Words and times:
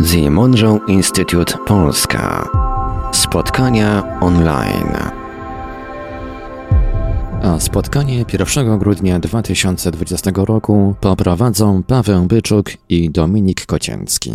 The 0.00 0.30
Monroe 0.30 0.80
Institute 0.88 1.58
Polska. 1.66 2.48
Spotkania 3.12 4.18
online. 4.20 4.96
A 7.42 7.60
spotkanie 7.60 8.24
1 8.32 8.78
grudnia 8.78 9.18
2020 9.18 10.30
roku 10.34 10.94
poprowadzą 11.00 11.82
Paweł 11.82 12.26
Byczuk 12.26 12.66
i 12.88 13.10
Dominik 13.10 13.66
Kocięcki. 13.66 14.32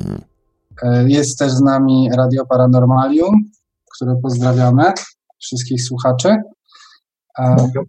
E, 0.84 1.10
jest 1.10 1.40
też 1.40 1.52
z 1.52 1.62
nami 1.62 2.10
Radio 2.18 2.46
Paranormalium, 2.46 3.52
które 3.96 4.16
pozdrawiamy 4.24 4.84
wszystkich 5.40 5.84
słuchaczy. 5.84 6.36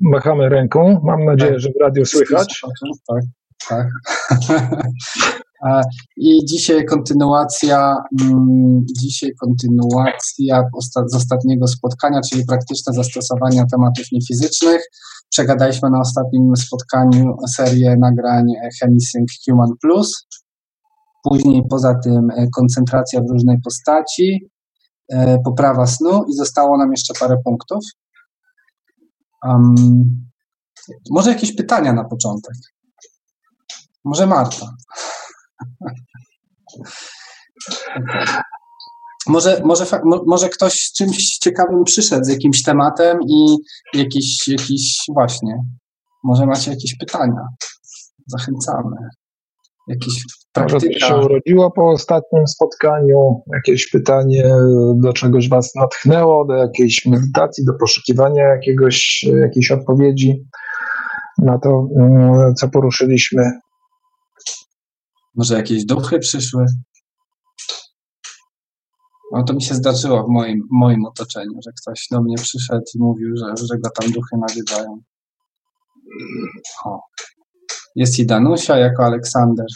Machamy 0.00 0.48
ręką. 0.48 1.00
Mam 1.04 1.25
nadzieję, 1.25 1.61
że 1.61 1.68
w 1.68 1.80
radio 1.80 2.04
słychać. 2.04 2.62
Tak, 3.09 3.22
tak. 3.68 3.86
I 6.17 6.44
dzisiaj 6.44 6.85
kontynuacja, 6.85 7.96
mm, 8.21 8.85
dzisiaj 9.00 9.31
kontynuacja 9.40 10.62
z 11.07 11.14
ostatniego 11.14 11.68
spotkania, 11.68 12.21
czyli 12.31 12.46
praktyczne 12.46 12.93
zastosowania 12.93 13.64
tematów 13.72 14.04
niefizycznych. 14.12 14.82
Przegadaliśmy 15.31 15.90
na 15.90 16.00
ostatnim 16.00 16.57
spotkaniu 16.57 17.36
serię 17.57 17.96
nagrań 17.96 18.46
Chemisync 18.81 19.32
Human 19.48 19.71
Plus. 19.82 20.26
Później 21.22 21.62
poza 21.71 21.95
tym 21.95 22.31
e, 22.31 22.46
koncentracja 22.57 23.21
w 23.21 23.31
różnej 23.31 23.57
postaci, 23.64 24.50
e, 25.09 25.39
poprawa 25.39 25.86
snu 25.86 26.25
i 26.29 26.34
zostało 26.34 26.79
nam 26.79 26.90
jeszcze 26.90 27.14
parę 27.21 27.36
punktów. 27.45 27.84
Um, 29.45 30.26
może 31.11 31.31
jakieś 31.31 31.57
pytania 31.57 31.93
na 31.93 32.05
początek? 32.05 32.55
Może 34.05 34.27
Marta. 34.27 34.67
Może, 39.27 39.61
może, 39.65 39.84
może 40.27 40.48
ktoś 40.48 40.73
z 40.73 40.92
czymś 40.92 41.39
ciekawym 41.39 41.84
przyszedł, 41.84 42.25
z 42.25 42.28
jakimś 42.28 42.62
tematem 42.62 43.19
i 43.28 43.56
jakiś, 43.95 44.48
jakiś 44.48 44.97
właśnie, 45.09 45.56
może 46.25 46.47
macie 46.47 46.70
jakieś 46.70 46.97
pytania. 46.97 47.48
Zachęcamy. 48.27 48.97
Jakieś 49.89 50.15
praktyka. 50.53 50.84
Może 50.84 51.01
się 51.01 51.17
urodziło 51.17 51.71
po 51.71 51.91
ostatnim 51.91 52.47
spotkaniu, 52.47 53.43
jakieś 53.55 53.91
pytanie, 53.91 54.55
do 54.95 55.12
czegoś 55.12 55.48
was 55.48 55.75
natchnęło, 55.75 56.45
do 56.45 56.55
jakiejś 56.55 57.06
medytacji, 57.06 57.65
do 57.65 57.73
poszukiwania 57.75 58.43
jakiegoś, 58.43 59.27
jakiejś 59.41 59.71
odpowiedzi 59.71 60.45
na 61.39 61.59
to, 61.59 61.89
mm, 62.00 62.55
co 62.55 62.69
poruszyliśmy. 62.69 63.50
Może 65.35 65.55
jakieś 65.55 65.85
duchy 65.85 66.19
przyszły? 66.19 66.65
No 69.33 69.45
to 69.45 69.55
mi 69.55 69.63
się 69.63 69.75
zdarzyło 69.75 70.25
w 70.25 70.29
moim, 70.29 70.69
moim 70.71 71.05
otoczeniu, 71.05 71.61
że 71.65 71.71
ktoś 71.83 72.07
do 72.11 72.23
mnie 72.23 72.37
przyszedł 72.37 72.85
i 72.95 72.99
mówił, 72.99 73.37
że, 73.37 73.67
że 73.67 73.79
go 73.79 73.91
tam 74.01 74.11
duchy 74.11 74.37
nawiedzają. 74.49 75.01
O. 76.85 77.01
Jest 77.97 78.19
i 78.19 78.27
Danusia 78.27 78.77
jako 78.77 79.05
Aleksander. 79.05 79.67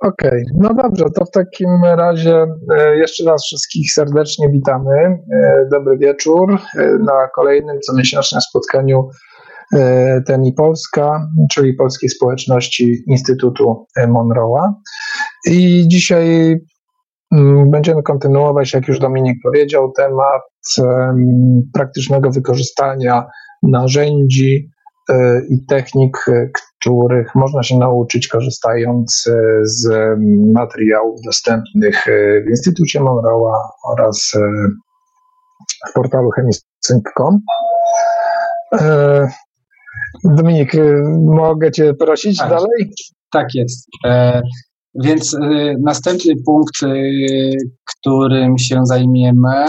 Okej, 0.00 0.28
okay. 0.28 0.44
no 0.54 0.74
dobrze, 0.74 1.04
to 1.14 1.24
w 1.24 1.30
takim 1.30 1.84
razie 1.84 2.46
e, 2.70 2.96
jeszcze 2.96 3.24
raz 3.24 3.44
wszystkich 3.44 3.92
serdecznie 3.92 4.50
witamy. 4.50 4.94
E, 5.32 5.68
dobry 5.70 5.98
wieczór 5.98 6.58
e, 6.78 6.98
na 6.98 7.28
kolejnym 7.34 7.80
comiesięcznym 7.80 8.40
spotkaniu 8.40 9.08
E, 9.74 10.20
TEMI 10.26 10.52
Polska, 10.52 11.28
czyli 11.50 11.74
Polskiej 11.74 12.10
Społeczności 12.10 13.04
Instytutu 13.06 13.86
Monroe'a. 13.98 14.72
I 15.46 15.88
dzisiaj 15.88 16.56
mm, 17.32 17.70
będziemy 17.70 18.02
kontynuować, 18.02 18.72
jak 18.72 18.88
już 18.88 18.98
Dominik 18.98 19.36
powiedział, 19.42 19.92
temat 19.92 20.42
praktycznego 21.74 22.30
wykorzystania 22.30 23.26
narzędzi 23.62 24.70
e, 25.10 25.40
i 25.50 25.66
technik, 25.66 26.24
których 26.80 27.34
można 27.34 27.62
się 27.62 27.78
nauczyć 27.78 28.28
korzystając 28.28 29.24
e, 29.26 29.40
z 29.62 29.88
materiałów 30.54 31.20
dostępnych 31.26 32.04
w 32.46 32.50
Instytucie 32.50 33.00
Monroe'a 33.00 33.58
oraz 33.92 34.32
w 35.90 35.92
portalu 35.94 36.30
chemisync.com. 36.30 37.40
Dominik, 40.24 40.74
y, 40.74 41.02
mogę 41.20 41.70
Cię 41.70 41.94
prosić 41.94 42.38
tak, 42.38 42.50
dalej? 42.50 42.92
Tak 43.30 43.54
jest. 43.54 43.86
E, 44.06 44.42
więc 44.94 45.34
e, 45.34 45.74
następny 45.82 46.34
punkt, 46.46 46.82
e, 46.82 46.88
którym 47.84 48.58
się 48.58 48.80
zajmiemy. 48.84 49.64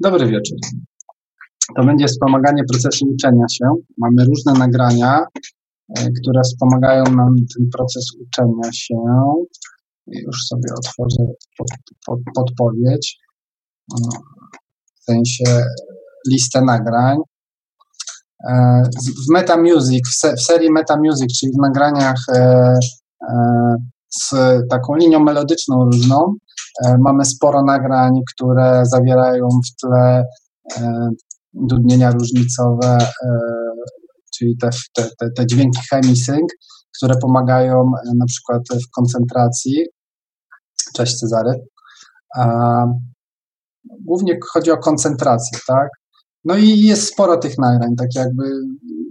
Dobry 0.00 0.26
wieczór. 0.26 0.58
To 1.76 1.84
będzie 1.84 2.06
wspomaganie 2.06 2.62
procesu 2.72 3.06
uczenia 3.06 3.44
się. 3.52 3.64
Mamy 3.98 4.24
różne 4.24 4.52
nagrania, 4.52 5.20
e, 5.98 6.10
które 6.20 6.40
wspomagają 6.44 7.04
nam 7.04 7.36
ten 7.56 7.68
proces 7.72 8.04
uczenia 8.20 8.72
się. 8.72 8.94
Już 10.06 10.36
sobie 10.46 10.74
otworzę 10.78 11.32
pod, 11.58 11.68
pod, 12.06 12.18
podpowiedź. 12.34 13.18
W 15.00 15.04
sensie 15.04 15.64
listę 16.30 16.60
nagrań. 16.62 17.18
E, 18.48 18.82
w 19.28 19.32
MetaMusic, 19.32 20.02
w 20.36 20.40
serii 20.40 20.72
MetaMusic, 20.72 21.38
czyli 21.40 21.52
w 21.52 21.62
nagraniach 21.62 22.18
e, 22.28 22.78
e, 23.28 23.76
z 24.10 24.34
taką 24.70 24.94
linią 24.94 25.20
melodyczną 25.20 25.84
różną, 25.84 26.34
mamy 26.98 27.24
sporo 27.24 27.62
nagrań, 27.62 28.12
które 28.34 28.82
zawierają 28.86 29.48
w 29.48 29.80
tle 29.80 30.24
dudnienia 31.52 32.10
różnicowe, 32.10 32.98
czyli 34.38 34.56
te, 34.56 34.70
te, 34.94 35.30
te 35.36 35.46
dźwięki 35.46 35.80
chemisync, 35.90 36.52
które 36.96 37.14
pomagają 37.22 37.90
na 38.18 38.26
przykład 38.26 38.62
w 38.86 38.90
koncentracji. 38.90 39.86
Cześć 40.94 41.16
Cezary. 41.16 41.64
Głównie 43.84 44.38
chodzi 44.52 44.70
o 44.70 44.78
koncentrację, 44.78 45.58
tak? 45.66 45.88
No 46.44 46.56
i 46.56 46.78
jest 46.78 47.12
sporo 47.12 47.36
tych 47.36 47.58
nagrań, 47.58 47.96
tak 47.96 48.08
jakby 48.14 48.44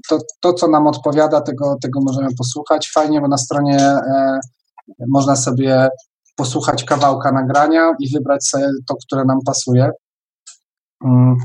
to, 0.09 0.19
to 0.39 0.53
co 0.53 0.67
nam 0.67 0.87
odpowiada, 0.87 1.41
tego, 1.41 1.75
tego 1.81 1.99
możemy 2.01 2.27
posłuchać. 2.37 2.91
Fajnie, 2.91 3.21
bo 3.21 3.27
na 3.27 3.37
stronie 3.37 3.79
e, 3.79 4.39
można 5.07 5.35
sobie 5.35 5.89
posłuchać 6.35 6.83
kawałka 6.83 7.31
nagrania 7.31 7.95
i 7.99 8.13
wybrać 8.13 8.47
sobie 8.47 8.65
to, 8.87 8.95
które 9.05 9.25
nam 9.25 9.37
pasuje. 9.45 9.89
Mm. 11.05 11.35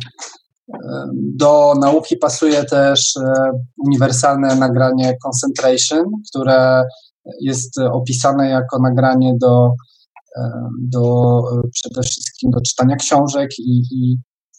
E, 0.75 1.09
do 1.15 1.75
nauki 1.81 2.17
pasuje 2.17 2.65
też 2.65 3.17
e, 3.17 3.33
uniwersalne 3.87 4.57
nagranie 4.57 5.17
Concentration, 5.23 6.05
które 6.31 6.85
jest 7.41 7.79
opisane 7.79 8.49
jako 8.49 8.79
nagranie 8.79 9.35
do, 9.41 9.71
e, 10.37 10.51
do 10.81 11.43
przede 11.73 12.03
wszystkim 12.03 12.51
do 12.51 12.61
czytania 12.61 12.97
książek 12.97 13.51
i, 13.59 13.83
i 13.91 14.17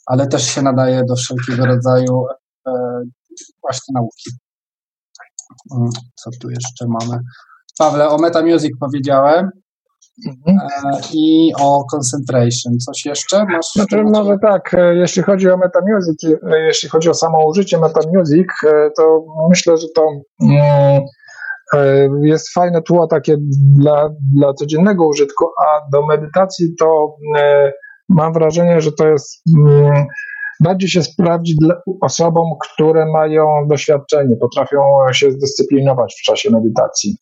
ale 0.09 0.27
też 0.27 0.43
się 0.43 0.61
nadaje 0.61 1.01
do 1.07 1.15
wszelkiego 1.15 1.65
rodzaju 1.65 2.25
e, 2.67 2.71
właśnie 3.61 3.93
nauki. 3.93 4.29
Mm, 5.75 5.89
co 6.15 6.29
tu 6.41 6.49
jeszcze 6.49 6.85
mamy? 6.87 7.21
Pawle, 7.79 8.09
o 8.09 8.17
MetaMusic 8.17 8.71
powiedziałem. 8.79 9.49
Mhm. 10.27 10.57
E, 10.85 10.99
I 11.13 11.51
o 11.59 11.83
concentration. 11.91 12.77
Coś 12.77 13.05
jeszcze? 13.05 13.45
Masz 13.45 13.65
znaczy, 13.75 14.03
może 14.03 14.37
tak, 14.41 14.73
e, 14.73 14.95
jeśli 14.95 15.23
chodzi 15.23 15.49
o 15.49 15.57
MetaMusic, 15.57 16.39
jeśli 16.65 16.89
chodzi 16.89 17.09
o 17.09 17.13
samo 17.13 17.47
użycie 17.47 17.77
MetaMusic, 17.77 18.47
to 18.97 19.25
myślę, 19.49 19.77
że 19.77 19.87
to 19.95 20.07
mm, 20.41 21.01
jest 22.21 22.53
fajne 22.53 22.81
tło 22.81 23.07
takie 23.07 23.37
dla, 23.75 24.09
dla 24.35 24.53
codziennego 24.53 25.07
użytku, 25.07 25.45
a 25.45 25.89
do 25.91 26.05
medytacji 26.05 26.75
to 26.79 27.15
mam 28.09 28.33
wrażenie, 28.33 28.81
że 28.81 28.91
to 28.91 29.07
jest 29.07 29.41
mm, 29.57 30.05
bardziej 30.59 30.89
się 30.89 31.03
sprawdzi 31.03 31.57
osobom, 32.01 32.45
które 32.61 33.05
mają 33.05 33.67
doświadczenie, 33.67 34.35
potrafią 34.41 34.81
się 35.11 35.31
zdyscyplinować 35.31 36.15
w 36.19 36.23
czasie 36.23 36.49
medytacji, 36.51 37.17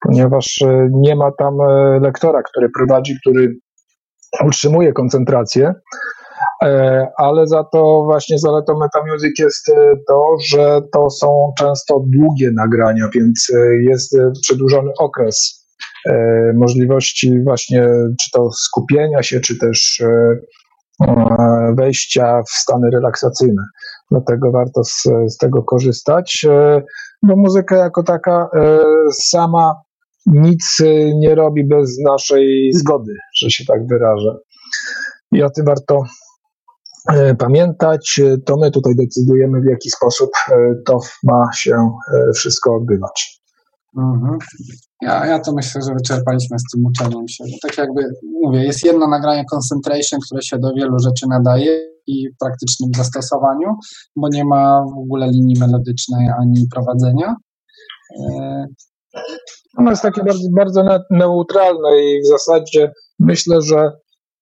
ponieważ 0.00 0.62
e, 0.62 0.88
nie 0.92 1.16
ma 1.16 1.30
tam 1.38 1.60
e, 1.60 2.00
lektora, 2.00 2.42
który 2.42 2.68
prowadzi, 2.78 3.16
który 3.20 3.56
utrzymuje 4.44 4.92
koncentrację, 4.92 5.74
e, 6.64 7.06
ale 7.16 7.46
za 7.46 7.64
to 7.64 8.02
właśnie 8.04 8.38
zaletą 8.38 8.78
MetaMusic 8.78 9.38
jest 9.38 9.66
to, 10.08 10.22
że 10.50 10.80
to 10.92 11.10
są 11.10 11.52
często 11.58 12.04
długie 12.18 12.50
nagrania, 12.54 13.08
więc 13.14 13.52
jest 13.80 14.16
przedłużony 14.42 14.90
okres 14.98 15.61
możliwości 16.54 17.42
właśnie 17.44 17.88
czy 18.20 18.30
to 18.30 18.50
skupienia 18.52 19.22
się, 19.22 19.40
czy 19.40 19.58
też 19.58 20.00
e, 20.00 20.36
e, 21.06 21.74
wejścia 21.78 22.42
w 22.42 22.50
stany 22.50 22.90
relaksacyjne. 22.90 23.62
Dlatego 24.10 24.52
warto 24.52 24.84
z, 24.84 25.02
z 25.26 25.36
tego 25.36 25.62
korzystać, 25.62 26.46
bo 27.22 27.36
muzyka 27.36 27.76
jako 27.76 28.02
taka 28.02 28.48
sama 29.12 29.74
nic 30.26 30.78
nie 31.14 31.34
robi 31.34 31.64
bez 31.64 31.98
naszej 31.98 32.72
zgody, 32.74 33.12
że 33.36 33.50
się 33.50 33.64
tak 33.64 33.86
wyrażę. 33.86 34.38
I 35.32 35.42
o 35.42 35.50
tym 35.50 35.64
warto 35.64 36.02
pamiętać. 37.38 38.20
To 38.46 38.56
my 38.56 38.70
tutaj 38.70 38.94
decydujemy, 38.94 39.60
w 39.60 39.70
jaki 39.70 39.90
sposób 39.90 40.30
to 40.86 40.98
ma 41.24 41.52
się 41.54 41.90
wszystko 42.34 42.74
odbywać. 42.74 43.41
Mhm. 43.96 44.38
Ja, 45.02 45.26
ja 45.26 45.38
to 45.38 45.52
myślę, 45.52 45.80
że 45.82 45.94
wyczerpaliśmy 45.94 46.58
z 46.58 46.62
tym 46.74 46.86
uczeniem 46.86 47.28
się. 47.28 47.44
Tak 47.62 47.78
jakby 47.78 48.02
mówię, 48.42 48.64
jest 48.64 48.84
jedno 48.84 49.08
nagranie 49.08 49.44
concentration, 49.44 50.20
które 50.26 50.42
się 50.42 50.58
do 50.58 50.72
wielu 50.76 50.98
rzeczy 50.98 51.26
nadaje 51.28 51.92
i 52.06 52.28
w 52.28 52.38
praktycznym 52.38 52.90
zastosowaniu, 52.96 53.68
bo 54.16 54.28
nie 54.28 54.44
ma 54.44 54.84
w 54.94 54.98
ogóle 54.98 55.30
linii 55.30 55.58
melodycznej 55.60 56.28
ani 56.40 56.66
prowadzenia. 56.74 57.36
E, 58.20 58.66
ono 59.76 59.90
jest 59.90 60.02
takie 60.02 60.24
bardzo, 60.24 60.48
bardzo 60.56 60.84
neutralne 61.10 62.02
i 62.02 62.22
w 62.22 62.26
zasadzie 62.26 62.92
myślę, 63.18 63.62
że 63.62 63.90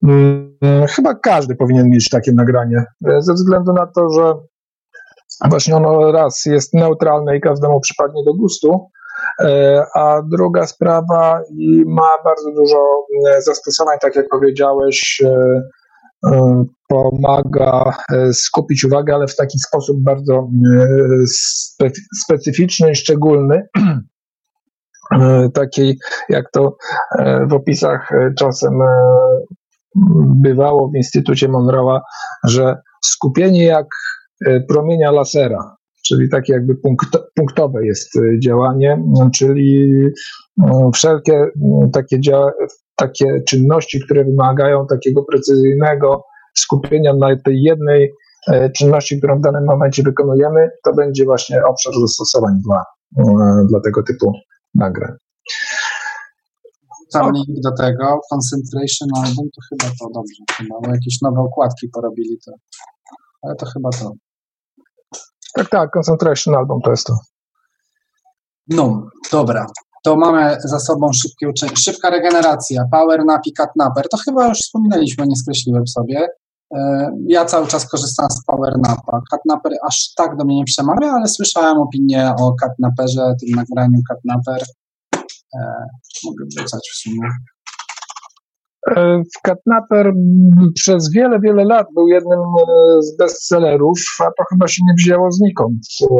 hmm, 0.05 0.57
chyba 0.89 1.15
każdy 1.15 1.57
powinien 1.57 1.89
mieć 1.89 2.09
takie 2.09 2.33
nagranie, 2.33 2.85
e, 3.07 3.23
ze 3.23 3.35
względu 3.35 3.73
na 3.73 3.87
to, 3.87 4.11
że 4.11 4.35
właśnie 5.49 5.77
ono 5.77 6.13
raz 6.13 6.47
jest 6.47 6.75
neutralne 6.75 7.37
i 7.37 7.41
każdemu 7.41 7.81
przypadnie 7.81 8.25
do 8.25 8.35
gustu, 8.35 8.91
a 9.95 10.23
druga 10.23 10.67
sprawa 10.67 11.43
ma 11.87 12.11
bardzo 12.25 12.51
dużo 12.53 13.07
e, 13.29 13.43
zastosowań, 13.43 13.99
tak 14.01 14.17
jak 14.17 14.29
powiedziałeś, 14.29 15.23
e, 15.25 15.61
pomaga 16.89 17.97
skupić 18.33 18.85
uwagę, 18.85 19.15
ale 19.15 19.27
w 19.27 19.37
taki 19.37 19.59
sposób 19.59 19.97
bardzo 20.03 20.49
specyficzny 22.25 22.91
i 22.91 22.95
szczególny. 22.95 23.69
Takiej, 25.55 25.99
jak 26.29 26.51
to 26.51 26.77
w 27.49 27.53
opisach 27.53 28.09
czasem 28.39 28.73
bywało 30.43 30.89
w 30.89 30.97
Instytucie 30.97 31.49
Monroe'a, 31.49 32.01
że 32.45 32.77
skupienie 33.05 33.65
jak 33.65 33.87
promienia 34.69 35.11
lasera 35.11 35.77
czyli 36.11 36.29
takie 36.29 36.53
jakby 36.53 36.77
punkt, 36.77 37.07
punktowe 37.35 37.87
jest 37.87 38.17
y, 38.17 38.39
działanie, 38.45 39.03
czyli 39.35 39.93
y, 39.95 40.13
wszelkie 40.95 41.35
y, 41.43 41.91
takie, 41.93 42.21
takie 42.97 43.43
czynności, 43.49 44.01
które 44.05 44.25
wymagają 44.25 44.87
takiego 44.87 45.25
precyzyjnego 45.25 46.25
skupienia 46.55 47.15
na 47.15 47.37
tej 47.45 47.63
jednej 47.63 48.11
czynności, 48.77 49.19
którą 49.19 49.39
w 49.39 49.43
danym 49.43 49.65
momencie 49.65 50.03
wykonujemy, 50.03 50.71
to 50.85 50.93
będzie 50.95 51.25
właśnie 51.25 51.65
obszar 51.65 51.93
zastosowań 52.01 52.55
dla, 52.65 52.85
dla 53.69 53.81
tego 53.81 54.03
typu 54.03 54.33
nagrań. 54.75 55.13
Tam 57.13 57.33
link 57.33 57.61
do 57.65 57.73
tego, 57.73 58.21
Concentration 58.31 59.09
Album, 59.17 59.49
to 59.55 59.61
chyba 59.69 59.95
to 60.01 60.07
dobrze, 60.15 60.43
chyba, 60.57 60.93
jakieś 60.95 61.21
nowe 61.23 61.41
okładki 61.41 61.89
porobili 61.89 62.39
to, 62.45 62.53
ale 63.43 63.57
to 63.57 63.67
chyba 63.67 63.91
to. 63.91 64.13
Tak, 65.55 65.69
tak, 65.69 65.91
Concentration 65.91 66.55
Album 66.55 66.81
to 66.85 66.91
jest 66.91 67.07
to. 67.07 67.15
No, 68.69 69.09
dobra. 69.33 69.67
To 70.05 70.17
mamy 70.17 70.57
za 70.65 70.81
sobą 70.81 71.13
szybkie 71.13 71.49
uczenie. 71.49 71.77
Szybka 71.77 72.11
regeneracja, 72.11 72.85
power 72.91 73.25
nap 73.25 73.41
i 73.47 73.53
cat 73.53 73.71
napper. 73.77 74.09
To 74.09 74.17
chyba 74.17 74.49
już 74.49 74.59
wspominaliśmy, 74.59 75.27
nie 75.27 75.37
skreśliłem 75.37 75.87
sobie. 75.87 76.29
E, 76.75 77.11
ja 77.27 77.45
cały 77.45 77.67
czas 77.67 77.89
korzystam 77.89 78.31
z 78.31 78.45
power 78.45 78.73
napa. 78.79 79.21
Cat 79.31 79.41
napper 79.47 79.73
aż 79.89 80.13
tak 80.17 80.37
do 80.37 80.45
mnie 80.45 80.57
nie 80.57 80.65
przemawia, 80.65 81.13
ale 81.13 81.29
słyszałem 81.29 81.79
opinię 81.79 82.35
o 82.39 82.55
cat 82.61 82.73
napperze, 82.79 83.35
tym 83.41 83.57
nagraniu 83.57 83.99
cat 84.09 84.19
napper. 84.25 84.63
E, 85.55 85.87
mogę 86.25 86.45
wrzucać 86.47 86.91
w 86.95 87.03
sumie. 87.03 87.29
E, 88.89 89.23
Katnaper 89.43 90.13
przez 90.75 91.13
wiele, 91.13 91.41
wiele 91.41 91.65
lat 91.65 91.87
był 91.95 92.09
jednym 92.09 92.39
e, 92.39 93.03
z 93.03 93.17
bestsellerów, 93.17 94.01
a 94.21 94.25
to 94.25 94.45
chyba 94.51 94.69
się 94.69 94.83
nie 94.89 94.95
wzięło 94.99 95.33
znikąd, 95.33 95.79
e, 96.03 96.15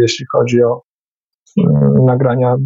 jeśli 0.00 0.26
chodzi 0.32 0.62
o 0.62 0.82
nagrania 2.06 2.56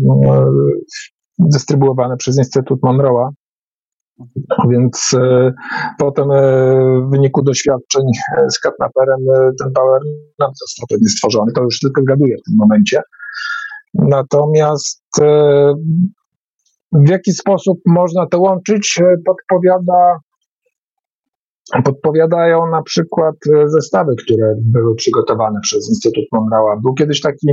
dystrybuowane 1.38 2.16
przez 2.16 2.38
Instytut 2.38 2.80
Monroe'a. 2.80 3.28
Więc 4.68 5.16
potem 5.98 6.28
w 7.06 7.10
wyniku 7.10 7.42
doświadczeń 7.42 8.02
z 8.50 8.58
Katnaperem 8.58 9.20
ten 9.62 9.72
Power 9.72 10.00
nam 10.38 10.50
został 10.54 10.86
pewnie 10.90 11.08
stworzony. 11.08 11.52
To 11.52 11.62
już 11.62 11.80
tylko 11.80 12.02
gaduję 12.02 12.36
w 12.36 12.42
tym 12.42 12.56
momencie. 12.58 13.02
Natomiast 13.94 15.02
w 16.92 17.08
jaki 17.08 17.32
sposób 17.32 17.78
można 17.86 18.26
to 18.26 18.40
łączyć, 18.40 19.00
e, 19.02 19.16
podpowiada, 19.26 20.18
podpowiadają 21.84 22.70
na 22.70 22.82
przykład 22.82 23.34
e, 23.46 23.68
zestawy, 23.68 24.14
które 24.24 24.54
były 24.58 24.94
przygotowane 24.94 25.60
przez 25.62 25.88
Instytut 25.88 26.24
Monroe'a. 26.34 26.80
Był 26.82 26.94
kiedyś 26.94 27.20
taki 27.20 27.48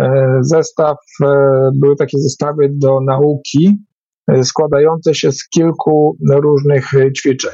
e, 0.00 0.38
zestaw, 0.40 0.96
były 1.80 1.96
takie 1.96 2.18
zestawy 2.18 2.70
do 2.72 3.00
nauki 3.00 3.78
składające 4.42 5.14
się 5.14 5.32
z 5.32 5.48
kilku 5.48 6.16
różnych 6.30 6.90
ćwiczeń. 7.16 7.52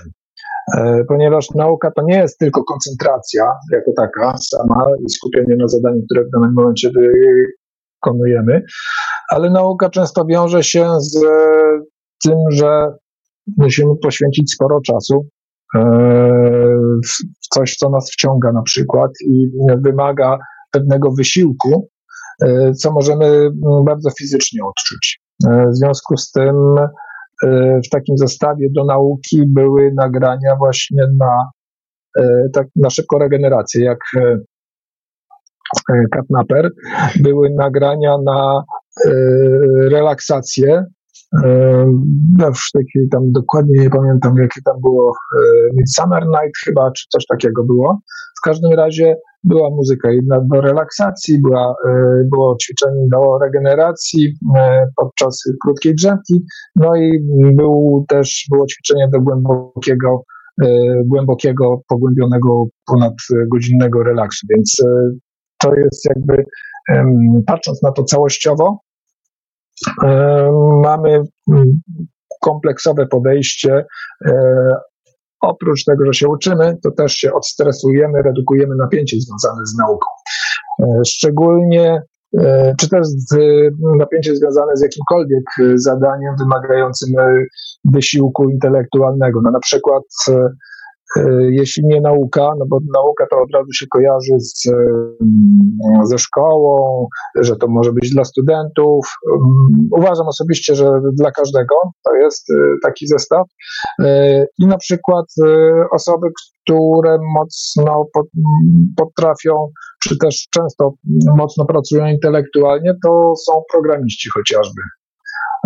Ponieważ 1.08 1.50
nauka 1.50 1.90
to 1.90 2.02
nie 2.02 2.16
jest 2.16 2.38
tylko 2.38 2.64
koncentracja 2.64 3.52
jako 3.72 3.92
taka 3.96 4.36
sama 4.36 4.84
i 5.06 5.10
skupienie 5.10 5.56
na 5.56 5.68
zadaniu, 5.68 6.02
które 6.04 6.24
w 6.24 6.30
danym 6.30 6.52
momencie 6.54 6.90
wykonujemy, 8.00 8.62
ale 9.30 9.50
nauka 9.50 9.90
często 9.90 10.24
wiąże 10.24 10.62
się 10.62 10.90
z 11.00 11.18
tym, 12.24 12.38
że 12.50 12.86
musimy 13.56 13.96
poświęcić 14.02 14.54
sporo 14.54 14.80
czasu 14.80 15.26
e, 15.76 15.80
w 17.08 17.48
coś, 17.54 17.74
co 17.74 17.90
nas 17.90 18.10
wciąga 18.12 18.52
na 18.52 18.62
przykład 18.62 19.10
i 19.26 19.50
wymaga 19.84 20.38
pewnego 20.70 21.12
wysiłku, 21.12 21.88
e, 22.42 22.72
co 22.72 22.92
możemy 22.92 23.50
bardzo 23.86 24.10
fizycznie 24.18 24.60
odczuć. 24.64 25.20
E, 25.46 25.66
w 25.70 25.76
związku 25.76 26.16
z 26.16 26.30
tym 26.30 26.54
w 27.86 27.88
takim 27.90 28.18
zestawie 28.18 28.68
do 28.70 28.84
nauki 28.84 29.42
były 29.46 29.92
nagrania 29.94 30.56
właśnie 30.58 31.06
na, 31.18 31.50
tak, 32.52 32.66
na 32.76 32.90
szybką 32.90 33.18
regenerację, 33.18 33.84
jak 33.84 33.98
Katnaper. 36.10 36.70
Były 37.22 37.50
nagrania 37.50 38.18
na 38.24 38.64
E, 39.06 39.10
relaksację. 39.88 40.84
Ja 42.38 42.46
już 42.46 42.70
taki 42.72 43.08
tam 43.10 43.32
dokładnie 43.32 43.80
nie 43.82 43.90
pamiętam, 43.90 44.34
jakie 44.36 44.60
tam 44.64 44.80
było 44.80 45.12
e, 45.12 45.40
Midsummer 45.76 46.26
Night 46.26 46.58
chyba, 46.64 46.90
czy 46.90 47.04
coś 47.08 47.26
takiego 47.26 47.64
było. 47.64 47.98
W 48.38 48.44
każdym 48.44 48.72
razie 48.72 49.16
była 49.44 49.70
muzyka 49.70 50.10
jedna 50.10 50.40
do 50.40 50.60
relaksacji, 50.60 51.42
była, 51.42 51.74
e, 51.88 52.22
było 52.30 52.56
ćwiczenie 52.62 53.06
do 53.12 53.38
regeneracji 53.42 54.34
podczas 54.96 55.42
krótkiej 55.64 55.94
drzemki, 55.94 56.44
no 56.76 56.96
i 56.96 57.20
był 57.56 58.04
też, 58.08 58.46
było 58.50 58.66
ćwiczenie 58.66 59.08
do 59.12 59.20
głębokiego, 59.20 60.22
głębokiego, 61.04 61.80
pogłębionego, 61.88 62.64
ponad 62.86 63.14
godzinnego 63.52 64.02
relaksu, 64.02 64.46
więc 64.50 64.82
to 65.60 65.74
jest 65.74 66.04
jakby, 66.04 66.44
patrząc 67.46 67.82
na 67.82 67.92
to 67.92 68.04
całościowo, 68.04 68.78
mamy 70.82 71.22
kompleksowe 72.40 73.06
podejście. 73.06 73.84
E, 74.26 74.32
oprócz 75.40 75.84
tego, 75.84 76.06
że 76.06 76.14
się 76.14 76.28
uczymy, 76.28 76.76
to 76.82 76.90
też 76.90 77.12
się 77.12 77.32
odstresujemy, 77.32 78.22
redukujemy 78.22 78.76
napięcie 78.76 79.16
związane 79.20 79.66
z 79.66 79.76
nauką. 79.78 80.06
E, 80.80 81.00
szczególnie 81.06 82.02
e, 82.38 82.74
czy 82.78 82.88
też 82.88 83.06
napięcie 83.98 84.36
związane 84.36 84.76
z 84.76 84.82
jakimkolwiek 84.82 85.44
zadaniem 85.74 86.34
wymagającym 86.38 87.14
wysiłku 87.84 88.50
intelektualnego. 88.50 89.40
No 89.44 89.50
na 89.50 89.60
przykład 89.60 90.02
jeśli 91.50 91.86
nie 91.86 92.00
nauka, 92.00 92.50
no 92.58 92.64
bo 92.68 92.78
nauka 92.94 93.26
to 93.30 93.36
od 93.36 93.54
razu 93.54 93.72
się 93.72 93.86
kojarzy 93.86 94.34
z, 94.38 94.68
mm, 94.68 96.06
ze 96.06 96.18
szkołą, 96.18 97.06
że 97.36 97.56
to 97.56 97.68
może 97.68 97.92
być 97.92 98.10
dla 98.10 98.24
studentów. 98.24 99.06
Mm, 99.32 99.88
uważam 99.96 100.26
osobiście, 100.26 100.74
że 100.74 100.90
dla 101.12 101.30
każdego 101.30 101.74
to 102.04 102.14
jest 102.14 102.50
e, 102.50 102.54
taki 102.82 103.06
zestaw. 103.06 103.46
E, 104.02 104.46
I 104.58 104.66
na 104.66 104.78
przykład 104.78 105.26
osoby, 105.92 106.26
które 106.64 107.18
mocno 107.34 108.04
potrafią, 108.96 109.68
czy 110.02 110.18
też 110.18 110.46
często 110.54 110.92
mocno 111.36 111.64
pracują 111.64 112.06
intelektualnie, 112.06 112.94
to 113.04 113.32
są 113.46 113.62
programiści 113.72 114.30
chociażby. 114.34 114.82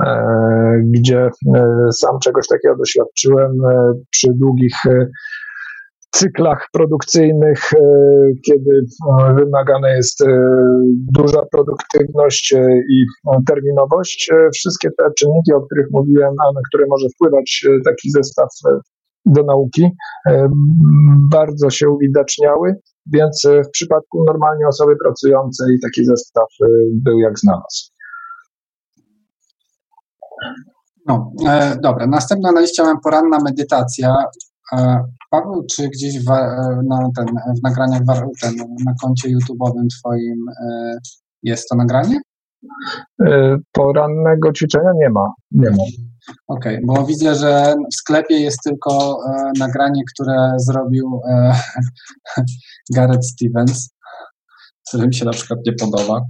E, 0.02 0.82
gdzie 0.84 1.30
e, 1.56 1.92
sam 1.92 2.18
czegoś 2.18 2.46
takiego 2.48 2.76
doświadczyłem 2.76 3.52
e, 3.64 3.92
przy 4.10 4.28
długich 4.34 4.76
cyklach 6.10 6.68
produkcyjnych, 6.72 7.60
kiedy 8.46 8.80
wymagana 9.36 9.90
jest 9.90 10.24
duża 11.12 11.42
produktywność 11.52 12.54
i 12.90 13.04
terminowość. 13.46 14.30
Wszystkie 14.54 14.88
te 14.98 15.04
czynniki, 15.18 15.52
o 15.52 15.60
których 15.60 15.86
mówiłem, 15.92 16.34
a 16.46 16.52
na 16.52 16.60
które 16.68 16.84
może 16.88 17.06
wpływać 17.14 17.66
taki 17.84 18.10
zestaw 18.10 18.48
do 19.26 19.42
nauki, 19.42 19.90
bardzo 21.30 21.70
się 21.70 21.88
uwidaczniały, 21.88 22.74
więc 23.12 23.46
w 23.66 23.70
przypadku 23.70 24.24
normalnie 24.24 24.68
osoby 24.68 24.92
pracującej 25.04 25.78
taki 25.82 26.04
zestaw 26.04 26.48
był 26.92 27.18
jak 27.18 27.38
znalazł. 27.38 27.93
No, 31.06 31.32
e, 31.48 31.76
dobra, 31.82 32.06
następna 32.06 32.52
na 32.52 32.60
liście 32.60 32.82
mam 32.82 33.00
poranna 33.00 33.38
medytacja. 33.38 34.16
E, 34.72 35.04
Paweł, 35.30 35.66
czy 35.76 35.88
gdzieś 35.88 36.24
w, 36.24 36.30
e, 36.30 36.80
na 36.88 37.08
ten, 37.16 37.26
w 37.58 37.62
nagraniach 37.62 38.02
ten, 38.42 38.54
na 38.86 38.94
koncie 39.02 39.28
YouTube'owym 39.28 39.86
Twoim 39.98 40.48
e, 40.48 40.98
jest 41.42 41.68
to 41.68 41.76
nagranie? 41.76 42.20
E, 43.26 43.56
porannego 43.72 44.52
ćwiczenia 44.52 44.90
nie 44.96 45.10
ma. 45.10 45.32
Nie 45.50 45.70
ma. 45.70 45.84
Okej, 46.46 46.76
okay, 46.76 46.80
bo 46.86 47.06
widzę, 47.06 47.34
że 47.34 47.74
w 47.92 47.94
sklepie 47.94 48.40
jest 48.40 48.58
tylko 48.64 49.18
e, 49.28 49.52
nagranie, 49.58 50.02
które 50.14 50.52
zrobił 50.56 51.20
Gareth 52.94 53.26
Stevens, 53.26 53.88
które 54.88 55.06
mi 55.06 55.14
się 55.14 55.24
na 55.24 55.32
przykład 55.32 55.58
nie 55.66 55.72
podoba 55.72 56.20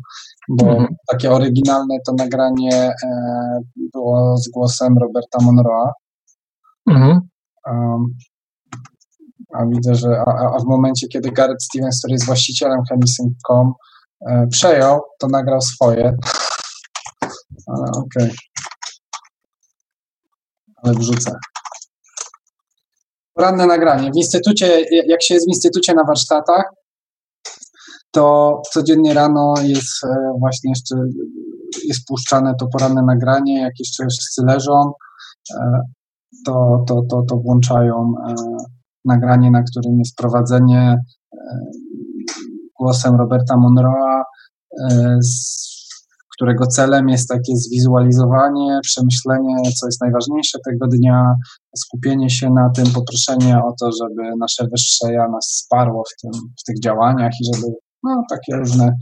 bo 0.49 0.69
mhm. 0.69 0.97
takie 1.11 1.31
oryginalne 1.31 1.97
to 2.07 2.13
nagranie 2.13 2.93
e, 3.05 3.61
było 3.93 4.37
z 4.37 4.49
głosem 4.49 4.99
Roberta 4.99 5.39
Monroe'a. 5.39 5.91
Mhm. 6.87 7.21
Um, 7.67 8.05
a 9.55 9.67
widzę, 9.67 9.95
że 9.95 10.09
a, 10.27 10.55
a, 10.55 10.59
w 10.59 10.65
momencie, 10.65 11.09
kiedy 11.09 11.31
Gareth 11.31 11.65
Stevens, 11.65 11.99
który 11.99 12.13
jest 12.13 12.27
właścicielem 12.27 12.81
Chemisyn.com, 12.89 13.73
e, 14.29 14.47
przejął, 14.51 15.01
to 15.21 15.27
nagrał 15.29 15.61
swoje. 15.61 16.05
Ale 17.67 17.91
okej. 17.91 18.05
Okay. 18.05 18.31
Ale 20.83 20.95
wrzucę. 20.95 21.33
Poranne 23.35 23.67
nagranie. 23.67 24.11
W 24.11 24.17
instytucie, 24.17 24.81
jak 25.07 25.23
się 25.23 25.35
jest 25.35 25.47
w 25.47 25.49
instytucie 25.49 25.95
na 25.95 26.05
warsztatach, 26.05 26.65
to 28.15 28.63
codziennie 28.73 29.15
rano 29.15 29.55
jest 29.63 30.05
e, 30.05 30.33
właśnie 30.39 30.71
jeszcze 30.71 30.97
jest 31.85 32.07
puszczane 32.07 32.55
to 32.61 32.67
poranne 32.67 33.03
nagranie, 33.03 33.61
jak 33.61 33.73
jeszcze 33.79 34.07
wszyscy 34.07 34.43
leżą, 34.47 34.93
e, 35.57 35.81
to, 36.47 36.85
to, 36.89 37.03
to, 37.11 37.23
to 37.29 37.37
włączają 37.37 38.15
e, 38.29 38.35
nagranie, 39.05 39.51
na 39.51 39.63
którym 39.63 39.99
jest 39.99 40.17
prowadzenie 40.17 40.97
głosem 42.81 43.17
Roberta 43.17 43.55
Monroe'a, 43.55 44.23
którego 46.37 46.67
celem 46.67 47.09
jest 47.09 47.29
takie 47.29 47.57
zwizualizowanie, 47.57 48.79
przemyślenie, 48.83 49.57
co 49.81 49.87
jest 49.87 50.01
najważniejsze 50.01 50.59
tego 50.65 50.87
dnia, 50.87 51.35
skupienie 51.77 52.31
się 52.31 52.51
na 52.51 52.71
tym, 52.71 52.85
poproszenie 52.87 53.59
o 53.59 53.75
to, 53.81 53.91
żeby 54.03 54.37
nasze 54.39 54.69
wyższe 54.69 55.13
ja 55.13 55.29
nas 55.29 55.47
wsparło 55.47 56.03
w, 56.03 56.21
tym, 56.23 56.31
w 56.61 56.65
tych 56.67 56.81
działaniach 56.81 57.33
i 57.41 57.55
żeby 57.55 57.75
no, 58.05 58.23
takie 58.31 58.57
różne, 58.57 58.97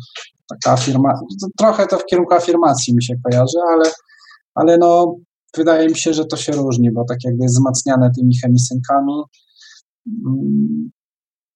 taka 0.49 0.73
afirmacja, 0.73 1.26
trochę 1.59 1.87
to 1.87 1.99
w 1.99 2.04
kierunku 2.04 2.35
afirmacji 2.35 2.94
mi 2.94 3.04
się 3.04 3.14
kojarzy, 3.25 3.59
ale, 3.73 3.90
ale 4.54 4.78
no, 4.78 5.16
wydaje 5.56 5.88
mi 5.88 5.97
się, 5.97 6.14
że 6.14 6.25
to 6.25 6.37
się 6.37 6.52
różni, 6.52 6.92
bo 6.92 7.04
tak 7.04 7.18
jakby 7.25 7.42
jest 7.42 7.54
wzmacniane 7.54 8.11
tymi 8.18 8.38
chemisynkami. 8.42 9.23
Mm, 10.26 10.90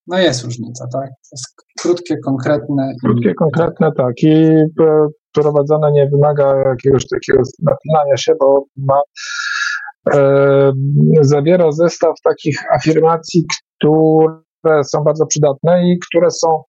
no 0.06 0.18
jest 0.18 0.44
różnica, 0.44 0.86
tak? 0.92 1.10
Jest 1.32 1.44
krótkie, 1.80 2.16
konkretne. 2.24 2.92
Krótkie, 3.04 3.30
i... 3.30 3.34
konkretne, 3.34 3.92
tak. 3.96 4.22
I 4.22 4.34
e, 4.80 5.06
prowadzone 5.32 5.92
nie 5.92 6.08
wymaga 6.08 6.56
jakiegoś 6.56 7.08
takiego 7.08 7.42
napinania 7.62 8.16
się, 8.16 8.32
bo 8.40 8.64
ma, 8.76 9.00
e, 10.14 10.72
zawiera 11.20 11.72
zestaw 11.72 12.14
takich 12.24 12.64
afirmacji, 12.74 13.44
które 13.78 14.84
są 14.84 15.04
bardzo 15.04 15.26
przydatne 15.26 15.88
i 15.88 15.98
które 16.08 16.30
są 16.30 16.62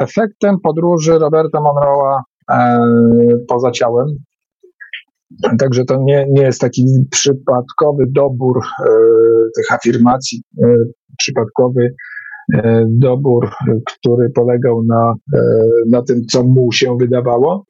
efektem 0.00 0.56
podróży 0.60 1.18
Roberta 1.18 1.58
Monroe'a 1.58 2.20
e, 2.50 2.78
poza 3.48 3.70
ciałem. 3.70 4.06
Także 5.58 5.84
to 5.84 5.96
nie, 5.96 6.26
nie 6.30 6.42
jest 6.42 6.60
taki 6.60 6.84
przypadkowy 7.10 8.04
dobór 8.10 8.58
e, 8.58 8.88
tych 9.56 9.72
afirmacji, 9.72 10.42
e, 10.62 10.66
przypadkowy 11.18 11.94
dobór, 12.86 13.50
który 13.86 14.30
polegał 14.30 14.82
na, 14.84 15.14
na 15.90 16.02
tym, 16.02 16.24
co 16.26 16.42
mu 16.42 16.72
się 16.72 16.96
wydawało 16.98 17.64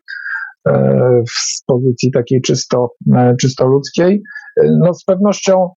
z 1.28 1.62
pozycji 1.66 2.12
takiej 2.12 2.40
czysto, 2.40 2.90
czysto 3.40 3.66
ludzkiej. 3.66 4.22
No 4.80 4.94
z 4.94 5.04
pewnością 5.04 5.68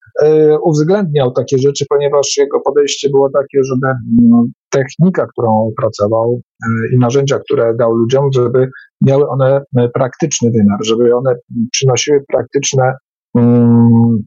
uwzględniał 0.63 1.31
takie 1.31 1.57
rzeczy, 1.57 1.85
ponieważ 1.89 2.37
jego 2.37 2.59
podejście 2.59 3.09
było 3.09 3.29
takie, 3.29 3.63
żeby 3.63 3.87
no, 4.21 4.45
technika, 4.69 5.27
którą 5.27 5.69
opracował 5.71 6.41
e, 6.63 6.95
i 6.95 6.99
narzędzia, 6.99 7.39
które 7.39 7.75
dał 7.75 7.91
ludziom, 7.91 8.29
żeby 8.33 8.69
miały 9.01 9.29
one 9.29 9.61
e, 9.77 9.89
praktyczny 9.89 10.51
wymiar, 10.51 10.79
żeby 10.85 11.15
one 11.15 11.35
przynosiły 11.71 12.23
praktyczne 12.27 12.93
mm, 13.35 14.17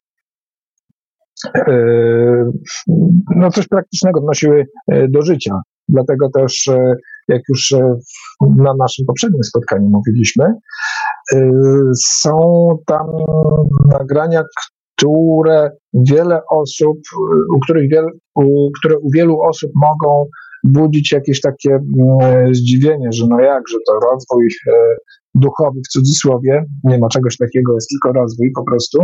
e, 1.56 2.50
no 3.36 3.50
coś 3.50 3.68
praktycznego 3.68 4.20
wnosiły 4.20 4.66
do 5.08 5.22
życia. 5.22 5.60
Dlatego 5.88 6.30
też, 6.34 6.70
jak 7.30 7.42
już 7.48 7.74
na 8.40 8.74
naszym 8.78 9.06
poprzednim 9.06 9.42
spotkaniu 9.42 9.88
mówiliśmy, 9.88 10.54
są 11.94 12.38
tam 12.86 13.06
nagrania, 13.92 14.42
które 14.96 15.70
wiele 15.94 16.40
osób, 16.50 16.98
u 17.56 17.60
których 17.60 17.90
wiel, 17.90 18.06
u, 18.34 18.70
które 18.78 18.98
u 18.98 19.10
wielu 19.14 19.40
osób 19.42 19.70
mogą 19.74 20.26
budzić 20.64 21.12
jakieś 21.12 21.40
takie 21.40 21.70
mm, 21.70 22.54
zdziwienie, 22.54 23.08
że 23.12 23.26
no 23.28 23.40
jak, 23.40 23.62
że 23.68 23.78
to 23.86 23.92
rozwój 23.92 24.46
e, 24.46 24.72
duchowy 25.34 25.80
w 25.88 25.92
cudzysłowie, 25.92 26.64
nie 26.84 26.98
ma 26.98 27.08
czegoś 27.08 27.36
takiego, 27.36 27.74
jest 27.74 27.88
tylko 27.88 28.20
rozwój 28.20 28.52
po 28.54 28.64
prostu, 28.64 28.98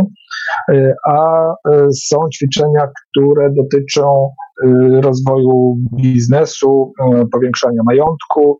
e, 0.71 0.93
a 1.05 1.49
e, 1.49 1.87
są 1.91 2.17
ćwiczenia, 2.33 2.87
które 2.87 3.49
dotyczą 3.53 4.29
rozwoju 5.01 5.75
biznesu, 5.93 6.93
powiększania 7.31 7.81
majątku, 7.85 8.59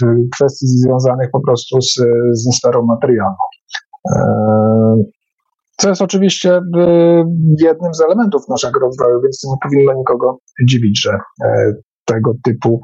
w 0.00 0.28
kwestii 0.34 0.66
związanych 0.66 1.30
po 1.32 1.40
prostu 1.40 1.80
z, 1.80 1.94
ze 2.32 2.52
sferą 2.52 2.82
materialną. 2.82 3.36
Co 5.76 5.88
jest 5.88 6.02
oczywiście 6.02 6.56
y, 6.56 6.60
jednym 7.60 7.94
z 7.94 8.00
elementów 8.00 8.48
naszego 8.48 8.80
rozwoju, 8.80 9.20
więc 9.22 9.44
nie 9.44 9.56
powinno 9.62 9.92
nikogo 9.92 10.38
dziwić, 10.68 11.02
że 11.02 11.18
tego 12.04 12.32
typu 12.44 12.82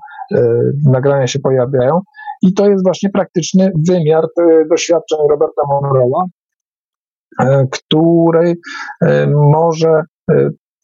nagrania 0.87 1.27
się 1.27 1.39
pojawiają. 1.39 2.01
I 2.43 2.55
to 2.55 2.69
jest 2.69 2.85
właśnie 2.85 3.11
praktyczny 3.11 3.73
wymiar 3.89 4.25
doświadczeń 4.71 5.19
Roberta 5.31 5.63
Monroe'a, 5.63 6.25
który 7.71 8.57
może 9.53 10.03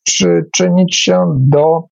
przyczynić 0.05 0.97
się 0.97 1.39
do 1.39 1.83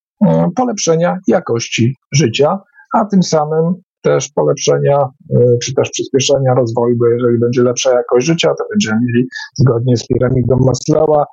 polepszenia 0.57 1.19
jakości 1.26 1.97
życia, 2.12 2.59
a 2.95 3.04
tym 3.04 3.23
samym 3.23 3.75
też 4.02 4.28
polepszenia, 4.28 4.99
e, 4.99 5.59
czy 5.62 5.75
też 5.75 5.90
przyspieszenia 5.90 6.54
rozwoju, 6.54 6.97
bo 6.99 7.07
jeżeli 7.07 7.38
będzie 7.38 7.62
lepsza 7.62 7.90
jakość 7.92 8.26
życia, 8.26 8.49
to 8.59 8.64
będziemy 8.71 8.97
mieli 9.07 9.28
zgodnie 9.59 9.97
z 9.97 10.07
piramidą 10.07 10.57
Maslowa 10.66 11.25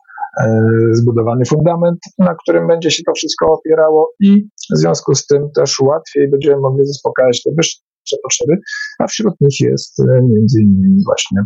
e, 0.42 0.62
zbudowany 0.92 1.46
fundament, 1.46 2.00
na 2.18 2.36
którym 2.36 2.68
będzie 2.68 2.92
się 2.92 3.04
to 3.04 3.12
wszystko 3.14 3.54
opierało 3.54 4.12
i 4.20 4.48
w 4.76 4.78
związku 4.78 5.16
z 5.16 5.26
tym 5.26 5.50
też 5.56 5.80
łatwiej 5.80 6.30
będziemy 6.30 6.62
mogli 6.62 6.86
zaspokajać 6.86 7.44
te 7.44 7.52
wyższe 7.58 8.18
potrzeby, 8.24 8.58
a 9.00 9.08
wśród 9.08 9.34
nich 9.42 9.60
jest 9.60 10.00
e, 10.00 10.22
między 10.22 10.62
innymi 10.62 11.04
właśnie 11.06 11.42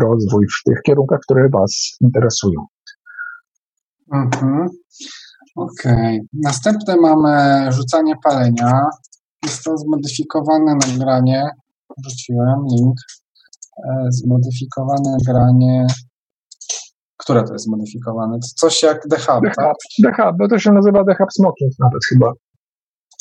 rozwój 0.00 0.46
w 0.46 0.70
tych 0.70 0.82
kierunkach, 0.82 1.20
które 1.20 1.48
Was 1.48 1.96
interesują. 2.00 2.66
Mhm. 4.12 4.66
Okej. 5.56 5.92
Okay. 5.94 6.20
Następne 6.32 6.96
mamy 6.96 7.66
rzucanie 7.72 8.14
palenia. 8.24 8.86
Jest 9.44 9.64
to 9.64 9.78
zmodyfikowane 9.78 10.74
nagranie. 10.74 11.50
Wrzuciłem 11.98 12.64
link. 12.70 12.94
E, 13.88 14.06
zmodyfikowane 14.10 15.16
nagranie. 15.18 15.86
Które 17.16 17.44
to 17.44 17.52
jest 17.52 17.64
zmodyfikowane? 17.64 18.38
To 18.38 18.48
coś 18.56 18.82
jak 18.82 19.02
The 19.10 19.18
Hub, 19.18 19.44
The 19.44 19.50
tak? 19.56 19.66
Hub, 19.66 19.76
The 20.04 20.22
Hub, 20.22 20.36
bo 20.38 20.48
to 20.48 20.58
się 20.58 20.72
nazywa 20.72 21.04
The 21.04 21.14
Hub 21.14 21.32
Smoking 21.32 21.72
nawet 21.78 22.04
chyba. 22.08 22.32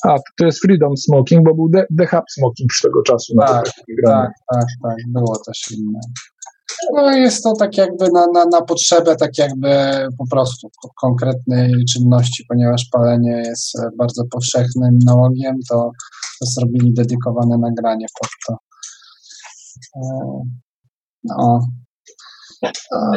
A, 0.04 0.16
to 0.38 0.46
jest 0.46 0.62
Freedom 0.62 0.98
Smoking, 0.98 1.46
bo 1.46 1.56
był 1.56 1.70
The, 1.70 1.86
The 1.98 2.08
Hub 2.08 2.24
Smoking 2.38 2.74
z 2.74 2.82
tego 2.82 3.02
czasu. 3.02 3.34
Tak, 3.40 3.66
tak, 4.06 4.32
tak, 4.54 4.66
tak, 4.84 4.96
było 5.08 5.38
też 5.46 5.72
inne. 5.72 6.00
No 6.94 7.12
jest 7.12 7.44
to 7.44 7.54
tak 7.54 7.78
jakby 7.78 8.12
na, 8.12 8.28
na, 8.34 8.46
na 8.46 8.62
potrzebę, 8.62 9.16
tak 9.16 9.38
jakby 9.38 9.70
po 10.18 10.28
prostu 10.32 10.70
konkretnej 11.02 11.74
czynności, 11.94 12.46
ponieważ 12.50 12.86
palenie 12.92 13.32
jest 13.32 13.78
bardzo 13.98 14.24
powszechnym 14.32 15.00
nałogiem, 15.06 15.56
to, 15.70 15.92
to 16.40 16.46
zrobili 16.46 16.94
dedykowane 16.94 17.58
nagranie 17.58 18.06
pod 18.22 18.30
to. 18.48 18.58
E, 19.96 20.42
no, 21.24 21.60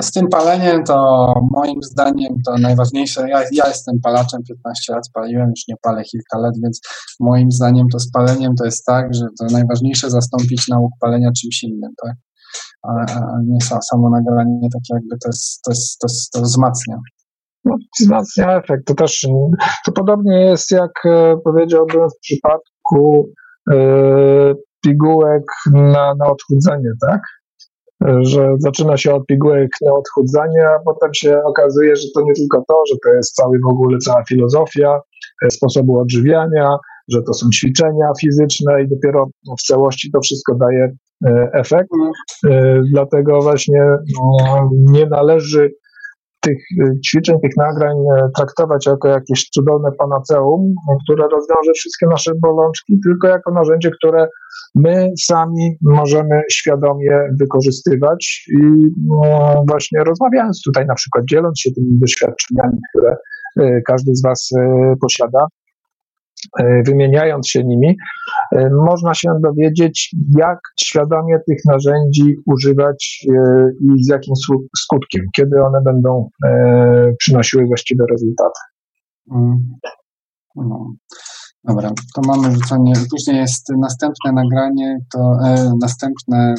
z 0.03 0.13
tym 0.13 0.29
paleniem 0.29 0.85
to 0.85 1.35
moim 1.53 1.83
zdaniem 1.83 2.35
to 2.47 2.59
najważniejsze, 2.59 3.29
ja, 3.29 3.43
ja 3.53 3.69
jestem 3.69 4.01
palaczem, 4.03 4.43
15 4.49 4.93
lat 4.93 5.05
paliłem, 5.15 5.51
już 5.51 5.69
nie 5.69 5.75
palę 5.83 6.05
kilka 6.05 6.39
lat, 6.39 6.55
więc 6.63 6.81
moim 7.21 7.53
zdaniem 7.53 7.87
to 7.93 7.99
z 7.99 8.11
paleniem 8.11 8.55
to 8.55 8.65
jest 8.65 8.85
tak, 8.85 9.15
że 9.15 9.27
to 9.41 9.47
najważniejsze 9.53 10.11
zastąpić 10.11 10.69
nauk 10.69 10.91
palenia 11.01 11.33
czymś 11.33 11.63
innym, 11.63 11.93
tak? 12.05 12.15
A, 12.83 12.91
a 13.13 13.41
nie 13.47 13.61
samo 13.61 14.11
nagranie, 14.11 14.69
tak 14.73 14.83
jakby 14.91 15.19
to 15.23 15.29
jest, 15.29 15.63
to 15.63 15.71
jest, 15.71 15.99
to, 15.99 16.07
jest, 16.07 16.33
to 16.33 16.41
wzmacnia. 16.41 16.97
No, 17.65 17.77
wzmacnia 18.01 18.57
efekt. 18.57 18.87
To 18.87 18.95
też 18.95 19.27
to 19.87 19.93
podobnie 19.93 20.41
jest, 20.41 20.71
jak 20.71 21.07
e, 21.07 21.37
powiedziałbym 21.45 22.09
w 22.11 22.21
przypadku 22.21 23.29
e, 23.73 23.77
pigułek 24.85 25.43
na, 25.73 26.15
na 26.15 26.27
odchudzenie, 26.27 26.91
tak? 27.01 27.21
że 28.21 28.55
zaczyna 28.59 28.97
się 28.97 29.15
od 29.15 29.27
pigułek 29.27 29.71
na 29.83 29.93
odchudzanie, 29.93 30.69
a 30.69 30.79
potem 30.85 31.15
się 31.15 31.43
okazuje, 31.45 31.97
że 31.97 32.07
to 32.15 32.21
nie 32.21 32.33
tylko 32.33 32.65
to, 32.69 32.83
że 32.93 32.97
to 33.05 33.13
jest 33.13 33.35
cały 33.35 33.59
w 33.59 33.71
ogóle 33.71 33.99
cała 33.99 34.25
filozofia 34.25 35.01
e, 35.45 35.51
sposobu 35.51 36.01
odżywiania, 36.01 36.77
że 37.09 37.23
to 37.23 37.35
są 37.35 37.47
ćwiczenia 37.55 38.13
fizyczne 38.21 38.83
i 38.83 38.89
dopiero 38.89 39.27
w 39.61 39.63
całości 39.63 40.11
to 40.13 40.21
wszystko 40.21 40.55
daje 40.55 40.93
e, 41.27 41.51
efekt. 41.53 41.91
E, 42.47 42.81
dlatego 42.93 43.43
właśnie 43.43 43.83
no, 44.21 44.71
nie 44.73 45.07
należy 45.07 45.71
tych 46.41 46.59
ćwiczeń, 47.07 47.41
tych 47.41 47.57
nagrań 47.57 47.97
traktować 48.37 48.87
jako 48.87 49.09
jakieś 49.09 49.49
cudowne 49.51 49.91
panaceum, 49.99 50.75
które 51.05 51.23
rozwiąże 51.23 51.73
wszystkie 51.75 52.07
nasze 52.07 52.33
bolączki, 52.43 53.01
tylko 53.05 53.29
jako 53.29 53.53
narzędzie, 53.53 53.91
które 53.91 54.29
my 54.75 55.11
sami 55.21 55.77
możemy 55.83 56.43
świadomie 56.51 57.29
wykorzystywać 57.41 58.49
i 58.53 58.61
no, 59.07 59.63
właśnie 59.69 60.05
rozmawiając 60.05 60.63
tutaj 60.65 60.87
na 60.87 60.95
przykład, 60.95 61.25
dzieląc 61.31 61.61
się 61.61 61.71
tymi 61.71 61.99
doświadczeniami, 62.01 62.79
które 62.91 63.17
e, 63.61 63.81
każdy 63.83 64.15
z 64.15 64.23
Was 64.23 64.49
e, 64.59 64.95
posiada, 65.01 65.39
e, 65.41 65.58
wymieniając 66.87 67.49
się 67.49 67.65
nimi, 67.65 67.97
można 68.87 69.15
się 69.15 69.29
dowiedzieć, 69.43 70.15
jak 70.39 70.59
świadomie 70.81 71.39
tych 71.47 71.59
narzędzi 71.65 72.35
używać 72.47 73.27
i 73.81 74.05
z 74.05 74.09
jakim 74.09 74.35
skutkiem, 74.79 75.23
kiedy 75.37 75.63
one 75.63 75.79
będą 75.85 76.29
przynosiły 77.19 77.67
właściwe 77.67 78.05
rezultaty. 78.11 78.61
Mm. 79.31 79.59
No. 80.57 80.87
Dobra, 81.65 81.93
to 82.15 82.21
mamy 82.27 82.55
rzucenie. 82.55 82.93
Później 83.11 83.37
jest 83.37 83.69
następne 83.79 84.33
nagranie, 84.33 84.99
to 85.13 85.33
e, 85.45 85.73
następne 85.81 86.55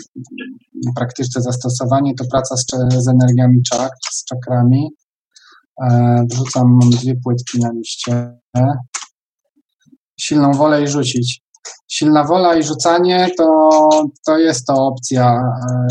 praktyczne 0.95 1.41
zastosowanie 1.41 2.15
to 2.15 2.25
praca 2.31 2.57
z, 2.57 2.65
z 3.03 3.07
energiami 3.07 3.61
czakr, 3.61 3.97
z 4.11 4.25
czakrami. 4.25 4.89
E, 5.83 6.25
wrzucam, 6.31 6.79
dwie 6.79 7.15
płytki 7.23 7.59
na 7.59 7.71
liście. 7.71 8.39
Silną 10.19 10.51
wolę 10.51 10.83
i 10.83 10.87
rzucić. 10.87 11.41
Silna 11.87 12.23
wola 12.23 12.55
i 12.55 12.63
rzucanie 12.63 13.29
to, 13.37 13.69
to 14.25 14.37
jest 14.37 14.67
to 14.67 14.73
opcja, 14.73 15.41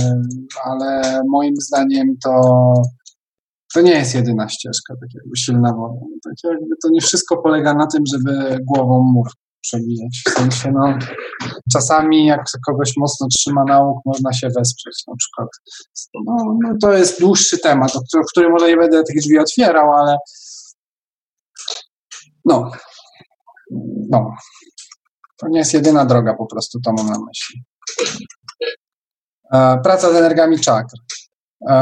e, 0.01 0.21
ale 0.65 1.23
moim 1.29 1.55
zdaniem 1.57 2.17
to 2.25 2.73
to 3.75 3.81
nie 3.81 3.93
jest 3.93 4.15
jedyna 4.15 4.49
ścieżka, 4.49 4.95
tak 5.01 5.09
jakby 5.15 5.37
silna 5.37 5.73
wola. 5.73 6.01
Tak 6.25 6.35
jakby 6.45 6.77
to 6.83 6.89
nie 6.91 7.01
wszystko 7.01 7.37
polega 7.37 7.75
na 7.75 7.87
tym, 7.87 8.03
żeby 8.07 8.59
głową 8.65 9.03
mur 9.03 9.29
przebijać. 9.61 10.23
W 10.27 10.31
sensie, 10.31 10.73
no, 10.73 10.99
czasami 11.73 12.27
jak 12.27 12.45
kogoś 12.67 12.97
mocno 12.97 13.27
trzyma 13.29 13.65
nauk, 13.69 13.99
można 14.05 14.33
się 14.33 14.49
wesprzeć 14.49 15.05
na 15.07 15.15
przykład. 15.17 15.49
No, 16.27 16.59
no 16.63 16.75
to 16.83 16.93
jest 16.93 17.21
dłuższy 17.21 17.59
temat, 17.59 17.97
o 17.97 18.01
którym, 18.01 18.25
który 18.31 18.49
może 18.49 18.69
nie 18.69 18.77
będę 18.77 19.05
tych 19.05 19.17
drzwi 19.17 19.39
otwierał, 19.39 19.93
ale 19.93 20.17
no, 22.45 22.71
no, 24.11 24.35
to 25.37 25.49
nie 25.49 25.59
jest 25.59 25.75
jedyna 25.75 26.07
droga, 26.07 26.35
po 26.35 26.47
prostu 26.47 26.81
to 26.81 26.93
mam 26.93 27.07
na 27.07 27.19
myśli. 27.27 27.65
E, 29.53 29.81
praca 29.83 30.13
z 30.13 30.17
energiami 30.17 30.61
czakr. 30.61 30.97
E, 31.69 31.75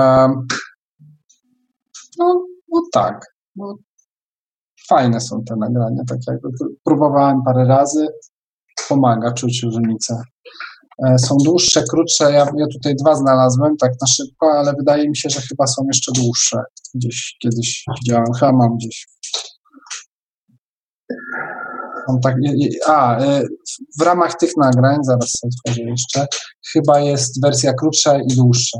no, 2.18 2.46
no 2.68 2.83
tak. 2.92 3.27
No, 3.57 3.75
fajne 4.88 5.20
są 5.20 5.44
te 5.44 5.57
nagrania, 5.57 6.03
tak 6.09 6.18
jakby 6.27 6.49
próbowałem 6.85 7.42
parę 7.44 7.64
razy, 7.64 8.07
pomaga 8.88 9.33
czuć 9.33 9.62
różnicę. 9.62 10.22
E, 11.07 11.18
są 11.18 11.37
dłuższe, 11.44 11.83
krótsze. 11.90 12.25
Ja, 12.25 12.46
ja 12.57 12.66
tutaj 12.72 12.94
dwa 12.96 13.14
znalazłem 13.14 13.77
tak 13.77 13.92
na 14.01 14.07
szybko, 14.07 14.53
ale 14.59 14.75
wydaje 14.79 15.09
mi 15.09 15.16
się, 15.16 15.31
że 15.31 15.40
chyba 15.40 15.66
są 15.66 15.83
jeszcze 15.87 16.12
dłuższe. 16.12 16.62
Gdzieś 16.94 17.37
kiedyś 17.42 17.85
widziałem, 18.01 18.33
chyba 18.40 18.53
mam 18.53 18.77
gdzieś. 18.77 19.07
Tak, 22.23 22.35
a, 22.87 23.19
e, 23.19 23.42
w 24.01 24.03
ramach 24.03 24.35
tych 24.35 24.51
nagrań, 24.57 24.97
zaraz 25.03 25.33
otworzę 25.42 25.83
jeszcze, 25.83 26.27
chyba 26.73 27.01
jest 27.01 27.42
wersja 27.42 27.73
krótsza 27.73 28.21
i 28.21 28.37
dłuższa. 28.37 28.79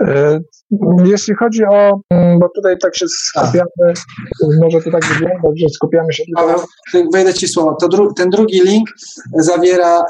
E, 0.00 0.40
jeśli 1.04 1.34
chodzi 1.34 1.64
o, 1.64 2.00
mm, 2.10 2.38
bo 2.38 2.48
tutaj 2.54 2.76
tak 2.82 2.96
się 2.96 3.06
skupiamy, 3.08 3.94
może 4.60 4.80
to 4.82 4.90
tak 4.90 5.04
wyglądać, 5.04 5.60
że 5.60 5.68
skupiamy 5.68 6.12
się 6.12 6.22
tylko... 6.26 6.64
Wejdę 7.12 7.34
Ci 7.34 7.48
słowo. 7.48 7.76
To 7.80 7.88
dru 7.88 8.14
ten 8.14 8.30
drugi 8.30 8.60
link 8.60 8.88
zawiera 9.34 9.98
e, 10.00 10.04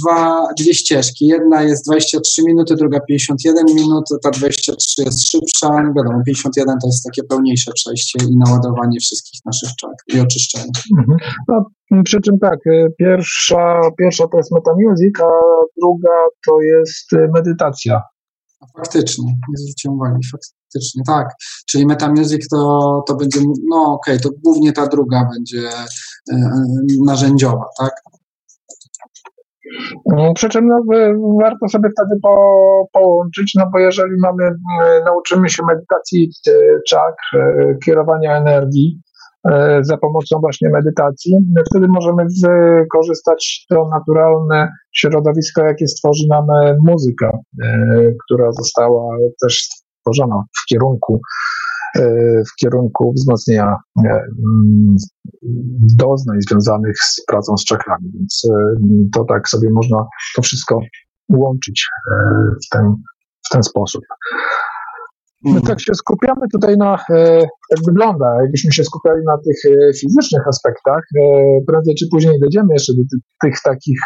dwa, 0.00 0.48
dwie 0.58 0.74
ścieżki. 0.74 1.26
Jedna 1.26 1.62
jest 1.62 1.86
23 1.86 2.42
minuty, 2.42 2.74
druga 2.74 3.00
51 3.00 3.64
minut. 3.74 4.04
Ta 4.22 4.30
23 4.30 5.02
jest 5.02 5.28
szybsza. 5.28 5.68
Wiadomo, 5.96 6.22
51 6.26 6.78
to 6.82 6.86
jest 6.86 7.04
takie 7.04 7.22
pełniejsze 7.22 7.72
przejście 7.74 8.18
i 8.30 8.36
naładowanie 8.36 9.00
wszystkich 9.00 9.40
naszych 9.44 9.68
czak 9.80 9.94
i 10.14 10.20
oczyszczenie. 10.20 10.70
Mhm. 10.98 11.18
No, 11.48 11.66
przy 12.04 12.20
czym 12.20 12.38
tak, 12.38 12.58
e, 12.66 12.86
pierwsza, 12.98 13.80
pierwsza 13.98 14.24
to 14.28 14.36
jest 14.36 14.52
metamusic, 14.52 15.20
a 15.20 15.28
druga 15.80 16.16
to 16.46 16.60
jest 16.60 17.12
e, 17.12 17.28
medytacja. 17.34 18.02
Faktycznie, 18.76 19.24
nie 19.24 19.56
zwróciłem 19.56 19.96
uwagi, 19.96 20.20
faktycznie, 20.32 21.02
tak. 21.06 21.28
Czyli 21.66 21.86
Metamusic 21.86 22.48
to, 22.48 23.02
to 23.06 23.14
będzie, 23.14 23.40
no 23.70 23.76
okej, 23.76 24.16
okay, 24.16 24.20
to 24.20 24.28
głównie 24.44 24.72
ta 24.72 24.86
druga 24.86 25.28
będzie 25.34 25.68
e, 26.32 26.44
narzędziowa, 27.04 27.64
tak? 27.78 27.92
Mm, 30.12 30.34
przy 30.34 30.48
czym 30.48 30.68
no, 30.68 30.76
warto 31.40 31.68
sobie 31.68 31.88
wtedy 31.96 32.20
po, 32.22 32.36
połączyć, 32.92 33.52
no 33.54 33.70
bo 33.72 33.78
jeżeli 33.78 34.12
mamy, 34.20 34.50
nauczymy 35.04 35.50
się 35.50 35.62
medytacji 35.66 36.30
czakr, 36.88 37.24
kierowania 37.84 38.36
energii, 38.36 39.00
E, 39.06 39.11
za 39.80 39.96
pomocą 39.96 40.40
właśnie 40.40 40.70
medytacji. 40.70 41.38
Wtedy 41.70 41.88
możemy 41.88 42.24
wykorzystać 42.42 43.66
to 43.68 43.88
naturalne 43.88 44.68
środowisko, 44.92 45.64
jakie 45.64 45.88
stworzy 45.88 46.26
nam 46.30 46.44
e, 46.50 46.76
muzyka, 46.86 47.30
e, 47.62 47.68
która 48.24 48.52
została 48.52 49.16
też 49.42 49.68
stworzona 49.98 50.36
w 50.62 50.66
kierunku 50.68 51.20
w 52.52 52.54
kierunku 52.60 53.12
wzmocnienia 53.12 53.76
mm, 53.98 54.96
doznań 55.98 56.36
związanych 56.48 56.98
z 56.98 57.24
pracą 57.26 57.56
z 57.56 57.64
czakrami. 57.64 58.10
Więc 58.14 58.42
to 59.14 59.24
tak 59.24 59.48
sobie 59.48 59.70
można 59.70 60.06
to 60.36 60.42
wszystko 60.42 60.80
łączyć 61.32 61.86
w 62.66 62.68
ten, 62.68 62.94
w 63.46 63.48
ten 63.52 63.62
sposób. 63.62 64.02
My 65.44 65.50
mhm. 65.50 65.66
tak 65.66 65.80
się 65.80 65.94
skupiamy 65.94 66.48
tutaj 66.52 66.76
na, 66.76 66.98
e, 67.10 67.38
jak 67.70 67.80
wygląda, 67.86 68.26
jakbyśmy 68.42 68.72
się 68.72 68.84
skupiali 68.84 69.20
na 69.26 69.38
tych 69.38 69.72
e, 69.72 69.94
fizycznych 69.94 70.48
aspektach, 70.48 71.02
e, 71.16 71.20
prędzej 71.66 71.94
czy 71.94 72.06
później 72.10 72.40
dojdziemy 72.40 72.68
jeszcze 72.72 72.92
do 72.94 73.02
tych, 73.42 73.56
takich 73.64 73.98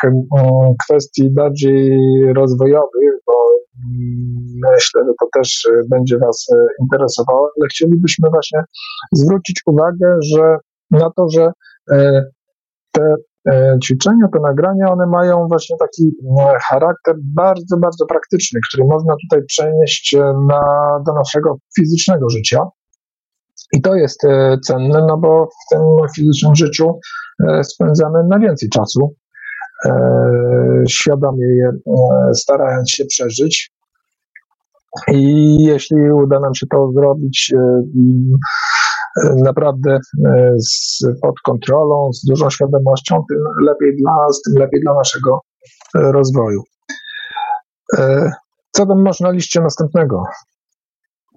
kwestii 0.85 1.31
bardziej 1.31 1.99
rozwojowych, 2.33 3.12
bo 3.27 3.33
mm, 3.85 4.44
myślę, 4.75 5.03
że 5.07 5.12
to 5.20 5.29
też 5.35 5.68
będzie 5.90 6.18
Was 6.18 6.46
interesowało, 6.83 7.51
ale 7.61 7.68
chcielibyśmy 7.68 8.31
właśnie 8.31 8.61
zwrócić 9.12 9.62
uwagę, 9.66 10.16
że 10.22 10.57
na 10.90 11.11
to, 11.16 11.29
że 11.29 11.51
te 12.92 13.03
E, 13.03 13.14
ćwiczenia, 13.85 14.28
te 14.32 14.40
nagrania, 14.40 14.92
one 14.92 15.06
mają 15.06 15.48
właśnie 15.48 15.76
taki 15.76 16.04
e, 16.38 16.59
charakter 16.70 17.14
bardzo, 17.18 17.76
bardzo 17.76 18.06
praktyczny, 18.06 18.61
który 18.68 18.88
można 18.88 19.14
tutaj 19.22 19.44
przenieść 19.46 20.14
e, 20.14 20.18
na, 20.48 20.62
do 21.06 21.12
naszego 21.12 21.56
fizycznego 21.76 22.30
życia. 22.30 22.61
I 23.72 23.82
to 23.82 23.94
jest 23.94 24.22
cenne, 24.64 25.06
no 25.09 25.16
bo 25.18 25.46
w 25.46 25.70
tym 25.70 25.80
fizycznym 26.16 26.54
życiu 26.54 26.98
spędzamy 27.62 28.18
najwięcej 28.28 28.68
czasu. 28.68 29.14
świadomie 30.88 31.46
je 31.46 31.70
starając 32.35 32.90
się 32.90 33.04
przeżyć. 33.04 33.72
I 35.12 35.56
jeśli 35.64 35.96
uda 36.12 36.40
nam 36.40 36.54
się 36.54 36.66
to 36.66 36.92
zrobić 36.92 37.52
naprawdę 39.37 39.98
z, 40.59 40.98
pod 41.22 41.40
kontrolą, 41.40 42.12
z 42.12 42.24
dużą 42.24 42.50
świadomością, 42.50 43.24
tym 43.29 43.38
lepiej 43.66 43.96
dla 43.96 44.12
nas, 44.26 44.42
tym 44.42 44.55
lepiej 44.55 44.81
dla 44.81 44.94
naszego 44.94 45.40
rozwoju. 45.94 46.62
Co 48.72 48.87
tam 48.87 49.02
masz 49.02 49.20
na 49.20 49.31
liście 49.31 49.61
następnego? 49.61 50.22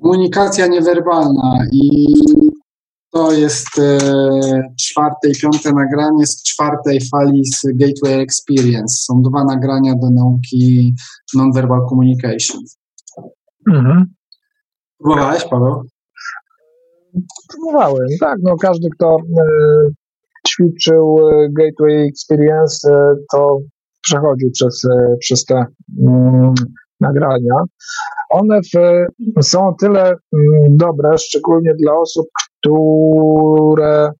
Komunikacja 0.01 0.67
niewerbalna 0.67 1.65
i 1.71 2.15
to 3.11 3.31
jest 3.31 3.79
e, 3.79 3.97
czwarte 4.79 5.29
i 5.29 5.39
piąte 5.41 5.73
nagranie 5.73 6.27
z 6.27 6.43
czwartej 6.43 6.99
fali 7.11 7.45
z 7.45 7.61
Gateway 7.75 8.21
Experience. 8.21 8.95
Są 9.05 9.21
dwa 9.21 9.43
nagrania 9.43 9.95
do 9.95 10.09
nauki 10.09 10.95
Nonverbal 11.35 11.81
Communication. 11.89 12.61
Mhm. 13.69 14.05
Próbowałeś, 14.97 15.45
Paweł? 15.45 15.83
Próbowałem, 17.49 18.07
tak. 18.19 18.37
No, 18.43 18.55
każdy, 18.57 18.89
kto 18.89 19.17
e, 19.17 19.43
ćwiczył 20.47 21.17
e, 21.29 21.49
Gateway 21.49 22.07
Experience, 22.07 22.91
e, 22.91 23.15
to 23.31 23.59
przechodził 24.01 24.51
przez, 24.51 24.81
przez 25.19 25.45
te 25.45 25.65
mm, 26.07 26.53
nagrania. 27.01 27.55
One 28.29 28.59
w, 28.61 29.05
są 29.41 29.75
tyle 29.79 30.03
mm, 30.03 30.17
dobre, 30.69 31.17
szczególnie 31.17 31.73
dla 31.75 31.93
osób, 31.93 32.25
które 32.59 34.11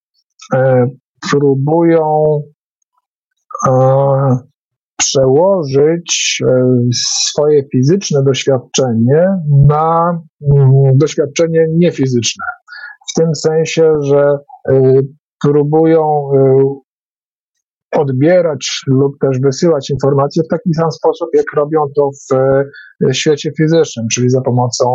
e, 0.54 0.86
próbują 1.32 2.24
e, 3.68 4.38
przełożyć 4.98 6.42
swoje 6.94 7.64
fizyczne 7.72 8.24
doświadczenie 8.24 9.28
na 9.68 10.20
mm, 10.56 10.98
doświadczenie 10.98 11.66
niefizyczne. 11.78 12.46
W 13.10 13.14
tym 13.14 13.36
sensie, 13.36 13.94
że 14.02 14.38
próbują 15.44 16.32
odbierać 17.92 18.82
lub 18.88 19.20
też 19.22 19.40
wysyłać 19.40 19.90
informacje 19.90 20.44
w 20.44 20.48
taki 20.48 20.74
sam 20.74 20.92
sposób, 20.92 21.30
jak 21.34 21.46
robią 21.56 21.80
to 21.96 22.10
w 22.30 22.34
e, 22.34 23.14
świecie 23.14 23.52
fizycznym, 23.58 24.06
czyli 24.14 24.30
za 24.30 24.42
pomocą 24.42 24.94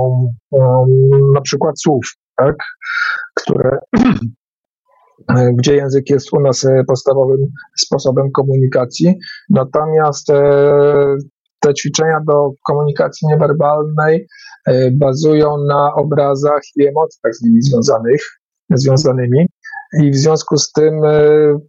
um, 0.50 0.88
na 1.34 1.40
przykład 1.40 1.80
słów, 1.80 2.04
tak, 2.36 2.56
które 3.34 3.78
gdzie 5.58 5.76
język 5.76 6.10
jest 6.10 6.32
u 6.32 6.40
nas 6.40 6.66
podstawowym 6.86 7.40
sposobem 7.76 8.30
komunikacji. 8.30 9.18
Natomiast 9.50 10.26
te 11.60 11.74
ćwiczenia 11.74 12.20
do 12.26 12.50
komunikacji 12.66 13.28
niewerbalnej 13.28 14.26
bazują 14.92 15.56
na 15.68 15.94
obrazach 15.94 16.62
i 16.76 16.86
emocjach 16.86 17.34
z 17.34 17.42
nimi 17.42 17.62
związanych, 17.62 18.20
związanymi 18.70 19.46
i 20.02 20.10
w 20.10 20.16
związku 20.16 20.56
z 20.56 20.72
tym 20.72 21.04
e, 21.04 21.20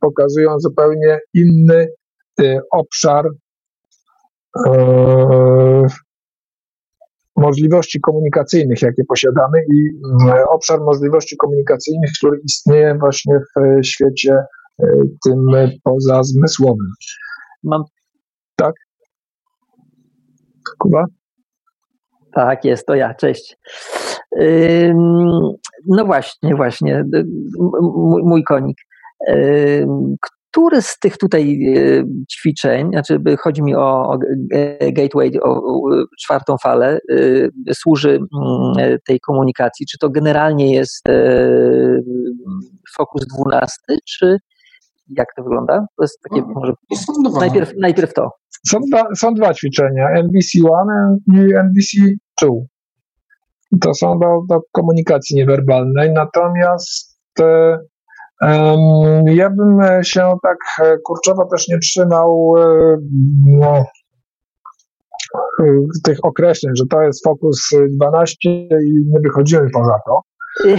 pokazują 0.01 0.59
zupełnie 0.59 1.19
inny 1.33 1.87
e, 2.41 2.59
obszar 2.71 3.25
e, 4.65 5.87
możliwości 7.35 7.99
komunikacyjnych, 7.99 8.81
jakie 8.81 9.03
posiadamy 9.03 9.59
i 9.73 9.89
obszar 10.49 10.79
możliwości 10.79 11.37
komunikacyjnych, 11.37 12.09
który 12.17 12.39
istnieje 12.43 12.97
właśnie 12.99 13.39
w 13.39 13.85
świecie 13.85 14.37
tym 15.25 15.45
pozazmysłowym. 15.83 16.89
Mam. 17.63 17.83
Tak? 18.55 18.73
Kuba? 20.79 21.05
Tak, 22.35 22.65
jest, 22.65 22.87
to 22.87 22.95
ja, 22.95 23.13
cześć. 23.13 23.57
No 25.87 26.05
właśnie, 26.05 26.55
właśnie, 26.55 27.03
mój 28.23 28.43
konik. 28.43 28.77
Który 30.51 30.81
z 30.81 30.99
tych 30.99 31.17
tutaj 31.17 31.59
e, 31.77 32.03
ćwiczeń, 32.31 32.89
znaczy 32.91 33.21
chodzi 33.39 33.63
mi 33.63 33.75
o 33.75 34.17
gateway, 34.91 35.31
o 35.43 35.61
czwartą 36.21 36.57
falę, 36.57 36.99
e, 37.69 37.73
służy 37.73 38.09
mm, 38.09 38.97
tej 39.07 39.19
komunikacji? 39.19 39.85
Czy 39.85 39.97
to 39.97 40.09
generalnie 40.09 40.73
jest 40.73 41.03
fokus 42.97 43.27
dwunasty, 43.27 43.97
czy 44.05 44.37
jak 45.09 45.27
to 45.35 45.43
wygląda? 45.43 45.85
To 45.97 46.03
jest 46.03 46.19
takie, 46.29 46.41
no, 46.41 46.53
może 46.53 46.73
najpierw, 47.39 47.71
najpierw 47.79 48.13
to. 48.13 48.29
Są 48.67 48.79
dwa, 48.91 49.15
są 49.15 49.33
dwa 49.33 49.53
ćwiczenia, 49.53 50.07
NBC-1 50.15 51.15
i 51.27 51.53
NBC-2 52.41 52.65
to 53.81 53.93
są 53.93 54.19
do, 54.19 54.41
do 54.49 54.61
komunikacji 54.71 55.35
niewerbalnej, 55.35 56.11
natomiast 56.13 57.17
e, 57.39 57.77
ja 59.25 59.49
bym 59.49 60.03
się 60.03 60.33
tak 60.43 60.57
e, 60.83 60.97
kurczowo 60.97 61.45
też 61.45 61.67
nie 61.67 61.79
trzymał 61.79 62.53
e, 62.57 62.97
no, 63.45 63.85
tych 66.03 66.17
określeń, 66.23 66.75
że 66.75 66.83
to 66.89 67.01
jest 67.01 67.23
fokus 67.23 67.69
12 67.89 68.37
i 68.49 69.05
nie 69.07 69.19
wychodzimy 69.23 69.69
poza 69.73 69.99
to. 70.05 70.21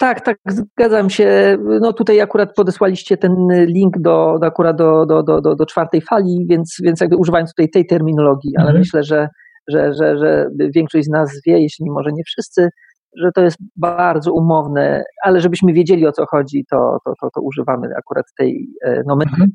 Tak, 0.00 0.20
tak, 0.20 0.38
zgadzam 0.48 1.10
się. 1.10 1.58
No 1.80 1.92
tutaj 1.92 2.20
akurat 2.20 2.54
podesłaliście 2.54 3.16
ten 3.16 3.34
link 3.66 3.98
do, 3.98 4.38
do 4.40 4.46
akurat 4.46 4.76
do, 4.76 5.06
do, 5.06 5.22
do, 5.22 5.40
do, 5.40 5.66
czwartej 5.66 6.00
fali, 6.00 6.46
więc, 6.48 6.76
więc 6.82 7.00
jakby 7.00 7.16
używając 7.16 7.50
tutaj 7.50 7.70
tej 7.70 7.86
terminologii, 7.86 8.52
ale 8.56 8.66
mhm. 8.66 8.78
myślę, 8.78 9.02
że 9.02 9.28
że, 9.70 9.94
że, 9.94 10.18
że 10.18 10.46
większość 10.74 11.06
z 11.06 11.10
nas 11.10 11.30
wie, 11.46 11.60
jeśli 11.60 11.90
może 11.90 12.10
nie 12.12 12.24
wszyscy, 12.24 12.68
że 13.16 13.30
to 13.34 13.42
jest 13.42 13.58
bardzo 13.76 14.32
umowne, 14.32 15.04
ale 15.22 15.40
żebyśmy 15.40 15.72
wiedzieli 15.72 16.06
o 16.06 16.12
co 16.12 16.26
chodzi, 16.26 16.64
to, 16.70 16.98
to, 17.04 17.12
to, 17.20 17.28
to 17.34 17.40
używamy 17.40 17.88
akurat 17.98 18.26
tej 18.38 18.68
e, 18.84 19.02
nomenklatury. 19.06 19.50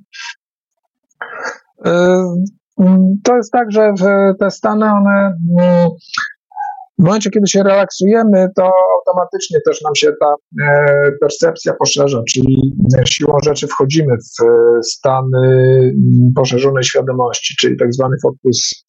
Mhm. 1.85 2.35
E, 2.79 3.15
to 3.23 3.35
jest 3.35 3.51
tak, 3.51 3.71
że 3.71 3.93
te 4.39 4.51
stany, 4.51 4.85
one 4.85 5.37
mm, 5.59 5.89
w 6.99 7.03
momencie, 7.03 7.29
kiedy 7.29 7.47
się 7.47 7.63
relaksujemy, 7.63 8.47
to 8.55 8.71
automatycznie 8.97 9.59
też 9.65 9.81
nam 9.81 9.95
się 9.95 10.11
ta 10.19 10.35
e, 10.61 11.11
percepcja 11.21 11.73
poszerza, 11.73 12.21
czyli 12.29 12.75
siłą 13.05 13.37
rzeczy 13.43 13.67
wchodzimy 13.67 14.17
w 14.17 14.45
stany 14.85 15.47
mm, 15.47 16.33
poszerzonej 16.35 16.83
świadomości, 16.83 17.55
czyli 17.59 17.77
tak 17.77 17.93
zwany 17.93 18.15
fokus 18.23 18.85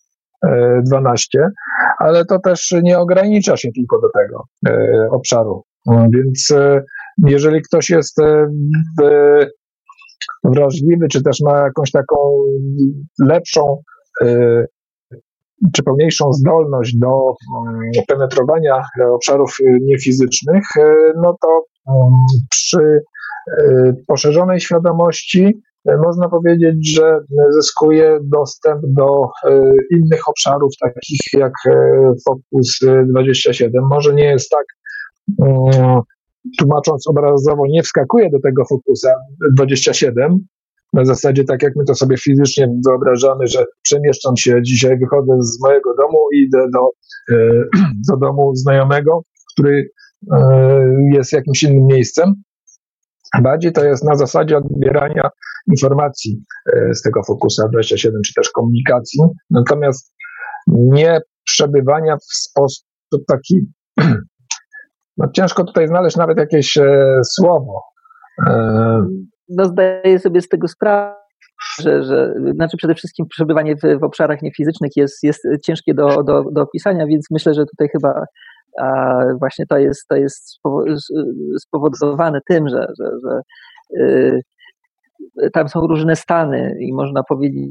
12, 0.87 1.49
ale 1.99 2.25
to 2.25 2.39
też 2.39 2.75
nie 2.83 2.99
ogranicza 2.99 3.57
się 3.57 3.69
tylko 3.73 4.01
do 4.01 4.09
tego 4.15 4.45
e, 4.69 5.09
obszaru. 5.11 5.63
Więc 5.87 6.51
e, 6.51 6.83
jeżeli 7.27 7.63
ktoś 7.63 7.91
jest 7.91 8.19
e, 8.19 8.47
wrażliwy, 10.45 11.09
czy 11.09 11.23
też 11.23 11.41
ma 11.41 11.59
jakąś 11.59 11.91
taką 11.91 12.17
lepszą 13.25 13.83
czy 15.73 15.83
pełniejszą 15.83 16.33
zdolność 16.33 16.97
do 16.97 17.35
mm, 17.69 17.91
penetrowania 18.09 18.83
obszarów 19.15 19.57
niefizycznych, 19.81 20.65
no 21.23 21.37
to 21.43 21.65
mm, 21.89 22.11
przy 22.51 23.03
poszerzonej 24.07 24.61
świadomości 24.61 25.63
można 26.05 26.29
powiedzieć, 26.29 26.95
że 26.95 27.19
zyskuje 27.51 28.19
dostęp 28.23 28.81
do 28.83 29.25
e, 29.45 29.73
innych 29.91 30.29
obszarów, 30.29 30.73
takich 30.81 31.21
jak 31.33 31.53
e, 31.67 31.73
Focus 32.29 32.79
27. 33.11 33.85
Może 33.91 34.15
nie 34.15 34.25
jest 34.25 34.51
tak, 34.51 34.65
mm, 35.49 36.01
tłumacząc 36.59 37.09
obrazowo, 37.09 37.63
nie 37.69 37.83
wskakuje 37.83 38.31
do 38.31 38.41
tego 38.41 38.65
Focusa 38.65 39.15
27, 39.57 40.47
na 40.93 41.05
zasadzie 41.05 41.45
tak 41.45 41.63
jak 41.63 41.77
my 41.77 41.85
to 41.85 41.95
sobie 41.95 42.17
fizycznie 42.17 42.69
wyobrażamy, 42.87 43.47
że 43.47 43.65
przemieszczam 43.83 44.37
się 44.37 44.63
dzisiaj, 44.63 44.99
wychodzę 44.99 45.33
z 45.41 45.61
mojego 45.63 45.95
domu 45.95 46.19
i 46.35 46.39
idę 46.39 46.67
do, 46.73 46.91
e, 47.37 47.65
do 48.11 48.17
domu 48.17 48.55
znajomego, 48.55 49.23
który 49.53 49.91
jest 51.13 51.33
jakimś 51.33 51.63
innym 51.63 51.87
miejscem. 51.87 52.35
Bardziej 53.43 53.73
to 53.73 53.85
jest 53.85 54.05
na 54.05 54.15
zasadzie 54.15 54.57
odbierania 54.57 55.31
informacji 55.71 56.45
e, 56.73 56.95
z 56.95 57.03
tego 57.03 57.23
Focusa 57.27 57.69
27, 57.69 58.21
czy 58.27 58.35
też 58.35 58.51
komunikacji, 58.51 59.21
natomiast 59.51 60.15
nie 60.69 61.21
przebywania 61.45 62.17
w 62.17 62.35
sposób 62.35 62.87
taki, 63.29 63.61
no 65.19 65.31
ciężko 65.33 65.65
tutaj 65.65 65.89
znaleźć 65.89 66.17
nawet 66.17 66.39
jakieś 66.39 66.79
e, 66.79 67.19
słowo. 67.25 67.83
E, 68.47 69.07
no 69.49 69.65
zdaję 69.65 70.19
sobie 70.19 70.41
z 70.41 70.49
tego 70.49 70.69
sprawę, 70.69 71.15
że, 71.81 72.03
że 72.03 72.35
znaczy 72.55 72.77
przede 72.77 72.95
wszystkim 72.95 73.27
przebywanie 73.27 73.77
w, 73.77 74.01
w 74.01 74.05
obszarach 74.05 74.43
niefizycznych 74.43 74.91
jest, 74.97 75.23
jest 75.23 75.49
ciężkie 75.65 75.95
do, 75.95 76.23
do, 76.23 76.45
do 76.53 76.63
opisania, 76.63 77.07
więc 77.07 77.27
myślę, 77.31 77.55
że 77.55 77.65
tutaj 77.67 77.89
chyba 77.93 78.25
a 78.83 79.21
właśnie 79.39 79.67
to 79.67 79.79
jest, 79.79 80.07
to 80.09 80.17
jest 80.17 80.61
spowodowane 81.59 82.41
tym, 82.49 82.69
że, 82.69 82.87
że, 83.01 83.11
że 83.25 83.41
y, 84.01 84.41
tam 85.53 85.69
są 85.69 85.81
różne 85.81 86.17
stany 86.17 86.77
i 86.81 86.93
można 86.93 87.23
powiedzieć, 87.23 87.71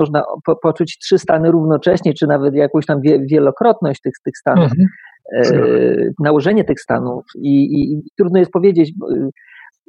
można 0.00 0.22
po, 0.46 0.56
poczuć 0.56 0.98
trzy 0.98 1.18
stany 1.18 1.50
równocześnie, 1.50 2.14
czy 2.14 2.26
nawet 2.26 2.54
jakąś 2.54 2.86
tam 2.86 3.00
wie, 3.00 3.20
wielokrotność 3.30 4.00
tych, 4.00 4.12
tych 4.24 4.36
stanów, 4.36 4.70
mhm. 4.72 4.88
e, 5.34 6.10
nałożenie 6.20 6.64
tych 6.64 6.80
stanów 6.80 7.24
I, 7.42 7.48
i, 7.48 7.92
i, 7.92 8.02
trudno 8.18 8.38
jest 8.38 8.50
powiedzieć, 8.50 8.92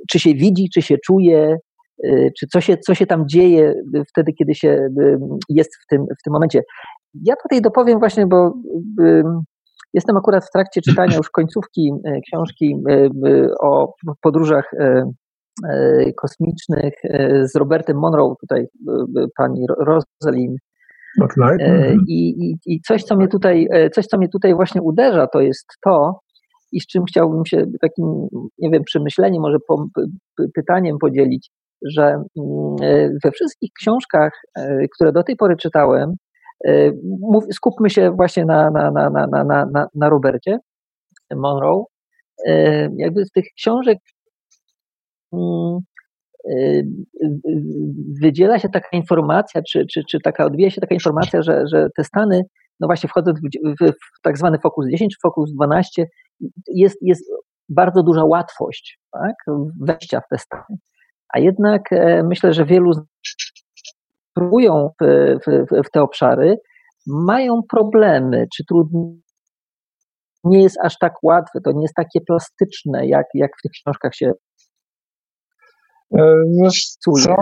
czy 0.10 0.20
się 0.20 0.34
widzi, 0.34 0.70
czy 0.74 0.82
się 0.82 0.96
czuje, 1.06 1.58
e, 2.04 2.30
czy 2.40 2.48
co 2.48 2.62
się, 2.62 2.78
co 2.78 2.96
się 2.96 3.06
tam 3.06 3.24
dzieje 3.28 3.74
wtedy, 4.10 4.34
kiedy 4.34 4.56
się 4.56 4.70
e, 4.70 5.18
jest 5.50 5.72
w 5.84 5.88
tym, 5.90 6.06
w 6.20 6.24
tym 6.24 6.34
momencie. 6.34 6.62
Ja 7.14 7.36
tutaj 7.44 7.62
dopowiem 7.62 8.00
właśnie, 8.00 8.28
bo 8.28 8.54
jestem 9.94 10.18
akurat 10.18 10.46
w 10.46 10.52
trakcie 10.52 10.82
czytania 10.82 11.18
już 11.18 11.30
końcówki 11.30 11.92
e, 12.06 12.22
książki 12.22 12.76
o 13.62 13.94
podróżach 14.22 14.72
kosmicznych 16.18 16.94
z 17.44 17.56
Robertem 17.56 17.98
Monroe, 17.98 18.36
tutaj 18.42 18.68
pani 19.38 19.66
Rosalind. 19.80 20.58
I, 22.08 22.30
i, 22.30 22.58
I 22.66 22.82
coś, 22.82 23.04
co 23.04 23.16
mnie 23.16 23.28
tutaj, 23.28 23.68
coś, 23.94 24.06
co 24.06 24.18
mnie 24.18 24.30
tutaj 24.30 24.56
właśnie 24.56 24.82
uderza, 24.82 25.28
to 25.28 25.42
jest 25.42 25.66
to, 25.86 26.20
i 26.72 26.80
z 26.82 26.88
czym 26.88 27.04
chciałbym 27.06 27.46
się 27.46 27.66
takim, 27.82 28.28
nie 28.58 28.70
wiem, 28.70 28.84
przemyśleniem, 28.84 29.42
może 29.42 29.58
po, 29.68 29.86
pytaniem 30.56 30.98
podzielić, 31.02 31.50
że 31.86 32.04
mm, 32.04 32.26
we 33.24 33.32
wszystkich 33.32 33.70
książkach, 33.80 34.32
które 34.96 35.12
do 35.12 35.24
tej 35.24 35.36
pory 35.36 35.56
czytałem, 35.58 36.14
Y, 36.14 36.31
skupmy 37.54 37.90
się 37.90 38.12
właśnie 38.12 38.46
na, 38.46 38.72
na, 38.72 38.92
na, 38.92 39.10
na, 39.10 39.28
na, 39.28 39.44
na, 39.66 39.88
na 39.96 40.10
Robercie 40.10 40.60
Monroe. 41.36 41.86
Y, 42.48 42.90
jakby 42.98 43.26
z 43.26 43.32
tych 43.32 43.46
książek 43.58 43.98
mm, 45.34 45.80
y, 46.50 46.88
wydziela 48.22 48.60
się 48.60 48.70
taka 48.70 48.90
informacja, 48.92 49.62
czy, 49.70 49.86
czy, 49.86 50.04
czy 50.10 50.20
taka 50.20 50.46
odbija 50.46 50.70
się 50.70 50.82
taka 50.82 50.96
informacja, 50.96 51.42
że, 51.42 51.68
że 51.68 51.88
te 51.98 52.04
stany, 52.04 52.42
no 52.80 52.88
właśnie 52.88 53.10
wchodząc 53.10 53.40
w, 53.40 53.44
w, 53.86 53.92
w 53.92 54.22
tak 54.22 54.38
zwany 54.38 54.60
fokus 54.60 54.86
10 54.92 55.14
czy 55.14 55.20
fokus 55.22 55.54
12, 55.54 56.08
jest, 56.68 56.98
jest 57.02 57.32
bardzo 57.70 58.04
duża 58.04 58.24
łatwość 58.24 59.00
tak, 59.12 59.36
wejścia 59.82 60.22
w 60.22 60.28
te 60.30 60.38
stany. 60.38 60.78
A 61.34 61.40
jednak 61.40 61.94
e, 61.94 62.24
myślę, 62.24 62.54
że 62.54 62.66
wielu 62.66 62.92
w, 64.50 65.46
w, 65.46 65.88
w 65.88 65.92
te 65.92 66.02
obszary, 66.02 66.58
mają 67.08 67.62
problemy, 67.70 68.48
czy 68.56 68.64
trudno. 68.66 69.14
Nie 70.44 70.64
jest 70.64 70.78
aż 70.84 70.98
tak 70.98 71.14
łatwe, 71.24 71.60
to 71.62 71.72
nie 71.72 71.82
jest 71.82 71.96
takie 71.96 72.22
plastyczne, 72.22 73.08
jak, 73.08 73.26
jak 73.34 73.52
w 73.60 73.62
tych 73.62 73.72
książkach 73.72 74.16
się. 74.16 74.32
E, 76.18 76.44
wiesz 76.64 76.84
co? 76.84 77.36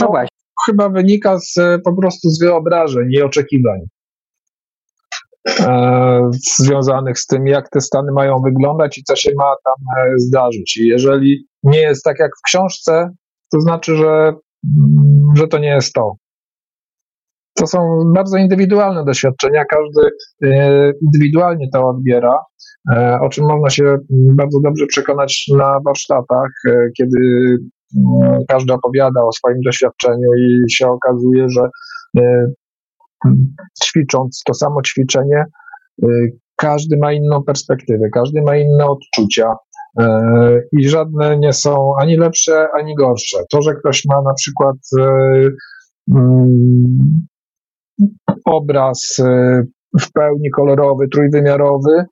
No 0.00 0.06
właśnie. 0.06 0.28
Chyba 0.66 0.88
wynika 0.88 1.38
z, 1.38 1.82
po 1.84 1.96
prostu 1.96 2.30
z 2.30 2.40
wyobrażeń 2.40 3.12
i 3.12 3.22
oczekiwań 3.22 3.80
e, 5.60 6.30
związanych 6.58 7.18
z 7.18 7.26
tym, 7.26 7.46
jak 7.46 7.68
te 7.68 7.80
stany 7.80 8.12
mają 8.12 8.40
wyglądać 8.44 8.98
i 8.98 9.04
co 9.04 9.16
się 9.16 9.30
ma 9.36 9.54
tam 9.64 10.06
e, 10.06 10.18
zdarzyć. 10.18 10.76
I 10.76 10.86
jeżeli 10.86 11.46
nie 11.62 11.80
jest 11.80 12.04
tak 12.04 12.18
jak 12.18 12.30
w 12.38 12.42
książce, 12.46 13.10
to 13.52 13.60
znaczy, 13.60 13.96
że 13.96 14.32
że 15.36 15.48
to 15.48 15.58
nie 15.58 15.68
jest 15.68 15.92
to. 15.92 16.16
To 17.56 17.66
są 17.66 18.02
bardzo 18.14 18.36
indywidualne 18.36 19.04
doświadczenia, 19.04 19.64
każdy 19.64 20.10
e, 20.42 20.92
indywidualnie 21.02 21.68
to 21.72 21.88
odbiera, 21.88 22.40
e, 22.92 23.18
o 23.20 23.28
czym 23.28 23.44
można 23.44 23.70
się 23.70 23.96
bardzo 24.10 24.60
dobrze 24.60 24.86
przekonać 24.86 25.44
na 25.56 25.78
warsztatach, 25.84 26.50
e, 26.68 26.88
kiedy 26.98 27.18
każdy 28.48 28.72
opowiada 28.72 29.22
o 29.22 29.32
swoim 29.32 29.60
doświadczeniu 29.64 30.28
i 30.38 30.70
się 30.70 30.86
okazuje, 30.86 31.46
że 31.48 31.68
ćwicząc 33.84 34.42
to 34.46 34.54
samo 34.54 34.82
ćwiczenie, 34.82 35.44
każdy 36.56 36.96
ma 36.96 37.12
inną 37.12 37.42
perspektywę, 37.42 38.08
każdy 38.12 38.42
ma 38.42 38.56
inne 38.56 38.86
odczucia, 38.86 39.54
i 40.72 40.88
żadne 40.88 41.38
nie 41.38 41.52
są 41.52 41.92
ani 42.00 42.16
lepsze, 42.16 42.68
ani 42.74 42.94
gorsze. 42.94 43.38
To, 43.50 43.62
że 43.62 43.74
ktoś 43.74 44.04
ma 44.04 44.22
na 44.22 44.34
przykład 44.34 44.76
e, 44.98 45.08
mm, 46.14 47.26
obraz 48.44 49.16
e, 49.24 49.62
w 50.00 50.12
pełni 50.12 50.50
kolorowy, 50.50 51.08
trójwymiarowy, 51.08 52.04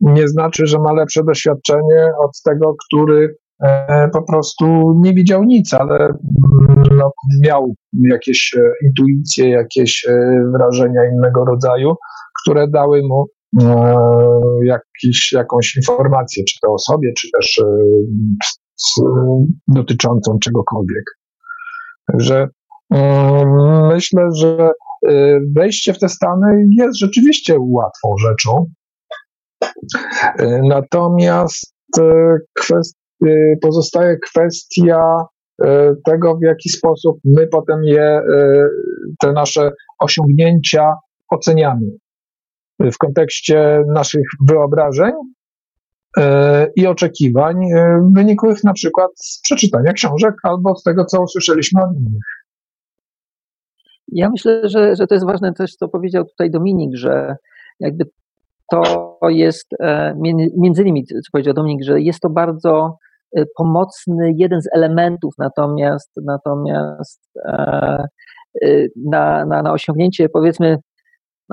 nie 0.00 0.28
znaczy, 0.28 0.66
że 0.66 0.78
ma 0.78 0.92
lepsze 0.92 1.24
doświadczenie 1.24 2.10
od 2.18 2.42
tego, 2.44 2.74
który 2.86 3.36
po 4.12 4.22
prostu 4.22 4.64
nie 5.02 5.14
widział 5.14 5.44
nic, 5.44 5.74
ale 5.74 5.98
mm, 5.98 6.16
no, 6.96 7.12
miał 7.42 7.74
jakieś 7.92 8.54
intuicje, 8.84 9.48
jakieś 9.48 10.06
wrażenia 10.52 11.00
innego 11.12 11.44
rodzaju, 11.44 11.94
które 12.42 12.68
dały 12.68 13.02
mu 13.02 13.26
E, 13.26 13.41
jakiś, 14.64 15.32
jakąś 15.32 15.76
informację, 15.76 16.44
czy 16.48 16.58
to 16.62 16.72
o 16.72 16.78
sobie, 16.78 17.12
czy 17.18 17.28
też 17.38 17.58
e, 17.58 19.04
dotyczącą 19.68 20.38
czegokolwiek. 20.38 21.04
Także 22.12 22.48
e, 22.94 23.44
myślę, 23.94 24.22
że 24.36 24.70
wejście 25.54 25.92
w 25.92 25.98
te 25.98 26.08
Stany 26.08 26.66
jest 26.78 26.98
rzeczywiście 26.98 27.56
łatwą 27.58 28.14
rzeczą. 28.18 28.66
Natomiast 30.68 31.74
kwest, 32.54 32.96
pozostaje 33.62 34.16
kwestia 34.16 35.16
tego, 36.04 36.36
w 36.36 36.42
jaki 36.42 36.68
sposób 36.68 37.18
my 37.24 37.46
potem 37.46 37.84
je, 37.84 38.20
te 39.20 39.32
nasze 39.32 39.70
osiągnięcia 39.98 40.92
oceniamy 41.30 41.86
w 42.90 42.98
kontekście 42.98 43.84
naszych 43.94 44.26
wyobrażeń 44.48 45.12
e, 46.18 46.66
i 46.76 46.86
oczekiwań 46.86 47.64
e, 47.64 48.10
wynikłych 48.14 48.64
na 48.64 48.72
przykład 48.72 49.10
z 49.16 49.40
przeczytania 49.42 49.92
książek 49.92 50.34
albo 50.42 50.76
z 50.76 50.82
tego, 50.82 51.04
co 51.04 51.22
usłyszeliśmy 51.22 51.82
od 51.82 51.96
innych. 51.96 52.22
Ja 54.08 54.30
myślę, 54.30 54.68
że, 54.68 54.96
że 54.96 55.06
to 55.06 55.14
jest 55.14 55.26
ważne 55.26 55.52
też, 55.52 55.74
co 55.76 55.88
powiedział 55.88 56.24
tutaj 56.24 56.50
Dominik, 56.50 56.96
że 56.96 57.36
jakby 57.80 58.04
to 58.70 59.18
jest, 59.28 59.66
e, 59.80 60.14
między 60.56 60.82
innymi, 60.82 61.06
co 61.06 61.30
powiedział 61.32 61.54
Dominik, 61.54 61.84
że 61.84 62.00
jest 62.00 62.20
to 62.20 62.30
bardzo 62.30 62.96
pomocny 63.56 64.32
jeden 64.36 64.62
z 64.62 64.68
elementów, 64.74 65.34
natomiast, 65.38 66.10
natomiast 66.24 67.20
na, 68.96 69.44
na, 69.46 69.62
na 69.62 69.72
osiągnięcie 69.72 70.28
powiedzmy 70.28 70.78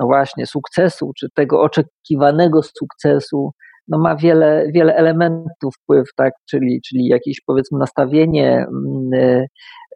no 0.00 0.06
właśnie 0.06 0.46
sukcesu, 0.46 1.12
czy 1.18 1.26
tego 1.34 1.60
oczekiwanego 1.60 2.60
sukcesu, 2.62 3.50
no 3.88 3.98
ma 3.98 4.16
wiele, 4.16 4.66
wiele 4.74 4.94
elementów 4.94 5.74
wpływ, 5.82 6.08
tak, 6.16 6.32
czyli, 6.50 6.80
czyli 6.88 7.06
jakieś 7.06 7.40
powiedzmy 7.46 7.78
nastawienie. 7.78 8.66
Mm, 8.68 9.14
y, 9.14 9.46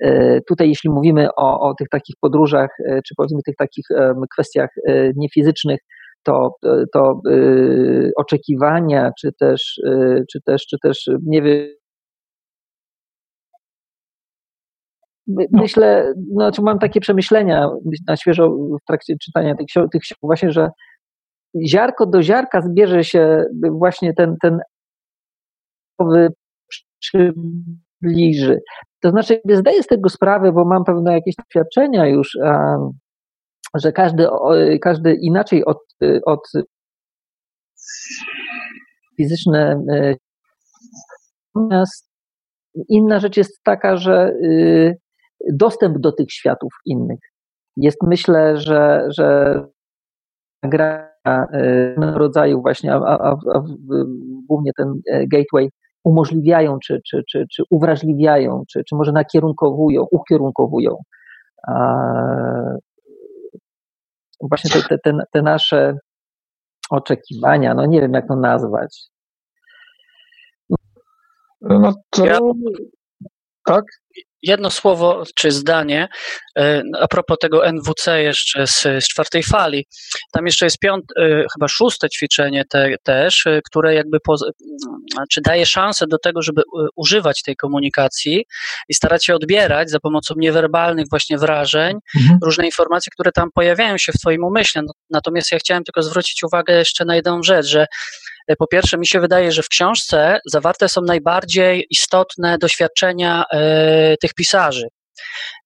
y, 0.05 0.41
tutaj, 0.49 0.69
jeśli 0.69 0.91
mówimy 0.91 1.29
o, 1.37 1.61
o 1.61 1.75
tych 1.75 1.89
takich 1.89 2.15
podróżach, 2.21 2.71
y, 2.81 3.01
czy 3.07 3.15
powiedzmy 3.17 3.41
tych 3.47 3.57
takich 3.57 3.85
kwestiach 4.33 4.71
niefizycznych, 5.17 5.81
to, 6.27 6.51
to 6.93 7.21
oczekiwania, 8.17 9.11
czy 9.21 9.33
też, 9.41 9.81
czy 10.33 10.41
też, 10.45 10.67
czy 10.67 10.77
też, 10.83 11.11
nie 11.27 11.43
wiem, 11.43 11.69
No. 15.27 15.45
Myślę, 15.53 16.15
znaczy 16.33 16.63
mam 16.63 16.79
takie 16.79 17.01
przemyślenia 17.01 17.69
na 18.09 18.17
świeżo 18.17 18.51
w 18.51 18.87
trakcie 18.87 19.15
czytania 19.23 19.55
tych, 19.55 19.67
tych 19.93 20.03
właśnie, 20.23 20.51
że 20.51 20.71
ziarko 21.69 22.07
do 22.07 22.23
ziarka 22.23 22.61
zbierze 22.61 23.05
się 23.05 23.45
właśnie 23.71 24.15
ten, 24.15 24.37
ten 24.43 24.59
przybliży. 27.01 28.61
To 29.01 29.11
znaczy, 29.11 29.41
zdaję 29.53 29.83
z 29.83 29.87
tego 29.87 30.09
sprawę, 30.09 30.53
bo 30.53 30.65
mam 30.65 30.85
pewne 30.85 31.13
jakieś 31.13 31.35
doświadczenia 31.35 32.07
już, 32.07 32.39
że 33.75 33.93
każdy, 33.93 34.27
każdy 34.83 35.15
inaczej 35.15 35.65
od, 35.65 35.79
od 36.27 36.41
fizyczne. 39.17 39.85
E, 39.93 40.15
natomiast 41.55 42.11
inna 42.89 43.21
rzecz 43.21 43.37
jest 43.37 43.63
taka, 43.63 43.97
że 43.97 44.33
y, 44.43 44.97
dostęp 45.53 45.99
do 45.99 46.13
tych 46.13 46.33
światów 46.33 46.73
innych. 46.87 47.19
Jest 47.77 47.99
myślę, 48.03 48.57
że, 48.57 49.07
że 49.09 49.61
gra 50.63 51.11
e, 51.27 51.95
rodzaju 51.99 52.63
właśnie, 52.63 52.95
a, 52.95 52.99
a, 52.99 53.31
a 53.55 53.63
głównie 54.49 54.71
ten 54.77 55.01
e, 55.11 55.27
gateway 55.27 55.71
umożliwiają, 56.05 56.79
czy, 56.79 57.01
czy, 57.07 57.23
czy, 57.31 57.45
czy 57.53 57.63
uwrażliwiają, 57.71 58.63
czy, 58.71 58.85
czy 58.89 58.95
może 58.95 59.13
nakierunkowują, 59.13 60.07
ukierunkowują 60.11 60.97
właśnie 64.41 64.71
te, 64.71 64.89
te, 64.89 64.99
te, 64.99 65.19
te 65.33 65.43
nasze 65.43 65.99
oczekiwania, 66.91 67.75
no 67.75 67.87
nie 67.87 68.01
wiem 68.01 68.13
jak 68.13 68.29
to 68.29 68.37
nazwać, 68.37 69.09
No 71.61 71.95
to... 72.11 72.27
Ja... 72.27 72.39
Tak? 73.65 73.85
Jedno 74.45 74.71
słowo 74.71 75.23
czy 75.35 75.51
zdanie 75.51 76.09
e, 76.59 76.83
a 77.01 77.09
propos 77.09 77.39
tego 77.41 77.67
NWC 77.67 78.23
jeszcze 78.23 78.67
z, 78.67 78.83
z 78.83 79.09
czwartej 79.09 79.43
fali. 79.43 79.87
Tam 80.33 80.47
jeszcze 80.47 80.67
jest 80.67 80.79
piąt, 80.79 81.05
e, 81.17 81.45
chyba 81.55 81.69
szóste 81.69 82.09
ćwiczenie 82.11 82.65
te, 82.71 82.95
też, 83.03 83.47
e, 83.47 83.61
które 83.63 83.95
jakby 83.95 84.21
po, 84.21 84.35
czy 85.31 85.41
daje 85.41 85.67
szansę 85.67 86.07
do 86.07 86.19
tego, 86.19 86.43
żeby 86.43 86.63
używać 86.97 87.43
tej 87.43 87.57
komunikacji 87.57 88.45
i 88.89 88.95
starać 88.95 89.25
się 89.25 89.35
odbierać 89.35 89.91
za 89.91 90.01
pomocą 90.01 90.35
niewerbalnych 90.37 91.07
właśnie 91.11 91.39
wrażeń 91.39 91.97
mhm. 92.17 92.39
różne 92.45 92.67
informacje, 92.67 93.11
które 93.13 93.33
tam 93.33 93.49
pojawiają 93.55 93.99
się 93.99 94.13
w 94.13 94.19
Twoim 94.19 94.45
umyśle. 94.45 94.83
Natomiast 95.11 95.53
ja 95.53 95.59
chciałem 95.59 95.85
tylko 95.85 96.03
zwrócić 96.03 96.43
uwagę 96.43 96.75
jeszcze 96.75 97.05
na 97.05 97.17
jedną 97.17 97.43
rzecz, 97.43 97.67
że 97.67 97.87
E, 97.87 98.34
po 98.59 98.67
pierwsze, 98.67 98.99
mi 98.99 99.07
się 99.07 99.21
wydaje, 99.21 99.53
że 99.53 99.63
w 99.63 99.69
książce 99.69 100.41
zawarte 100.47 100.89
są 100.89 101.01
najbardziej 101.01 101.87
istotne 101.91 102.59
doświadczenia 102.59 103.45
e, 103.53 104.17
tych 104.17 104.35
pisarzy. 104.35 104.89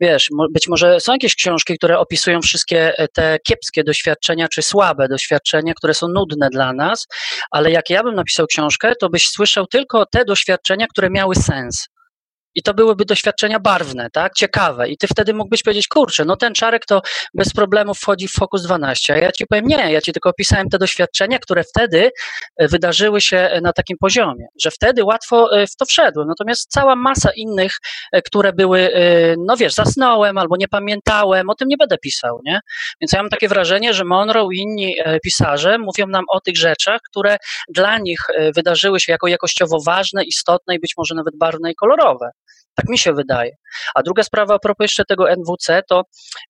Wiesz, 0.00 0.28
być 0.52 0.68
może 0.68 1.00
są 1.00 1.12
jakieś 1.12 1.34
książki, 1.34 1.78
które 1.78 1.98
opisują 1.98 2.40
wszystkie 2.42 2.98
e, 2.98 3.08
te 3.08 3.38
kiepskie 3.46 3.84
doświadczenia, 3.84 4.48
czy 4.48 4.62
słabe 4.62 5.08
doświadczenia, 5.08 5.72
które 5.74 5.94
są 5.94 6.08
nudne 6.08 6.48
dla 6.50 6.72
nas, 6.72 7.06
ale 7.50 7.70
jak 7.70 7.90
ja 7.90 8.02
bym 8.02 8.14
napisał 8.14 8.46
książkę, 8.46 8.92
to 9.00 9.08
byś 9.08 9.28
słyszał 9.28 9.66
tylko 9.66 10.06
te 10.06 10.24
doświadczenia, 10.24 10.86
które 10.86 11.10
miały 11.10 11.34
sens. 11.34 11.88
I 12.58 12.62
to 12.62 12.74
byłyby 12.74 13.04
doświadczenia 13.04 13.60
barwne, 13.60 14.10
tak? 14.12 14.32
Ciekawe. 14.34 14.88
I 14.88 14.96
ty 14.96 15.06
wtedy 15.06 15.34
mógłbyś 15.34 15.62
powiedzieć, 15.62 15.88
kurczę, 15.88 16.24
no 16.24 16.36
ten 16.36 16.54
czarek 16.54 16.86
to 16.86 17.02
bez 17.34 17.52
problemu 17.52 17.94
wchodzi 17.94 18.28
w 18.28 18.32
Focus 18.32 18.62
12. 18.62 19.14
A 19.14 19.16
ja 19.16 19.32
ci 19.32 19.46
powiem, 19.46 19.66
nie, 19.66 19.92
ja 19.92 20.00
ci 20.00 20.12
tylko 20.12 20.30
opisałem 20.30 20.68
te 20.68 20.78
doświadczenia, 20.78 21.38
które 21.38 21.64
wtedy 21.64 22.10
e, 22.56 22.68
wydarzyły 22.68 23.20
się 23.20 23.36
e, 23.36 23.60
na 23.60 23.72
takim 23.72 23.96
poziomie, 24.00 24.46
że 24.62 24.70
wtedy 24.70 25.04
łatwo 25.04 25.56
e, 25.56 25.66
w 25.66 25.76
to 25.76 25.84
wszedłem. 25.84 26.28
Natomiast 26.28 26.70
cała 26.70 26.96
masa 26.96 27.30
innych, 27.36 27.76
które 28.24 28.52
były, 28.52 28.92
no 29.46 29.56
wiesz, 29.56 29.74
zasnąłem 29.74 30.38
albo 30.38 30.56
nie 30.56 30.68
pamiętałem, 30.68 31.50
o 31.50 31.54
tym 31.54 31.68
nie 31.68 31.76
będę 31.76 31.98
pisał, 31.98 32.40
nie? 32.44 32.60
Więc 33.00 33.12
ja 33.12 33.22
mam 33.22 33.30
takie 33.30 33.48
wrażenie, 33.48 33.94
że 33.94 34.04
Monroe 34.04 34.48
i 34.52 34.58
inni 34.58 34.94
pisarze 35.24 35.78
mówią 35.78 36.06
nam 36.06 36.24
o 36.30 36.40
tych 36.40 36.56
rzeczach, 36.56 37.00
które 37.10 37.36
dla 37.68 37.98
nich 37.98 38.20
wydarzyły 38.54 39.00
się 39.00 39.12
jako 39.12 39.28
jakościowo 39.28 39.78
ważne, 39.86 40.24
istotne 40.24 40.74
i 40.74 40.80
być 40.80 40.94
może 40.98 41.14
nawet 41.14 41.36
barwne 41.36 41.70
i 41.70 41.74
kolorowe. 41.74 42.30
Tak 42.74 42.88
mi 42.88 42.98
się 42.98 43.12
wydaje. 43.12 43.50
A 43.94 44.02
druga 44.02 44.22
sprawa 44.22 44.54
a 44.54 44.58
propos 44.58 44.84
jeszcze 44.84 45.04
tego 45.04 45.30
NWC, 45.30 45.82
to 45.88 46.02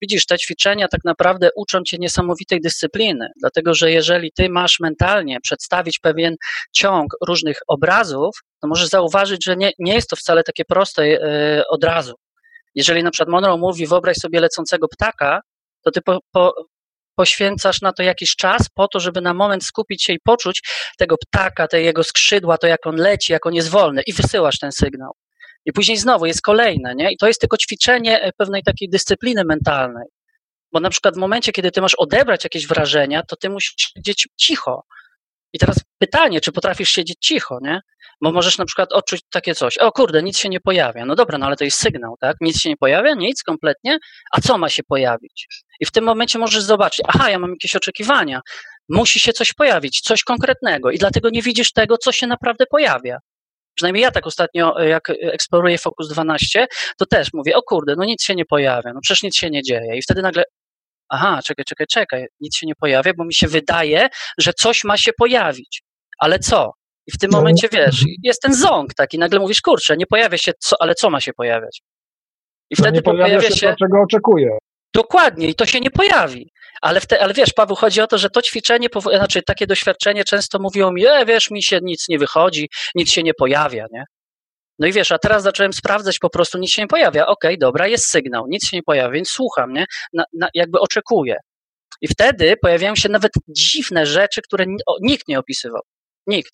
widzisz, 0.03 0.27
te 0.27 0.39
ćwiczenia 0.39 0.89
tak 0.89 1.01
naprawdę 1.05 1.49
uczą 1.57 1.83
cię 1.83 1.97
niesamowitej 2.01 2.61
dyscypliny, 2.61 3.29
dlatego 3.41 3.75
że 3.75 3.91
jeżeli 3.91 4.33
ty 4.37 4.49
masz 4.49 4.81
mentalnie 4.81 5.41
przedstawić 5.41 5.99
pewien 5.99 6.35
ciąg 6.73 7.13
różnych 7.27 7.59
obrazów, 7.69 8.37
to 8.63 8.69
możesz 8.69 8.89
zauważyć, 8.89 9.45
że 9.45 9.57
nie, 9.57 9.71
nie 9.79 9.95
jest 9.95 10.11
to 10.11 10.17
wcale 10.17 10.43
takie 10.43 10.65
proste 10.65 11.09
yy, 11.09 11.19
od 11.71 11.85
razu. 11.85 12.15
Jeżeli 12.75 13.03
na 13.03 13.11
przykład 13.11 13.29
Monroe 13.29 13.57
mówi, 13.57 13.87
wyobraź 13.87 14.17
sobie 14.17 14.41
lecącego 14.41 14.89
ptaka, 14.89 15.41
to 15.85 15.91
ty 15.91 16.01
po, 16.03 16.19
po, 16.33 16.55
poświęcasz 17.15 17.83
na 17.83 17.93
to 17.93 18.03
jakiś 18.03 18.37
czas 18.37 18.69
po 18.75 18.89
to, 18.89 19.01
żeby 19.01 19.21
na 19.21 19.35
moment 19.35 19.65
skupić 19.65 20.05
się 20.05 20.13
i 20.13 20.19
poczuć 20.25 20.63
tego 20.99 21.17
ptaka, 21.27 21.69
te 21.69 21.83
jego 21.83 22.05
skrzydła, 22.05 22.59
to 22.59 22.67
jak 22.67 22.87
on 22.87 22.97
leci, 22.97 23.33
jak 23.33 23.47
on 23.47 23.55
jest 23.55 23.69
wolny 23.69 24.03
i 24.07 24.13
wysyłasz 24.13 24.59
ten 24.59 24.73
sygnał. 24.73 25.13
I 25.67 25.73
później 25.73 25.97
znowu 25.97 26.27
jest 26.27 26.43
kolejne, 26.43 26.95
nie? 26.95 27.13
I 27.13 27.17
to 27.17 27.27
jest 27.27 27.41
tylko 27.41 27.57
ćwiczenie 27.57 28.23
e, 28.23 28.33
pewnej 28.33 28.63
takiej 28.63 28.89
dyscypliny 28.89 29.45
mentalnej. 29.45 30.07
Bo 30.73 30.81
na 30.81 30.91
przykład 30.91 31.15
w 31.15 31.19
momencie, 31.19 31.53
kiedy 31.53 31.71
ty 31.71 31.81
masz 31.81 31.95
odebrać 31.95 32.45
jakieś 32.45 32.67
wrażenia, 32.67 33.23
to 33.23 33.37
ty 33.37 33.51
musisz 33.51 33.75
siedzieć 33.77 34.29
cicho. 34.37 34.83
I 35.53 35.59
teraz 35.59 35.77
pytanie, 35.99 36.41
czy 36.41 36.53
potrafisz 36.53 36.91
siedzieć 36.91 37.17
cicho, 37.21 37.59
nie? 37.63 37.81
Bo 38.21 38.33
możesz 38.33 38.59
na 38.59 38.65
przykład 38.65 38.93
odczuć 38.93 39.21
takie 39.31 39.55
coś, 39.55 39.79
o 39.79 39.93
kurde, 39.93 40.23
nic 40.23 40.39
się 40.39 40.49
nie 40.49 40.61
pojawia. 40.61 41.05
No 41.05 41.15
dobra, 41.15 41.39
no 41.39 41.47
ale 41.47 41.57
to 41.57 41.65
jest 41.65 41.79
sygnał, 41.79 42.15
tak? 42.21 42.37
Nic 42.41 42.61
się 42.61 42.69
nie 42.69 42.77
pojawia, 42.77 43.15
nic 43.15 43.43
kompletnie, 43.43 43.99
a 44.33 44.41
co 44.41 44.59
ma 44.59 44.69
się 44.69 44.83
pojawić? 44.83 45.47
I 45.81 45.87
w 45.87 45.91
tym 45.91 46.05
momencie 46.05 46.39
możesz 46.39 46.63
zobaczyć, 46.63 47.07
aha, 47.09 47.31
ja 47.31 47.39
mam 47.39 47.51
jakieś 47.51 47.77
oczekiwania, 47.77 48.41
musi 48.89 49.21
się 49.21 49.33
coś 49.33 49.53
pojawić, 49.53 50.01
coś 50.01 50.23
konkretnego 50.23 50.91
i 50.91 50.99
dlatego 50.99 51.31
nie 51.31 51.43
widzisz 51.43 51.73
tego, 51.73 51.99
co 51.99 52.13
się 52.13 52.27
naprawdę 52.27 52.65
pojawia 52.71 53.19
przynajmniej 53.79 54.03
ja 54.03 54.11
tak 54.11 54.27
ostatnio, 54.27 54.81
e, 54.81 54.89
jak 54.89 55.11
eksploruję 55.11 55.79
Focus 55.79 56.09
12, 56.09 56.67
to 56.99 57.07
też 57.07 57.29
mówię, 57.33 57.57
o 57.57 57.63
kurde, 57.63 57.95
no 57.97 58.05
nic 58.05 58.23
się 58.23 58.35
nie 58.35 58.45
pojawia, 58.45 58.93
no 58.95 59.01
przecież 59.03 59.23
nic 59.23 59.37
się 59.37 59.51
nie 59.51 59.63
dzieje. 59.63 59.97
I 59.97 60.03
wtedy 60.03 60.23
nagle, 60.23 60.45
aha, 61.09 61.41
czekaj, 61.45 61.65
czekaj, 61.65 61.87
czekaj, 61.87 62.27
nic 62.41 62.57
się 62.57 62.67
nie 62.67 62.75
pojawia, 62.75 63.13
bo 63.17 63.25
mi 63.25 63.35
się 63.35 63.49
wydaje, 63.49 64.09
że 64.39 64.53
coś 64.53 64.85
ma 64.85 64.97
się 64.97 65.11
pojawić. 65.19 65.83
Ale 66.19 66.39
co? 66.39 66.73
I 67.07 67.13
w 67.13 67.19
tym 67.19 67.31
no. 67.31 67.39
momencie, 67.39 67.69
wiesz, 67.73 68.05
jest 68.23 68.43
ten 68.43 68.55
ząg 68.55 68.95
taki, 68.95 69.19
nagle 69.19 69.41
mówisz, 69.41 69.61
kurczę, 69.61 69.97
nie 69.97 70.07
pojawia 70.07 70.39
się, 70.39 70.53
co, 70.59 70.77
ale 70.81 70.95
co 70.95 71.11
ma 71.11 71.21
się 71.21 71.33
pojawiać? 71.33 71.83
I 72.71 72.77
wtedy 72.77 72.93
nie 72.93 73.03
pojawia, 73.03 73.25
pojawia 73.25 73.49
się, 73.51 73.57
się 73.57 73.69
to, 73.69 73.77
czego 73.77 74.03
oczekuję. 74.03 74.59
Dokładnie, 74.95 75.49
i 75.49 75.55
to 75.55 75.67
się 75.67 75.81
nie 75.81 75.91
pojawi. 75.91 76.51
Ale, 76.83 77.01
te, 77.01 77.23
ale 77.23 77.35
wiesz, 77.35 77.53
Paweł, 77.53 77.77
chodzi 77.77 78.01
o 78.01 78.07
to, 78.07 78.19
że 78.19 78.31
to 78.31 78.43
ćwiczenie, 78.43 78.89
znaczy 79.17 79.43
takie 79.43 79.67
doświadczenie 79.67 80.25
często 80.25 80.59
mówiło 80.59 80.93
mi, 80.93 81.07
e, 81.07 81.27
wiesz, 81.27 81.51
mi 81.51 81.63
się 81.63 81.79
nic 81.83 82.09
nie 82.09 82.19
wychodzi, 82.19 82.69
nic 82.95 83.11
się 83.11 83.23
nie 83.23 83.35
pojawia, 83.35 83.87
nie? 83.93 84.05
No 84.79 84.87
i 84.87 84.93
wiesz, 84.93 85.13
a 85.13 85.19
teraz 85.19 85.43
zacząłem 85.43 85.73
sprawdzać, 85.73 86.19
po 86.19 86.31
prostu 86.31 86.59
nic 86.59 86.71
się 86.71 86.83
nie 86.83 86.89
pojawia. 86.89 87.27
Okej, 87.27 87.51
okay, 87.51 87.59
dobra, 87.59 87.87
jest 87.87 88.07
sygnał, 88.07 88.45
nic 88.49 88.69
się 88.69 88.77
nie 88.77 88.83
pojawia, 88.83 89.11
więc 89.11 89.31
słucham, 89.31 89.73
nie? 89.73 89.87
Na, 90.13 90.25
na, 90.39 90.49
jakby 90.55 90.81
oczekuję. 90.81 91.37
I 92.01 92.09
wtedy 92.09 92.57
pojawiają 92.63 92.97
się 92.97 93.09
nawet 93.09 93.33
dziwne 93.49 94.07
rzeczy, 94.07 94.43
które 94.43 94.65
nikt 95.03 95.29
nie 95.29 95.39
opisywał. 95.39 95.83
Nikt. 96.27 96.53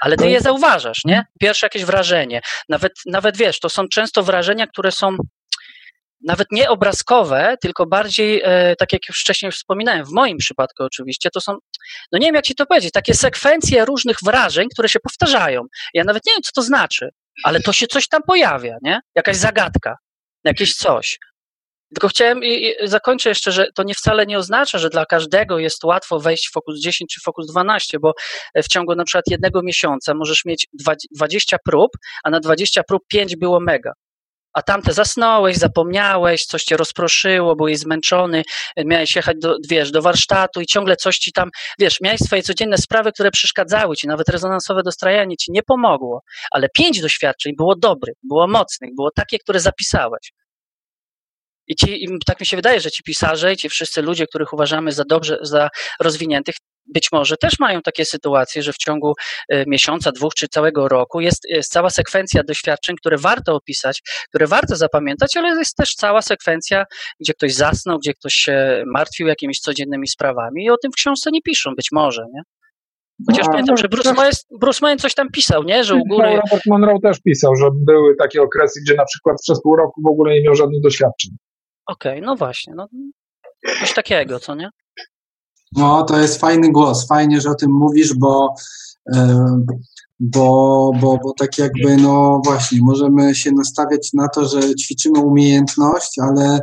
Ale 0.00 0.16
ty 0.16 0.30
je 0.30 0.40
zauważasz, 0.40 1.04
nie? 1.04 1.24
Pierwsze 1.40 1.66
jakieś 1.66 1.84
wrażenie. 1.84 2.40
Nawet, 2.68 2.92
nawet 3.06 3.36
wiesz, 3.36 3.60
to 3.60 3.68
są 3.68 3.88
często 3.88 4.22
wrażenia, 4.22 4.66
które 4.66 4.92
są 4.92 5.16
nawet 6.24 6.48
nie 6.50 6.70
obrazkowe, 6.70 7.56
tylko 7.60 7.86
bardziej, 7.86 8.42
e, 8.44 8.76
tak 8.76 8.92
jak 8.92 9.08
już 9.08 9.20
wcześniej 9.20 9.52
wspominałem, 9.52 10.04
w 10.04 10.10
moim 10.10 10.38
przypadku 10.38 10.84
oczywiście, 10.84 11.30
to 11.30 11.40
są, 11.40 11.52
no 12.12 12.18
nie 12.18 12.26
wiem 12.26 12.34
jak 12.34 12.44
ci 12.44 12.54
to 12.54 12.66
powiedzieć, 12.66 12.92
takie 12.92 13.14
sekwencje 13.14 13.84
różnych 13.84 14.16
wrażeń, 14.24 14.68
które 14.72 14.88
się 14.88 15.00
powtarzają. 15.00 15.62
Ja 15.94 16.04
nawet 16.04 16.26
nie 16.26 16.32
wiem, 16.32 16.42
co 16.42 16.52
to 16.54 16.62
znaczy, 16.62 17.08
ale 17.44 17.60
to 17.60 17.72
się 17.72 17.86
coś 17.86 18.08
tam 18.08 18.22
pojawia, 18.22 18.76
nie? 18.82 19.00
Jakaś 19.14 19.36
zagadka, 19.36 19.96
jakieś 20.44 20.74
coś. 20.74 21.18
Tylko 21.94 22.08
chciałem 22.08 22.44
i, 22.44 22.66
i 22.66 22.88
zakończę 22.88 23.28
jeszcze, 23.28 23.52
że 23.52 23.66
to 23.74 23.82
nie 23.82 23.94
wcale 23.94 24.26
nie 24.26 24.38
oznacza, 24.38 24.78
że 24.78 24.90
dla 24.90 25.06
każdego 25.06 25.58
jest 25.58 25.84
łatwo 25.84 26.20
wejść 26.20 26.48
w 26.48 26.52
Focus 26.52 26.80
10 26.80 27.14
czy 27.14 27.20
Focus 27.24 27.46
12, 27.46 27.98
bo 27.98 28.12
w 28.56 28.68
ciągu 28.68 28.94
na 28.94 29.04
przykład 29.04 29.24
jednego 29.30 29.62
miesiąca 29.62 30.14
możesz 30.14 30.44
mieć 30.44 30.66
20 31.10 31.56
prób, 31.64 31.90
a 32.24 32.30
na 32.30 32.40
20 32.40 32.82
prób 32.82 33.02
5 33.08 33.36
było 33.36 33.60
mega 33.60 33.92
a 34.52 34.62
tamte 34.62 34.92
zasnąłeś, 34.92 35.56
zapomniałeś, 35.56 36.44
coś 36.44 36.64
cię 36.64 36.76
rozproszyło, 36.76 37.56
byłeś 37.56 37.78
zmęczony, 37.78 38.42
miałeś 38.84 39.16
jechać 39.16 39.36
do, 39.40 39.56
wiesz, 39.68 39.90
do 39.90 40.02
warsztatu 40.02 40.60
i 40.60 40.66
ciągle 40.66 40.96
coś 40.96 41.18
ci 41.18 41.32
tam, 41.32 41.50
wiesz, 41.78 42.00
miałeś 42.00 42.20
swoje 42.20 42.42
codzienne 42.42 42.78
sprawy, 42.78 43.12
które 43.12 43.30
przeszkadzały 43.30 43.96
ci, 43.96 44.06
nawet 44.06 44.28
rezonansowe 44.28 44.82
dostrajanie 44.82 45.36
ci 45.36 45.52
nie 45.52 45.62
pomogło, 45.62 46.22
ale 46.50 46.68
pięć 46.68 47.00
doświadczeń 47.00 47.52
było 47.56 47.76
dobrych, 47.76 48.14
było 48.22 48.48
mocnych, 48.48 48.90
było 48.94 49.10
takie, 49.10 49.38
które 49.38 49.60
zapisałeś. 49.60 50.32
I, 51.66 51.76
ci, 51.76 52.08
tak 52.26 52.40
mi 52.40 52.46
się 52.46 52.56
wydaje, 52.56 52.80
że 52.80 52.90
ci 52.90 53.02
pisarze 53.02 53.52
i 53.52 53.56
ci 53.56 53.68
wszyscy 53.68 54.02
ludzie, 54.02 54.26
których 54.26 54.52
uważamy 54.52 54.92
za 54.92 55.04
dobrze, 55.04 55.38
za 55.42 55.68
rozwiniętych, 56.00 56.54
być 56.86 57.12
może 57.12 57.36
też 57.36 57.58
mają 57.58 57.82
takie 57.82 58.04
sytuacje, 58.04 58.62
że 58.62 58.72
w 58.72 58.76
ciągu 58.76 59.14
e, 59.48 59.64
miesiąca, 59.66 60.12
dwóch 60.12 60.34
czy 60.34 60.48
całego 60.48 60.88
roku 60.88 61.20
jest, 61.20 61.40
jest 61.48 61.72
cała 61.72 61.90
sekwencja 61.90 62.42
doświadczeń, 62.42 62.96
które 62.96 63.18
warto 63.18 63.54
opisać, 63.54 64.02
które 64.28 64.46
warto 64.46 64.76
zapamiętać, 64.76 65.36
ale 65.36 65.48
jest 65.48 65.76
też 65.76 65.94
cała 65.94 66.22
sekwencja, 66.22 66.84
gdzie 67.20 67.32
ktoś 67.34 67.54
zasnął, 67.54 67.98
gdzie 67.98 68.14
ktoś 68.14 68.34
się 68.34 68.84
martwił 68.86 69.26
jakimiś 69.26 69.60
codziennymi 69.60 70.08
sprawami 70.08 70.64
i 70.64 70.70
o 70.70 70.76
tym 70.82 70.92
w 70.92 70.94
książce 70.94 71.30
nie 71.32 71.42
piszą, 71.42 71.74
być 71.74 71.88
może, 71.92 72.22
nie? 72.34 72.42
Chociaż 73.26 73.46
no, 73.46 73.52
pamiętam, 73.52 73.76
że 73.76 73.88
Bruce, 73.88 74.14
Wayne, 74.14 74.32
Bruce 74.60 74.78
Wayne 74.82 74.98
coś 74.98 75.14
tam 75.14 75.30
pisał, 75.30 75.62
nie? 75.62 75.84
Że 75.84 75.94
u 75.94 76.04
góry... 76.04 76.28
Robert 76.28 76.66
Monroe 76.66 76.98
też 77.02 77.20
pisał, 77.20 77.56
że 77.56 77.68
były 77.86 78.16
takie 78.16 78.42
okresy, 78.42 78.80
gdzie 78.84 78.94
na 78.94 79.04
przykład 79.04 79.36
przez 79.42 79.62
pół 79.62 79.76
roku 79.76 80.02
w 80.02 80.10
ogóle 80.10 80.34
nie 80.34 80.42
miał 80.42 80.54
żadnych 80.54 80.82
doświadczeń. 80.82 81.30
Okej, 81.86 82.12
okay, 82.12 82.26
no 82.26 82.36
właśnie. 82.36 82.72
No, 82.76 82.88
coś 83.80 83.94
takiego, 83.94 84.40
co 84.40 84.54
nie? 84.54 84.70
No, 85.76 86.02
to 86.02 86.18
jest 86.18 86.40
fajny 86.40 86.72
głos. 86.72 87.06
Fajnie, 87.06 87.40
że 87.40 87.50
o 87.50 87.54
tym 87.54 87.70
mówisz, 87.70 88.14
bo, 88.14 88.54
bo, 90.20 90.90
bo, 91.00 91.18
bo 91.24 91.32
tak 91.38 91.58
jakby, 91.58 91.96
no 91.96 92.40
właśnie, 92.44 92.78
możemy 92.82 93.34
się 93.34 93.52
nastawiać 93.52 94.10
na 94.14 94.28
to, 94.28 94.48
że 94.48 94.74
ćwiczymy 94.74 95.20
umiejętność, 95.20 96.18
ale 96.18 96.60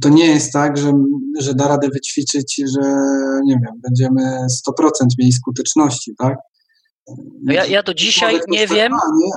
to 0.00 0.08
nie 0.08 0.26
jest 0.26 0.52
tak, 0.52 0.76
że, 0.76 0.92
że 1.40 1.54
da 1.54 1.68
radę 1.68 1.88
wyćwiczyć, 1.88 2.62
że 2.74 2.82
nie 3.44 3.54
wiem, 3.64 3.80
będziemy 3.88 4.46
100% 4.68 5.06
mieli 5.18 5.32
skuteczności, 5.32 6.14
tak? 6.18 6.36
No 7.42 7.52
ja, 7.52 7.66
ja 7.66 7.82
do 7.82 7.94
dzisiaj 7.94 8.40
nie 8.48 8.66
wiem. 8.66 8.92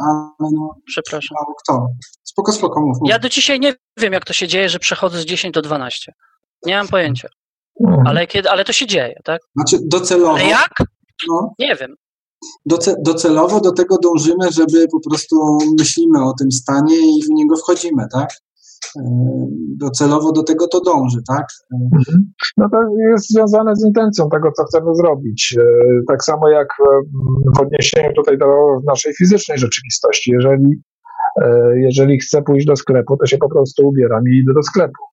ale 0.09 0.49
no, 0.51 0.75
Przepraszam. 0.85 1.37
Kto. 1.63 1.87
Spoko, 2.23 2.51
spoko, 2.51 2.81
mów, 2.81 2.97
mów. 2.99 3.09
Ja 3.09 3.19
do 3.19 3.29
dzisiaj 3.29 3.59
nie 3.59 3.73
wiem, 3.97 4.13
jak 4.13 4.25
to 4.25 4.33
się 4.33 4.47
dzieje, 4.47 4.69
że 4.69 4.79
przechodzę 4.79 5.21
z 5.21 5.25
10 5.25 5.53
do 5.53 5.61
12. 5.61 6.13
Nie 6.65 6.77
mam 6.77 6.87
pojęcia. 6.87 7.29
No. 7.79 7.97
Ale, 8.05 8.27
kiedy, 8.27 8.49
ale 8.49 8.65
to 8.65 8.73
się 8.73 8.87
dzieje, 8.87 9.15
tak? 9.23 9.41
Znaczy 9.55 9.77
docelowo. 9.85 10.33
Ale 10.33 10.45
jak? 10.45 10.69
No. 11.29 11.53
Nie 11.59 11.75
wiem. 11.75 11.95
docelowo 13.03 13.61
do 13.61 13.71
tego 13.71 13.97
dążymy, 14.03 14.51
żeby 14.51 14.87
po 14.91 15.09
prostu 15.09 15.57
myślimy 15.79 16.23
o 16.23 16.33
tym 16.39 16.51
stanie 16.51 16.97
i 16.97 17.23
w 17.23 17.29
niego 17.29 17.55
wchodzimy, 17.55 18.03
tak? 18.13 18.29
E, 18.97 19.01
docelowo 19.77 20.31
do 20.31 20.43
tego 20.43 20.67
to 20.67 20.81
dąży, 20.81 21.19
tak? 21.27 21.45
Mhm. 21.73 22.31
No 22.57 22.69
to 22.69 22.77
jest 23.09 23.29
związane 23.29 23.75
z 23.75 23.85
intencją 23.85 24.29
tego, 24.29 24.51
co 24.51 24.63
chcemy 24.63 24.95
zrobić. 24.95 25.55
E, 25.59 25.63
tak 26.07 26.23
samo 26.23 26.49
jak 26.49 26.67
w 27.57 27.59
odniesieniu 27.61 28.13
tutaj 28.15 28.37
do 28.37 28.45
naszej 28.87 29.13
fizycznej 29.13 29.57
rzeczywistości. 29.57 30.31
Jeżeli, 30.31 30.81
jeżeli 31.75 32.19
chcę 32.19 32.41
pójść 32.41 32.65
do 32.65 32.75
sklepu, 32.75 33.17
to 33.17 33.25
się 33.25 33.37
po 33.37 33.49
prostu 33.49 33.87
ubieram 33.87 34.23
i 34.31 34.37
idę 34.37 34.53
do 34.53 34.63
sklepu. 34.63 35.03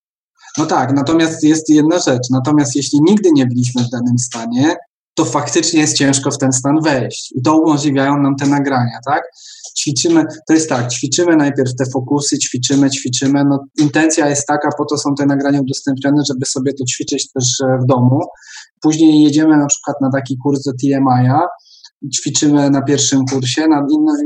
No 0.57 0.65
tak, 0.65 0.93
natomiast 0.93 1.43
jest 1.43 1.69
jedna 1.69 1.99
rzecz. 1.99 2.29
Natomiast 2.31 2.75
jeśli 2.75 2.99
nigdy 3.01 3.29
nie 3.31 3.45
byliśmy 3.45 3.83
w 3.83 3.89
danym 3.89 4.19
stanie, 4.19 4.75
to 5.13 5.25
faktycznie 5.25 5.79
jest 5.79 5.97
ciężko 5.97 6.31
w 6.31 6.37
ten 6.37 6.53
stan 6.53 6.81
wejść. 6.81 7.33
I 7.35 7.41
to 7.41 7.57
umożliwiają 7.57 8.17
nam 8.17 8.35
te 8.35 8.47
nagrania, 8.47 8.99
tak? 9.05 9.23
Ćwiczymy, 9.79 10.25
to 10.47 10.53
jest 10.53 10.69
tak, 10.69 10.87
ćwiczymy 10.87 11.35
najpierw 11.35 11.75
te 11.75 11.85
fokusy, 11.93 12.37
ćwiczymy, 12.37 12.89
ćwiczymy. 12.89 13.45
No, 13.45 13.59
intencja 13.79 14.29
jest 14.29 14.47
taka, 14.47 14.69
po 14.77 14.85
to 14.85 14.97
są 14.97 15.15
te 15.15 15.25
nagrania 15.25 15.61
udostępnione, 15.61 16.21
żeby 16.27 16.45
sobie 16.45 16.73
to 16.73 16.83
ćwiczyć 16.85 17.31
też 17.31 17.43
e, 17.63 17.77
w 17.83 17.85
domu. 17.85 18.19
Później 18.81 19.23
jedziemy 19.23 19.57
na 19.57 19.65
przykład 19.65 20.01
na 20.01 20.11
taki 20.11 20.37
kurs 20.43 20.63
do 20.63 20.71
TMI-a, 20.71 21.47
ćwiczymy 22.15 22.69
na 22.69 22.81
pierwszym 22.81 23.25
kursie, 23.31 23.67
na, 23.67 23.81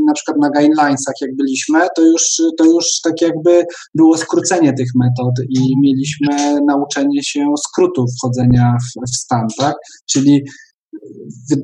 na 0.08 0.14
przykład 0.14 0.38
na 0.42 0.50
guidelinesach 0.50 1.14
jak 1.22 1.36
byliśmy, 1.36 1.80
to 1.96 2.02
już, 2.02 2.24
to 2.58 2.66
już 2.66 2.86
tak 3.04 3.22
jakby 3.22 3.66
było 3.96 4.18
skrócenie 4.18 4.74
tych 4.74 4.90
metod 4.96 5.46
i 5.50 5.74
mieliśmy 5.84 6.62
nauczenie 6.68 7.24
się 7.24 7.46
skrótów 7.68 8.10
wchodzenia 8.18 8.78
w, 8.82 9.12
w 9.12 9.16
stan, 9.16 9.48
tak? 9.58 9.76
Czyli 10.10 10.44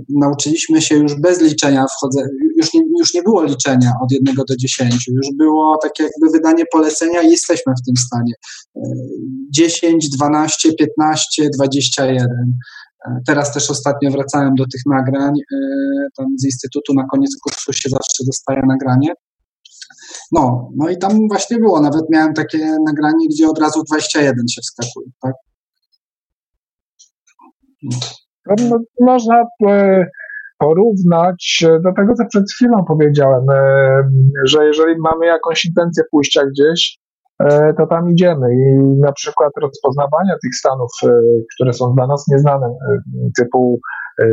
nauczyliśmy 0.10 0.82
się 0.82 0.96
już 0.96 1.16
bez 1.22 1.42
liczenia 1.42 1.86
już 2.58 2.74
nie, 2.74 2.82
już 3.00 3.14
nie 3.14 3.24
było 3.24 3.44
liczenia 3.44 3.92
od 4.04 4.12
jednego 4.12 4.44
do 4.50 4.56
dziesięciu, 4.56 5.12
już 5.12 5.28
było 5.38 5.78
takie 5.84 6.04
jakby 6.04 6.38
wydanie 6.38 6.64
polecenia 6.72 7.22
i 7.22 7.30
jesteśmy 7.30 7.74
w 7.82 7.86
tym 7.86 7.96
stanie. 7.98 8.34
10, 9.52 10.10
12, 10.10 10.74
15, 10.74 11.50
21. 11.54 12.28
Teraz 13.28 13.54
też 13.54 13.72
ostatnio 13.72 14.12
wracałem 14.12 14.56
do 14.56 14.64
tych 14.64 14.82
nagrań, 14.86 15.34
e, 15.40 15.58
tam 16.18 16.26
z 16.38 16.46
Instytutu 16.46 16.94
na 16.94 17.04
koniec 17.12 17.38
kursu 17.44 17.74
się 17.74 17.90
zawsze 17.90 18.24
dostaje 18.26 18.62
nagranie. 18.68 19.14
No, 20.32 20.72
no 20.76 20.90
i 20.90 20.98
tam 20.98 21.28
właśnie 21.28 21.58
było, 21.58 21.82
nawet 21.82 22.04
miałem 22.10 22.34
takie 22.34 22.76
nagranie, 22.86 23.28
gdzie 23.30 23.48
od 23.48 23.60
razu 23.60 23.84
21 23.84 24.48
się 24.48 24.62
wskakuje, 24.62 25.08
tak? 25.22 25.34
No, 28.60 28.78
można 29.00 29.46
e, 29.68 30.06
porównać 30.58 31.66
do 31.84 31.94
tego, 31.98 32.14
co 32.14 32.26
przed 32.30 32.44
chwilą 32.52 32.86
powiedziałem, 32.88 33.50
e, 33.50 34.10
że 34.46 34.66
jeżeli 34.66 34.96
mamy 35.00 35.26
jakąś 35.26 35.66
intencję 35.66 36.04
pójścia 36.12 36.42
gdzieś, 36.46 37.00
e, 37.00 37.07
to 37.78 37.88
tam 37.88 38.12
idziemy 38.12 38.48
i 38.54 38.76
na 39.00 39.12
przykład 39.12 39.52
rozpoznawania 39.62 40.34
tych 40.44 40.56
stanów, 40.56 40.92
które 41.56 41.74
są 41.74 41.96
dla 41.96 42.08
nas 42.08 42.26
nieznane, 42.28 42.68
typu 43.38 43.80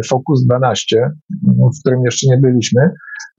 Focus 0.08 0.44
12, 0.46 1.10
w 1.46 1.80
którym 1.80 2.00
jeszcze 2.04 2.26
nie 2.30 2.38
byliśmy, 2.38 2.90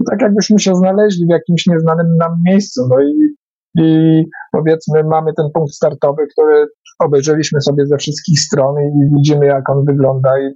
tak 0.09 0.21
jakbyśmy 0.21 0.59
się 0.59 0.75
znaleźli 0.75 1.25
w 1.25 1.29
jakimś 1.29 1.67
nieznanym 1.67 2.17
nam 2.17 2.31
miejscu, 2.45 2.87
no 2.89 3.01
i, 3.01 3.35
i 3.83 4.23
powiedzmy 4.51 5.03
mamy 5.03 5.33
ten 5.33 5.45
punkt 5.53 5.73
startowy, 5.73 6.27
który 6.31 6.67
obejrzeliśmy 6.99 7.61
sobie 7.61 7.85
ze 7.85 7.97
wszystkich 7.97 8.39
stron 8.39 8.75
i 8.79 9.15
widzimy, 9.15 9.45
jak 9.45 9.69
on 9.69 9.85
wygląda 9.85 10.29
i, 10.39 10.49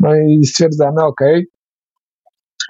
no 0.00 0.16
i 0.16 0.44
stwierdzamy, 0.44 1.02
ok, 1.02 1.20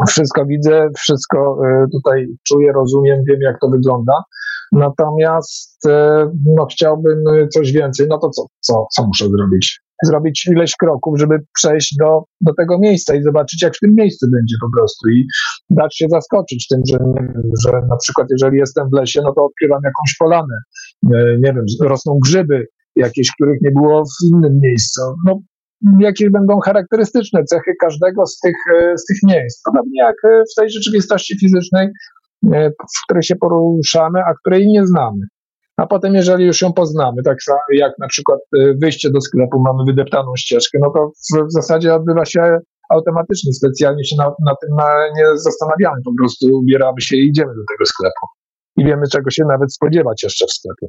wszystko 0.09 0.47
widzę, 0.47 0.89
wszystko 0.97 1.59
e, 1.67 1.87
tutaj 1.93 2.27
czuję, 2.49 2.73
rozumiem, 2.73 3.21
wiem, 3.29 3.41
jak 3.41 3.61
to 3.61 3.69
wygląda. 3.69 4.13
Natomiast 4.75 5.87
e, 5.87 6.27
no, 6.57 6.67
chciałbym 6.67 7.19
coś 7.53 7.73
więcej, 7.73 8.07
no 8.11 8.19
to 8.19 8.31
co, 8.31 8.47
co, 8.61 8.87
co 8.95 9.07
muszę 9.07 9.29
zrobić? 9.29 9.81
Zrobić 10.05 10.47
ileś 10.47 10.77
kroków, 10.77 11.19
żeby 11.19 11.39
przejść 11.55 11.97
do, 11.99 12.23
do 12.41 12.55
tego 12.55 12.79
miejsca 12.79 13.15
i 13.15 13.23
zobaczyć, 13.23 13.63
jak 13.63 13.77
w 13.77 13.81
tym 13.81 13.95
miejscu 13.95 14.27
będzie 14.31 14.57
po 14.61 14.79
prostu 14.79 15.09
i 15.09 15.27
dać 15.71 15.97
się 15.97 16.07
zaskoczyć 16.09 16.67
tym, 16.69 16.81
że, 16.91 16.99
że 17.67 17.73
na 17.73 17.97
przykład 17.97 18.29
jeżeli 18.31 18.59
jestem 18.59 18.89
w 18.91 18.97
lesie, 18.97 19.21
no 19.25 19.33
to 19.33 19.45
odkrywam 19.45 19.81
jakąś 19.85 20.17
polanę, 20.19 20.57
e, 21.05 21.39
nie 21.39 21.53
wiem, 21.53 21.65
rosną 21.81 22.19
grzyby 22.25 22.67
jakieś, 22.97 23.31
których 23.31 23.61
nie 23.63 23.71
było 23.71 24.05
w 24.05 24.33
innym 24.33 24.61
miejscu. 24.63 25.01
No, 25.27 25.41
jakie 26.01 26.31
będą 26.31 26.61
charakterystyczne 26.61 27.45
cechy 27.45 27.73
każdego 27.81 28.27
z 28.27 28.39
tych, 28.39 28.57
e, 28.77 28.99
z 28.99 29.05
tych 29.05 29.17
miejsc. 29.23 29.63
Podobnie 29.65 30.03
jak 30.03 30.17
w 30.53 30.55
tej 30.57 30.71
rzeczywistości 30.71 31.39
fizycznej, 31.39 31.89
w 32.79 33.05
której 33.05 33.23
się 33.23 33.37
poruszamy, 33.37 34.21
a 34.21 34.35
której 34.35 34.67
nie 34.67 34.87
znamy. 34.87 35.21
A 35.77 35.87
potem, 35.87 36.15
jeżeli 36.15 36.45
już 36.45 36.63
ją 36.63 36.73
poznamy, 36.73 37.23
tak 37.23 37.39
jak 37.73 37.93
na 37.99 38.09
przykład 38.09 38.39
e, 38.59 38.75
wyjście 38.83 39.11
do 39.11 39.21
sklepu, 39.21 39.61
mamy 39.61 39.85
wydeptaną 39.87 40.37
ścieżkę, 40.37 40.79
no 40.83 40.91
to 40.91 41.09
w, 41.09 41.47
w 41.47 41.53
zasadzie 41.53 41.95
odbywa 41.95 42.25
się 42.25 42.59
automatycznie, 42.91 43.53
specjalnie 43.53 44.05
się 44.05 44.17
na, 44.19 44.25
na 44.25 44.55
tym 44.61 44.71
nie 45.17 45.25
zastanawiamy, 45.35 45.97
po 46.05 46.13
prostu 46.19 46.47
ubieramy 46.47 47.01
się 47.01 47.17
i 47.17 47.29
idziemy 47.29 47.49
do 47.49 47.65
tego 47.73 47.87
sklepu. 47.87 48.27
I 48.77 48.85
wiemy, 48.85 49.03
czego 49.13 49.31
się 49.31 49.45
nawet 49.49 49.75
spodziewać 49.75 50.23
jeszcze 50.23 50.47
w 50.47 50.53
sklepie. 50.53 50.87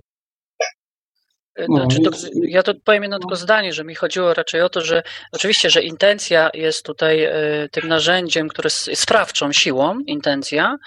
Znaczy 1.66 1.98
to, 2.02 2.12
ja 2.42 2.64
to 2.64 2.74
powiem 2.84 3.04
jedno 3.04 3.20
tylko 3.20 3.36
zdanie, 3.36 3.74
że 3.74 3.84
mi 3.84 3.96
chodziło 3.96 4.34
raczej 4.34 4.62
o 4.62 4.70
to, 4.70 4.82
że 4.82 5.04
oczywiście, 5.32 5.70
że 5.70 5.82
intencja 5.82 6.50
jest 6.54 6.86
tutaj 6.86 7.24
e, 7.24 7.34
tym 7.72 7.88
narzędziem, 7.88 8.48
które 8.48 8.68
jest 8.68 9.02
sprawczą 9.02 9.52
siłą, 9.52 10.00
intencja, 10.00 10.78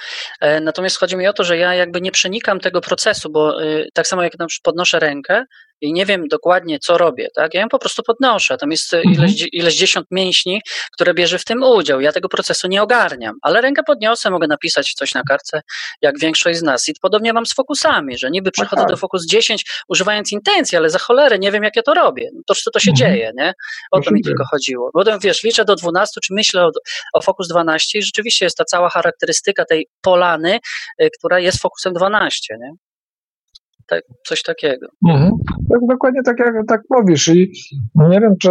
e, 0.40 0.60
natomiast 0.60 0.98
chodzi 0.98 1.16
mi 1.16 1.26
o 1.26 1.32
to, 1.32 1.44
że 1.44 1.56
ja 1.56 1.74
jakby 1.74 2.00
nie 2.00 2.10
przenikam 2.10 2.60
tego 2.60 2.80
procesu, 2.80 3.30
bo 3.30 3.58
tak 3.94 4.06
samo 4.06 4.22
jak 4.22 4.32
podnoszę 4.62 4.98
rękę, 4.98 5.44
i 5.80 5.92
nie 5.92 6.06
wiem 6.06 6.28
dokładnie, 6.28 6.78
co 6.78 6.98
robię, 6.98 7.28
tak? 7.34 7.54
Ja 7.54 7.60
ją 7.60 7.68
po 7.68 7.78
prostu 7.78 8.02
podnoszę. 8.02 8.56
Tam 8.56 8.70
jest 8.70 8.94
mhm. 8.94 9.14
ileś, 9.14 9.48
ileś 9.52 9.74
dziesiąt 9.76 10.06
mięśni, 10.10 10.60
które 10.92 11.14
bierze 11.14 11.38
w 11.38 11.44
tym 11.44 11.62
udział. 11.62 12.00
Ja 12.00 12.12
tego 12.12 12.28
procesu 12.28 12.68
nie 12.68 12.82
ogarniam, 12.82 13.34
ale 13.42 13.60
rękę 13.60 13.82
podniosę, 13.86 14.30
mogę 14.30 14.46
napisać 14.46 14.92
coś 14.92 15.14
na 15.14 15.22
kartce, 15.22 15.60
jak 16.02 16.18
większość 16.18 16.58
z 16.58 16.62
nas. 16.62 16.88
I 16.88 16.94
podobnie 17.02 17.32
mam 17.32 17.46
z 17.46 17.54
fokusami, 17.54 18.18
że 18.18 18.30
niby 18.30 18.50
przechodzę 18.50 18.86
do 18.88 18.96
fokus 18.96 19.26
10 19.26 19.64
używając 19.88 20.32
intencji, 20.32 20.78
ale 20.78 20.90
za 20.90 20.98
cholerę 20.98 21.38
nie 21.38 21.52
wiem, 21.52 21.62
jak 21.62 21.76
ja 21.76 21.82
to 21.82 21.94
robię. 21.94 22.30
To, 22.46 22.54
co 22.54 22.70
to 22.70 22.80
się 22.80 22.90
mhm. 22.90 23.12
dzieje, 23.12 23.32
nie? 23.36 23.52
O 23.90 24.00
to 24.00 24.10
mi 24.10 24.22
tylko 24.22 24.44
chodziło. 24.50 24.90
Potem, 24.92 25.18
wiesz, 25.18 25.42
liczę 25.42 25.64
do 25.64 25.76
12, 25.76 26.20
czy 26.20 26.34
myślę 26.34 26.66
o, 26.66 26.70
o 27.12 27.20
fokus 27.20 27.48
12 27.48 27.98
i 27.98 28.02
rzeczywiście 28.02 28.44
jest 28.44 28.56
ta 28.56 28.64
cała 28.64 28.90
charakterystyka 28.90 29.64
tej 29.64 29.86
polany, 30.00 30.58
y, 31.02 31.08
która 31.18 31.38
jest 31.38 31.62
fokusem 31.62 31.92
12, 31.94 32.56
nie? 32.60 32.72
Tak, 33.88 34.02
coś 34.26 34.42
takiego. 34.42 34.86
Mhm. 35.08 35.30
Tak, 35.70 35.80
dokładnie 35.88 36.22
tak 36.22 36.38
jak 36.38 36.54
tak 36.68 36.80
mówisz 36.90 37.28
i 37.28 37.52
nie 37.94 38.20
wiem, 38.20 38.34
czy 38.42 38.50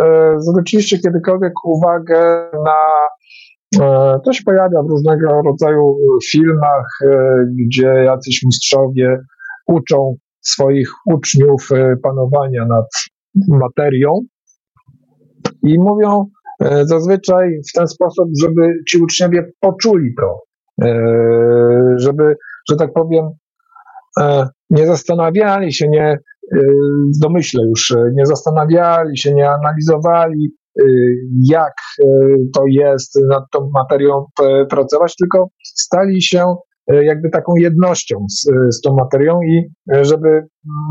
e, 0.00 0.34
zwróciliście 0.38 0.98
kiedykolwiek 0.98 1.52
uwagę 1.64 2.50
na 2.64 2.82
e, 3.84 4.20
to 4.24 4.32
się 4.32 4.44
pojawia 4.44 4.82
w 4.82 4.90
różnego 4.90 5.42
rodzaju 5.42 5.96
filmach, 6.30 6.86
e, 7.04 7.44
gdzie 7.66 7.86
jacyś 7.86 8.42
mistrzowie 8.44 9.18
uczą 9.66 10.16
swoich 10.40 10.90
uczniów 11.06 11.68
e, 11.72 11.96
panowania 12.02 12.64
nad 12.64 12.86
materią 13.48 14.20
i 15.62 15.78
mówią 15.78 16.26
zazwyczaj 16.82 17.60
w 17.70 17.72
ten 17.72 17.88
sposób, 17.88 18.28
żeby 18.40 18.72
ci 18.88 19.02
uczniowie 19.02 19.50
poczuli 19.60 20.14
to, 20.20 20.40
żeby, 21.96 22.36
że 22.70 22.76
tak 22.76 22.92
powiem, 22.92 23.30
nie 24.70 24.86
zastanawiali 24.86 25.72
się, 25.72 25.88
nie, 25.88 26.18
y, 26.56 26.66
domyślę 27.22 27.64
już, 27.68 27.90
y, 27.90 28.12
nie 28.14 28.26
zastanawiali 28.26 29.18
się, 29.18 29.34
nie 29.34 29.50
analizowali, 29.50 30.50
jak 31.44 31.72
to 32.54 32.62
jest 32.66 33.18
nad 33.28 33.42
tą 33.52 33.70
materią 33.74 34.24
pracować, 34.70 35.14
tylko 35.16 35.48
stali 35.62 36.22
się 36.22 36.54
jakby 36.88 37.30
taką 37.30 37.52
jednością 37.56 38.16
z, 38.30 38.50
z 38.76 38.80
tą 38.80 38.94
materią 38.94 39.40
i 39.42 39.62
żeby 40.02 40.46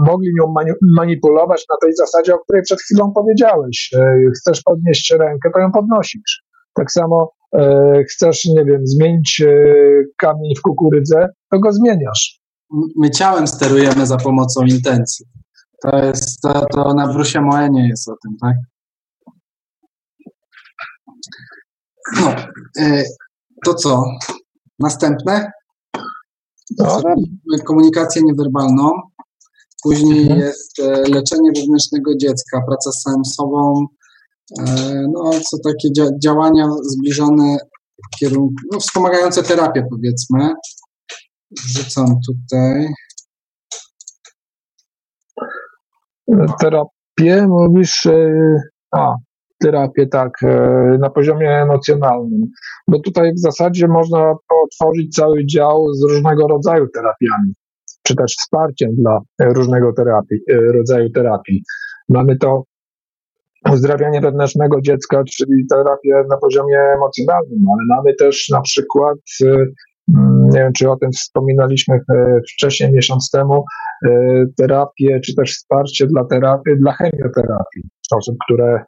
mogli 0.05 0.29
nią 0.39 0.53
manipulować 0.97 1.65
na 1.69 1.75
tej 1.81 1.95
zasadzie, 1.95 2.35
o 2.35 2.39
której 2.39 2.61
przed 2.63 2.81
chwilą 2.81 3.11
powiedziałeś. 3.15 3.91
Chcesz 4.37 4.61
podnieść 4.61 5.11
rękę, 5.11 5.49
to 5.53 5.59
ją 5.59 5.71
podnosisz. 5.71 6.43
Tak 6.73 6.91
samo 6.91 7.31
chcesz, 8.11 8.45
nie 8.45 8.65
wiem, 8.65 8.81
zmienić 8.87 9.43
kamień 10.17 10.55
w 10.57 10.61
kukurydze, 10.61 11.29
to 11.51 11.59
go 11.59 11.71
zmieniasz 11.71 12.46
my 12.71 13.09
ciałem 13.09 13.47
sterujemy 13.47 14.07
za 14.07 14.17
pomocą 14.17 14.65
intencji. 14.65 15.25
To 15.81 15.97
jest, 15.97 16.41
to, 16.41 16.65
to 16.65 16.93
na 16.93 17.13
Brusia 17.13 17.41
Moe 17.41 17.69
nie 17.69 17.87
jest 17.87 18.09
o 18.09 18.15
tym, 18.23 18.37
tak? 18.41 18.55
No, 22.15 22.35
y, 22.85 23.03
to 23.65 23.73
co? 23.73 24.03
Następne? 24.79 25.51
No. 26.77 27.01
Komunikację 27.65 28.21
niewerbalną. 28.25 28.91
Później 29.83 30.21
mhm. 30.21 30.39
jest 30.39 30.79
e, 30.79 30.83
leczenie 30.85 31.51
wewnętrznego 31.55 32.11
dziecka, 32.15 32.61
praca 32.67 32.91
z 32.91 33.01
samym 33.01 33.25
sobą, 33.25 33.87
no, 35.13 35.31
co 35.49 35.57
takie 35.63 35.89
działania 36.23 36.69
zbliżone 36.81 37.57
w 38.05 38.19
kierunku, 38.19 38.55
no, 38.71 38.79
wspomagające 38.79 39.43
terapię, 39.43 39.87
powiedzmy. 39.89 40.53
Wrzucam 41.51 42.05
tutaj. 42.27 42.87
Terapię 46.59 47.47
mówisz, 47.47 48.07
a, 48.91 49.15
terapię 49.59 50.07
tak, 50.07 50.31
na 50.99 51.09
poziomie 51.09 51.49
emocjonalnym. 51.49 52.41
Bo 52.87 52.99
tutaj 52.99 53.33
w 53.33 53.39
zasadzie 53.39 53.87
można 53.87 54.33
otworzyć 54.63 55.15
cały 55.15 55.45
dział 55.45 55.93
z 55.93 56.03
różnego 56.03 56.47
rodzaju 56.47 56.87
terapiami, 56.93 57.53
czy 58.03 58.15
też 58.15 58.35
wsparciem 58.35 58.95
dla 58.95 59.19
różnego 59.41 59.93
terapii, 59.93 60.37
rodzaju 60.73 61.09
terapii. 61.09 61.63
Mamy 62.09 62.37
to 62.37 62.63
uzdrawianie 63.71 64.21
wewnętrznego 64.21 64.81
dziecka, 64.81 65.23
czyli 65.23 65.67
terapię 65.69 66.23
na 66.29 66.37
poziomie 66.37 66.77
emocjonalnym, 66.95 67.65
ale 67.73 67.97
mamy 67.97 68.15
też 68.15 68.49
na 68.49 68.61
przykład, 68.61 69.17
nie 70.07 70.59
wiem 70.59 70.73
czy 70.73 70.91
o 70.91 70.95
tym 70.95 71.11
wspominaliśmy 71.11 71.95
y, 71.95 72.41
wcześniej, 72.53 72.93
miesiąc 72.93 73.29
temu, 73.31 73.65
y, 74.05 74.09
terapię, 74.57 75.19
czy 75.25 75.35
też 75.35 75.51
wsparcie 75.51 76.07
dla, 76.07 76.25
terapii, 76.25 76.77
dla 76.79 76.91
chemioterapii 76.91 77.83
osób, 78.11 78.35
które 78.45 78.83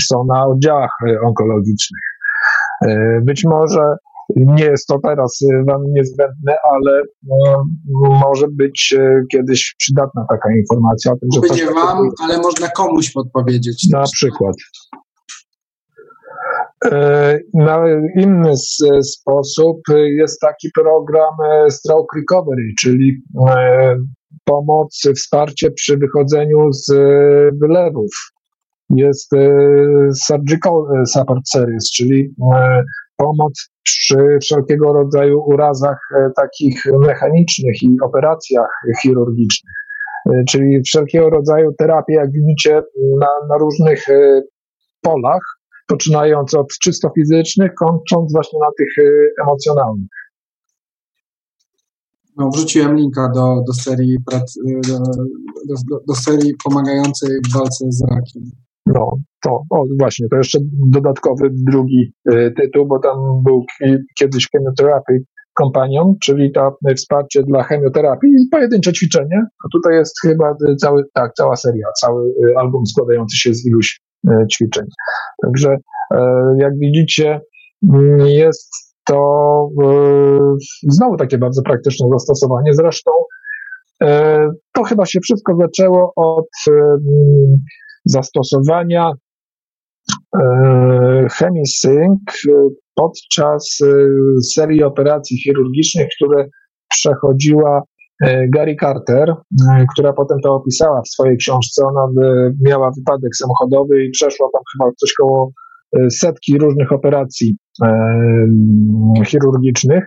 są 0.00 0.24
na 0.24 0.46
oddziałach 0.46 0.90
onkologicznych. 1.26 2.02
Być 3.22 3.44
może 3.44 3.82
nie 4.36 4.64
jest 4.64 4.86
to 4.86 4.98
teraz 5.04 5.38
Wam 5.68 5.82
niezbędne, 5.92 6.56
ale 6.72 7.02
no, 7.22 7.64
może 8.20 8.46
być 8.48 8.94
kiedyś 9.32 9.74
przydatna 9.78 10.26
taka 10.30 10.48
informacja 10.56 11.12
o 11.12 11.16
tym, 11.16 11.28
że. 11.34 11.64
Nie 11.64 11.74
Wam, 11.74 12.10
ale 12.22 12.38
można 12.38 12.68
komuś 12.68 13.12
podpowiedzieć. 13.12 13.88
Na 13.92 14.02
przykład. 14.02 14.54
E, 16.84 17.38
na 17.54 17.84
inny 18.16 18.52
sposób 19.02 19.80
jest 20.04 20.40
taki 20.40 20.68
program 20.74 21.34
e, 21.44 21.70
Stroke 21.70 22.18
Recovery, 22.18 22.72
czyli 22.80 23.22
e, 23.48 23.96
pomoc, 24.44 25.02
wsparcie 25.16 25.70
przy 25.70 25.96
wychodzeniu 25.96 26.72
z 26.72 26.92
wylewów. 27.60 28.10
Jest 28.90 29.30
Surgical 30.14 30.72
Support 31.06 31.48
Series, 31.48 31.90
czyli 31.90 32.34
pomoc 33.16 33.70
przy 33.82 34.38
wszelkiego 34.42 34.92
rodzaju 34.92 35.42
urazach 35.46 35.98
takich 36.36 36.82
mechanicznych 37.06 37.82
i 37.82 37.96
operacjach 38.04 38.68
chirurgicznych. 39.02 39.74
Czyli 40.48 40.82
wszelkiego 40.82 41.30
rodzaju 41.30 41.72
terapie, 41.78 42.14
jak 42.14 42.32
widzicie, 42.32 42.82
na, 43.20 43.28
na 43.48 43.58
różnych 43.58 44.04
polach, 45.02 45.57
poczynając 45.88 46.54
od 46.54 46.68
czysto 46.82 47.10
fizycznych, 47.14 47.70
kończąc 47.74 48.32
właśnie 48.32 48.58
na 48.58 48.68
tych 48.78 49.06
emocjonalnych. 49.42 50.08
No, 52.36 52.50
wrzuciłem 52.54 52.96
linka 52.96 53.28
do, 53.34 53.62
do, 53.66 53.72
serii, 53.72 54.18
do, 54.88 54.98
do, 55.90 56.00
do 56.08 56.14
serii 56.14 56.54
pomagającej 56.64 57.30
w 57.48 57.52
walce 57.54 57.84
z 57.88 58.02
rakiem. 58.10 58.42
No, 58.86 59.18
to, 59.42 59.62
o 59.70 59.84
właśnie, 59.98 60.28
to 60.28 60.36
jeszcze 60.36 60.58
dodatkowy 60.88 61.50
drugi 61.52 62.12
y, 62.32 62.52
tytuł, 62.56 62.86
bo 62.86 62.98
tam 62.98 63.42
był 63.44 63.64
kiedyś 64.18 64.48
Chemotherapy 64.50 65.24
Companion, 65.58 66.14
czyli 66.22 66.52
to 66.52 66.76
wsparcie 66.96 67.42
dla 67.42 67.62
chemioterapii 67.62 68.30
i 68.30 68.48
pojedyncze 68.50 68.92
ćwiczenie, 68.92 69.46
a 69.64 69.68
tutaj 69.72 69.94
jest 69.94 70.20
chyba 70.20 70.54
cały, 70.78 71.04
tak, 71.14 71.32
cała 71.34 71.56
seria, 71.56 71.86
cały 72.00 72.28
y, 72.28 72.58
album 72.58 72.86
składający 72.86 73.36
się 73.36 73.54
z 73.54 73.66
iluś 73.66 74.00
y, 74.02 74.07
ćwiczeń. 74.52 74.84
Także 75.42 75.76
jak 76.58 76.78
widzicie, 76.78 77.40
mm, 77.94 78.26
jest 78.26 78.70
to 79.06 79.68
znowu 80.82 81.16
takie 81.16 81.38
bardzo 81.38 81.62
praktyczne 81.62 82.08
zastosowanie. 82.12 82.74
Zresztą 82.74 83.10
to 84.72 84.82
chyba 84.82 85.06
się 85.06 85.20
wszystko 85.20 85.56
zaczęło 85.56 86.12
od 86.16 86.48
zastosowania 88.04 89.12
e, 90.36 91.26
Chemisync 91.30 92.20
podczas 92.94 93.78
e, 93.82 93.86
serii 94.42 94.82
operacji 94.82 95.38
chirurgicznych, 95.38 96.08
które 96.16 96.48
przechodziła 96.88 97.78
e, 97.78 97.82
Gary 98.48 98.76
Carter, 98.80 99.34
która 99.92 100.12
potem 100.12 100.38
to 100.40 100.54
opisała 100.54 101.02
w 101.02 101.08
swojej 101.08 101.36
książce. 101.36 101.82
Ona 101.84 102.08
miała 102.64 102.90
wypadek 102.98 103.36
samochodowy 103.36 104.04
i 104.04 104.10
przeszła 104.10 104.48
tam 104.52 104.62
chyba 104.72 104.92
coś 104.96 105.12
koło 105.12 105.52
setki 106.10 106.58
różnych 106.58 106.92
operacji 106.92 107.56
chirurgicznych. 109.26 110.04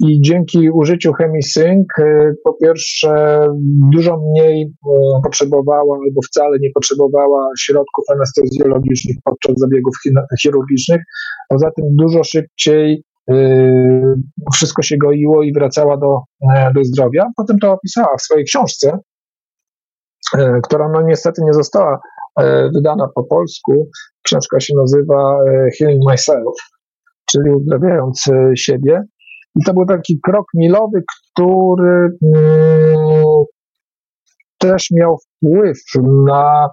I 0.00 0.20
dzięki 0.20 0.70
użyciu 0.70 1.12
ChemiSync, 1.12 1.86
y, 1.98 2.34
po 2.44 2.54
pierwsze, 2.54 3.40
dużo 3.92 4.16
mniej 4.16 4.72
potrzebowała 5.24 5.98
albo 6.06 6.20
wcale 6.22 6.58
nie 6.60 6.70
potrzebowała 6.74 7.48
środków 7.58 8.04
anestezjologicznych 8.14 9.16
podczas 9.24 9.58
zabiegów 9.58 9.94
chirurgicznych. 10.42 11.00
Poza 11.48 11.70
tym, 11.70 11.84
dużo 11.96 12.24
szybciej 12.24 13.02
wszystko 14.54 14.82
się 14.82 14.96
goiło 14.96 15.42
i 15.42 15.52
wracała 15.52 15.96
do, 15.96 16.20
e, 16.50 16.72
do 16.74 16.84
zdrowia. 16.84 17.26
Potem 17.36 17.58
to 17.58 17.72
opisała 17.72 18.16
w 18.18 18.22
swojej 18.22 18.44
książce, 18.44 18.98
e, 20.38 20.60
która 20.62 20.88
no 20.88 21.02
niestety 21.02 21.42
nie 21.44 21.52
została 21.52 22.00
e, 22.40 22.70
wydana 22.74 23.08
po 23.14 23.24
polsku. 23.24 23.88
Książka 24.22 24.60
się 24.60 24.74
nazywa 24.76 25.38
Healing 25.78 26.10
Myself, 26.10 26.56
czyli 27.26 27.50
uzdrawiając 27.50 28.24
siebie. 28.54 29.02
I 29.60 29.64
to 29.64 29.74
był 29.74 29.86
taki 29.86 30.20
krok 30.20 30.46
milowy, 30.54 31.02
który 31.32 32.18
mm, 32.22 33.44
też 34.58 34.90
miał 34.90 35.16
wpływ 35.18 35.78
na 36.26 36.68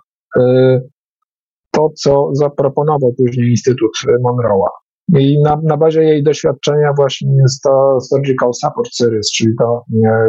to, 1.72 1.90
co 1.96 2.30
zaproponował 2.34 3.14
później 3.18 3.50
Instytut 3.50 3.92
Monroe'a. 4.08 4.85
I 5.14 5.42
na, 5.42 5.60
na 5.64 5.78
bazie 5.78 6.04
jej 6.04 6.24
doświadczenia 6.24 6.94
właśnie 6.96 7.38
jest 7.42 7.62
to 7.62 8.02
Surgical 8.02 8.54
Support 8.54 8.96
Series, 8.96 9.32
czyli 9.32 9.54
ta 9.60 9.66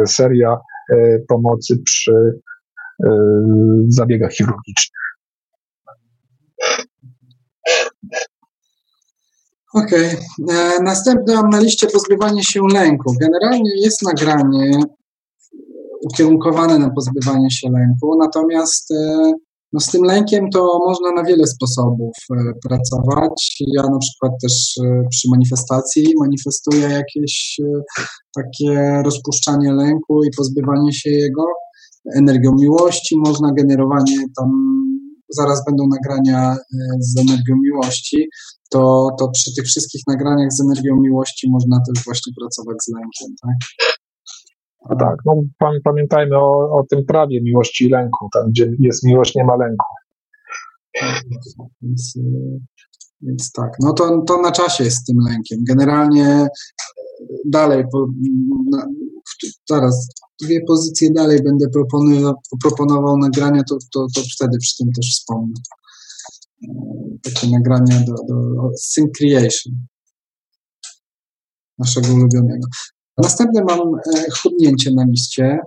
y, 0.03 0.07
seria 0.07 0.57
y, 0.91 1.25
pomocy 1.27 1.77
przy 1.85 2.13
y, 3.05 3.09
zabiegach 3.87 4.31
chirurgicznych. 4.31 5.07
Okej. 9.73 10.07
Okay. 10.07 10.55
E, 10.57 10.83
następne 10.83 11.35
mam 11.35 11.49
na 11.49 11.59
liście 11.59 11.87
pozbywanie 11.87 12.43
się 12.43 12.61
lęku. 12.73 13.13
Generalnie 13.21 13.71
jest 13.81 14.01
nagranie 14.03 14.71
ukierunkowane 16.01 16.79
na 16.79 16.89
pozbywanie 16.89 17.51
się 17.51 17.69
lęku, 17.71 18.17
natomiast 18.19 18.91
e, 18.91 19.33
no 19.73 19.79
z 19.79 19.85
tym 19.85 20.03
lękiem 20.03 20.49
to 20.53 20.79
można 20.87 21.11
na 21.11 21.23
wiele 21.23 21.47
sposobów 21.47 22.13
e, 22.31 22.35
pracować. 22.67 23.57
Ja 23.75 23.83
na 23.83 23.97
przykład 23.99 24.31
też 24.41 24.75
przy 25.09 25.29
manifestacji 25.31 26.13
manifestuję 26.19 26.89
jakieś 26.89 27.57
takie 28.35 29.01
rozpuszczanie 29.05 29.73
lęku 29.73 30.23
i 30.23 30.29
pozbywanie 30.37 30.93
się 30.93 31.09
jego. 31.09 31.45
Energią 32.15 32.51
miłości 32.59 33.15
można 33.25 33.51
generowanie 33.53 34.17
tam 34.39 34.51
zaraz 35.29 35.65
będą 35.65 35.83
nagrania 35.87 36.57
z 36.99 37.19
energią 37.19 37.55
miłości 37.63 38.29
to, 38.71 39.09
to 39.19 39.29
przy 39.33 39.55
tych 39.55 39.65
wszystkich 39.65 40.01
nagraniach 40.07 40.53
z 40.53 40.61
energią 40.61 40.95
miłości 41.01 41.49
można 41.51 41.77
też 41.87 42.03
właśnie 42.05 42.33
pracować 42.39 42.77
z 42.83 42.93
lękiem, 42.93 43.35
tak? 43.41 43.87
A 44.79 44.95
tak, 44.95 45.15
no 45.25 45.41
pamiętajmy 45.83 46.37
o, 46.37 46.79
o 46.79 46.85
tym 46.89 47.05
prawie 47.05 47.41
miłości 47.41 47.85
i 47.85 47.89
lęku, 47.89 48.29
tam 48.33 48.49
gdzie 48.49 48.71
jest 48.79 49.03
miłość, 49.03 49.35
nie 49.35 49.43
ma 49.43 49.55
lęku. 49.55 49.85
Więc, 51.81 52.19
więc 53.21 53.51
tak, 53.51 53.71
no 53.79 53.93
to, 53.93 54.21
to 54.27 54.41
na 54.41 54.51
czasie 54.51 54.83
jest 54.83 54.97
z 54.97 55.03
tym 55.03 55.17
lękiem. 55.29 55.59
Generalnie 55.67 56.47
dalej, 57.45 57.83
po, 57.91 58.07
na, 58.71 58.87
zaraz, 59.69 60.07
dwie 60.41 60.59
pozycje 60.67 61.11
dalej 61.11 61.43
będę 61.43 61.69
proponował, 61.69 62.33
proponował 62.61 63.17
nagrania, 63.17 63.63
to, 63.69 63.77
to, 63.93 64.07
to 64.15 64.21
wtedy 64.35 64.57
przy 64.57 64.77
tym 64.77 64.87
też 64.91 65.11
wspomnę 65.11 65.53
takie 67.23 67.49
nagrania 67.49 67.99
do, 67.99 68.13
do 68.13 68.69
Sync 68.77 69.09
Creation 69.17 69.73
naszego 71.77 72.13
ulubionego. 72.13 72.67
Następne 73.17 73.63
mam 73.63 73.79
e, 73.79 74.31
chudnięcie 74.41 74.91
na 74.93 75.05
liście, 75.05 75.59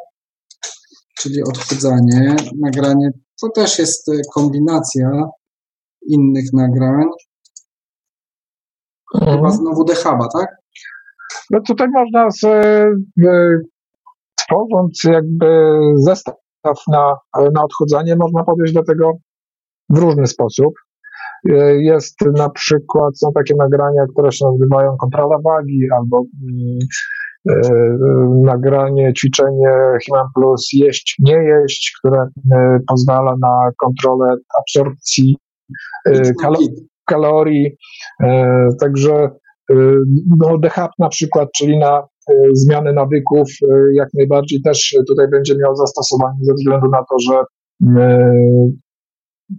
czyli 1.19 1.43
odchudzanie. 1.43 2.37
Nagranie 2.61 3.11
to 3.43 3.49
też 3.49 3.79
jest 3.79 4.09
e, 4.09 4.13
kombinacja 4.35 5.11
innych 6.07 6.53
nagrań. 6.53 7.05
Mhm. 9.15 9.37
Chyba 9.37 9.51
znowu 9.51 9.85
Dehaba, 9.85 10.29
tak? 10.29 10.57
No 11.51 11.61
tutaj 11.67 11.89
można 11.89 12.31
z, 12.31 12.41
tworząc 14.37 15.05
jakby 15.05 15.79
zestaw 15.97 16.79
na, 16.89 17.15
na 17.55 17.65
odchudzanie, 17.65 18.17
można 18.17 18.45
podejść 18.45 18.73
do 18.73 18.85
tego 18.85 19.13
w 19.89 19.99
różny 19.99 20.27
sposób. 20.27 20.75
Jest 21.79 22.17
na 22.37 22.51
przykład, 22.51 23.19
są 23.19 23.33
takie 23.35 23.55
nagrania, 23.59 24.07
które 24.13 24.33
się 24.33 24.45
nazywają 24.47 24.97
kontrola 24.97 25.39
wagi 25.45 25.89
albo 25.93 26.25
mm, 26.51 26.79
E, 26.81 27.20
nagranie, 28.45 29.13
ćwiczenie 29.13 29.71
Human 30.07 30.27
Plus 30.35 30.69
jeść, 30.73 31.17
nie 31.19 31.35
jeść, 31.35 31.93
które 31.99 32.27
e, 32.53 32.79
pozwala 32.87 33.35
na 33.41 33.71
kontrolę 33.79 34.37
absorpcji 34.59 35.37
e, 36.07 36.23
kalorii. 37.07 37.77
Także 38.81 39.31
no, 40.39 40.59
DHAP 40.59 40.91
na 40.99 41.09
przykład, 41.09 41.49
czyli 41.57 41.79
na 41.79 42.03
zmiany 42.53 42.93
nawyków, 42.93 43.49
jak 43.95 44.09
najbardziej 44.15 44.63
też 44.63 44.97
tutaj 45.09 45.29
będzie 45.29 45.55
miał 45.57 45.77
zastosowanie 45.77 46.39
ze 46.43 46.55
względu 46.55 46.89
na 46.89 46.99
to, 46.99 47.17
że 47.19 47.45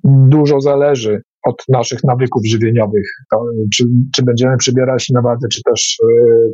dużo 0.04 0.62
zależy 0.62 1.22
od 1.46 1.56
naszych 1.70 2.04
nawyków 2.04 2.46
żywieniowych, 2.46 3.08
to, 3.32 3.46
czy, 3.74 3.84
czy 4.14 4.24
będziemy 4.24 4.58
przybierać 4.58 5.10
na 5.10 5.22
wadze, 5.22 5.48
czy 5.52 5.62
też, 5.64 5.98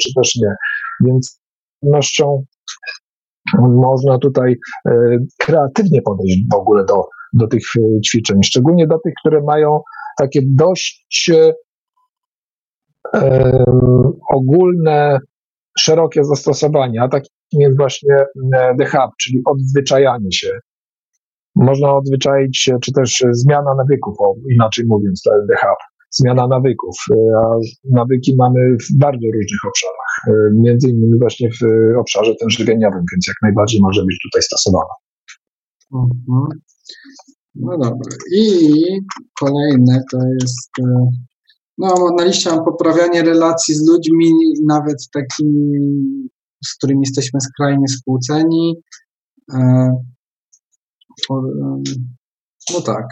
czy 0.01 0.13
też 0.15 0.35
nie. 0.35 0.55
Więc 1.05 1.41
pewnością 1.81 2.43
można 3.59 4.17
tutaj 4.17 4.55
e, 4.85 4.91
kreatywnie 5.39 6.01
podejść 6.01 6.37
w 6.51 6.55
ogóle 6.55 6.85
do, 6.85 7.03
do 7.33 7.47
tych 7.47 7.63
e, 7.77 8.01
ćwiczeń, 8.01 8.43
szczególnie 8.43 8.87
do 8.87 8.99
tych, 8.99 9.13
które 9.19 9.41
mają 9.41 9.79
takie 10.17 10.39
dość 10.45 11.31
um, 13.13 14.13
ogólne, 14.29 15.19
szerokie 15.79 16.23
zastosowanie, 16.23 17.01
a 17.01 17.07
takim 17.07 17.29
jest 17.51 17.77
właśnie 17.77 18.15
The 18.79 18.85
Hub, 18.85 19.11
czyli 19.21 19.41
odzwyczajanie 19.45 20.31
się. 20.31 20.59
Można 21.57 21.95
odzwyczaić 21.95 22.57
się, 22.57 22.77
czy 22.81 22.91
też 22.91 23.23
zmiana 23.31 23.75
nawyków, 23.77 24.15
o, 24.19 24.35
inaczej 24.51 24.85
mówiąc, 24.87 25.21
to 25.21 25.31
Hub 25.31 25.97
zmiana 26.11 26.47
nawyków. 26.47 26.95
E, 27.11 27.15
a 27.37 27.59
nawyki 27.83 28.35
mamy 28.35 28.77
w 28.77 28.97
bardzo 28.97 29.27
różnych 29.33 29.61
obszarach, 29.67 30.13
e, 30.27 30.31
między 30.53 30.89
innymi 30.89 31.19
właśnie 31.19 31.49
w 31.49 31.97
obszarze 31.99 32.35
tym 32.35 32.49
żywieniowym, 32.49 33.03
więc 33.11 33.27
jak 33.27 33.35
najbardziej 33.41 33.81
może 33.81 34.05
być 34.05 34.19
tutaj 34.23 34.41
stosowana. 34.41 34.93
Mhm. 35.93 36.61
No 37.55 37.77
dobra. 37.77 38.17
I 38.35 38.81
kolejne 39.39 40.03
to 40.11 40.17
jest, 40.41 40.69
e, 40.79 41.09
no 41.77 41.95
na 42.17 42.25
liście 42.25 42.49
mam 42.49 42.65
poprawianie 42.65 43.23
relacji 43.23 43.75
z 43.75 43.87
ludźmi, 43.87 44.31
nawet 44.67 44.97
takimi, 45.13 45.69
z 46.65 46.75
którymi 46.75 47.01
jesteśmy 47.01 47.41
skrajnie 47.41 47.87
skłóceni. 47.87 48.75
No 52.73 52.81
tak. 52.85 53.05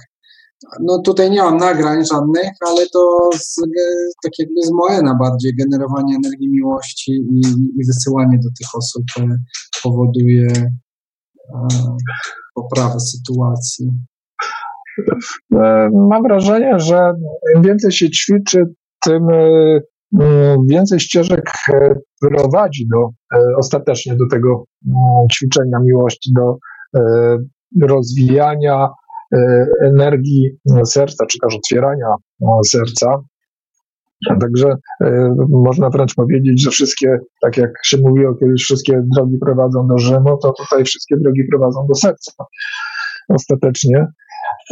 No 0.81 1.01
tutaj 1.01 1.31
nie 1.31 1.41
mam 1.41 1.57
nagrań 1.57 2.05
żadnych, 2.05 2.51
ale 2.67 2.85
to 2.93 3.29
z, 3.37 3.55
tak 4.23 4.31
jakby 4.39 4.61
z 4.61 4.71
Moena 4.71 5.17
bardziej 5.19 5.55
generowanie 5.55 6.15
energii 6.15 6.49
miłości 6.51 7.11
i, 7.11 7.39
i 7.75 7.85
wysyłanie 7.87 8.37
do 8.37 8.49
tych 8.59 8.67
osób 8.75 9.03
e, 9.19 9.37
powoduje 9.83 10.47
e, 10.47 11.67
poprawę 12.55 12.99
sytuacji. 12.99 13.91
E, 15.53 15.89
mam 16.09 16.23
wrażenie, 16.23 16.79
że 16.79 17.13
im 17.55 17.61
więcej 17.61 17.91
się 17.91 18.09
ćwiczy, 18.09 18.65
tym 19.03 19.27
więcej 20.69 20.99
ścieżek 20.99 21.51
prowadzi 22.21 22.87
do, 22.87 23.09
ostatecznie 23.57 24.15
do 24.15 24.27
tego 24.31 24.65
ćwiczenia 25.33 25.79
miłości, 25.79 26.33
do 26.33 26.57
rozwijania 27.81 28.87
E, 29.33 29.67
energii 29.81 30.57
serca, 30.85 31.25
czy 31.25 31.39
też 31.39 31.55
otwierania 31.55 32.07
serca. 32.67 33.21
Także 34.41 34.75
e, 35.01 35.35
można 35.49 35.89
wręcz 35.89 36.15
powiedzieć, 36.15 36.63
że 36.63 36.71
wszystkie, 36.71 37.19
tak 37.41 37.57
jak 37.57 37.71
się 37.83 37.97
mówiło 37.97 38.35
kiedyś, 38.35 38.63
wszystkie 38.63 39.01
drogi 39.15 39.37
prowadzą 39.37 39.87
do 39.87 39.97
Rzymu, 39.97 40.37
to 40.37 40.53
tutaj 40.53 40.83
wszystkie 40.83 41.15
drogi 41.17 41.43
prowadzą 41.51 41.87
do 41.87 41.95
serca 41.95 42.31
ostatecznie. 43.29 44.07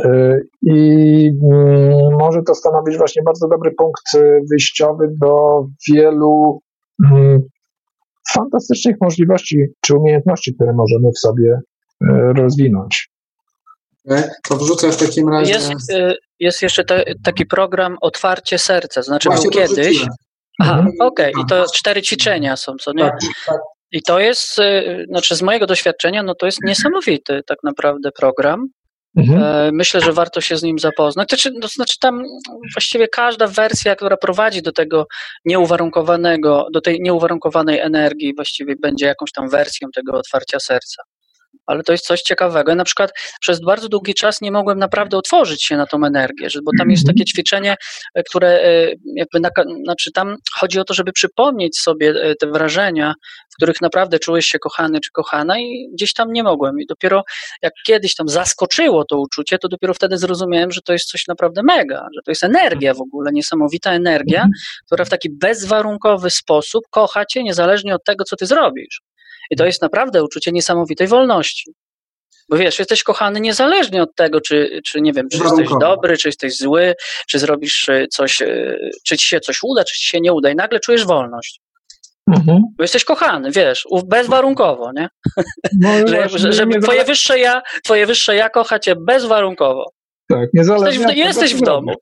E, 0.05 0.39
I 0.61 1.31
mm, 1.51 2.17
może 2.19 2.43
to 2.43 2.55
stanowić 2.55 2.97
właśnie 2.97 3.23
bardzo 3.23 3.47
dobry 3.47 3.71
punkt 3.77 4.03
wyjściowy 4.51 5.07
do 5.21 5.65
wielu 5.91 6.61
mm, 7.05 7.39
fantastycznych 8.33 8.95
możliwości 9.01 9.65
czy 9.81 9.97
umiejętności, 9.97 10.55
które 10.55 10.73
możemy 10.73 11.09
w 11.15 11.19
sobie 11.19 11.59
rozwinąć. 12.35 13.13
To 14.49 14.57
wrzucę 14.57 14.91
w 14.91 14.97
takim 14.97 15.29
razie. 15.29 15.53
Jest, 15.53 15.91
y, 15.91 16.15
jest 16.39 16.61
jeszcze 16.61 16.83
te, 16.83 17.03
taki 17.23 17.45
program 17.45 17.97
Otwarcie 18.01 18.57
Serca, 18.57 19.01
znaczy 19.01 19.29
Właśnie 19.29 19.49
był 19.49 19.59
kiedyś. 19.59 20.05
Aha, 20.61 20.73
mhm. 20.73 20.95
okej, 20.99 21.33
okay. 21.33 21.43
i 21.43 21.49
to 21.49 21.65
cztery 21.73 22.01
ćwiczenia 22.01 22.57
są, 22.57 22.75
co 22.75 22.91
nie? 22.93 23.03
Tak, 23.03 23.19
tak. 23.45 23.57
I 23.91 24.01
to 24.01 24.19
jest, 24.19 24.59
y, 24.59 25.05
znaczy 25.09 25.35
z 25.35 25.41
mojego 25.41 25.65
doświadczenia, 25.65 26.23
no 26.23 26.35
to 26.35 26.45
jest 26.45 26.57
niesamowity 26.63 27.41
tak 27.47 27.57
naprawdę 27.63 28.11
program. 28.11 28.67
Mhm. 29.17 29.43
E, 29.43 29.71
myślę, 29.73 30.01
że 30.01 30.13
warto 30.13 30.41
się 30.41 30.57
z 30.57 30.63
nim 30.63 30.79
zapoznać. 30.79 31.29
To 31.29 31.35
znaczy, 31.35 31.59
to 31.61 31.67
znaczy 31.67 31.99
tam 31.99 32.23
właściwie 32.75 33.07
każda 33.07 33.47
wersja, 33.47 33.95
która 33.95 34.17
prowadzi 34.17 34.61
do 34.61 34.71
tego 34.71 35.07
nieuwarunkowanego, 35.45 36.67
do 36.73 36.81
tej 36.81 37.01
nieuwarunkowanej 37.01 37.79
energii, 37.79 38.35
właściwie 38.35 38.75
będzie 38.75 39.05
jakąś 39.05 39.31
tam 39.31 39.49
wersją 39.49 39.87
tego 39.95 40.17
otwarcia 40.17 40.59
serca 40.59 41.03
ale 41.65 41.83
to 41.83 41.91
jest 41.91 42.05
coś 42.05 42.21
ciekawego. 42.21 42.71
Ja 42.71 42.75
na 42.75 42.83
przykład 42.83 43.11
przez 43.41 43.61
bardzo 43.61 43.89
długi 43.89 44.13
czas 44.13 44.41
nie 44.41 44.51
mogłem 44.51 44.79
naprawdę 44.79 45.17
otworzyć 45.17 45.63
się 45.63 45.77
na 45.77 45.85
tą 45.85 46.05
energię, 46.05 46.47
bo 46.63 46.71
tam 46.77 46.91
jest 46.91 47.07
takie 47.07 47.25
ćwiczenie, 47.25 47.75
e, 48.15 48.23
które 48.23 48.47
e, 48.47 48.93
jakby, 49.15 49.39
na, 49.39 49.49
znaczy 49.83 50.11
tam 50.11 50.35
chodzi 50.59 50.79
o 50.79 50.83
to, 50.83 50.93
żeby 50.93 51.11
przypomnieć 51.11 51.79
sobie 51.79 52.09
e, 52.09 52.35
te 52.35 52.47
wrażenia, 52.47 53.13
w 53.53 53.55
których 53.55 53.81
naprawdę 53.81 54.19
czułeś 54.19 54.45
się 54.45 54.59
kochany 54.59 54.99
czy 54.99 55.11
kochana 55.11 55.59
i 55.59 55.89
gdzieś 55.93 56.13
tam 56.13 56.33
nie 56.33 56.43
mogłem. 56.43 56.79
I 56.79 56.85
dopiero 56.85 57.23
jak 57.61 57.73
kiedyś 57.85 58.15
tam 58.15 58.29
zaskoczyło 58.29 59.05
to 59.05 59.19
uczucie, 59.19 59.57
to 59.57 59.67
dopiero 59.67 59.93
wtedy 59.93 60.17
zrozumiałem, 60.17 60.71
że 60.71 60.81
to 60.81 60.93
jest 60.93 61.05
coś 61.05 61.27
naprawdę 61.27 61.63
mega, 61.63 62.07
że 62.15 62.21
to 62.25 62.31
jest 62.31 62.43
energia 62.43 62.93
w 62.93 63.01
ogóle, 63.01 63.31
niesamowita 63.31 63.91
energia, 63.91 64.37
mhm. 64.37 64.51
która 64.85 65.05
w 65.05 65.09
taki 65.09 65.29
bezwarunkowy 65.29 66.29
sposób 66.29 66.83
kocha 66.89 67.25
cię 67.25 67.43
niezależnie 67.43 67.95
od 67.95 68.03
tego, 68.03 68.23
co 68.23 68.35
ty 68.35 68.45
zrobisz. 68.45 69.01
I 69.51 69.55
to 69.55 69.65
jest 69.65 69.81
naprawdę 69.81 70.23
uczucie 70.23 70.51
niesamowitej 70.51 71.07
wolności. 71.07 71.73
Bo 72.49 72.57
wiesz, 72.57 72.79
jesteś 72.79 73.03
kochany 73.03 73.39
niezależnie 73.39 74.03
od 74.03 74.15
tego, 74.15 74.41
czy, 74.41 74.81
czy 74.85 75.01
nie 75.01 75.13
wiem, 75.13 75.29
czy 75.29 75.43
jesteś 75.43 75.69
dobry, 75.79 76.17
czy 76.17 76.27
jesteś 76.27 76.57
zły, 76.57 76.93
czy 77.27 77.39
zrobisz 77.39 77.89
e, 77.89 78.07
coś, 78.07 78.41
e, 78.41 78.77
czy 79.05 79.17
ci 79.17 79.27
się 79.27 79.39
coś 79.39 79.59
uda, 79.63 79.83
czy 79.83 79.99
ci 79.99 80.07
się 80.07 80.21
nie 80.21 80.33
uda 80.33 80.49
i 80.49 80.55
nagle 80.55 80.79
czujesz 80.79 81.05
wolność. 81.05 81.61
Mhm. 82.27 82.61
Bo 82.77 82.83
jesteś 82.83 83.03
kochany, 83.03 83.51
wiesz, 83.51 83.87
bezwarunkowo, 84.05 84.91
nie? 84.91 85.07
No, 85.79 85.89
że, 86.07 86.27
właśnie, 86.27 86.53
żeby 86.53 86.79
twoje 86.79 87.03
wyższe 87.03 87.39
ja, 87.39 87.61
twoje 87.83 88.05
wyższe 88.05 88.35
ja 88.35 88.49
kocha 88.49 88.79
cię 88.79 88.95
bezwarunkowo. 88.95 89.85
Tak, 90.29 90.49
niezależnie 90.53 90.99
Jesteś 90.99 91.15
w, 91.15 91.17
jesteś 91.17 91.55
w 91.55 91.61
domu. 91.61 91.93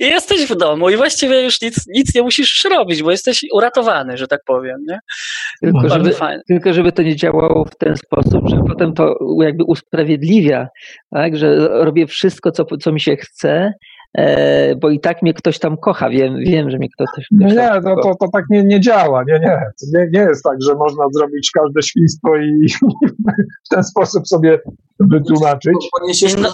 Jesteś 0.00 0.46
w 0.46 0.56
domu 0.56 0.90
i 0.90 0.96
właściwie 0.96 1.44
już 1.44 1.60
nic, 1.60 1.86
nic 1.88 2.14
nie 2.14 2.22
musisz 2.22 2.64
robić, 2.70 3.02
bo 3.02 3.10
jesteś 3.10 3.44
uratowany, 3.54 4.16
że 4.16 4.26
tak 4.26 4.40
powiem. 4.46 4.84
Nie? 4.88 4.98
Tylko, 5.62 5.88
żeby, 5.88 6.14
tylko 6.48 6.72
żeby 6.72 6.92
to 6.92 7.02
nie 7.02 7.16
działało 7.16 7.64
w 7.64 7.76
ten 7.76 7.96
sposób, 7.96 8.48
że 8.48 8.56
potem 8.68 8.94
to 8.94 9.18
jakby 9.42 9.64
usprawiedliwia, 9.64 10.68
tak? 11.10 11.36
że 11.36 11.68
robię 11.68 12.06
wszystko, 12.06 12.52
co, 12.52 12.64
co 12.64 12.92
mi 12.92 13.00
się 13.00 13.16
chce, 13.16 13.72
e, 14.18 14.76
bo 14.76 14.90
i 14.90 15.00
tak 15.00 15.22
mnie 15.22 15.34
ktoś 15.34 15.58
tam 15.58 15.76
kocha, 15.76 16.10
wiem, 16.10 16.36
wiem 16.38 16.70
że 16.70 16.78
mnie 16.78 16.88
ktoś, 16.94 17.08
ktoś 17.08 17.26
Nie, 17.30 17.46
nie 17.46 17.80
to, 17.82 17.96
to, 18.02 18.14
to 18.20 18.28
tak 18.32 18.44
nie, 18.50 18.64
nie 18.64 18.80
działa, 18.80 19.24
nie, 19.28 19.38
nie. 19.38 19.60
nie. 19.92 20.08
Nie 20.12 20.20
jest 20.20 20.44
tak, 20.44 20.56
że 20.62 20.74
można 20.74 21.04
zrobić 21.12 21.50
każde 21.54 21.82
świństwo 21.82 22.36
i 22.36 22.66
w 23.66 23.68
ten 23.70 23.84
sposób 23.84 24.28
sobie 24.28 24.58
wytłumaczyć. 25.00 25.74
Poniesiesz 26.00 26.36
no, 26.36 26.52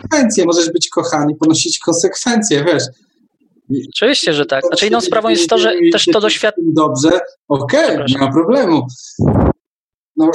konsekwencje, 0.00 0.44
możesz 0.44 0.72
być 0.72 0.88
kochany, 0.88 1.34
ponosić 1.34 1.78
konsekwencje, 1.78 2.64
wiesz. 2.64 2.82
Oczywiście, 3.88 4.32
że 4.32 4.46
tak. 4.46 4.66
Znaczy 4.66 4.86
inną 4.86 5.00
sprawą 5.00 5.28
jest 5.28 5.48
to, 5.50 5.58
że 5.58 5.72
też 5.92 6.04
to 6.12 6.20
doświadczenie... 6.20 6.72
Dobrze, 6.72 7.20
okej, 7.48 7.94
okay, 7.94 8.04
nie 8.08 8.18
ma 8.18 8.32
problemu. 8.32 8.86
No. 10.16 10.30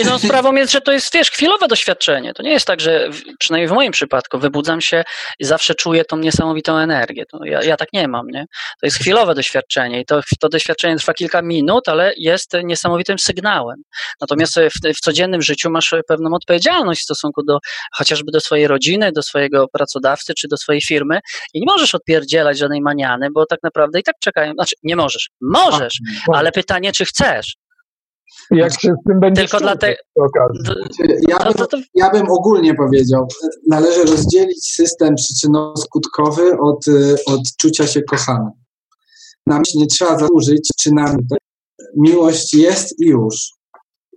Inną 0.00 0.18
sprawą 0.18 0.52
jest, 0.52 0.72
że 0.72 0.80
to 0.80 0.92
jest, 0.92 1.14
wiesz, 1.14 1.30
chwilowe 1.30 1.68
doświadczenie. 1.68 2.34
To 2.34 2.42
nie 2.42 2.50
jest 2.50 2.66
tak, 2.66 2.80
że 2.80 3.10
przynajmniej 3.38 3.68
w 3.68 3.72
moim 3.72 3.92
przypadku 3.92 4.38
wybudzam 4.38 4.80
się 4.80 5.04
i 5.38 5.44
zawsze 5.44 5.74
czuję 5.74 6.04
tą 6.04 6.16
niesamowitą 6.16 6.78
energię. 6.78 7.24
To 7.26 7.44
ja, 7.44 7.62
ja 7.62 7.76
tak 7.76 7.88
nie 7.92 8.08
mam, 8.08 8.26
nie? 8.26 8.44
To 8.80 8.86
jest 8.86 8.96
chwilowe 8.96 9.34
doświadczenie 9.34 10.00
i 10.00 10.04
to, 10.04 10.20
to 10.40 10.48
doświadczenie 10.48 10.96
trwa 10.96 11.14
kilka 11.14 11.42
minut, 11.42 11.88
ale 11.88 12.12
jest 12.16 12.52
niesamowitym 12.64 13.18
sygnałem. 13.18 13.82
Natomiast 14.20 14.54
w, 14.54 14.96
w 14.96 15.00
codziennym 15.00 15.42
życiu 15.42 15.70
masz 15.70 15.94
pewną 16.08 16.34
odpowiedzialność 16.34 17.00
w 17.00 17.04
stosunku 17.04 17.42
do 17.42 17.58
chociażby 17.96 18.32
do 18.32 18.40
swojej 18.40 18.66
rodziny, 18.66 19.12
do 19.12 19.22
swojego 19.22 19.68
pracodawcy 19.68 20.34
czy 20.34 20.48
do 20.48 20.56
swojej 20.56 20.82
firmy 20.82 21.20
i 21.54 21.60
nie 21.60 21.66
możesz 21.66 21.94
odpierdzielać 21.94 22.58
żadnej 22.58 22.80
maniany, 22.80 23.28
bo 23.34 23.46
tak 23.46 23.58
naprawdę 23.62 24.00
i 24.00 24.02
tak 24.02 24.14
czekają. 24.20 24.52
Znaczy, 24.52 24.76
nie 24.82 24.96
możesz. 24.96 25.30
Możesz, 25.40 25.98
ale 26.32 26.52
pytanie, 26.52 26.92
czy 26.92 27.04
chcesz. 27.04 27.61
Jak 28.52 28.80
się 28.80 28.94
z 29.00 29.08
tym 29.08 29.20
będzie 29.20 29.42
Tylko 29.42 29.58
dla 29.58 29.76
tej... 29.76 29.96
Ja 31.28 31.38
bym, 31.38 31.82
ja 31.94 32.10
bym 32.10 32.30
ogólnie 32.30 32.74
powiedział, 32.74 33.28
należy 33.68 34.04
rozdzielić 34.04 34.72
system 34.72 35.14
przyczynowo-skutkowy 35.14 36.58
od, 36.60 36.84
od 37.26 37.40
czucia 37.60 37.86
się 37.86 38.02
kochanym. 38.02 38.50
Na 39.46 39.58
myśl 39.58 39.78
nie 39.78 39.86
trzeba 39.86 40.18
zasłużyć 40.18 40.68
czynami. 40.80 41.18
Miłość 41.96 42.54
jest 42.54 43.00
i 43.00 43.06
już. 43.06 43.52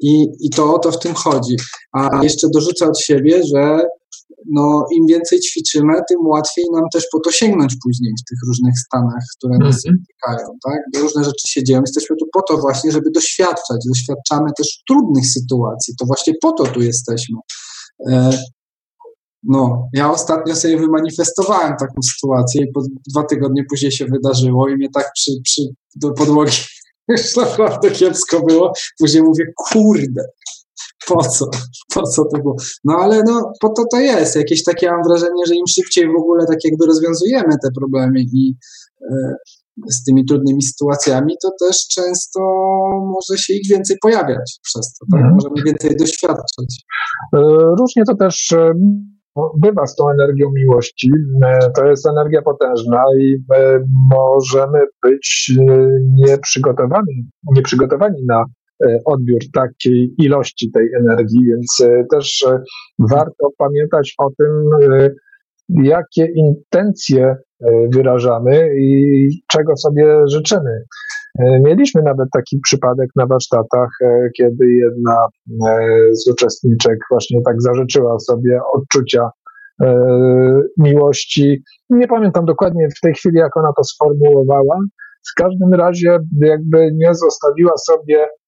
I, 0.01 0.25
I 0.39 0.49
to 0.49 0.75
o 0.75 0.79
to 0.79 0.91
w 0.91 0.99
tym 0.99 1.13
chodzi. 1.13 1.55
A 1.91 2.23
jeszcze 2.23 2.47
dorzucę 2.53 2.85
od 2.85 2.99
siebie, 2.99 3.43
że 3.43 3.81
no, 4.51 4.85
im 4.91 5.05
więcej 5.07 5.39
ćwiczymy, 5.39 5.93
tym 6.09 6.27
łatwiej 6.27 6.65
nam 6.73 6.83
też 6.93 7.07
po 7.11 7.19
to 7.19 7.31
sięgnąć 7.31 7.75
później 7.83 8.13
w 8.21 8.29
tych 8.29 8.39
różnych 8.47 8.73
stanach, 8.85 9.23
które 9.37 9.57
nas 9.57 9.85
mm 9.85 9.95
spotykają, 10.25 10.57
tak? 10.63 10.79
Bo 10.93 10.99
różne 10.99 11.23
rzeczy 11.23 11.47
się 11.47 11.63
dzieją. 11.63 11.81
Jesteśmy 11.81 12.15
tu 12.15 12.25
po 12.33 12.41
to 12.41 12.57
właśnie, 12.57 12.91
żeby 12.91 13.11
doświadczać. 13.11 13.77
Doświadczamy 13.87 14.49
też 14.57 14.67
trudnych 14.89 15.27
sytuacji. 15.27 15.93
To 15.99 16.05
właśnie 16.05 16.33
po 16.41 16.51
to 16.51 16.63
tu 16.63 16.81
jesteśmy. 16.81 17.37
E, 18.09 18.39
no, 19.43 19.89
ja 19.93 20.11
ostatnio 20.11 20.55
sobie 20.55 20.77
wymanifestowałem 20.77 21.73
taką 21.79 21.93
sytuację 22.13 22.63
i 22.63 22.71
po 22.71 22.81
dwa 23.11 23.23
tygodnie 23.23 23.63
później 23.69 23.91
się 23.91 24.05
wydarzyło 24.05 24.69
i 24.69 24.75
mnie 24.75 24.89
tak 24.93 25.11
przy, 25.15 25.31
przy 25.43 25.61
do 25.95 26.11
podłogi 26.11 26.57
już 27.09 27.35
naprawdę 27.35 27.91
kiepsko 27.91 28.41
było. 28.41 28.73
Później 28.99 29.23
mówię, 29.23 29.45
kurde, 29.55 30.21
po 31.07 31.23
co? 31.23 31.45
Po 31.93 32.03
co 32.03 32.25
to 32.25 32.37
było? 32.37 32.55
No 32.83 32.97
ale 32.97 33.23
no, 33.23 33.51
po 33.61 33.69
to 33.69 33.83
to 33.91 33.99
jest. 33.99 34.35
Jakieś 34.35 34.63
takie 34.63 34.91
mam 34.91 35.03
wrażenie, 35.03 35.45
że 35.47 35.55
im 35.55 35.67
szybciej 35.67 36.07
w 36.07 36.19
ogóle 36.19 36.45
tak 36.47 36.57
jakby 36.63 36.85
rozwiązujemy 36.85 37.55
te 37.63 37.69
problemy 37.79 38.19
i 38.19 38.55
e, 39.11 39.35
z 39.89 40.03
tymi 40.03 40.25
trudnymi 40.25 40.61
sytuacjami, 40.61 41.33
to 41.41 41.51
też 41.59 41.87
często 41.87 42.39
może 43.03 43.37
się 43.37 43.53
ich 43.53 43.69
więcej 43.69 43.97
pojawiać 44.01 44.59
przez 44.63 44.93
to, 44.93 45.05
tak? 45.11 45.21
Mhm. 45.21 45.33
Możemy 45.33 45.63
więcej 45.65 45.97
doświadczać. 45.97 46.83
E, 47.33 47.39
różnie 47.79 48.03
to 48.07 48.15
też 48.15 48.51
e, 48.51 48.71
bywa 49.57 49.87
z 49.87 49.95
tą 49.95 50.09
energią 50.09 50.51
miłości. 50.55 51.09
To 51.75 51.85
jest 51.85 52.07
energia 52.07 52.41
potężna 52.41 53.03
i 53.19 53.37
możemy 54.09 54.79
być 55.03 55.51
nieprzygotowani, 56.15 57.29
nieprzygotowani 57.55 58.25
na 58.27 58.43
odbiór 59.05 59.39
takiej 59.53 60.13
ilości 60.17 60.71
tej 60.71 60.93
energii, 60.93 61.45
więc 61.45 61.81
e, 61.83 62.05
też 62.11 62.45
e, 62.47 62.59
warto 62.99 63.49
pamiętać 63.57 64.13
o 64.17 64.29
tym, 64.37 64.69
jakie 65.69 66.25
intencje 66.35 67.35
wyrażamy 67.93 68.69
i 68.77 69.29
czego 69.47 69.77
sobie 69.77 70.17
życzymy. 70.27 70.83
Mieliśmy 71.39 72.01
nawet 72.01 72.27
taki 72.33 72.59
przypadek 72.63 73.09
na 73.15 73.25
warsztatach, 73.25 73.89
kiedy 74.37 74.67
jedna 74.67 75.17
z 76.11 76.31
uczestniczek 76.31 76.97
właśnie 77.11 77.39
tak 77.45 77.61
zażyczyła 77.61 78.19
sobie 78.19 78.59
odczucia 78.73 79.29
miłości. 80.77 81.63
Nie 81.89 82.07
pamiętam 82.07 82.45
dokładnie 82.45 82.87
w 82.97 82.99
tej 83.01 83.13
chwili, 83.13 83.37
jak 83.37 83.57
ona 83.57 83.69
to 83.77 83.83
sformułowała. 83.83 84.79
W 85.31 85.41
każdym 85.41 85.73
razie, 85.73 86.17
jakby 86.41 86.91
nie 86.93 87.15
zostawiła 87.15 87.77
sobie 87.77 88.17
E, 88.17 88.21
e, 88.21 88.44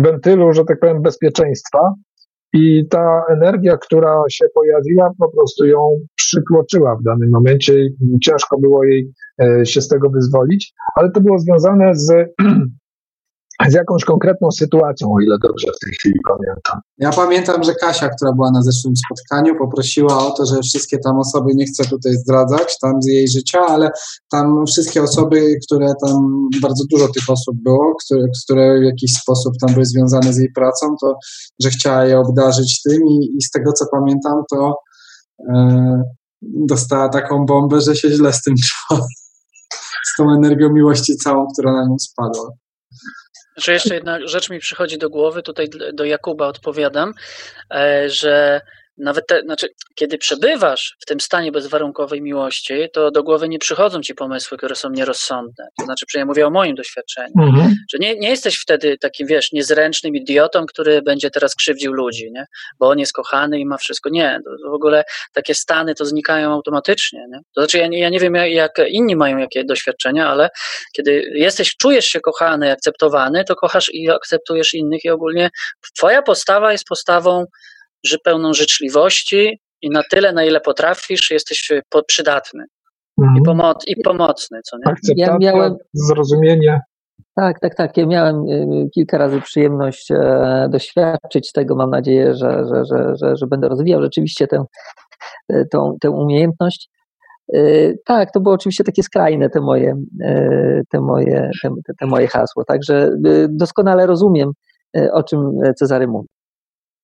wentylu, 0.00 0.52
że 0.52 0.64
tak 0.64 0.80
powiem, 0.80 1.02
bezpieczeństwa. 1.02 1.94
I 2.52 2.88
ta 2.88 3.22
energia, 3.28 3.76
która 3.76 4.22
się 4.30 4.46
pojawiła, 4.54 5.10
po 5.18 5.30
prostu 5.32 5.66
ją 5.66 5.78
przykłoczyła 6.14 6.96
w 6.96 7.02
danym 7.02 7.30
momencie 7.30 7.88
ciężko 8.24 8.58
było 8.60 8.84
jej 8.84 9.12
e, 9.42 9.66
się 9.66 9.80
z 9.80 9.88
tego 9.88 10.10
wyzwolić, 10.10 10.72
ale 10.96 11.10
to 11.10 11.20
było 11.20 11.38
związane 11.38 11.94
z 11.94 12.12
z 13.68 13.74
jakąś 13.74 14.04
konkretną 14.04 14.50
sytuacją, 14.50 15.12
o 15.12 15.20
ile 15.20 15.36
dobrze 15.42 15.66
w 15.76 15.84
tej 15.84 15.92
chwili 15.92 16.20
pamiętam. 16.28 16.80
Ja 16.98 17.10
pamiętam, 17.10 17.62
że 17.62 17.74
Kasia, 17.74 18.08
która 18.08 18.32
była 18.32 18.50
na 18.50 18.62
zeszłym 18.62 18.94
spotkaniu, 18.96 19.58
poprosiła 19.58 20.26
o 20.26 20.30
to, 20.30 20.46
że 20.46 20.60
wszystkie 20.62 20.98
tam 20.98 21.18
osoby, 21.18 21.50
nie 21.54 21.66
chcę 21.66 21.84
tutaj 21.84 22.12
zdradzać 22.12 22.78
tam 22.78 23.02
z 23.02 23.06
jej 23.06 23.28
życia, 23.28 23.60
ale 23.68 23.90
tam 24.30 24.66
wszystkie 24.66 25.02
osoby, 25.02 25.54
które 25.66 25.86
tam, 26.06 26.48
bardzo 26.62 26.84
dużo 26.90 27.08
tych 27.08 27.30
osób 27.30 27.56
było, 27.62 27.94
które, 28.04 28.22
które 28.44 28.80
w 28.80 28.84
jakiś 28.84 29.12
sposób 29.12 29.54
tam 29.60 29.74
były 29.74 29.86
związane 29.86 30.32
z 30.32 30.38
jej 30.38 30.52
pracą, 30.52 30.96
to 31.00 31.14
że 31.62 31.70
chciała 31.70 32.04
je 32.04 32.18
obdarzyć 32.18 32.82
tym 32.82 33.00
i, 33.08 33.36
i 33.38 33.42
z 33.42 33.50
tego 33.50 33.72
co 33.72 33.86
pamiętam, 33.92 34.42
to 34.50 34.74
e, 35.48 36.02
dostała 36.42 37.08
taką 37.08 37.46
bombę, 37.46 37.80
że 37.80 37.96
się 37.96 38.10
źle 38.10 38.32
z 38.32 38.42
tym 38.42 38.54
czuła. 38.66 39.06
Z 40.06 40.16
tą 40.16 40.34
energią 40.34 40.72
miłości 40.72 41.16
całą, 41.16 41.46
która 41.52 41.72
na 41.72 41.84
nią 41.88 41.96
spadła. 41.98 42.50
Że 43.62 43.72
jeszcze 43.72 43.94
jedna 43.94 44.18
rzecz 44.28 44.50
mi 44.50 44.58
przychodzi 44.58 44.98
do 44.98 45.10
głowy, 45.10 45.42
tutaj 45.42 45.68
do 45.92 46.04
Jakuba 46.04 46.46
odpowiadam, 46.46 47.14
e, 47.70 48.10
że 48.10 48.60
nawet 49.00 49.26
te, 49.26 49.40
znaczy, 49.40 49.68
kiedy 49.94 50.18
przebywasz 50.18 50.96
w 51.00 51.06
tym 51.06 51.20
stanie 51.20 51.52
bezwarunkowej 51.52 52.22
miłości, 52.22 52.74
to 52.92 53.10
do 53.10 53.22
głowy 53.22 53.48
nie 53.48 53.58
przychodzą 53.58 54.00
ci 54.00 54.14
pomysły, 54.14 54.58
które 54.58 54.76
są 54.76 54.90
nierozsądne. 54.90 55.68
To 55.78 55.84
znaczy, 55.84 56.06
że 56.12 56.18
ja 56.18 56.26
mówię 56.26 56.46
o 56.46 56.50
moim 56.50 56.74
doświadczeniu, 56.74 57.32
mhm. 57.38 57.74
że 57.92 57.98
nie, 57.98 58.18
nie 58.18 58.30
jesteś 58.30 58.58
wtedy 58.58 58.98
takim, 58.98 59.26
wiesz, 59.26 59.52
niezręcznym 59.52 60.16
idiotą, 60.16 60.66
który 60.66 61.02
będzie 61.02 61.30
teraz 61.30 61.54
krzywdził 61.54 61.92
ludzi, 61.92 62.30
nie? 62.32 62.46
bo 62.78 62.88
on 62.88 62.98
jest 62.98 63.12
kochany 63.12 63.60
i 63.60 63.66
ma 63.66 63.76
wszystko. 63.76 64.10
Nie, 64.10 64.40
to 64.44 64.70
w 64.70 64.74
ogóle 64.74 65.04
takie 65.32 65.54
stany 65.54 65.94
to 65.94 66.04
znikają 66.04 66.52
automatycznie. 66.52 67.26
Nie? 67.30 67.38
To 67.54 67.60
znaczy, 67.60 67.78
ja 67.78 67.86
nie, 67.86 67.98
ja 67.98 68.08
nie 68.08 68.20
wiem, 68.20 68.34
jak 68.34 68.72
inni 68.88 69.16
mają 69.16 69.38
jakie 69.38 69.64
doświadczenia, 69.64 70.28
ale 70.28 70.48
kiedy 70.92 71.30
jesteś, 71.34 71.76
czujesz 71.76 72.04
się 72.04 72.20
kochany, 72.20 72.72
akceptowany, 72.72 73.44
to 73.44 73.54
kochasz 73.54 73.90
i 73.92 74.10
akceptujesz 74.10 74.74
innych 74.74 75.04
i 75.04 75.10
ogólnie 75.10 75.50
twoja 75.96 76.22
postawa 76.22 76.72
jest 76.72 76.84
postawą 76.84 77.44
że 78.04 78.18
pełną 78.24 78.54
życzliwości 78.54 79.60
i 79.82 79.90
na 79.90 80.02
tyle, 80.10 80.32
na 80.32 80.44
ile 80.44 80.60
potrafisz, 80.60 81.30
jesteś 81.30 81.70
e, 81.70 82.02
przydatny 82.06 82.64
mhm. 83.20 83.36
i, 83.38 83.48
pomo- 83.48 83.84
i 83.86 84.02
pomocny. 84.02 84.60
Co 84.64 84.76
nie? 84.76 84.92
Akceptacja, 84.92 85.26
ja 85.26 85.38
miałem... 85.38 85.76
zrozumienie. 85.92 86.80
Tak, 87.34 87.60
tak, 87.60 87.74
tak. 87.74 87.96
Ja 87.96 88.06
miałem 88.06 88.36
e, 88.36 88.88
kilka 88.94 89.18
razy 89.18 89.40
przyjemność 89.40 90.10
e, 90.10 90.68
doświadczyć 90.70 91.52
tego. 91.52 91.76
Mam 91.76 91.90
nadzieję, 91.90 92.34
że, 92.34 92.64
że, 92.68 92.84
że, 92.84 93.16
że, 93.16 93.36
że 93.36 93.46
będę 93.46 93.68
rozwijał 93.68 94.02
rzeczywiście 94.02 94.46
tę, 94.46 94.64
tą, 95.70 95.96
tę 96.00 96.10
umiejętność. 96.10 96.90
Tak, 98.04 98.32
to 98.32 98.40
było 98.40 98.54
oczywiście 98.54 98.84
takie 98.84 99.02
skrajne 99.02 99.50
te 99.50 99.60
moje, 99.60 99.94
te 100.90 101.00
moje, 101.00 101.50
te, 101.62 101.94
te 102.00 102.06
moje 102.06 102.28
hasło. 102.28 102.64
Także 102.64 103.10
doskonale 103.48 104.06
rozumiem, 104.06 104.52
o 105.12 105.22
czym 105.22 105.40
Cezary 105.76 106.06
mówi. 106.06 106.28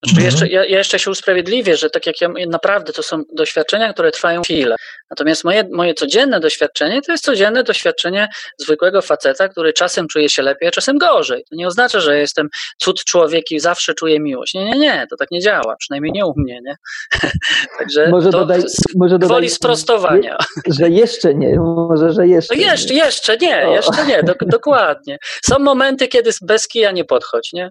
Znaczy, 0.07 0.25
jeszcze, 0.25 0.49
ja, 0.49 0.65
ja, 0.65 0.79
jeszcze 0.79 0.99
się 0.99 1.11
usprawiedliwię, 1.11 1.77
że 1.77 1.91
tak 1.91 2.07
jak 2.07 2.21
ja 2.21 2.29
naprawdę 2.49 2.93
to 2.93 3.03
są 3.03 3.23
doświadczenia, 3.33 3.93
które 3.93 4.11
trwają 4.11 4.43
chwilę. 4.43 4.77
Natomiast 5.11 5.45
moje, 5.45 5.65
moje 5.73 5.95
codzienne 5.95 6.41
doświadczenie 6.41 7.03
to 7.03 7.13
jest 7.13 7.25
codzienne 7.25 7.63
doświadczenie 7.63 8.29
zwykłego 8.59 9.03
faceta, 9.03 9.49
który 9.49 9.73
czasem 9.73 10.09
czuje 10.09 10.29
się 10.29 10.43
lepiej, 10.43 10.69
a 10.69 10.71
czasem 10.71 10.99
gorzej. 10.99 11.45
To 11.51 11.57
nie 11.57 11.67
oznacza, 11.67 12.01
że 12.01 12.19
jestem 12.19 12.49
cud 12.79 13.05
człowiek 13.05 13.51
i 13.51 13.61
zawsze 13.61 13.95
czuję 13.95 14.21
miłość. 14.21 14.55
Nie, 14.55 14.65
nie, 14.65 14.79
nie, 14.79 15.07
to 15.11 15.17
tak 15.17 15.31
nie 15.31 15.41
działa, 15.41 15.77
przynajmniej 15.79 16.13
nie 16.13 16.27
u 16.27 16.33
mnie, 16.37 16.61
nie? 16.65 16.77
Także 17.79 18.09
może 18.09 18.31
to 18.31 18.39
dodaj, 18.39 18.63
może 18.97 19.19
dodaj, 19.19 19.29
woli 19.29 19.51
sprostowania. 19.51 20.37
Że 20.79 20.89
jeszcze 20.89 21.35
nie, 21.35 21.57
może, 21.57 22.13
że 22.13 22.27
jeszcze. 22.29 22.55
No 22.55 22.61
jeszcze, 22.61 22.95
nie. 22.95 23.01
jeszcze 23.01 23.37
nie, 23.37 23.67
jeszcze 23.71 24.07
nie, 24.07 24.23
do, 24.23 24.35
dokładnie. 24.41 25.19
Są 25.45 25.59
momenty, 25.59 26.09
kiedy 26.09 26.31
bez 26.43 26.69
kija 26.69 26.91
nie 26.91 27.05
podchodź, 27.05 27.53
nie? 27.53 27.71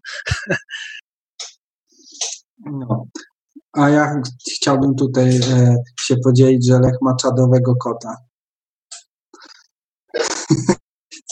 No. 2.60 3.06
A 3.74 3.89
ja 3.89 4.22
chciałbym 4.56 4.95
tutaj 4.95 5.38
e, 5.38 5.76
się 5.99 6.16
podzielić, 6.24 6.68
że 6.68 6.80
Lech 6.80 6.95
ma 7.01 7.16
czadowego 7.16 7.76
kota. 7.76 8.16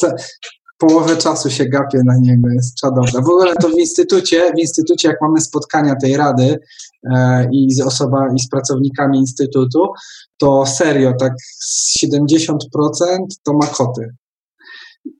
Połowę 0.78 1.18
czasu 1.18 1.50
się 1.50 1.66
gapię 1.66 2.02
na 2.06 2.18
niego, 2.18 2.50
jest 2.50 2.76
czadowe. 2.76 3.12
W 3.12 3.30
ogóle 3.30 3.56
to 3.56 3.70
w 3.70 3.80
instytucie, 3.80 4.52
w 4.56 4.60
instytucie 4.60 5.08
jak 5.08 5.22
mamy 5.22 5.42
spotkania 5.42 5.96
tej 5.96 6.18
rady 6.18 6.60
e, 7.14 7.48
i 7.52 7.74
z 7.74 7.82
osoba, 7.82 8.28
i 8.36 8.40
z 8.40 8.50
pracownikami 8.50 9.20
instytutu, 9.20 9.88
to 10.38 10.66
serio, 10.66 11.14
tak 11.20 11.34
70% 12.04 12.58
to 13.44 13.54
ma 13.54 13.68
koty. 13.68 14.16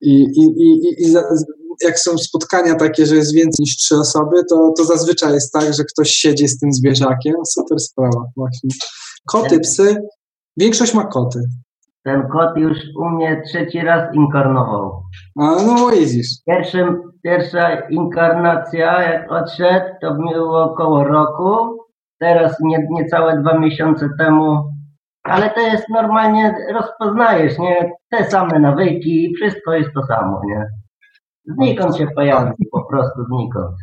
I, 0.02 0.24
i, 0.24 0.44
i, 0.44 0.94
i 1.04 1.14
jak 1.84 2.00
są 2.00 2.18
spotkania 2.18 2.76
takie, 2.76 3.06
że 3.06 3.16
jest 3.16 3.34
więcej 3.34 3.64
niż 3.64 3.78
trzy 3.78 3.96
osoby, 3.96 4.36
to, 4.50 4.74
to 4.78 4.84
zazwyczaj 4.84 5.34
jest 5.34 5.54
tak, 5.54 5.74
że 5.74 5.84
ktoś 5.84 6.10
siedzi 6.10 6.48
z 6.48 6.60
tym 6.60 6.74
zwierzakiem. 6.74 7.34
Super 7.46 7.80
sprawa, 7.80 8.22
właśnie. 8.38 8.70
Koty, 9.28 9.60
psy, 9.60 9.98
większość 10.58 10.94
ma 10.94 11.06
koty. 11.06 11.40
Ten 12.04 12.28
kot 12.28 12.58
już 12.58 12.78
u 13.00 13.10
mnie 13.10 13.42
trzeci 13.46 13.80
raz 13.82 14.16
inkarnował. 14.16 15.04
A 15.40 15.56
no 15.66 15.90
widzisz. 15.90 16.28
Pierwszym, 16.46 17.02
pierwsza 17.24 17.88
inkarnacja, 17.90 19.02
jak 19.02 19.32
odszedł, 19.32 19.86
to 20.02 20.14
było 20.14 20.64
około 20.64 21.04
roku. 21.04 21.78
Teraz 22.20 22.56
nie, 22.62 22.88
niecałe 22.90 23.42
dwa 23.42 23.60
miesiące 23.60 24.10
temu. 24.20 24.64
Ale 25.24 25.50
to 25.50 25.62
jest 25.62 25.90
normalnie, 25.90 26.56
rozpoznajesz, 26.74 27.60
nie? 27.60 27.92
Te 28.12 28.30
same 28.32 28.60
nawyki, 28.60 29.34
wszystko 29.36 29.74
jest 29.74 29.90
to 29.94 30.04
samo, 30.04 30.42
nie? 30.46 30.66
Znikąd 31.46 31.98
się 31.98 32.08
pojawił, 32.16 32.54
po 32.72 32.86
prostu 32.86 33.26
znikąd. 33.26 33.76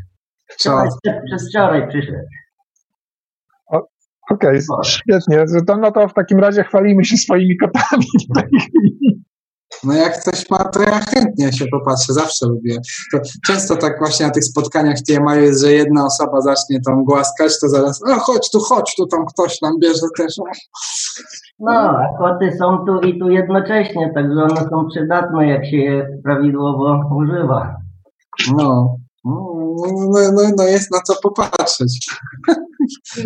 Co? 0.57 0.83
Przez 1.27 1.49
wczoraj 1.49 1.89
przyszedł. 1.89 2.29
Okej, 4.31 4.61
świetnie. 4.85 5.45
To, 5.67 5.77
no 5.77 5.93
to 5.93 6.09
w 6.09 6.15
takim 6.15 6.39
razie 6.39 6.65
chwalimy 6.65 7.05
się 7.05 7.17
swoimi 7.17 7.57
kotami 7.57 8.07
w 8.31 8.35
tej 8.41 8.61
chwili. 8.61 9.20
No 9.85 9.95
jak 9.95 10.21
ktoś 10.21 10.51
ma, 10.51 10.59
to 10.59 10.83
ja 10.83 11.01
chętnie 11.01 11.53
się 11.53 11.67
popatrzę, 11.67 12.13
zawsze 12.13 12.47
lubię. 12.47 12.77
To 13.13 13.19
często 13.47 13.77
tak 13.77 13.99
właśnie 13.99 14.27
na 14.27 14.33
tych 14.33 14.45
spotkaniach 14.45 14.99
w 14.99 15.03
TMI 15.03 15.43
jest, 15.43 15.61
że 15.63 15.73
jedna 15.73 16.07
osoba 16.07 16.41
zacznie 16.41 16.81
tam 16.87 17.05
głaskać, 17.05 17.61
to 17.61 17.69
zaraz, 17.69 18.01
a 18.13 18.19
chodź 18.19 18.51
tu, 18.51 18.61
chodź 18.61 18.95
tu, 18.97 19.07
tam 19.07 19.27
ktoś 19.27 19.59
tam 19.59 19.79
bierze 19.81 20.07
też. 20.17 20.35
No, 21.59 21.73
a 21.73 22.19
koty 22.19 22.57
są 22.59 22.79
tu 22.87 23.01
i 23.01 23.19
tu 23.19 23.31
jednocześnie, 23.31 24.13
także 24.15 24.43
one 24.43 24.69
są 24.71 24.87
przydatne, 24.91 25.49
jak 25.49 25.67
się 25.67 25.77
je 25.77 26.21
prawidłowo 26.25 27.01
używa. 27.17 27.77
No, 28.57 28.97
no, 29.25 29.55
no, 30.11 30.33
no, 30.33 30.43
no 30.59 30.65
jest 30.65 30.93
na 30.93 31.01
co 31.01 31.15
popatrzeć. 31.23 32.11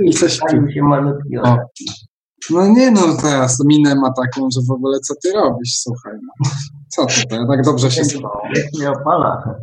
I 0.02 0.10
coś 0.10 0.38
Pojawił 0.38 0.70
się 0.70 0.82
malutki 0.82 1.38
O. 1.38 1.56
No 2.50 2.68
nie 2.68 2.90
no, 2.90 3.00
teraz 3.22 3.64
minę 3.66 3.94
ma 3.94 4.12
taką, 4.12 4.48
że 4.54 4.60
w 4.68 4.70
ogóle 4.70 4.98
co 5.00 5.14
ty 5.22 5.32
robisz, 5.32 5.74
słuchaj. 5.78 6.12
No. 6.22 6.50
Co 6.88 7.06
ty, 7.06 7.22
to 7.28 7.36
ja 7.36 7.46
tak 7.46 7.62
dobrze 7.64 7.90
się. 7.90 8.02
Jak 8.54 8.66
się 8.82 8.90
opala. 9.00 9.54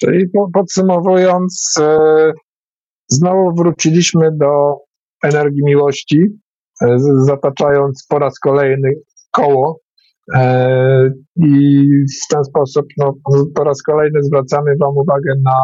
Czyli 0.00 0.28
po- 0.28 0.50
podsumowując, 0.54 1.74
e, 1.80 2.32
znowu 3.08 3.54
wróciliśmy 3.54 4.30
do 4.32 4.76
energii 5.22 5.64
miłości, 5.64 6.24
e, 6.82 6.96
zataczając 7.26 8.06
po 8.08 8.18
raz 8.18 8.38
kolejny 8.38 8.90
koło. 9.32 9.80
E, 10.34 11.10
I 11.36 11.86
w 12.24 12.28
ten 12.34 12.44
sposób 12.44 12.86
no, 12.98 13.14
po 13.54 13.64
raz 13.64 13.82
kolejny 13.82 14.22
zwracamy 14.22 14.70
Wam 14.80 14.96
uwagę 14.96 15.32
na, 15.44 15.56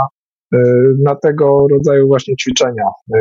na 1.04 1.14
tego 1.14 1.66
rodzaju 1.70 2.06
właśnie 2.06 2.36
ćwiczenia, 2.36 2.84
e, 3.14 3.18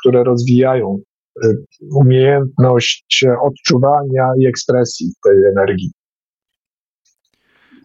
które 0.00 0.24
rozwijają 0.24 0.98
e, 1.44 1.48
umiejętność 1.94 3.24
odczuwania 3.42 4.28
i 4.38 4.46
ekspresji 4.46 5.12
tej 5.24 5.36
energii. 5.44 5.90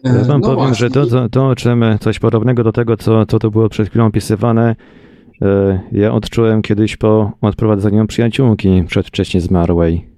Ja 0.04 0.14
wam 0.14 0.42
No 0.42 0.48
powiem, 0.48 0.56
właśnie. 0.56 0.76
że 0.76 0.90
to, 0.90 1.06
to, 1.06 1.30
to, 1.30 1.48
o 1.48 1.56
czym 1.56 1.84
coś 2.00 2.20
podobnego 2.20 2.64
do 2.64 2.72
tego, 2.72 2.98
co, 2.98 3.26
co 3.26 3.40
to 3.40 3.52
było 3.52 3.70
przed 3.70 3.90
chwilą 3.90 4.06
opisywane, 4.06 4.76
e, 5.42 5.80
ja 5.92 6.14
odczułem 6.14 6.62
kiedyś 6.62 6.98
po 6.98 7.32
odprowadzeniu 7.42 8.08
przyjaciółki 8.08 8.84
przedwcześnie 8.88 9.42
zmarłej. 9.42 10.10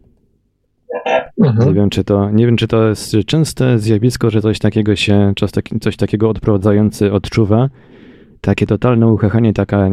Nie 1.37 1.49
Mhm. 1.49 1.73
wiem, 1.73 1.89
czy 1.89 2.03
to, 2.03 2.29
nie 2.31 2.45
wiem, 2.45 2.57
czy 2.57 2.67
to 2.67 2.87
jest 2.87 3.15
częste 3.25 3.79
zjawisko, 3.79 4.29
że 4.29 4.41
coś 4.41 4.59
takiego 4.59 4.95
się, 4.95 5.33
coś, 5.39 5.51
taki, 5.51 5.79
coś 5.79 5.97
takiego 5.97 6.29
odprowadzający 6.29 7.11
odczuwa. 7.13 7.69
Takie 8.41 8.65
totalne 8.65 9.07
uchechanie, 9.07 9.53
taka 9.53 9.89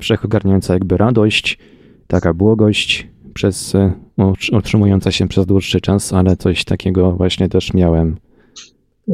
wszechogarniająca 0.00 0.74
jakby 0.74 0.96
radość, 0.96 1.58
taka 2.06 2.34
błogość 2.34 3.08
przez, 3.34 3.74
e, 3.74 3.92
utr- 4.18 4.58
utrzymująca 4.58 5.12
się 5.12 5.28
przez 5.28 5.46
dłuższy 5.46 5.80
czas, 5.80 6.12
ale 6.12 6.36
coś 6.36 6.64
takiego 6.64 7.12
właśnie 7.12 7.48
też 7.48 7.74
miałem. 7.74 8.16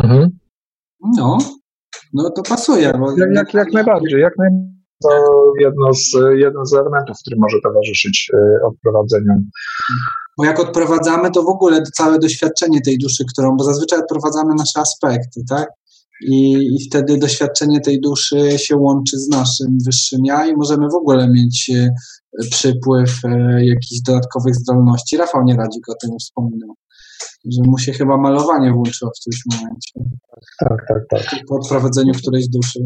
Mhm. 0.03 0.31
No, 1.17 1.39
no 2.15 2.31
to 2.31 2.43
pasuje. 2.43 2.93
Bo 2.99 3.11
Jak, 3.11 3.31
jak, 3.35 3.55
jak 3.55 3.73
najbardziej, 3.73 4.21
jak 4.21 4.33
najbardziej. 4.39 4.77
To 5.03 5.11
jedno 5.61 5.95
z, 5.95 6.17
jedno 6.37 6.67
z 6.67 6.75
elementów, 6.75 7.17
który 7.21 7.37
może 7.41 7.57
towarzyszyć 7.63 8.31
e, 8.35 8.67
odprowadzeniu. 8.67 9.33
Bo 10.39 10.45
jak 10.45 10.61
odprowadzamy, 10.61 11.31
to 11.31 11.43
w 11.43 11.49
ogóle 11.49 11.83
całe 11.83 12.19
doświadczenie 12.19 12.81
tej 12.81 12.99
duszy, 12.99 13.25
którą, 13.33 13.57
bo 13.57 13.65
zazwyczaj 13.65 13.99
odprowadzamy 13.99 14.55
nasze 14.55 14.81
aspekty, 14.81 15.41
tak? 15.49 15.69
I, 16.21 16.53
I 16.53 16.89
wtedy 16.89 17.19
doświadczenie 17.19 17.81
tej 17.81 18.01
duszy 18.01 18.59
się 18.59 18.77
łączy 18.77 19.19
z 19.19 19.29
naszym 19.29 19.79
wyższym 19.87 20.21
ja 20.25 20.47
i 20.47 20.57
możemy 20.57 20.89
w 20.89 20.95
ogóle 20.95 21.29
mieć 21.29 21.71
e, 21.75 21.91
przypływ 22.51 23.25
e, 23.25 23.67
jakichś 23.67 24.01
dodatkowych 24.07 24.55
zdolności. 24.55 25.17
Rafał 25.17 25.45
Nieradzik 25.45 25.89
o 25.89 25.95
tym 26.03 26.11
wspominał, 26.21 26.75
że 27.45 27.63
mu 27.71 27.79
się 27.79 27.93
chyba 27.93 28.17
malowanie 28.17 28.73
włączyło 28.73 29.11
w 29.11 29.21
którymś 29.21 29.43
momencie 29.53 29.93
Tak, 30.59 30.85
tak, 30.89 31.03
tak. 31.11 31.41
po 31.49 31.55
odprowadzeniu 31.55 32.13
którejś 32.13 32.49
duszy. 32.49 32.81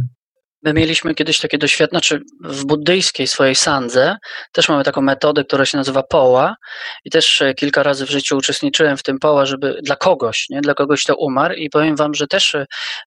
My 0.63 0.75
mieliśmy 0.75 1.15
kiedyś 1.15 1.41
takie 1.41 1.59
doświadczenie, 1.59 1.91
znaczy 1.91 2.21
w 2.45 2.65
buddyjskiej 2.65 3.27
swojej 3.27 3.55
sandze 3.55 4.17
też 4.53 4.69
mamy 4.69 4.85
taką 4.85 5.01
metodę, 5.01 5.45
która 5.45 5.67
się 5.67 5.79
nazywa 5.79 6.03
poła 6.03 6.57
i 7.05 7.11
też 7.11 7.43
e, 7.43 7.55
kilka 7.55 7.83
razy 7.83 8.07
w 8.07 8.11
życiu 8.11 8.37
uczestniczyłem 8.37 8.97
w 8.97 9.03
tym 9.03 9.19
poła, 9.19 9.47
żeby 9.47 9.81
dla 9.83 9.97
kogoś, 9.97 10.47
nie, 10.51 10.61
dla 10.61 10.75
kogoś 10.75 11.05
to 11.05 11.17
umarł 11.17 11.55
i 11.55 11.71
powiem 11.71 11.97
wam, 11.97 12.15
że 12.15 12.27
też 12.27 12.55
e, 12.55 12.67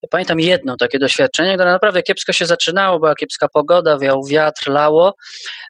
pamiętam 0.09 0.39
jedno 0.39 0.77
takie 0.77 0.99
doświadczenie, 0.99 1.53
które 1.53 1.71
naprawdę 1.71 2.03
kiepsko 2.03 2.33
się 2.33 2.45
zaczynało, 2.45 2.99
była 2.99 3.15
kiepska 3.15 3.47
pogoda, 3.47 3.97
wiał 3.97 4.25
wiatr, 4.25 4.69
lało 4.69 5.15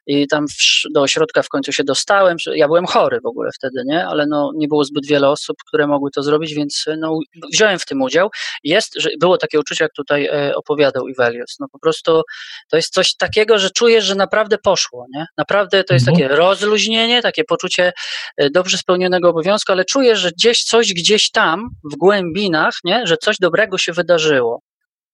i 0.06 0.28
tam 0.28 0.46
do 0.94 1.02
ośrodka 1.02 1.42
w 1.42 1.48
końcu 1.48 1.72
się 1.72 1.84
dostałem, 1.84 2.36
ja 2.54 2.66
byłem 2.66 2.86
chory 2.86 3.20
w 3.20 3.26
ogóle 3.26 3.50
wtedy, 3.54 3.82
nie, 3.86 4.06
ale 4.06 4.26
no 4.26 4.50
nie 4.56 4.68
było 4.68 4.84
zbyt 4.84 5.06
wiele 5.06 5.28
osób, 5.28 5.56
które 5.68 5.86
mogły 5.86 6.10
to 6.10 6.22
zrobić, 6.22 6.54
więc 6.54 6.84
e, 6.86 6.96
no 6.96 7.18
wziąłem 7.52 7.78
w 7.78 7.86
tym 7.86 8.02
udział. 8.02 8.30
Jest, 8.64 8.94
że 8.96 9.10
było 9.20 9.38
takie 9.38 9.60
uczucie, 9.60 9.84
jak 9.84 9.92
tutaj 9.92 10.28
opowiadał 10.54 11.08
Ivelios, 11.08 11.56
no 11.60 11.68
po 11.74 11.78
prostu 11.78 12.22
to 12.70 12.76
jest 12.76 12.92
coś 12.92 13.16
takiego, 13.16 13.58
że 13.58 13.70
czujesz, 13.70 14.04
że 14.04 14.14
naprawdę 14.14 14.58
poszło, 14.58 15.06
nie? 15.14 15.26
Naprawdę 15.38 15.84
to 15.84 15.94
jest 15.94 16.08
Mhm. 16.08 16.28
takie 16.28 16.36
rozluźnienie, 16.36 17.22
takie 17.22 17.44
poczucie 17.44 17.92
e, 18.36 18.50
dobrze 18.50 18.78
spełnionego 18.78 19.28
obowiązku, 19.30 19.72
ale 19.72 19.84
czujesz, 19.84 20.18
że 20.18 20.30
gdzieś 20.30 20.64
coś 20.64 20.92
gdzieś 20.92 21.30
tam 21.30 21.68
w 21.92 21.96
głębinach, 21.96 22.74
nie? 22.84 23.06
Że 23.06 23.16
coś 23.16 23.36
dobrego 23.40 23.78
się 23.78 23.92
wydarzyło. 23.92 24.60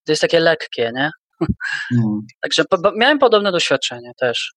To 0.05 0.11
jest 0.11 0.21
takie 0.21 0.39
lekkie, 0.39 0.91
nie? 0.95 1.11
Mm. 1.97 2.19
Także 2.43 2.63
po, 2.69 2.77
miałem 2.95 3.19
podobne 3.19 3.51
doświadczenie 3.51 4.11
też. 4.19 4.53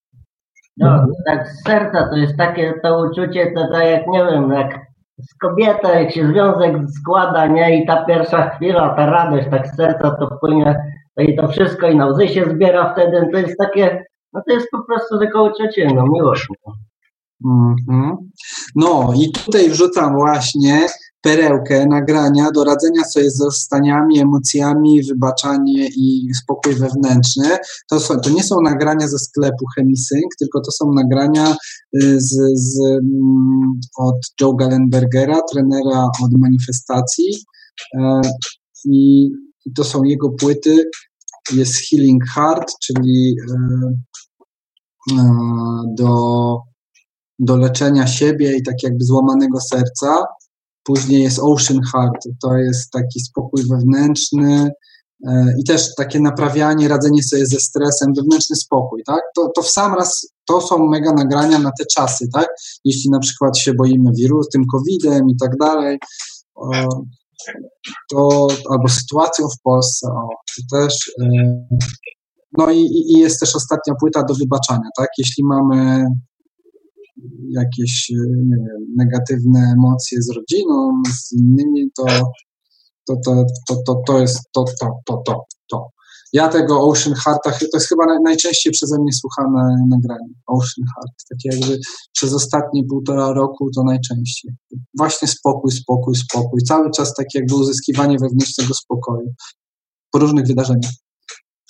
No, 0.77 1.05
tak 1.25 1.47
z 1.47 1.63
serca 1.63 2.09
to 2.09 2.15
jest 2.15 2.37
takie 2.37 2.73
to 2.83 2.99
uczucie, 2.99 3.51
to 3.55 3.67
tak 3.73 3.85
jak 3.85 4.07
nie 4.07 4.25
wiem, 4.25 4.51
jak 4.51 4.79
z 5.17 5.37
kobietą, 5.37 5.99
jak 5.99 6.11
się 6.11 6.27
związek 6.27 6.75
składa, 6.99 7.47
nie, 7.47 7.77
i 7.81 7.85
ta 7.87 8.05
pierwsza 8.05 8.49
chwila, 8.49 8.89
ta 8.95 9.05
radość 9.05 9.47
tak 9.51 9.67
z 9.67 9.75
serca 9.75 10.15
to 10.19 10.37
płynie, 10.41 10.75
to 11.17 11.23
i 11.23 11.35
to 11.35 11.47
wszystko 11.47 11.87
i 11.87 11.95
na 11.95 12.07
łzy 12.07 12.27
się 12.27 12.45
zbiera 12.55 12.93
wtedy, 12.93 13.27
to 13.33 13.39
jest 13.39 13.57
takie, 13.57 14.03
no 14.33 14.41
to 14.47 14.53
jest 14.53 14.67
po 14.71 14.83
prostu 14.83 15.19
takie 15.19 15.39
uczucie, 15.39 15.87
no 15.95 16.03
miłość. 16.13 16.47
No. 16.65 16.73
Mhm. 17.45 18.17
No 18.75 19.13
i 19.15 19.31
tutaj 19.31 19.69
wrzucam 19.69 20.13
właśnie 20.13 20.87
perełkę 21.21 21.85
nagrania 21.85 22.51
do 22.51 22.63
radzenia 22.63 23.03
sobie 23.03 23.29
z 23.31 23.43
staniami, 23.51 24.19
emocjami, 24.19 25.03
wybaczanie 25.03 25.87
i 25.87 26.27
spokój 26.43 26.75
wewnętrzny. 26.75 27.57
To, 27.89 27.99
są, 27.99 28.19
to 28.19 28.29
nie 28.29 28.43
są 28.43 28.55
nagrania 28.61 29.07
ze 29.07 29.19
sklepu 29.19 29.65
Chemisync, 29.75 30.35
tylko 30.39 30.61
to 30.61 30.71
są 30.71 30.93
nagrania 30.93 31.55
y, 32.03 32.21
z, 32.21 32.35
z, 32.53 32.79
mm, 32.85 33.79
od 33.97 34.15
Joe 34.41 34.53
Gallenbergera, 34.53 35.39
trenera 35.51 36.03
od 36.23 36.31
manifestacji. 36.37 37.45
E, 37.97 38.21
I, 38.85 39.29
I 39.65 39.73
to 39.73 39.83
są 39.83 40.03
jego 40.03 40.29
płyty. 40.29 40.89
Jest 41.53 41.75
Healing 41.89 42.23
Heart, 42.35 42.73
czyli 42.81 43.35
e, 43.51 43.57
e, 45.11 45.23
do 45.97 46.15
do 47.39 47.57
leczenia 47.57 48.07
siebie 48.07 48.57
i 48.57 48.63
tak 48.63 48.83
jakby 48.83 49.05
złamanego 49.05 49.61
serca. 49.61 50.25
Później 50.83 51.23
jest 51.23 51.39
Ocean 51.39 51.79
Heart, 51.93 52.27
to 52.41 52.57
jest 52.57 52.91
taki 52.91 53.19
spokój 53.19 53.63
wewnętrzny 53.69 54.71
e, 55.27 55.53
i 55.59 55.63
też 55.63 55.95
takie 55.95 56.19
naprawianie, 56.19 56.87
radzenie 56.87 57.23
sobie 57.23 57.45
ze 57.45 57.59
stresem, 57.59 58.13
wewnętrzny 58.13 58.55
spokój, 58.55 59.01
tak? 59.05 59.21
To, 59.35 59.51
to 59.55 59.61
w 59.61 59.69
sam 59.69 59.95
raz, 59.95 60.27
to 60.45 60.61
są 60.61 60.87
mega 60.87 61.13
nagrania 61.13 61.59
na 61.59 61.71
te 61.79 61.85
czasy, 61.95 62.25
tak? 62.33 62.47
Jeśli 62.85 63.11
na 63.11 63.19
przykład 63.19 63.57
się 63.57 63.73
boimy 63.73 64.11
wirus, 64.17 64.49
tym 64.49 64.63
covidem 64.71 65.29
i 65.29 65.35
tak 65.37 65.57
dalej, 65.57 65.99
to 68.11 68.47
albo 68.69 68.87
sytuacją 68.87 69.47
w 69.47 69.61
Polsce, 69.63 70.07
o, 70.07 70.29
to 70.55 70.77
też 70.77 71.11
e, 71.21 71.27
no 72.57 72.71
i, 72.71 72.79
i 72.81 73.19
jest 73.19 73.39
też 73.39 73.55
ostatnia 73.55 73.93
płyta 73.99 74.23
do 74.23 74.33
wybaczania, 74.33 74.89
tak? 74.97 75.09
Jeśli 75.17 75.43
mamy 75.43 76.05
jakieś 77.49 78.11
e, 78.11 78.15
nie 78.45 78.55
wiem, 78.57 78.95
negatywne 78.97 79.73
emocje 79.77 80.21
z 80.21 80.29
rodziną, 80.29 81.01
z 81.07 81.31
innymi, 81.31 81.91
to 81.97 82.05
to, 83.05 83.15
to, 83.25 83.45
to, 83.67 83.75
to, 83.87 84.01
to 84.07 84.19
jest 84.19 84.39
to, 84.53 84.65
to, 84.79 84.99
to, 85.05 85.21
to, 85.25 85.45
to. 85.69 85.89
Ja 86.35 86.47
tego 86.47 86.89
Ocean 86.89 87.15
Hearta, 87.15 87.51
to 87.51 87.67
jest 87.73 87.89
chyba 87.89 88.05
naj, 88.05 88.17
najczęściej 88.23 88.73
przeze 88.73 88.99
mnie 88.99 89.13
słuchane 89.13 89.75
nagranie. 89.89 90.33
Ocean 90.47 90.85
Heart. 90.95 91.15
Takie 91.29 91.49
jakby 91.57 91.79
przez 92.11 92.33
ostatnie 92.33 92.83
półtora 92.89 93.33
roku 93.33 93.69
to 93.75 93.83
najczęściej. 93.83 94.51
Właśnie 94.97 95.27
spokój, 95.27 95.71
spokój, 95.71 96.15
spokój. 96.15 96.61
Cały 96.61 96.91
czas 96.91 97.13
takie 97.13 97.39
jakby 97.39 97.55
uzyskiwanie 97.55 98.17
wewnętrznego 98.17 98.73
spokoju. 98.73 99.33
Po 100.11 100.19
różnych 100.19 100.47
wydarzeniach. 100.47 100.91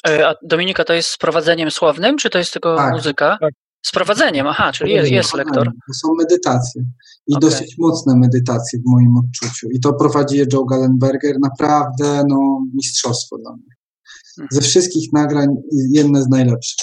E, 0.07 0.28
A 0.28 0.36
Dominika, 0.43 0.84
to 0.84 0.93
jest 0.93 1.09
z 1.09 1.18
prowadzeniem 1.18 1.72
słownym, 1.72 2.18
czy 2.18 2.30
to 2.30 2.38
jest 2.38 2.53
tylko 2.53 2.76
Tak, 2.76 2.93
muzyka? 2.93 3.38
tak. 3.41 3.53
Z 3.86 3.91
prowadzeniem, 3.91 4.47
aha, 4.47 4.72
czyli 4.74 4.91
jest, 4.91 5.11
jest 5.11 5.34
lektor. 5.34 5.68
To 5.68 5.93
są 5.93 6.07
medytacje. 6.20 6.82
i 7.28 7.36
okay. 7.36 7.49
dosyć 7.49 7.76
mocne 7.80 8.16
medytacje 8.16 8.80
w 8.80 8.91
moim 8.91 9.18
odczuciu. 9.18 9.68
I 9.72 9.80
to 9.80 9.93
prowadzi 9.93 10.38
je 10.38 10.45
Joe 10.53 10.66
Gallenberger, 10.66 11.36
naprawdę 11.39 12.24
no, 12.30 12.61
mistrzostwo 12.74 13.38
dla 13.38 13.51
mnie. 13.51 13.74
Mhm. 14.39 14.47
Ze 14.51 14.61
wszystkich 14.61 15.13
nagrań 15.13 15.47
jedne 15.91 16.23
z 16.23 16.27
najlepszych. 16.29 16.77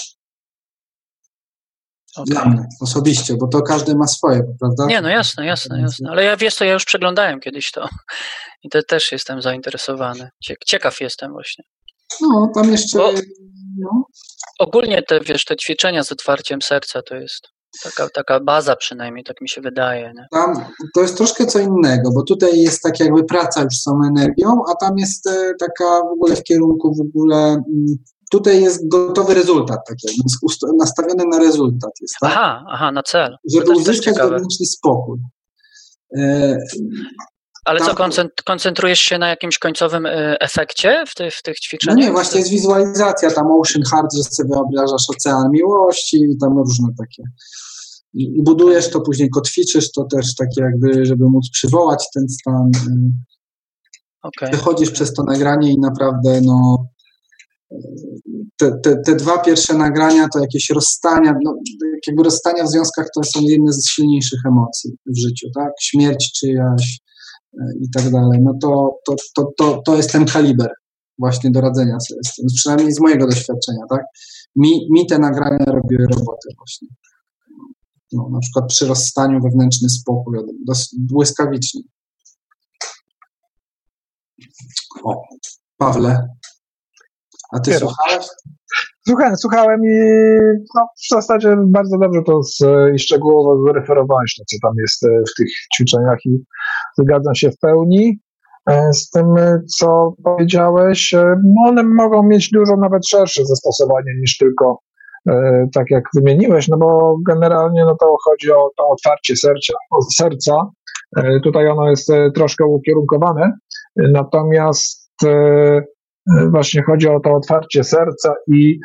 Okay. 2.17 2.25
Dla 2.27 2.45
mnie 2.45 2.67
osobiście, 2.81 3.35
bo 3.41 3.49
to 3.49 3.63
każdy 3.63 3.95
ma 3.95 4.07
swoje, 4.07 4.43
prawda? 4.61 4.87
Nie, 4.87 5.01
no 5.01 5.09
jasne, 5.09 5.47
jasne, 5.47 5.81
jasne. 5.81 6.11
Ale 6.11 6.25
ja 6.25 6.37
wiesz, 6.37 6.55
to 6.55 6.65
ja 6.65 6.73
już 6.73 6.85
przeglądałem 6.85 7.41
kiedyś 7.41 7.71
to 7.71 7.89
i 8.65 8.69
to 8.69 8.83
też 8.83 9.13
jestem 9.13 9.43
zainteresowany. 9.43 10.31
Ciekaw 10.67 11.01
jestem 11.01 11.33
właśnie. 11.33 11.65
No, 12.21 12.51
tam 12.55 12.73
jeszcze. 12.73 12.99
Bo 12.99 13.13
no. 13.79 14.05
Ogólnie 14.59 15.03
te, 15.03 15.21
wiesz, 15.21 15.45
te 15.45 15.57
ćwiczenia 15.57 16.05
z 16.05 16.13
otwarciem 16.13 16.63
serca 16.63 17.03
to 17.03 17.15
jest 17.15 17.49
taka, 17.83 18.09
taka 18.09 18.41
baza 18.41 18.77
przynajmniej, 18.77 19.25
tak 19.25 19.41
mi 19.41 19.49
się 19.49 19.61
wydaje. 19.61 20.13
Nie? 20.17 20.27
Tam 20.31 20.65
to 20.95 21.01
jest 21.01 21.17
troszkę 21.17 21.47
co 21.47 21.59
innego, 21.59 22.11
bo 22.15 22.23
tutaj 22.23 22.61
jest 22.61 22.83
tak 22.83 23.01
jakby 23.01 23.25
praca 23.25 23.63
już 23.63 23.75
z 23.75 23.85
tą 23.85 24.01
energią, 24.09 24.63
a 24.73 24.75
tam 24.75 24.99
jest 24.99 25.27
e, 25.27 25.53
taka 25.59 25.85
w 25.85 26.13
ogóle 26.13 26.37
w 26.37 26.43
kierunku 26.43 26.95
w 26.95 27.01
ogóle 27.01 27.37
mm, 27.37 27.97
tutaj 28.31 28.63
jest 28.63 28.89
gotowy 28.89 29.35
rezultat, 29.35 29.79
tak 29.89 29.97
jakby 30.05 30.23
nastawiony 30.79 31.25
na 31.31 31.39
rezultat 31.39 31.91
jest, 32.01 32.15
tak? 32.21 32.31
Aha, 32.33 32.65
aha, 32.69 32.93
na 32.93 33.03
cel. 33.03 33.37
Żeby 33.55 33.71
uzyskać 33.71 34.17
wewnętrzny 34.17 34.67
spokój. 34.67 35.19
Ale 37.65 37.81
tam, 37.81 38.11
co, 38.11 38.23
koncentrujesz 38.45 39.01
się 39.01 39.19
na 39.19 39.29
jakimś 39.29 39.59
końcowym 39.59 40.07
e, 40.07 40.41
efekcie 40.41 41.05
w, 41.09 41.15
ty, 41.15 41.31
w 41.31 41.43
tych 41.43 41.61
ćwiczeniach? 41.61 41.99
No 41.99 42.05
nie, 42.05 42.13
właśnie 42.13 42.39
jest 42.39 42.51
wizualizacja, 42.51 43.31
tam 43.31 43.47
Ocean 43.51 43.83
Heart, 43.91 44.15
że 44.15 44.23
sobie 44.23 44.49
wyobrażasz 44.55 45.05
ocean 45.11 45.51
miłości 45.51 46.17
i 46.17 46.39
tam 46.39 46.59
różne 46.59 46.89
takie. 46.99 47.23
I 48.15 48.43
budujesz 48.43 48.91
to, 48.91 49.01
później 49.01 49.31
kotwiczysz 49.31 49.93
to 49.93 50.05
też 50.05 50.35
takie 50.35 50.61
jakby, 50.61 51.07
żeby 51.07 51.25
móc 51.25 51.51
przywołać 51.53 52.05
ten 52.15 52.29
stan. 52.29 52.71
Okay. 54.23 54.51
Wychodzisz 54.51 54.91
przez 54.91 55.15
to 55.15 55.23
nagranie 55.23 55.73
i 55.73 55.81
naprawdę 55.81 56.41
no 56.41 56.87
te, 58.57 58.73
te, 58.83 58.97
te 58.97 59.17
dwa 59.17 59.39
pierwsze 59.39 59.75
nagrania 59.75 60.29
to 60.33 60.39
jakieś 60.39 60.71
rozstania, 60.71 61.35
no, 61.45 61.55
jakby 62.07 62.23
rozstania 62.23 62.65
w 62.65 62.69
związkach 62.69 63.07
to 63.15 63.25
są 63.25 63.41
jedne 63.43 63.73
z 63.73 63.89
silniejszych 63.89 64.41
emocji 64.47 64.91
w 65.07 65.19
życiu, 65.19 65.47
tak? 65.55 65.73
Śmierć 65.81 66.33
czyjaś, 66.41 67.01
i 67.81 67.91
tak 67.91 68.11
dalej, 68.11 68.41
no 68.43 68.53
to, 68.63 68.99
to, 69.07 69.15
to, 69.35 69.53
to, 69.59 69.83
to 69.87 69.97
jest 69.97 70.13
ten 70.13 70.25
kaliber 70.27 70.71
właśnie 71.19 71.51
do 71.51 71.61
radzenia 71.61 72.01
sobie 72.01 72.21
z 72.27 72.35
tym, 72.35 72.47
przynajmniej 72.57 72.93
z 72.93 73.01
mojego 73.01 73.27
doświadczenia, 73.27 73.83
tak? 73.91 74.01
Mi, 74.57 74.89
mi 74.91 75.07
te 75.07 75.19
nagrania 75.19 75.65
robiły 75.65 76.07
roboty 76.19 76.49
właśnie. 76.59 76.89
No, 78.13 78.29
na 78.33 78.39
przykład 78.39 78.67
przy 78.69 78.87
rozstaniu 78.87 79.41
wewnętrzny 79.43 79.89
spokój, 79.89 80.39
błyskawicznie. 80.99 81.81
O, 85.05 85.23
Pawle, 85.77 86.29
a 87.53 87.61
ty 87.61 87.75
słuchałeś? 87.79 88.27
Słuchałem, 89.09 89.37
słuchałem 89.37 89.81
i 89.85 89.97
no, 90.75 90.87
w 91.05 91.09
zasadzie 91.09 91.57
bardzo 91.67 91.99
dobrze 91.99 92.23
to 92.27 92.43
z, 92.43 92.59
i 92.95 92.99
szczegółowo 92.99 93.73
zreferowałeś 93.73 94.35
co 94.35 94.57
tam 94.63 94.73
jest 94.79 95.05
e, 95.05 95.09
w 95.09 95.35
tych 95.39 95.49
ćwiczeniach 95.75 96.19
i 96.27 96.45
zgadzam 96.99 97.35
się 97.35 97.51
w 97.51 97.59
pełni 97.59 98.19
e, 98.71 98.93
z 98.93 99.11
tym, 99.11 99.27
co 99.79 100.15
powiedziałeś. 100.25 101.15
E, 101.15 101.35
one 101.67 101.83
mogą 101.83 102.23
mieć 102.23 102.51
dużo 102.51 102.77
nawet 102.77 103.09
szersze 103.09 103.45
zastosowanie 103.45 104.13
niż 104.21 104.37
tylko 104.37 104.79
tak 105.75 105.91
jak 105.91 106.05
wymieniłeś, 106.15 106.69
no 106.69 106.77
bo 106.77 107.17
generalnie 107.27 107.85
no 107.85 107.97
to 108.01 108.17
chodzi 108.25 108.53
o 108.53 108.71
to 108.77 108.89
otwarcie 108.89 109.37
serca, 109.37 109.73
serca. 110.15 110.71
Tutaj 111.45 111.69
ono 111.69 111.91
jest 111.91 112.13
troszkę 112.35 112.65
ukierunkowane, 112.65 113.53
natomiast 113.97 115.17
właśnie 116.51 116.83
chodzi 116.83 117.09
o 117.09 117.21
to 117.21 117.33
otwarcie 117.33 117.85
serca 117.85 118.35
i 118.49 118.79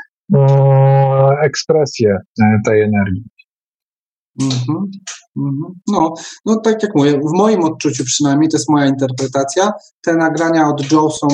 ekspresję 1.43 2.17
e, 2.41 2.59
tej 2.65 2.81
energii. 2.81 3.23
Mm-hmm, 4.41 4.81
mm-hmm. 5.37 5.71
No, 5.87 6.13
no, 6.45 6.59
tak 6.59 6.83
jak 6.83 6.95
mówię, 6.95 7.19
w 7.19 7.37
moim 7.37 7.63
odczuciu 7.63 8.03
przynajmniej, 8.03 8.49
to 8.49 8.57
jest 8.57 8.69
moja 8.69 8.87
interpretacja, 8.87 9.71
te 10.01 10.15
nagrania 10.15 10.67
od 10.67 10.91
Joe 10.91 11.11
są 11.11 11.27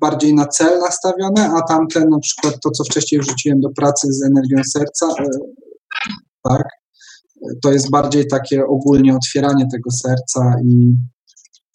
bardziej 0.00 0.34
na 0.34 0.46
cel 0.46 0.78
nastawione, 0.78 1.50
a 1.56 1.62
tamte 1.62 2.00
na 2.00 2.18
przykład 2.18 2.54
to, 2.62 2.70
co 2.70 2.84
wcześniej 2.84 3.20
wrzuciłem 3.20 3.60
do 3.60 3.68
pracy 3.70 4.12
z 4.12 4.22
energią 4.22 4.62
serca, 4.72 5.06
e, 5.06 5.28
tak, 6.42 6.68
to 7.62 7.72
jest 7.72 7.90
bardziej 7.90 8.26
takie 8.26 8.66
ogólnie 8.66 9.16
otwieranie 9.16 9.66
tego 9.72 9.90
serca 9.90 10.54
i 10.64 10.94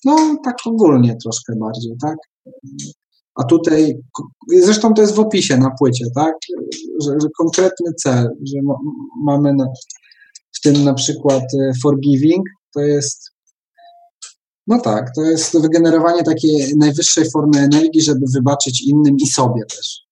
no 0.06 0.38
tak 0.44 0.56
ogólnie 0.66 1.16
troszkę 1.24 1.54
bardziej, 1.56 1.94
tak. 2.02 2.18
A 3.36 3.44
tutaj, 3.44 3.98
zresztą 4.62 4.94
to 4.94 5.02
jest 5.02 5.16
w 5.16 5.20
opisie 5.20 5.58
na 5.58 5.72
płycie, 5.80 6.06
tak? 6.16 6.34
Że, 7.02 7.12
że 7.22 7.28
konkretny 7.38 7.94
cel, 8.04 8.30
że 8.44 8.58
ma, 8.64 8.74
mamy 9.24 9.54
na, 9.54 9.66
tym 10.64 10.84
na 10.84 10.94
przykład 10.94 11.44
e, 11.44 11.72
forgiving, 11.84 12.44
to 12.74 12.82
jest, 12.82 13.32
no 14.68 14.80
tak, 14.80 15.16
to 15.16 15.22
jest 15.22 15.62
wygenerowanie 15.62 16.24
takiej 16.24 16.74
najwyższej 16.78 17.32
formy 17.32 17.60
energii, 17.60 18.02
żeby 18.02 18.26
wybaczyć 18.34 18.88
innym 18.88 19.16
i 19.18 19.28
sobie 19.28 19.62
też 19.66 20.04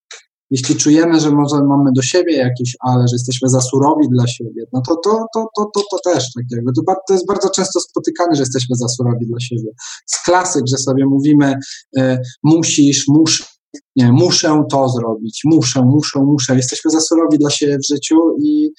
jeśli 0.51 0.75
czujemy, 0.75 1.19
że 1.19 1.31
może 1.31 1.63
mamy 1.63 1.91
do 1.95 2.01
siebie 2.01 2.37
jakieś, 2.37 2.75
ale 2.79 3.07
że 3.07 3.15
jesteśmy 3.15 3.49
za 3.49 3.61
surowi 3.61 4.07
dla 4.09 4.27
siebie, 4.27 4.63
no 4.73 4.81
to 4.87 4.95
to, 4.95 5.25
to, 5.33 5.47
to, 5.55 5.65
to, 5.75 5.81
to 5.91 6.11
też 6.11 6.33
tak 6.33 6.43
jakby, 6.51 6.71
to, 6.73 6.81
to 7.07 7.13
jest 7.13 7.27
bardzo 7.27 7.49
często 7.49 7.79
spotykane, 7.79 8.35
że 8.35 8.41
jesteśmy 8.41 8.75
za 8.75 8.87
surowi 8.87 9.25
dla 9.25 9.39
siebie. 9.39 9.71
Z 10.05 10.23
klasyk, 10.23 10.63
że 10.67 10.77
sobie 10.77 11.05
mówimy 11.05 11.53
y, 11.97 12.17
musisz, 12.43 13.05
muszę, 13.07 13.43
nie, 13.95 14.11
muszę 14.11 14.63
to 14.71 14.89
zrobić, 14.89 15.41
muszę, 15.45 15.81
muszę, 15.85 16.19
muszę. 16.19 16.55
Jesteśmy 16.55 16.91
za 16.91 16.99
surowi 16.99 17.37
dla 17.37 17.49
siebie 17.49 17.77
w 17.77 17.87
życiu 17.87 18.15
i 18.43 18.71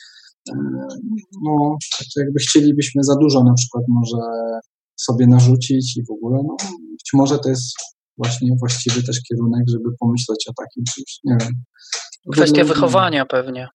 no, 1.45 1.77
tak 1.99 2.07
jakby 2.17 2.39
chcielibyśmy 2.41 3.05
za 3.05 3.17
dużo 3.17 3.45
na 3.45 3.55
przykład 3.55 3.85
może 3.89 4.17
sobie 4.97 5.27
narzucić 5.27 5.97
i 5.97 6.05
w 6.05 6.11
ogóle, 6.11 6.43
no 6.49 6.57
być 6.91 7.11
może 7.15 7.39
to 7.39 7.49
jest 7.49 7.75
właśnie 8.19 8.51
właściwy 8.61 9.03
też 9.03 9.21
kierunek, 9.29 9.63
żeby 9.69 9.89
pomyśleć 10.01 10.49
o 10.49 10.53
takim 10.63 10.85
czymś, 10.95 11.21
nie 11.25 11.37
wiem. 11.41 11.53
Kwestia 12.33 12.65
wychowania 12.65 13.27
pewnie. 13.27 13.69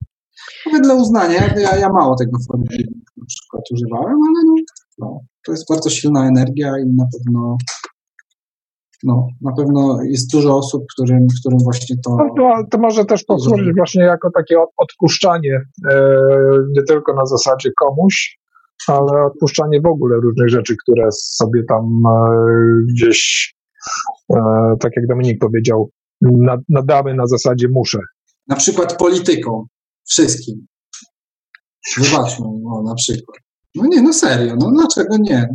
Wedle 0.71 0.95
uznania, 0.95 1.53
ja, 1.55 1.77
ja 1.77 1.89
mało 1.89 2.15
tego 2.15 2.37
formy 2.47 2.65
na 3.17 3.25
przykład 3.25 3.63
używałem, 3.73 4.17
ale 4.27 4.43
no, 4.45 4.55
no, 4.97 5.19
to 5.45 5.51
jest 5.51 5.69
bardzo 5.69 5.89
silna 5.89 6.27
energia 6.27 6.73
i 6.79 6.95
na 6.95 7.05
pewno 7.13 7.57
no, 9.03 9.27
na 9.41 9.51
pewno 9.57 9.99
jest 10.03 10.31
dużo 10.31 10.57
osób, 10.57 10.83
którym, 10.93 11.27
którym 11.39 11.59
właśnie 11.63 11.95
to... 12.05 12.15
No, 12.15 12.25
to, 12.37 12.63
to 12.71 12.77
może 12.77 13.05
też 13.05 13.23
posłużyć 13.23 13.75
właśnie 13.77 14.03
jako 14.03 14.29
takie 14.31 14.55
odpuszczanie, 14.77 15.61
e, 15.91 16.19
nie 16.75 16.83
tylko 16.83 17.13
na 17.13 17.25
zasadzie 17.25 17.69
komuś, 17.79 18.39
ale 18.87 19.25
odpuszczanie 19.25 19.81
w 19.81 19.85
ogóle 19.85 20.15
różnych 20.15 20.49
rzeczy, 20.49 20.75
które 20.83 21.07
sobie 21.11 21.63
tam 21.63 22.01
e, 22.05 22.29
gdzieś 22.89 23.57
E, 24.33 24.75
tak 24.79 24.91
jak 24.95 25.07
Dominik 25.07 25.39
powiedział, 25.39 25.91
nadamy 26.69 27.13
na 27.13 27.27
zasadzie 27.27 27.67
muszę. 27.67 27.99
Na 28.47 28.55
przykład 28.55 28.97
polityką, 28.97 29.65
wszystkim. 30.09 30.67
Zobaczmy, 31.97 32.45
no, 32.63 32.83
na 32.85 32.95
przykład. 32.95 33.37
No 33.75 33.87
nie, 33.87 34.01
no 34.01 34.13
serio, 34.13 34.55
no 34.59 34.71
dlaczego 34.71 35.17
nie? 35.19 35.49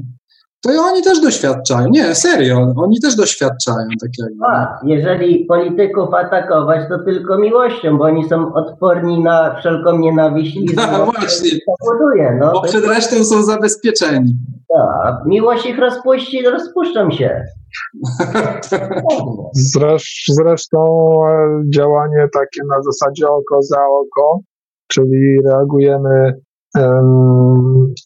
To 0.62 0.70
oni 0.82 1.02
też 1.02 1.20
doświadczają. 1.20 1.88
Nie, 1.88 2.14
serio, 2.14 2.72
oni 2.76 3.00
też 3.00 3.16
doświadczają. 3.16 3.88
Tak 4.00 4.10
jakby. 4.18 4.44
A, 4.46 4.80
jeżeli 4.86 5.44
polityków 5.44 6.14
atakować, 6.14 6.88
to 6.88 6.98
tylko 6.98 7.38
miłością, 7.38 7.98
bo 7.98 8.04
oni 8.04 8.28
są 8.28 8.54
odporni 8.54 9.22
na 9.22 9.54
wszelką 9.54 9.98
nienawiść 9.98 10.56
i 10.56 10.66
no, 10.76 11.04
właśnie. 11.04 11.50
powoduje. 11.66 12.38
No, 12.40 12.52
bo 12.52 12.62
przed 12.62 12.84
resztą 12.84 13.24
są 13.24 13.42
zabezpieczeni. 13.42 14.34
Tak, 14.68 15.14
miłość 15.26 15.66
ich 15.66 15.78
rozpuści, 15.78 16.42
rozpuszczą 16.42 17.10
się. 17.10 17.44
Zresztą 20.28 20.78
e, 21.28 21.62
działanie 21.74 22.28
takie 22.32 22.60
na 22.68 22.82
zasadzie 22.82 23.28
oko 23.28 23.62
za 23.62 23.80
oko, 23.80 24.40
czyli 24.88 25.42
reagujemy 25.46 26.34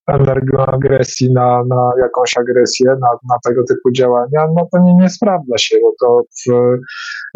energią 0.06 0.58
agresji 0.58 1.32
na, 1.32 1.62
na 1.68 1.90
jakąś 2.00 2.36
agresję, 2.36 2.86
na, 2.86 3.08
na 3.30 3.36
tego 3.44 3.62
typu 3.68 3.90
działania, 3.92 4.46
no 4.56 4.68
to 4.72 4.78
nie, 4.78 4.94
nie 4.94 5.10
sprawdza 5.10 5.58
się, 5.58 5.76
bo 5.82 5.92
to 6.00 6.22
w, 6.22 6.52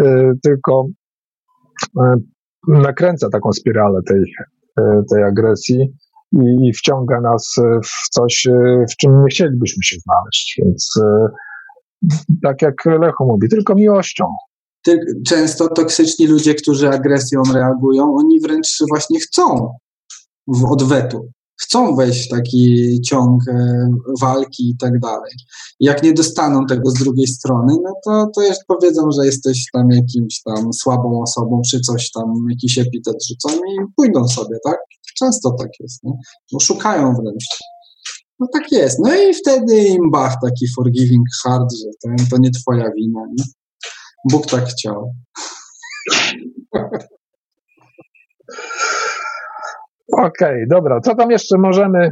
y, 0.02 0.32
tylko 0.42 0.86
y, 1.98 2.02
nakręca 2.68 3.28
taką 3.32 3.52
spiralę 3.52 4.00
tej, 4.08 4.20
y, 4.80 4.82
tej 5.10 5.24
agresji 5.24 5.92
i, 6.32 6.68
i 6.68 6.72
wciąga 6.72 7.20
nas 7.20 7.54
w 7.84 8.08
coś, 8.10 8.48
w 8.92 8.96
czym 8.96 9.22
nie 9.22 9.28
chcielibyśmy 9.30 9.82
się 9.82 9.96
znaleźć. 10.06 10.60
Więc 10.64 10.94
tak 12.42 12.62
jak 12.62 12.84
Lecho 12.86 13.24
mówi, 13.24 13.48
tylko 13.48 13.74
miłością. 13.74 14.24
Często 15.26 15.68
toksyczni 15.68 16.26
ludzie, 16.26 16.54
którzy 16.54 16.88
agresją 16.88 17.42
reagują, 17.54 18.14
oni 18.14 18.40
wręcz 18.40 18.78
właśnie 18.88 19.20
chcą 19.20 19.74
w 20.54 20.64
odwetu. 20.64 21.28
chcą 21.62 21.96
wejść 21.96 22.26
w 22.26 22.30
taki 22.30 23.00
ciąg 23.00 23.48
e, 23.48 23.88
walki 24.20 24.70
i 24.70 24.76
tak 24.76 24.98
dalej. 24.98 25.32
Jak 25.80 26.02
nie 26.02 26.12
dostaną 26.12 26.66
tego 26.66 26.90
z 26.90 26.94
drugiej 26.94 27.26
strony, 27.26 27.74
no 27.82 27.92
to, 28.04 28.26
to 28.34 28.42
już 28.42 28.56
powiedzą, 28.66 29.10
że 29.10 29.26
jesteś 29.26 29.64
tam 29.72 29.90
jakimś 29.90 30.42
tam 30.42 30.72
słabą 30.72 31.22
osobą, 31.22 31.60
czy 31.70 31.80
coś 31.80 32.10
tam, 32.10 32.34
jakiś 32.50 32.78
epitet 32.78 33.16
rzucą 33.28 33.56
i 33.56 33.78
pójdą 33.96 34.28
sobie, 34.28 34.56
tak? 34.64 34.78
Często 35.18 35.50
tak 35.50 35.70
jest, 35.80 36.04
nie? 36.04 36.12
Bo 36.52 36.60
szukają 36.60 37.14
wręcz. 37.14 37.44
No 38.38 38.46
tak 38.52 38.72
jest. 38.72 38.98
No 38.98 39.14
i 39.14 39.34
wtedy 39.34 39.88
im 39.88 40.10
bach 40.10 40.36
taki 40.42 40.66
forgiving 40.76 41.24
heart, 41.44 41.72
że 41.72 41.90
to, 42.02 42.08
to 42.30 42.38
nie 42.38 42.50
twoja 42.50 42.90
wina, 42.96 43.20
nie? 43.38 43.44
Bóg 44.30 44.46
tak 44.46 44.68
chciał. 44.68 45.12
Okej, 50.12 50.28
okay, 50.28 50.66
dobra. 50.70 51.00
Co 51.00 51.14
tam 51.14 51.30
jeszcze 51.30 51.58
możemy? 51.58 52.10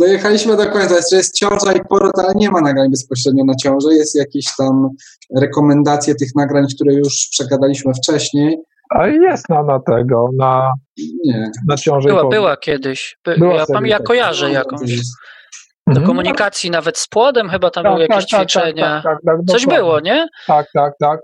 Dojechaliśmy 0.00 0.56
do 0.56 0.66
końca. 0.66 0.96
Jeszcze 0.96 1.16
jest 1.16 1.34
ciąża 1.34 1.72
i 1.72 1.80
poród, 1.88 2.18
ale 2.18 2.32
nie 2.34 2.50
ma 2.50 2.60
nagrań 2.60 2.90
bezpośrednio 2.90 3.44
na 3.44 3.54
ciążę. 3.54 3.94
Jest 3.94 4.14
jakieś 4.14 4.56
tam 4.58 4.88
rekomendacje 5.36 6.14
tych 6.14 6.28
nagrań, 6.36 6.66
które 6.74 6.94
już 6.94 7.28
przegadaliśmy 7.30 7.92
wcześniej. 7.94 8.58
A 8.90 9.06
jest 9.06 9.48
na, 9.48 9.62
na 9.62 9.80
tego, 9.80 10.28
na, 10.38 10.72
nie. 11.24 11.50
na 11.68 11.76
ciążę 11.76 12.08
Była, 12.08 12.28
była 12.28 12.56
kiedyś. 12.56 13.16
By, 13.24 13.34
była 13.38 13.54
ja, 13.54 13.66
tam, 13.66 13.86
ja 13.86 13.98
kojarzę 13.98 14.46
tak. 14.46 14.54
jakąś. 14.54 14.96
Do 15.86 15.92
mhm. 16.00 16.06
komunikacji 16.06 16.70
nawet 16.70 16.98
z 16.98 17.08
płodem 17.08 17.48
chyba 17.48 17.70
tam 17.70 17.84
tak, 17.84 17.92
były 17.92 18.02
jakieś 18.02 18.30
tak, 18.30 18.30
tak, 18.30 18.40
tak 18.40 18.48
ćwiczenia. 18.48 19.02
Tak, 19.04 19.18
Coś 19.48 19.66
było, 19.66 20.00
nie? 20.00 20.28
Tak, 20.46 20.66
tak, 20.74 20.92
tak. 21.00 21.20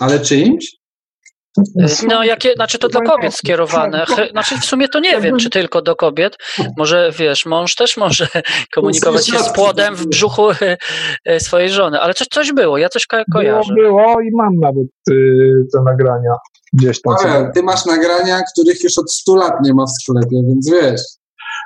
Ale 0.00 0.20
czyimś? 0.20 0.76
No, 2.08 2.24
jakie, 2.24 2.52
znaczy 2.52 2.78
to 2.78 2.88
dla 2.88 3.00
kobiet 3.00 3.34
skierowane. 3.34 4.04
Znaczy 4.30 4.58
w 4.58 4.64
sumie 4.64 4.88
to 4.88 5.00
nie 5.00 5.20
wiem, 5.20 5.36
czy 5.38 5.50
tylko 5.50 5.82
do 5.82 5.96
kobiet. 5.96 6.36
Może 6.76 7.12
wiesz, 7.18 7.46
mąż 7.46 7.74
też 7.74 7.96
może 7.96 8.28
komunikować 8.74 9.26
się 9.26 9.38
z 9.38 9.52
płodem 9.52 9.94
w 9.94 10.06
brzuchu 10.06 10.50
e, 11.24 11.40
swojej 11.46 11.70
żony, 11.70 12.00
ale 12.00 12.14
coś, 12.14 12.28
coś 12.28 12.52
było, 12.52 12.78
ja 12.78 12.88
coś 12.88 13.06
ko 13.06 13.16
kojarzę. 13.32 13.74
Było, 13.74 13.98
było 13.98 14.20
i 14.20 14.30
mam 14.32 14.56
nawet 14.60 14.86
y, 15.10 15.66
te 15.72 15.82
nagrania 15.84 16.34
gdzieś 16.72 17.02
tam. 17.02 17.14
Ale 17.24 17.52
ty 17.52 17.62
masz 17.62 17.86
nagrania, 17.86 18.40
których 18.52 18.84
już 18.84 18.98
od 18.98 19.12
100 19.12 19.36
lat 19.36 19.52
nie 19.64 19.74
ma 19.74 19.84
w 19.86 19.90
sklepie, 19.90 20.42
więc 20.48 20.70
wiesz. 20.70 21.02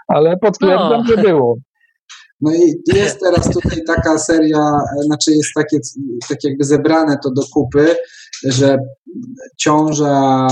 Ale 0.09 0.36
potwierdzam, 0.36 0.91
no. 0.91 1.05
że 1.09 1.16
było. 1.16 1.57
No 2.41 2.55
i 2.55 2.74
jest 2.95 3.20
teraz 3.20 3.51
tutaj 3.51 3.84
taka 3.86 4.18
seria, 4.18 4.80
znaczy 5.05 5.30
jest 5.30 5.51
takie, 5.55 5.78
tak 6.28 6.39
jakby 6.45 6.64
zebrane 6.64 7.18
to 7.22 7.30
do 7.30 7.43
kupy, 7.53 7.97
że 8.45 8.78
ciąża 9.57 10.47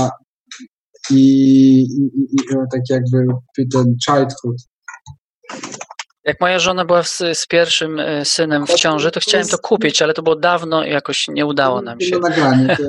i, 1.11 1.81
i, 1.81 2.05
i 2.33 2.37
tak 2.71 2.81
jakby 2.89 3.25
ten 3.73 3.95
childhood. 4.05 4.57
Jak 6.25 6.41
moja 6.41 6.59
żona 6.59 6.85
była 6.85 7.03
z, 7.03 7.17
z, 7.33 7.47
pierwszym 7.47 7.99
e, 7.99 8.25
synem 8.25 8.67
w 8.67 8.73
ciąży, 8.73 9.11
to 9.11 9.19
chciałem 9.19 9.47
to 9.47 9.57
kupić, 9.57 10.01
ale 10.01 10.13
to 10.13 10.21
było 10.21 10.35
dawno 10.35 10.83
i 10.85 10.89
jakoś 10.89 11.27
nie 11.27 11.45
udało 11.45 11.81
nam 11.81 12.01
się. 12.01 12.11
To 12.11 12.19
nagranie, 12.19 12.77
to 12.77 12.83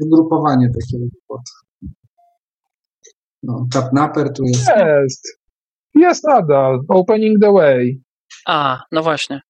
wygrupowanie 0.00 0.68
takiego. 0.68 1.06
No, 3.42 3.66
Tapnapper 3.72 4.32
tu 4.32 4.44
jest. 4.44 4.68
Jest. 4.76 5.38
Jest 5.94 6.24
nadal. 6.24 6.80
Opening 6.88 7.40
the 7.40 7.52
way. 7.52 8.00
A, 8.46 8.82
no 8.92 9.02
właśnie. 9.02 9.40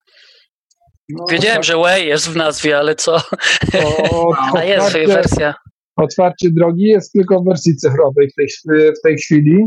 No, 1.09 1.25
Wiedziałem, 1.31 1.57
tak. 1.57 1.65
że 1.65 1.77
Way 1.77 2.07
jest 2.07 2.29
w 2.29 2.37
nazwie, 2.37 2.79
ale 2.79 2.95
co? 2.95 3.17
O, 4.13 4.33
A 4.59 4.65
jest 4.65 4.93
wersja. 4.93 5.55
Otwarcie 5.97 6.49
drogi 6.51 6.85
jest 6.85 7.13
tylko 7.13 7.41
w 7.41 7.45
wersji 7.45 7.77
cyfrowej 7.77 8.31
w 8.31 8.35
tej, 8.35 8.47
w 8.99 9.01
tej 9.03 9.17
chwili. 9.17 9.67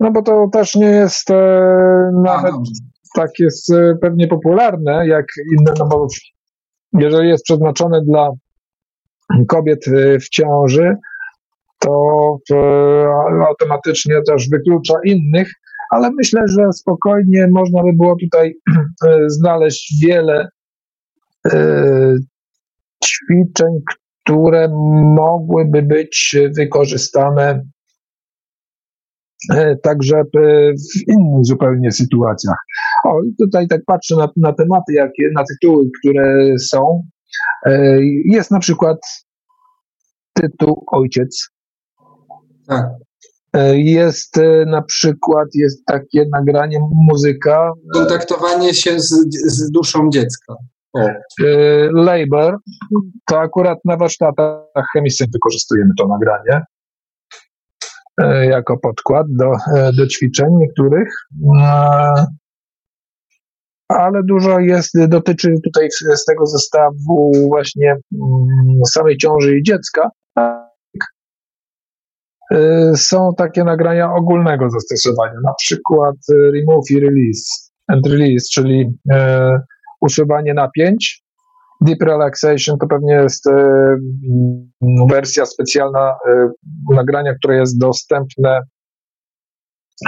No 0.00 0.10
bo 0.10 0.22
to 0.22 0.48
też 0.52 0.74
nie 0.74 0.86
jest 0.86 1.30
e, 1.30 2.10
nawet 2.24 2.54
tak 3.14 3.30
jest 3.38 3.72
e, 3.72 3.94
pewnie 4.00 4.28
popularne 4.28 5.06
jak 5.06 5.26
inne, 5.58 5.72
no 5.78 5.86
bo 5.86 6.06
jeżeli 6.92 7.28
jest 7.28 7.44
przeznaczone 7.44 8.00
dla 8.00 8.28
kobiet 9.48 9.88
e, 9.88 10.18
w 10.18 10.28
ciąży, 10.28 10.96
to 11.78 12.38
e, 12.50 12.56
automatycznie 13.48 14.22
też 14.26 14.48
wyklucza 14.48 14.94
innych, 15.04 15.48
ale 15.92 16.10
myślę, 16.10 16.40
że 16.46 16.72
spokojnie 16.72 17.48
można 17.50 17.82
by 17.82 17.92
było 17.92 18.16
tutaj 18.20 18.54
e, 19.06 19.30
znaleźć 19.30 19.94
wiele 20.02 20.48
e, 21.52 22.14
ćwiczeń, 23.04 23.80
które 24.22 24.68
mogłyby 25.14 25.82
być 25.82 26.36
wykorzystane 26.56 27.62
e, 29.50 29.76
także 29.76 30.22
w 30.34 31.08
innych 31.08 31.44
zupełnie 31.44 31.92
sytuacjach. 31.92 32.58
O, 33.04 33.20
tutaj 33.38 33.68
tak 33.68 33.80
patrzę 33.86 34.16
na, 34.16 34.28
na 34.36 34.52
tematy, 34.52 34.92
jakie, 34.92 35.30
na 35.34 35.44
tytuły, 35.44 35.84
które 35.98 36.58
są. 36.58 37.02
Jest 38.24 38.50
na 38.50 38.58
przykład 38.58 38.98
tytuł 40.34 40.84
Ojciec. 40.86 41.48
Tak. 42.68 42.86
E, 43.56 43.78
jest 43.78 44.38
e, 44.38 44.64
na 44.66 44.82
przykład 44.82 45.48
jest 45.54 45.86
takie 45.86 46.24
nagranie 46.32 46.78
muzyka. 46.92 47.72
Kontaktowanie 47.92 48.74
się 48.74 49.00
z, 49.00 49.14
z 49.46 49.70
duszą 49.70 50.08
dziecka. 50.12 50.54
O. 50.92 51.00
E, 51.00 51.16
Labor. 51.92 52.58
To 53.26 53.40
akurat 53.40 53.78
na 53.84 53.96
warsztatach 53.96 54.86
chemicznych 54.92 55.30
wykorzystujemy 55.32 55.90
to 55.98 56.08
nagranie 56.08 56.64
jako 58.42 58.78
podkład 58.78 59.26
do, 59.30 59.52
do 59.96 60.06
ćwiczeń 60.06 60.48
niektórych. 60.52 61.08
Ale 63.88 64.22
dużo 64.24 64.58
jest, 64.58 65.06
dotyczy 65.08 65.54
tutaj 65.64 65.88
z 66.16 66.24
tego 66.24 66.46
zestawu 66.46 67.32
właśnie 67.48 67.90
mm, 67.90 68.84
samej 68.92 69.16
ciąży 69.16 69.58
i 69.58 69.62
dziecka, 69.62 70.10
są 72.96 73.34
takie 73.36 73.64
nagrania 73.64 74.12
ogólnego 74.14 74.70
zastosowania, 74.70 75.40
na 75.44 75.54
przykład 75.58 76.16
y, 76.30 76.50
remove 76.50 76.90
i 76.90 77.00
release, 77.00 77.70
and 77.88 78.06
release, 78.06 78.48
czyli 78.52 78.98
e, 79.12 79.60
usuwanie 80.00 80.54
napięć. 80.54 81.22
Deep 81.80 82.02
relaxation 82.02 82.78
to 82.78 82.86
pewnie 82.86 83.14
jest 83.14 83.46
e, 83.46 83.96
wersja 85.10 85.46
specjalna 85.46 86.14
nagrania, 86.94 87.34
które 87.34 87.56
jest 87.56 87.78
dostępne 87.78 88.60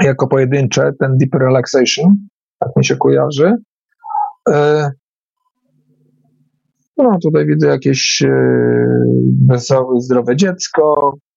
jako 0.02 0.26
pojedyncze, 0.26 0.92
ten 1.00 1.16
deep 1.18 1.34
relaxation, 1.34 2.16
tak 2.58 2.68
mi 2.76 2.84
się 2.84 2.96
kojarzy. 2.96 3.52
No, 6.96 7.18
tutaj 7.22 7.46
widzę 7.46 7.66
jakieś 7.66 8.22
wesołe, 9.48 10.00
zdrowe 10.00 10.36
dziecko, 10.36 11.14
Mm. 11.14 11.33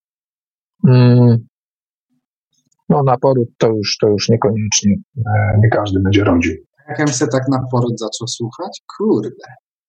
No 2.89 3.03
na 3.03 3.17
poród 3.17 3.47
to 3.57 3.67
już, 3.67 3.97
to 3.97 4.07
już 4.07 4.29
niekoniecznie 4.29 4.95
e, 5.17 5.57
nie 5.63 5.69
każdy 5.69 5.99
będzie 5.99 6.23
rodził. 6.23 6.53
Jak 6.87 6.97
bym 6.97 7.07
się 7.07 7.27
tak 7.27 7.43
na 7.51 7.59
poród 7.71 7.99
zaczął 7.99 8.27
słuchać? 8.27 8.81
Kurde, 8.97 9.29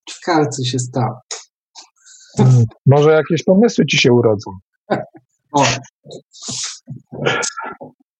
ciekawe 0.08 0.48
co 0.48 0.64
się 0.64 0.78
stało. 0.78 1.20
Mm. 2.38 2.64
Może 2.86 3.10
jakieś 3.10 3.44
pomysły 3.44 3.86
ci 3.86 3.98
się 3.98 4.12
urodzą. 4.12 4.50
O, 5.52 5.64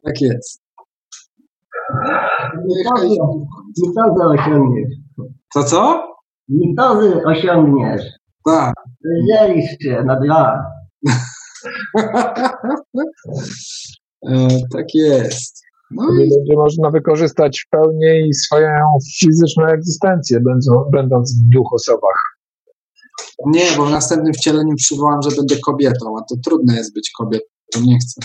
tak 0.05 0.21
jest. 0.21 0.63
Mitozy 3.79 4.25
osiągniesz. 4.25 4.95
Co, 5.53 5.65
co? 5.65 6.07
Mitozy 6.49 7.23
osiągniesz. 7.25 8.03
Tak. 8.45 8.75
Się 9.83 10.03
na 10.05 10.21
dwa. 10.21 10.65
E, 14.27 14.49
tak 14.73 14.95
jest. 14.95 15.63
No 15.91 16.05
i... 16.15 16.19
Będzie 16.19 16.57
można 16.57 16.91
wykorzystać 16.91 17.61
w 17.61 17.71
pełni 17.71 18.35
swoją 18.35 18.79
fizyczną 19.21 19.67
egzystencję, 19.67 20.41
będąc 20.93 21.35
w 21.35 21.53
dwóch 21.53 21.73
osobach. 21.73 22.39
Nie, 23.47 23.65
bo 23.77 23.87
w 23.87 23.91
następnym 23.91 24.33
wcieleniu 24.33 24.75
przywołam, 24.77 25.23
że 25.23 25.37
będę 25.37 25.55
kobietą, 25.67 26.19
a 26.19 26.25
to 26.29 26.35
trudne 26.45 26.77
jest 26.77 26.95
być 26.95 27.11
kobietą, 27.19 27.47
to 27.73 27.81
nie 27.81 27.99
chcę. 27.99 28.21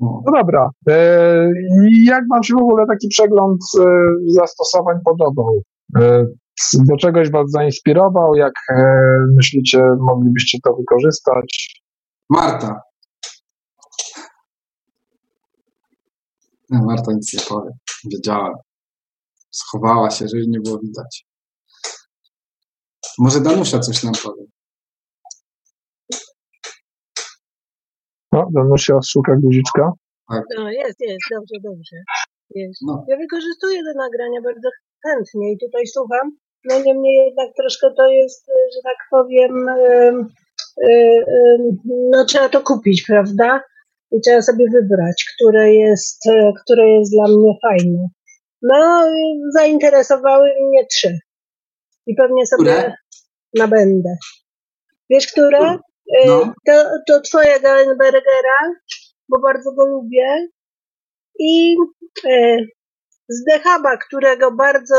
No, 0.00 0.22
no 0.26 0.32
dobra. 0.38 0.70
E, 0.88 1.52
jak 2.04 2.24
Wam 2.30 2.42
się 2.42 2.54
w 2.54 2.62
ogóle 2.62 2.86
taki 2.86 3.08
przegląd 3.08 3.60
e, 3.80 3.84
zastosowań 4.26 4.96
podobał? 5.04 5.62
Do 6.74 6.96
czegoś 6.96 7.30
Was 7.30 7.50
zainspirował? 7.50 8.34
Jak 8.34 8.52
e, 8.70 8.84
myślicie, 9.36 9.82
moglibyście 10.00 10.58
to 10.64 10.74
wykorzystać? 10.74 11.80
Marta. 12.30 12.80
Nie, 16.70 16.82
Marta 16.82 17.12
nic 17.12 17.34
nie 17.34 17.40
powie. 17.48 17.70
Wiedziałem. 18.12 18.54
Schowała 19.50 20.10
się, 20.10 20.28
żeby 20.28 20.46
nie 20.46 20.60
było 20.60 20.78
widać. 20.78 21.26
Może 23.18 23.40
Danusia 23.40 23.78
coś 23.78 24.02
nam 24.02 24.14
powie. 24.24 24.44
No, 28.32 28.48
Danusia 28.50 28.98
szuka 29.06 29.32
guziczka. 29.42 29.92
Tak. 30.28 30.44
No, 30.56 30.70
jest, 30.70 31.00
jest, 31.00 31.26
dobrze, 31.30 31.54
dobrze. 31.64 31.96
Jest. 32.54 32.80
No. 32.86 33.04
Ja 33.08 33.16
wykorzystuję 33.16 33.78
te 33.84 33.98
nagrania 33.98 34.40
bardzo 34.42 34.68
chętnie 35.04 35.52
i 35.52 35.58
tutaj 35.58 35.86
słucham. 35.86 36.30
No 36.68 36.78
niemniej 36.84 37.26
jednak 37.26 37.54
troszkę 37.56 37.90
to 37.96 38.08
jest, 38.08 38.46
że 38.46 38.82
tak 38.84 38.96
powiem, 39.10 39.66
no 42.10 42.24
trzeba 42.24 42.48
to 42.48 42.60
kupić, 42.60 43.04
prawda? 43.06 43.62
I 44.12 44.20
trzeba 44.20 44.42
sobie 44.42 44.64
wybrać, 44.72 45.24
które 45.34 45.74
jest, 45.74 46.22
które 46.64 46.88
jest 46.88 47.12
dla 47.12 47.24
mnie 47.24 47.54
fajne. 47.62 48.08
No, 48.62 49.08
zainteresowały 49.54 50.48
mnie 50.68 50.86
trzy. 50.86 51.18
I 52.06 52.14
pewnie 52.14 52.46
sobie 52.46 52.72
które? 52.72 52.94
nabędę. 53.54 54.16
Wiesz, 55.10 55.26
które? 55.26 55.78
No. 56.26 56.54
To, 56.66 56.72
to 57.08 57.20
twoje 57.20 57.60
Gallenbergera, 57.60 58.58
bo 59.28 59.40
bardzo 59.40 59.72
go 59.72 59.86
lubię. 59.86 60.48
I 61.38 61.76
z 63.28 63.44
Dehaba, 63.44 63.96
którego 63.96 64.52
bardzo, 64.52 64.94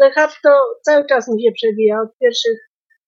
Dehab 0.00 0.30
to 0.42 0.50
cały 0.82 1.06
czas 1.06 1.28
mi 1.28 1.42
się 1.42 1.52
przewija 1.52 2.00
od 2.00 2.18
pierwszych, 2.20 2.58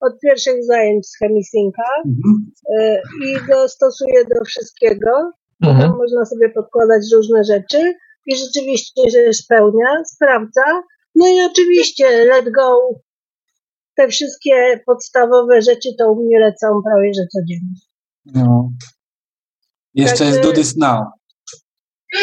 od 0.00 0.20
pierwszych 0.20 0.64
zajęć 0.64 1.08
z 1.08 1.18
Chemisynka 1.18 1.88
mhm. 2.06 2.52
E, 2.78 3.02
i 3.24 3.46
go 3.48 3.68
stosuję 3.68 4.24
do 4.24 4.44
wszystkiego. 4.44 5.32
Mhm. 5.62 5.90
Można 5.96 6.24
sobie 6.24 6.50
podkładać 6.50 7.02
różne 7.14 7.44
rzeczy 7.44 7.94
i 8.26 8.36
rzeczywiście, 8.36 9.02
że 9.12 9.32
spełnia, 9.32 10.04
sprawdza. 10.04 10.82
No 11.14 11.28
i 11.28 11.40
oczywiście 11.50 12.24
let 12.24 12.52
go, 12.52 12.78
te 13.96 14.08
wszystkie 14.08 14.80
podstawowe 14.86 15.62
rzeczy 15.62 15.88
to 15.98 16.12
u 16.12 16.24
mnie 16.24 16.38
lecą 16.38 16.66
prawie 16.84 17.10
że 17.14 17.22
codziennie. 17.26 17.74
No. 18.24 18.70
Jeszcze 19.94 20.18
tak, 20.18 20.28
jest 20.28 20.40
do 20.40 20.52
this 20.52 20.76
now. 20.76 21.04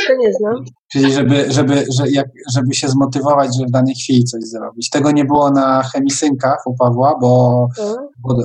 To 0.08 0.16
nie 0.16 0.34
znam. 0.34 0.56
Czyli 0.92 1.14
żeby, 1.14 1.52
żeby, 1.52 1.86
że 2.00 2.10
jak, 2.10 2.28
żeby 2.56 2.74
się 2.74 2.88
zmotywować, 2.88 3.58
że 3.60 3.66
w 3.66 3.72
danej 3.72 3.96
chwili 3.96 4.24
coś 4.24 4.44
zrobić. 4.44 4.90
Tego 4.90 5.12
nie 5.12 5.26
było 5.26 5.52
na 5.52 5.84
chemisynkach 5.84 6.58
u 6.66 6.76
Pawła, 6.76 7.18
bo, 7.22 7.68
bo 8.20 8.38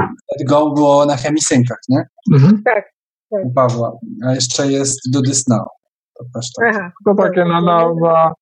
Let 0.00 0.48
Go 0.48 0.70
było 0.70 1.06
na 1.06 1.16
chemisynkach, 1.16 1.78
nie? 1.88 2.02
Mhm. 2.32 2.62
Tak, 2.64 2.84
tak. 3.30 3.44
U 3.44 3.50
Pawła. 3.50 3.98
A 4.26 4.34
jeszcze 4.34 4.72
jest 4.72 5.00
Do 5.12 5.22
This 5.22 5.48
Now. 5.48 5.66
To 6.18 6.24
też 6.34 6.52
tak. 6.52 6.74
Aha. 6.74 6.92
To 7.04 7.14
takie 7.14 7.44
na, 7.44 7.60
na, 7.60 7.94
na 8.02 8.32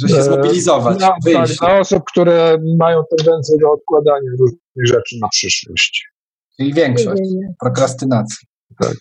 że 0.00 0.08
się 0.08 0.22
zmobilizować, 0.22 1.00
na, 1.00 1.08
tak, 1.08 1.48
na 1.62 1.78
osób, 1.78 2.02
które 2.06 2.58
mają 2.78 3.02
tendencję 3.16 3.56
do 3.60 3.72
odkładania 3.72 4.30
różnych 4.40 4.60
rzeczy 4.84 5.16
na 5.22 5.28
przyszłość. 5.28 6.08
Czyli 6.56 6.74
większość. 6.74 7.22
Prokrastynacji. 7.60 8.48
Tak. 8.82 8.96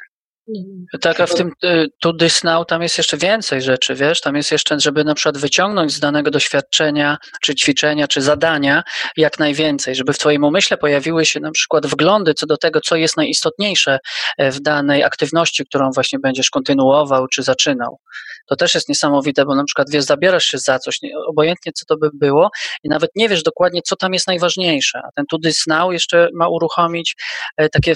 Tak, 1.01 1.19
a 1.19 1.25
w 1.25 1.35
tym 1.35 1.51
y, 1.63 1.87
To 1.99 2.13
This 2.13 2.43
Now 2.43 2.67
tam 2.67 2.81
jest 2.81 2.97
jeszcze 2.97 3.17
więcej 3.17 3.61
rzeczy, 3.61 3.95
wiesz, 3.95 4.21
tam 4.21 4.35
jest 4.35 4.51
jeszcze, 4.51 4.79
żeby 4.79 5.03
na 5.03 5.15
przykład 5.15 5.37
wyciągnąć 5.37 5.93
z 5.93 5.99
danego 5.99 6.31
doświadczenia, 6.31 7.17
czy 7.41 7.55
ćwiczenia, 7.55 8.07
czy 8.07 8.21
zadania 8.21 8.83
jak 9.17 9.39
najwięcej, 9.39 9.95
żeby 9.95 10.13
w 10.13 10.17
twoim 10.17 10.43
umyśle 10.43 10.77
pojawiły 10.77 11.25
się 11.25 11.39
na 11.39 11.51
przykład 11.51 11.87
wglądy 11.87 12.33
co 12.33 12.45
do 12.45 12.57
tego, 12.57 12.81
co 12.81 12.95
jest 12.95 13.17
najistotniejsze 13.17 13.99
e, 14.37 14.51
w 14.51 14.59
danej 14.59 15.03
aktywności, 15.03 15.65
którą 15.65 15.91
właśnie 15.91 16.19
będziesz 16.19 16.49
kontynuował, 16.49 17.27
czy 17.27 17.43
zaczynał. 17.43 17.99
To 18.45 18.55
też 18.55 18.75
jest 18.75 18.89
niesamowite, 18.89 19.45
bo 19.45 19.55
na 19.55 19.63
przykład 19.63 19.89
wiesz, 19.89 20.03
zabierasz 20.03 20.45
się 20.45 20.57
za 20.57 20.79
coś, 20.79 20.99
obojętnie 21.27 21.71
co 21.71 21.85
to 21.85 21.97
by 21.97 22.09
było 22.13 22.49
i 22.83 22.89
nawet 22.89 23.11
nie 23.15 23.29
wiesz 23.29 23.43
dokładnie, 23.43 23.81
co 23.81 23.95
tam 23.95 24.13
jest 24.13 24.27
najważniejsze. 24.27 24.99
A 25.03 25.09
ten 25.15 25.25
This 25.43 25.67
Now 25.67 25.93
jeszcze 25.93 26.29
ma 26.33 26.47
uruchomić 26.47 27.15
e, 27.57 27.69
takie 27.69 27.95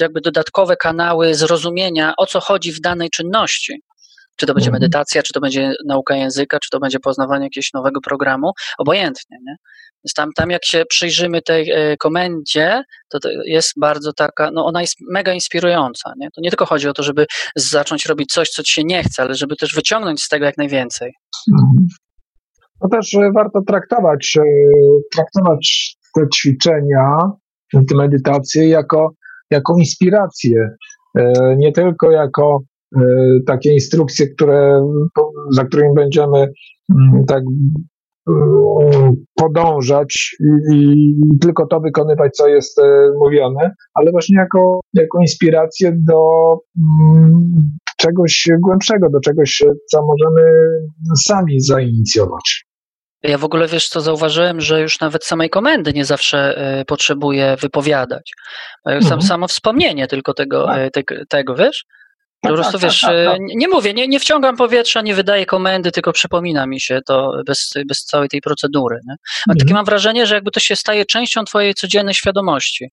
jakby 0.00 0.20
dodatkowe 0.20 0.76
kanały 0.76 1.34
zrozumienia, 1.34 2.14
o 2.16 2.26
co 2.26 2.40
chodzi 2.40 2.72
w 2.72 2.80
danej 2.80 3.10
czynności. 3.10 3.82
Czy 4.36 4.46
to 4.46 4.54
będzie 4.54 4.68
mhm. 4.68 4.82
medytacja, 4.82 5.22
czy 5.22 5.32
to 5.32 5.40
będzie 5.40 5.72
nauka 5.86 6.16
języka, 6.16 6.58
czy 6.58 6.70
to 6.70 6.80
będzie 6.80 7.00
poznawanie 7.00 7.44
jakiegoś 7.44 7.72
nowego 7.72 8.00
programu, 8.00 8.52
obojętnie. 8.78 9.38
Nie? 9.46 9.56
Więc 10.04 10.14
tam, 10.14 10.32
tam 10.32 10.50
jak 10.50 10.64
się 10.64 10.84
przyjrzymy 10.88 11.42
tej 11.42 11.70
e, 11.70 11.96
komendzie, 11.96 12.82
to, 13.08 13.20
to 13.20 13.28
jest 13.44 13.72
bardzo 13.76 14.12
taka, 14.12 14.50
no 14.50 14.66
ona 14.66 14.80
jest 14.80 14.96
mega 15.10 15.32
inspirująca. 15.32 16.12
Nie? 16.18 16.30
To 16.30 16.40
nie 16.40 16.50
tylko 16.50 16.66
chodzi 16.66 16.88
o 16.88 16.92
to, 16.92 17.02
żeby 17.02 17.26
zacząć 17.56 18.06
robić 18.06 18.32
coś, 18.32 18.50
co 18.50 18.62
ci 18.62 18.72
się 18.72 18.84
nie 18.84 19.02
chce, 19.02 19.22
ale 19.22 19.34
żeby 19.34 19.56
też 19.56 19.74
wyciągnąć 19.74 20.22
z 20.22 20.28
tego 20.28 20.44
jak 20.44 20.58
najwięcej. 20.58 21.12
Mhm. 21.52 21.86
No 22.80 22.88
też 22.88 23.14
e, 23.14 23.32
warto 23.34 23.60
traktować, 23.66 24.38
e, 24.38 24.42
traktować 25.14 25.96
te 26.14 26.20
ćwiczenia, 26.34 27.18
te 27.72 27.96
medytacje 27.96 28.68
jako, 28.68 29.12
jako 29.50 29.76
inspirację, 29.78 30.68
nie 31.56 31.72
tylko 31.72 32.10
jako 32.10 32.60
takie 33.46 33.72
instrukcje, 33.72 34.26
które, 34.26 34.86
za 35.50 35.64
którymi 35.64 35.94
będziemy 35.94 36.38
mm, 36.90 37.24
tak 37.28 37.42
podążać 39.34 40.36
i, 40.40 40.76
i, 40.76 41.14
tylko 41.40 41.66
to 41.66 41.80
wykonywać, 41.80 42.32
co 42.36 42.48
jest 42.48 42.78
e, 42.78 43.10
mówione, 43.18 43.70
ale 43.94 44.10
właśnie 44.10 44.36
jako, 44.36 44.80
jako 44.94 45.18
inspirację 45.20 45.92
do 45.96 46.22
mm, 46.78 47.52
czegoś 47.98 48.48
głębszego, 48.60 49.10
do 49.10 49.20
czegoś, 49.20 49.62
co 49.90 50.00
możemy 50.06 50.42
sami 51.26 51.60
zainicjować. 51.60 52.64
Ja 53.22 53.38
w 53.38 53.44
ogóle 53.44 53.66
wiesz, 53.68 53.88
co 53.88 54.00
zauważyłem, 54.00 54.60
że 54.60 54.80
już 54.80 55.00
nawet 55.00 55.24
samej 55.24 55.50
komendy 55.50 55.92
nie 55.92 56.04
zawsze 56.04 56.58
y, 56.80 56.84
potrzebuję 56.84 57.56
wypowiadać. 57.60 58.32
Sam, 58.84 58.94
mhm. 58.94 59.22
Samo 59.22 59.48
wspomnienie 59.48 60.06
tylko 60.06 60.34
tego, 60.34 60.66
tak. 60.66 60.78
y, 60.78 60.90
te, 60.90 61.02
tego, 61.28 61.54
wiesz? 61.54 61.84
Po 62.44 62.48
tak, 62.48 62.56
prostu 62.56 62.72
tak, 62.72 62.90
wiesz, 62.90 63.00
tak, 63.00 63.10
tak, 63.26 63.38
nie 63.40 63.68
mówię, 63.68 63.94
nie, 63.94 64.08
nie 64.08 64.20
wciągam 64.20 64.56
powietrza, 64.56 65.02
nie 65.02 65.14
wydaję 65.14 65.46
komendy, 65.46 65.92
tylko 65.92 66.12
przypomina 66.12 66.66
mi 66.66 66.80
się 66.80 67.00
to 67.06 67.32
bez, 67.46 67.72
bez 67.88 68.04
całej 68.04 68.28
tej 68.28 68.40
procedury. 68.40 69.00
Nie? 69.06 69.14
A 69.48 69.50
mhm. 69.50 69.58
takie 69.58 69.74
mam 69.74 69.84
wrażenie, 69.84 70.26
że 70.26 70.34
jakby 70.34 70.50
to 70.50 70.60
się 70.60 70.76
staje 70.76 71.04
częścią 71.04 71.44
twojej 71.44 71.74
codziennej 71.74 72.14
świadomości. 72.14 72.88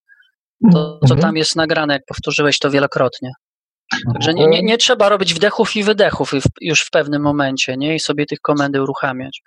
To, 0.71 0.99
co 0.99 1.13
mhm. 1.13 1.19
tam 1.21 1.37
jest 1.37 1.55
nagrane, 1.55 1.93
jak 1.93 2.03
powtórzyłeś 2.07 2.59
to 2.59 2.71
wielokrotnie. 2.71 3.31
Także 4.13 4.33
nie, 4.33 4.47
nie, 4.47 4.63
nie 4.63 4.77
trzeba 4.77 5.09
robić 5.09 5.33
wdechów 5.33 5.75
i 5.75 5.83
wydechów 5.83 6.31
już 6.61 6.81
w 6.81 6.89
pewnym 6.89 7.21
momencie, 7.21 7.77
nie? 7.77 7.95
I 7.95 7.99
sobie 7.99 8.25
tych 8.25 8.39
komendy 8.39 8.81
uruchamiać. 8.81 9.41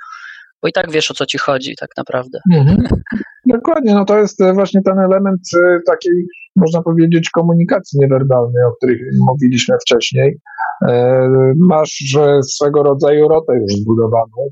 Bo 0.63 0.69
i 0.69 0.73
tak 0.73 0.91
wiesz, 0.91 1.11
o 1.11 1.15
co 1.15 1.27
ci 1.27 1.39
chodzi 1.39 1.75
tak 1.77 1.91
naprawdę. 1.97 2.39
Mhm. 2.53 2.83
Dokładnie, 3.47 3.95
no 3.95 4.05
to 4.05 4.19
jest 4.19 4.41
e, 4.41 4.53
właśnie 4.53 4.83
ten 4.83 4.99
element 4.99 5.41
e, 5.57 5.81
takiej, 5.87 6.27
można 6.57 6.83
powiedzieć, 6.83 7.31
komunikacji 7.31 8.01
niewerbalnej, 8.01 8.65
o 8.65 8.77
której 8.77 9.01
mówiliśmy 9.21 9.77
wcześniej. 9.83 10.39
E, 10.83 11.29
masz 11.57 12.05
swego 12.43 12.83
rodzaju 12.83 13.29
rotę 13.29 13.55
już 13.55 13.73
zbudowaną, 13.73 14.51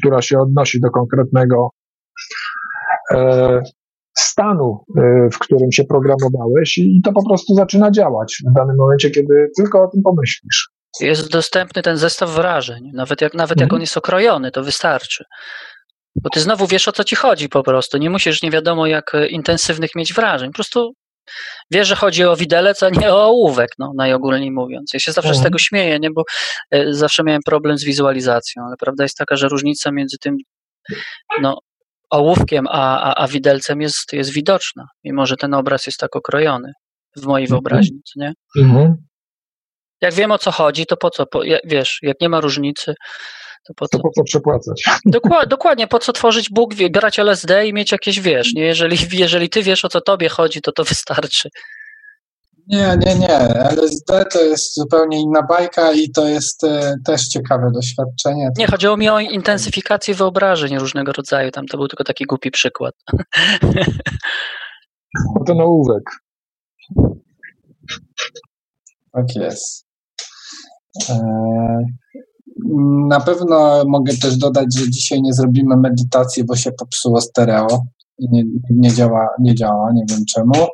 która 0.00 0.22
się 0.22 0.38
odnosi 0.38 0.80
do 0.80 0.90
konkretnego 0.90 1.70
stanu, 4.18 4.84
w 5.32 5.38
którym 5.38 5.72
się 5.72 5.84
programowałeś 5.84 6.78
i 6.78 7.00
to 7.04 7.12
po 7.12 7.28
prostu 7.28 7.54
zaczyna 7.54 7.90
działać 7.90 8.42
w 8.50 8.54
danym 8.54 8.76
momencie, 8.76 9.10
kiedy 9.10 9.48
tylko 9.56 9.82
o 9.82 9.88
tym 9.88 10.02
pomyślisz. 10.02 10.70
Jest 11.00 11.30
dostępny 11.30 11.82
ten 11.82 11.96
zestaw 11.96 12.30
wrażeń, 12.30 12.90
nawet 12.94 13.20
jak, 13.20 13.34
nawet 13.34 13.52
mhm. 13.52 13.66
jak 13.66 13.72
on 13.72 13.80
jest 13.80 13.96
okrojony, 13.96 14.50
to 14.50 14.62
wystarczy. 14.62 15.24
Bo 16.22 16.30
ty 16.30 16.40
znowu 16.40 16.66
wiesz 16.66 16.88
o 16.88 16.92
co 16.92 17.04
ci 17.04 17.16
chodzi 17.16 17.48
po 17.48 17.62
prostu. 17.62 17.98
Nie 17.98 18.10
musisz 18.10 18.42
nie 18.42 18.50
wiadomo 18.50 18.86
jak 18.86 19.14
e, 19.14 19.26
intensywnych 19.26 19.94
mieć 19.94 20.12
wrażeń. 20.12 20.50
Po 20.50 20.54
prostu 20.54 20.92
wiesz, 21.70 21.88
że 21.88 21.96
chodzi 21.96 22.24
o 22.24 22.36
widelec, 22.36 22.82
a 22.82 22.90
nie 22.90 23.12
o 23.12 23.24
ołówek, 23.24 23.70
no, 23.78 23.92
najogólniej 23.96 24.50
mówiąc. 24.50 24.90
Ja 24.94 25.00
się 25.00 25.12
zawsze 25.12 25.28
mhm. 25.28 25.40
z 25.40 25.44
tego 25.44 25.58
śmieję, 25.58 25.98
nie? 25.98 26.10
bo 26.10 26.22
e, 26.70 26.94
zawsze 26.94 27.22
miałem 27.22 27.42
problem 27.42 27.78
z 27.78 27.84
wizualizacją, 27.84 28.62
ale 28.66 28.76
prawda 28.80 29.04
jest 29.04 29.16
taka, 29.16 29.36
że 29.36 29.48
różnica 29.48 29.92
między 29.92 30.16
tym 30.18 30.36
no, 31.40 31.58
ołówkiem 32.10 32.66
a, 32.68 33.00
a, 33.00 33.14
a 33.14 33.28
widelcem 33.28 33.80
jest, 33.80 34.12
jest 34.12 34.32
widoczna, 34.32 34.84
mimo 35.04 35.26
że 35.26 35.36
ten 35.36 35.54
obraz 35.54 35.86
jest 35.86 35.98
tak 35.98 36.16
okrojony 36.16 36.72
w 37.16 37.26
mojej 37.26 37.44
mhm. 37.44 37.56
wyobraźni, 37.56 38.00
nie? 38.16 38.32
Mhm. 38.58 38.96
Jak 40.02 40.14
wiem 40.14 40.32
o 40.32 40.38
co 40.38 40.50
chodzi, 40.50 40.86
to 40.86 40.96
po 40.96 41.10
co? 41.10 41.26
Po, 41.26 41.40
wiesz, 41.64 41.98
jak 42.02 42.20
nie 42.20 42.28
ma 42.28 42.40
różnicy, 42.40 42.94
to 43.66 43.74
po 43.74 43.88
co, 43.88 43.98
to 43.98 44.02
po 44.02 44.10
co 44.10 44.24
przepłacać? 44.24 44.82
Dokładnie, 45.04 45.48
dokładnie, 45.48 45.86
po 45.86 45.98
co 45.98 46.12
tworzyć 46.12 46.50
Bóg, 46.50 46.74
brać 46.90 47.18
LSD 47.18 47.66
i 47.66 47.72
mieć 47.72 47.92
jakieś, 47.92 48.20
wiesz, 48.20 48.54
nie? 48.54 48.62
Jeżeli, 48.62 48.96
jeżeli 49.24 49.48
ty 49.48 49.62
wiesz, 49.62 49.84
o 49.84 49.88
co 49.88 50.00
tobie 50.00 50.28
chodzi, 50.28 50.60
to 50.60 50.72
to 50.72 50.84
wystarczy. 50.84 51.48
Nie, 52.66 52.98
nie, 53.06 53.14
nie. 53.14 53.38
LSD 53.70 54.24
to 54.32 54.42
jest 54.42 54.74
zupełnie 54.74 55.20
inna 55.20 55.42
bajka 55.42 55.92
i 55.92 56.10
to 56.10 56.28
jest 56.28 56.64
e, 56.64 56.94
też 57.04 57.28
ciekawe 57.28 57.70
doświadczenie. 57.74 58.50
Nie, 58.58 58.66
chodziło 58.66 58.96
mi 58.96 59.08
o 59.08 59.20
intensyfikację 59.20 60.14
wyobrażeń 60.14 60.78
różnego 60.78 61.12
rodzaju. 61.12 61.50
Tam 61.50 61.66
to 61.66 61.76
był 61.76 61.88
tylko 61.88 62.04
taki 62.04 62.24
głupi 62.24 62.50
przykład. 62.50 62.94
No 65.14 65.44
to 65.46 65.52
ołówek. 65.52 66.02
Tak 69.12 69.36
jest. 69.36 69.91
E, 71.10 71.18
na 73.08 73.20
pewno 73.20 73.84
mogę 73.88 74.16
też 74.16 74.36
dodać, 74.36 74.66
że 74.78 74.90
dzisiaj 74.90 75.22
nie 75.22 75.32
zrobimy 75.32 75.76
medytacji, 75.76 76.44
bo 76.44 76.56
się 76.56 76.72
popsuło 76.72 77.20
stereo 77.20 77.82
i 78.18 78.28
nie, 78.30 78.44
nie, 78.70 78.92
działa, 78.92 79.28
nie 79.40 79.54
działa, 79.54 79.92
nie 79.92 80.02
wiem 80.10 80.24
czemu. 80.34 80.66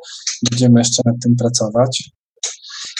Będziemy 0.51 0.79
jeszcze 0.79 1.01
nad 1.05 1.15
tym 1.23 1.35
pracować. 1.35 2.11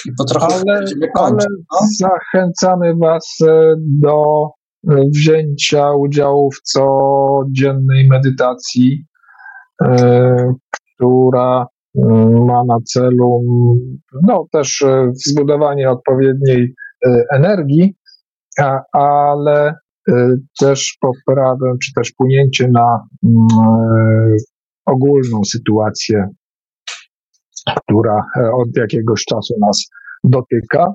I 0.05 0.11
po 0.17 0.25
trochu 0.25 0.51
ale, 0.51 0.83
ale 1.13 1.45
no? 1.49 1.87
zachęcamy 1.99 2.95
Was 2.95 3.37
e, 3.47 3.75
do 3.77 4.45
e, 4.89 4.95
wzięcia 5.13 5.91
udziału 5.91 6.49
w 6.51 6.61
codziennej 6.61 8.07
medytacji, 8.07 9.05
która 10.95 11.67
ma 12.45 12.63
na 12.63 12.77
celu 12.85 13.43
no, 14.27 14.45
też 14.51 14.83
zbudowanie 15.27 15.89
odpowiedniej 15.89 16.73
energii, 17.31 17.95
ale 18.91 19.75
też 20.59 20.97
poprawę, 21.01 21.73
czy 21.83 21.93
też 21.93 22.11
płynięcie 22.11 22.67
na 22.67 23.07
mm, 23.23 23.47
ogólną 24.85 25.41
sytuację, 25.43 26.27
która 27.83 28.25
od 28.53 28.77
jakiegoś 28.77 29.25
czasu 29.25 29.53
nas 29.61 29.89
dotyka. 30.23 30.93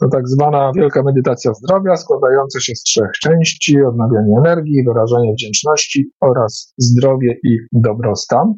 To 0.00 0.08
tak 0.08 0.28
zwana 0.28 0.72
wielka 0.76 1.02
medytacja 1.02 1.54
zdrowia, 1.54 1.96
składająca 1.96 2.60
się 2.60 2.74
z 2.76 2.82
trzech 2.82 3.10
części: 3.22 3.82
odnawianie 3.82 4.34
energii, 4.38 4.84
wyrażanie 4.84 5.32
wdzięczności 5.32 6.10
oraz 6.20 6.74
zdrowie 6.78 7.36
i 7.44 7.58
dobrostan. 7.72 8.54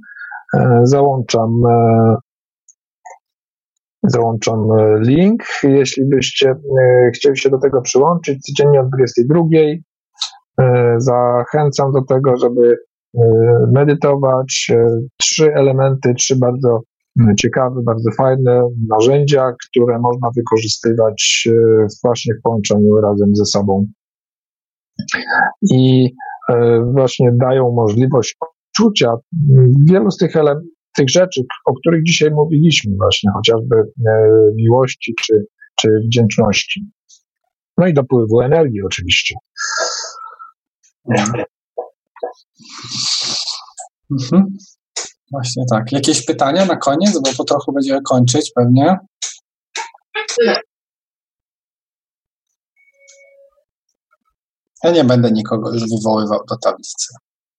E, 0.54 0.80
załączam, 0.84 1.50
e, 1.70 2.16
załączam 4.06 4.72
e, 4.72 5.00
link. 5.00 5.42
Jeśli 5.62 6.04
byście 6.04 6.54
chcieli 7.14 7.38
się 7.38 7.50
do 7.50 7.58
tego 7.58 7.82
przyłączyć, 7.82 8.42
codziennie 8.42 8.80
o 8.80 8.84
22. 8.84 9.42
Zachęcam 10.98 11.92
do 11.92 12.02
tego, 12.02 12.36
żeby 12.36 12.78
medytować. 13.72 14.70
Trzy 15.20 15.54
elementy, 15.54 16.14
trzy 16.14 16.36
bardzo 16.36 16.80
ciekawe, 17.38 17.80
bardzo 17.82 18.10
fajne 18.10 18.68
narzędzia, 18.88 19.52
które 19.52 19.98
można 19.98 20.28
wykorzystywać 20.36 21.48
e, 21.48 21.86
właśnie 22.04 22.34
w 22.34 22.42
połączeniu 22.42 22.96
razem 22.96 23.36
ze 23.36 23.44
sobą. 23.44 23.86
I 25.62 26.14
e, 26.48 26.80
właśnie 26.92 27.32
dają 27.32 27.72
możliwość 27.72 28.36
odczucia 28.40 29.12
wielu 29.90 30.10
z 30.10 30.16
tych, 30.16 30.36
tych 30.96 31.10
rzeczy, 31.10 31.40
o 31.64 31.74
których 31.74 32.04
dzisiaj 32.04 32.30
mówiliśmy, 32.30 32.96
właśnie 32.96 33.30
chociażby 33.30 33.76
e, 33.76 34.12
miłości 34.54 35.14
czy, 35.22 35.46
czy 35.76 35.88
wdzięczności. 36.06 36.90
No 37.78 37.86
i 37.86 37.94
dopływu 37.94 38.40
energii 38.40 38.82
oczywiście. 38.82 39.34
Mhm. 44.10 44.44
Właśnie 45.32 45.64
tak. 45.70 45.92
Jakieś 45.92 46.26
pytania 46.26 46.64
na 46.64 46.76
koniec, 46.76 47.20
bo 47.20 47.30
po 47.36 47.44
trochu 47.44 47.72
będziemy 47.72 48.00
kończyć 48.02 48.52
pewnie. 48.54 48.98
Ja 54.84 54.90
nie 54.90 55.04
będę 55.04 55.30
nikogo 55.30 55.72
już 55.72 55.82
wywoływał 55.82 56.40
do 56.48 56.56
tablicy. 56.58 57.14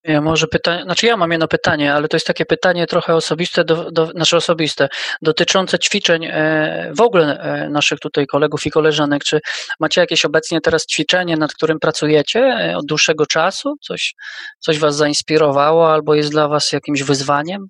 Ja 0.07 0.21
może 0.21 0.47
pytanie, 0.47 0.83
znaczy 0.83 1.05
ja 1.05 1.17
mam 1.17 1.31
jedno 1.31 1.47
pytanie, 1.47 1.93
ale 1.93 2.07
to 2.07 2.17
jest 2.17 2.27
takie 2.27 2.45
pytanie 2.45 2.87
trochę 2.87 3.15
osobiste, 3.15 3.65
do, 3.65 3.91
do, 3.91 4.11
nasze 4.15 4.37
osobiste, 4.37 4.89
dotyczące 5.21 5.79
ćwiczeń 5.79 6.25
e, 6.25 6.91
w 6.97 7.01
ogóle 7.01 7.39
e, 7.39 7.69
naszych 7.69 7.99
tutaj 7.99 8.27
kolegów 8.27 8.65
i 8.65 8.71
koleżanek. 8.71 9.23
Czy 9.23 9.39
macie 9.79 10.01
jakieś 10.01 10.25
obecnie 10.25 10.61
teraz 10.61 10.85
ćwiczenie, 10.85 11.37
nad 11.37 11.53
którym 11.53 11.79
pracujecie 11.79 12.39
e, 12.39 12.77
od 12.77 12.85
dłuższego 12.85 13.25
czasu? 13.25 13.75
Coś, 13.81 14.13
coś 14.59 14.79
was 14.79 14.95
zainspirowało 14.95 15.93
albo 15.93 16.15
jest 16.15 16.31
dla 16.31 16.47
was 16.47 16.71
jakimś 16.71 17.03
wyzwaniem? 17.03 17.67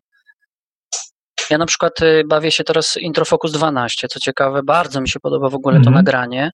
Ja 1.49 1.57
na 1.57 1.65
przykład 1.65 1.93
bawię 2.25 2.51
się 2.51 2.63
teraz 2.63 2.97
Introfocus 2.97 3.51
12, 3.51 4.07
co 4.07 4.19
ciekawe, 4.19 4.61
bardzo 4.63 5.01
mi 5.01 5.09
się 5.09 5.19
podoba 5.19 5.49
w 5.49 5.55
ogóle 5.55 5.75
to 5.75 5.87
mhm. 5.87 5.95
nagranie. 5.95 6.51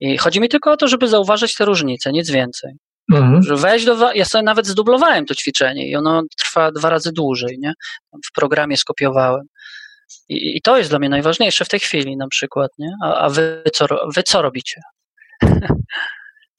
I 0.00 0.18
chodzi 0.18 0.40
mi 0.40 0.48
tylko 0.48 0.72
o 0.72 0.76
to, 0.76 0.88
żeby 0.88 1.08
zauważyć 1.08 1.54
te 1.54 1.64
różnice, 1.64 2.12
nic 2.12 2.30
więcej. 2.30 2.72
Mhm. 3.12 3.42
Że 3.42 3.56
wejść 3.56 3.84
do. 3.84 4.12
Ja 4.12 4.24
sobie 4.24 4.44
nawet 4.44 4.66
zdublowałem 4.66 5.26
to 5.26 5.34
ćwiczenie 5.34 5.88
i 5.88 5.96
ono 5.96 6.22
trwa 6.38 6.72
dwa 6.72 6.90
razy 6.90 7.12
dłużej, 7.12 7.58
nie? 7.58 7.72
W 8.26 8.32
programie 8.34 8.76
skopiowałem. 8.76 9.46
I, 10.28 10.56
I, 10.56 10.62
to 10.62 10.78
jest 10.78 10.90
dla 10.90 10.98
mnie 10.98 11.08
najważniejsze 11.08 11.64
w 11.64 11.68
tej 11.68 11.80
chwili 11.80 12.16
na 12.16 12.28
przykład, 12.28 12.70
nie? 12.78 12.92
A, 13.04 13.14
a 13.14 13.28
wy, 13.28 13.62
co, 13.72 13.86
wy 14.14 14.22
co 14.22 14.42
robicie? 14.42 14.80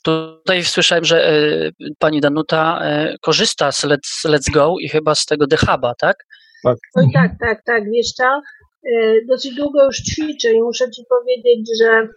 Tutaj 0.03 0.63
słyszałem, 0.63 1.05
że 1.05 1.31
y, 1.31 1.71
pani 1.99 2.21
Danuta 2.21 2.79
y, 3.13 3.17
korzysta 3.21 3.71
z 3.71 3.83
Let's, 3.83 4.25
Let's 4.25 4.51
Go 4.51 4.75
i 4.79 4.89
chyba 4.89 5.15
z 5.15 5.25
tego 5.25 5.47
The 5.47 5.57
Huba, 5.57 5.93
tak? 5.95 6.25
Tak. 6.63 6.77
Oj, 6.95 7.05
tak, 7.13 7.31
tak, 7.39 7.63
tak. 7.65 7.83
Wiesz 7.91 8.07
co? 8.07 8.41
Y, 8.87 9.25
dosyć 9.27 9.55
długo 9.55 9.85
już 9.85 9.97
ćwiczę 9.97 10.53
i 10.53 10.61
muszę 10.61 10.91
ci 10.91 11.01
powiedzieć, 11.09 11.69
że 11.81 12.07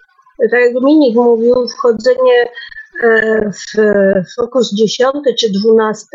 tak 0.50 0.60
jak 0.60 0.74
Dominik 0.74 1.14
mówił, 1.14 1.68
wchodzenie 1.68 2.48
w 3.58 4.34
Fokus 4.36 4.74
10 4.74 5.12
czy 5.40 5.46
12. 5.50 6.06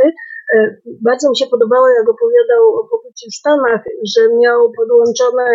E, 0.53 0.75
bardzo 1.01 1.29
mi 1.29 1.37
się 1.37 1.47
podobało, 1.47 1.89
jak 1.89 2.09
opowiadał 2.09 2.63
o 2.79 2.87
pobycie 2.91 3.27
w 3.31 3.35
Stanach, 3.35 3.83
że 4.15 4.21
miał 4.41 4.71
podłączony 4.77 5.45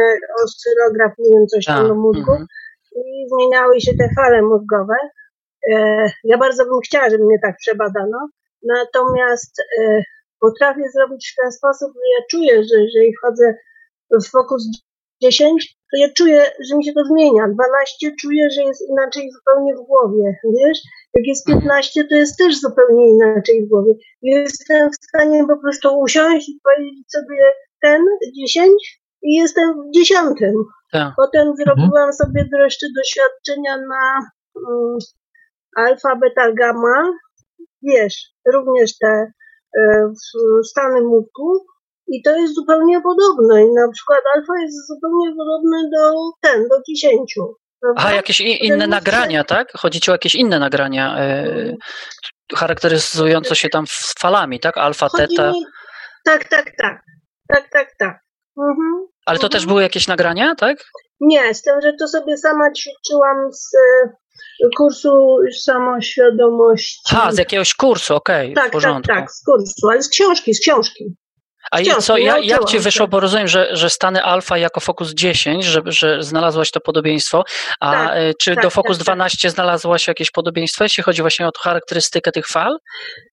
oscylograf, 0.44 1.12
nie 1.18 1.30
wiem, 1.30 1.46
coś 1.46 1.64
tam 1.64 1.88
do 1.88 1.94
mózgu 1.94 2.32
mm 2.32 2.44
-hmm. 2.44 2.96
i 2.96 3.28
zmieniały 3.28 3.80
się 3.80 3.92
te 3.98 4.08
fale 4.16 4.42
mózgowe. 4.42 4.96
E, 5.72 6.06
ja 6.24 6.38
bardzo 6.38 6.64
bym 6.64 6.80
chciała, 6.80 7.10
żeby 7.10 7.24
mnie 7.24 7.38
tak 7.42 7.56
przebadano, 7.56 8.28
natomiast 8.62 9.62
potrafię 10.40 10.90
zrobić 10.94 11.32
w 11.32 11.42
ten 11.42 11.52
sposób, 11.52 11.92
że 11.94 12.06
ja 12.18 12.26
czuję, 12.30 12.64
że 12.64 12.80
jeżeli 12.80 13.16
wchodzę 13.16 13.54
w 14.10 14.30
Fokus 14.30 14.62
10, 15.22 15.76
to 15.90 15.96
ja 16.00 16.08
czuję, 16.16 16.44
że 16.68 16.76
mi 16.76 16.84
się 16.84 16.92
to 16.92 17.04
zmienia. 17.04 17.48
12 17.48 18.16
czuję, 18.20 18.50
że 18.50 18.62
jest 18.62 18.90
inaczej 18.90 19.30
zupełnie 19.32 19.74
w 19.76 19.86
głowie, 19.86 20.36
wiesz? 20.58 20.78
Jak 21.14 21.26
jest 21.26 21.46
15, 21.46 22.04
to 22.04 22.14
jest 22.14 22.38
też 22.38 22.60
zupełnie 22.60 23.08
inaczej 23.08 23.66
w 23.66 23.68
głowie. 23.68 23.92
Jestem 24.22 24.90
w 24.90 25.04
stanie 25.08 25.44
po 25.46 25.56
prostu 25.62 25.98
usiąść 25.98 26.48
i 26.48 26.60
powiedzieć 26.64 27.06
sobie 27.12 27.38
ten 27.82 28.02
10 28.40 29.00
i 29.22 29.34
jestem 29.34 29.72
w 29.72 29.94
dziesiątym. 29.94 30.54
Tak. 30.92 31.12
Potem 31.16 31.48
mhm. 31.48 31.56
zrobiłam 31.56 32.12
sobie 32.12 32.48
jeszcze 32.64 32.86
doświadczenia 32.96 33.76
na 33.76 34.20
um, 34.54 34.98
alfa, 35.76 36.16
beta, 36.16 36.52
gamma. 36.52 37.12
Wiesz, 37.82 38.32
również 38.52 38.98
te 38.98 39.32
e, 39.78 40.12
stany 40.64 41.00
mózgu. 41.00 41.66
I 42.10 42.22
to 42.22 42.36
jest 42.36 42.54
zupełnie 42.54 43.00
podobne. 43.00 43.62
I 43.62 43.72
na 43.72 43.88
przykład 43.92 44.20
alfa 44.36 44.52
jest 44.62 44.86
zupełnie 44.88 45.36
podobny 45.36 45.90
do 45.96 46.12
ten, 46.42 46.68
do 46.68 46.76
10. 46.88 47.34
Prawda? 47.80 48.02
A 48.06 48.12
jakieś 48.12 48.40
inne 48.40 48.86
nagrania, 48.86 49.44
tak? 49.44 49.72
Chodzi 49.76 50.00
ci 50.00 50.10
o 50.10 50.14
jakieś 50.14 50.34
inne 50.34 50.58
nagrania 50.58 51.18
e, 51.18 51.76
charakteryzujące 52.56 53.56
się 53.56 53.68
tam 53.68 53.86
z 53.86 54.14
falami, 54.18 54.60
tak? 54.60 54.78
Alfa, 54.78 55.08
teta. 55.10 55.52
Mi... 55.52 55.64
Tak, 56.24 56.48
tak, 56.48 56.72
tak. 56.78 57.02
Tak, 57.54 57.70
tak, 57.72 57.88
tak. 57.98 58.20
Mhm. 58.58 59.06
Ale 59.26 59.38
to 59.38 59.46
mhm. 59.46 59.50
też 59.52 59.66
były 59.66 59.82
jakieś 59.82 60.08
nagrania, 60.08 60.54
tak? 60.54 60.84
Nie, 61.20 61.54
z 61.54 61.62
tym, 61.62 61.80
że 61.82 61.92
to 61.98 62.08
sobie 62.08 62.36
sama 62.36 62.72
ćwiczyłam 62.72 63.52
z 63.52 63.74
e, 63.74 64.68
kursu 64.76 65.36
samoświadomości. 65.60 67.16
A, 67.16 67.32
z 67.32 67.38
jakiegoś 67.38 67.74
kursu, 67.74 68.14
okej, 68.14 68.52
okay, 68.52 68.54
tak, 68.54 68.68
w 68.68 68.72
porządku. 68.72 69.08
Tak, 69.08 69.20
tak, 69.20 69.32
z 69.32 69.44
kursu, 69.44 69.88
ale 69.90 70.02
z 70.02 70.08
książki, 70.08 70.54
z 70.54 70.60
książki. 70.60 71.16
A 71.70 71.78
Wciąż, 71.78 72.04
co, 72.04 72.16
ja, 72.16 72.38
jak 72.38 72.64
ci 72.64 72.78
wyszło, 72.78 73.08
bo 73.08 73.20
rozumiem, 73.20 73.48
że, 73.48 73.76
że 73.76 73.90
stany 73.90 74.22
alfa 74.22 74.58
jako 74.58 74.80
Focus 74.80 75.10
10, 75.10 75.64
że, 75.64 75.82
że 75.86 76.22
znalazłaś 76.22 76.70
to 76.70 76.80
podobieństwo, 76.80 77.44
a 77.80 77.92
tak, 77.92 78.10
e, 78.14 78.34
czy 78.34 78.54
tak, 78.54 78.64
do 78.64 78.70
Focus 78.70 78.98
tak, 78.98 79.04
12 79.04 79.38
tak. 79.42 79.50
znalazłaś 79.50 80.08
jakieś 80.08 80.30
podobieństwo, 80.30 80.84
jeśli 80.84 81.02
chodzi 81.02 81.22
właśnie 81.22 81.48
o 81.48 81.50
charakterystykę 81.60 82.32
tych 82.32 82.46
fal? 82.46 82.78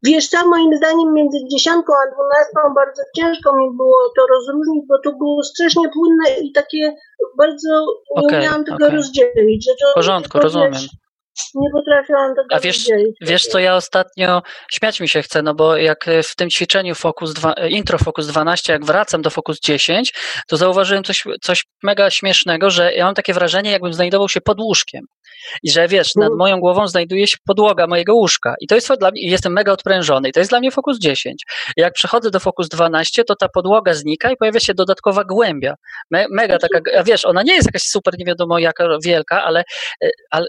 Wiesz 0.04 0.28
co, 0.28 0.48
moim 0.50 0.76
zdaniem 0.78 1.14
między 1.14 1.38
dziesiątką 1.52 1.94
a 1.94 2.14
dwunastką 2.14 2.74
bardzo 2.76 3.02
ciężko 3.16 3.58
mi 3.58 3.78
było 3.78 4.12
to 4.16 4.28
rozróżnić, 4.28 4.86
bo 4.88 4.96
to 5.04 5.18
było 5.18 5.44
strasznie 5.44 5.90
płynne 5.90 6.40
i 6.42 6.52
takie 6.52 6.96
bardzo 7.38 7.70
nie 8.16 8.28
okay, 8.28 8.40
umiałam 8.40 8.66
tego 8.66 8.86
okay. 8.86 8.90
rozdzielić. 8.90 9.66
Że 9.66 9.72
to, 9.82 9.92
w 9.92 9.94
porządku, 9.94 10.40
rozumiem 10.40 10.74
nie 11.56 11.70
potrafiłam 11.74 12.36
tego 12.36 12.48
A 12.52 12.60
wiesz, 12.60 12.86
wiesz 13.22 13.44
co, 13.44 13.60
ja 13.60 13.76
ostatnio 13.76 14.42
śmiać 14.72 15.00
mi 15.00 15.10
się 15.10 15.22
chce, 15.22 15.42
no 15.42 15.54
bo 15.56 15.78
jak 15.78 16.06
w 16.24 16.36
tym 16.36 16.50
ćwiczeniu 16.50 16.96
Focus 16.96 17.34
2, 17.34 17.54
Intro 17.54 17.98
Focus 17.98 18.28
12, 18.28 18.74
jak 18.74 18.86
wracam 18.86 19.22
do 19.22 19.30
Focus 19.30 19.60
10, 19.60 20.14
to 20.48 20.58
zauważyłem 20.58 21.04
coś, 21.04 21.24
coś 21.42 21.66
mega 21.84 22.10
śmiesznego, 22.10 22.70
że 22.70 22.94
ja 22.94 23.06
mam 23.06 23.16
takie 23.16 23.34
wrażenie, 23.34 23.72
jakbym 23.72 23.94
znajdował 23.94 24.30
się 24.30 24.42
pod 24.42 24.60
łóżkiem. 24.60 25.06
I 25.64 25.72
że 25.72 25.88
wiesz, 25.88 26.16
nad 26.16 26.28
mm. 26.28 26.38
moją 26.38 26.60
głową 26.60 26.88
znajduje 26.88 27.28
się 27.28 27.38
podłoga 27.48 27.88
mojego 27.88 28.16
łóżka. 28.16 28.56
I 28.62 28.68
to 28.68 28.76
jest 28.76 28.94
dla 29.00 29.12
mnie, 29.12 29.30
jestem 29.30 29.54
mega 29.54 29.72
odprężony. 29.72 30.30
I 30.30 30.32
to 30.32 30.40
jest 30.40 30.52
dla 30.52 30.60
mnie 30.60 30.72
Focus 30.72 31.00
10. 31.00 31.44
I 31.78 31.82
jak 31.82 31.94
przechodzę 31.94 32.32
do 32.32 32.40
Focus 32.40 32.68
12, 32.70 33.24
to 33.24 33.36
ta 33.36 33.50
podłoga 33.50 33.94
znika 33.94 34.32
i 34.32 34.38
pojawia 34.38 34.60
się 34.60 34.74
dodatkowa 34.74 35.24
głębia. 35.24 35.74
Me, 36.12 36.26
mega 36.32 36.58
taka, 36.58 36.80
a 36.98 37.04
wiesz, 37.04 37.26
ona 37.26 37.44
nie 37.44 37.54
jest 37.54 37.68
jakaś 37.68 37.82
super 37.82 38.14
nie 38.20 38.26
wiadomo 38.26 38.60
jaka 38.60 38.88
wielka, 39.04 39.44
ale, 39.44 39.64
e, 40.04 40.10
ale 40.32 40.48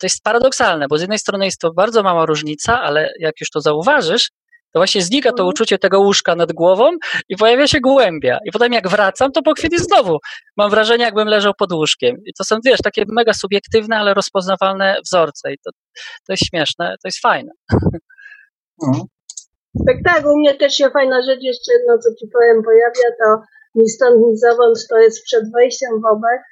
to 0.00 0.06
jest 0.06 0.22
paradoksalne, 0.22 0.86
bo 0.88 0.98
z 0.98 1.00
jednej 1.00 1.18
strony 1.18 1.44
jest 1.44 1.60
to 1.60 1.72
bardzo 1.72 2.02
mała 2.02 2.26
różnica, 2.26 2.82
ale 2.82 3.12
jak 3.18 3.40
już 3.40 3.50
to 3.50 3.60
zauważysz, 3.60 4.28
to 4.72 4.78
właśnie 4.78 5.02
znika 5.02 5.28
to 5.28 5.34
Mhm. 5.34 5.48
uczucie 5.48 5.78
tego 5.78 6.00
łóżka 6.00 6.34
nad 6.34 6.52
głową 6.52 6.90
i 7.28 7.36
pojawia 7.36 7.66
się 7.66 7.80
głębia. 7.80 8.38
I 8.44 8.50
potem 8.52 8.72
jak 8.72 8.88
wracam, 8.88 9.32
to 9.32 9.42
po 9.42 9.54
chwili 9.54 9.78
znowu 9.78 10.18
mam 10.56 10.70
wrażenie, 10.70 11.04
jakbym 11.04 11.28
leżał 11.28 11.52
pod 11.58 11.72
łóżkiem. 11.72 12.16
I 12.26 12.32
to 12.38 12.44
są, 12.44 12.56
wiesz, 12.64 12.80
takie 12.84 13.04
mega 13.08 13.32
subiektywne, 13.32 13.96
ale 13.96 14.14
rozpoznawalne 14.14 14.96
wzorce. 15.04 15.52
I 15.52 15.58
to, 15.64 15.70
to 16.26 16.32
jest 16.32 16.42
śmieszne, 16.46 16.94
to 17.02 17.08
jest 17.08 17.20
fajne. 17.20 17.50
Mhm. 18.86 19.04
Tak, 19.86 19.96
tak, 20.04 20.26
u 20.26 20.38
mnie 20.38 20.54
też 20.54 20.74
się 20.74 20.90
fajna 20.90 21.22
rzecz 21.22 21.40
jeszcze 21.42 21.72
jedno, 21.72 21.98
co 21.98 22.08
ci 22.14 22.26
powiem, 22.32 22.62
pojawia, 22.64 23.16
to 23.24 23.42
ni 23.74 23.88
stąd, 23.88 24.16
ni 24.26 24.36
zowąd, 24.38 24.86
to 24.90 24.98
jest 24.98 25.24
przed 25.24 25.52
wejściem 25.52 25.90
w 26.02 26.06
obę, 26.16 26.28
e, 26.28 26.42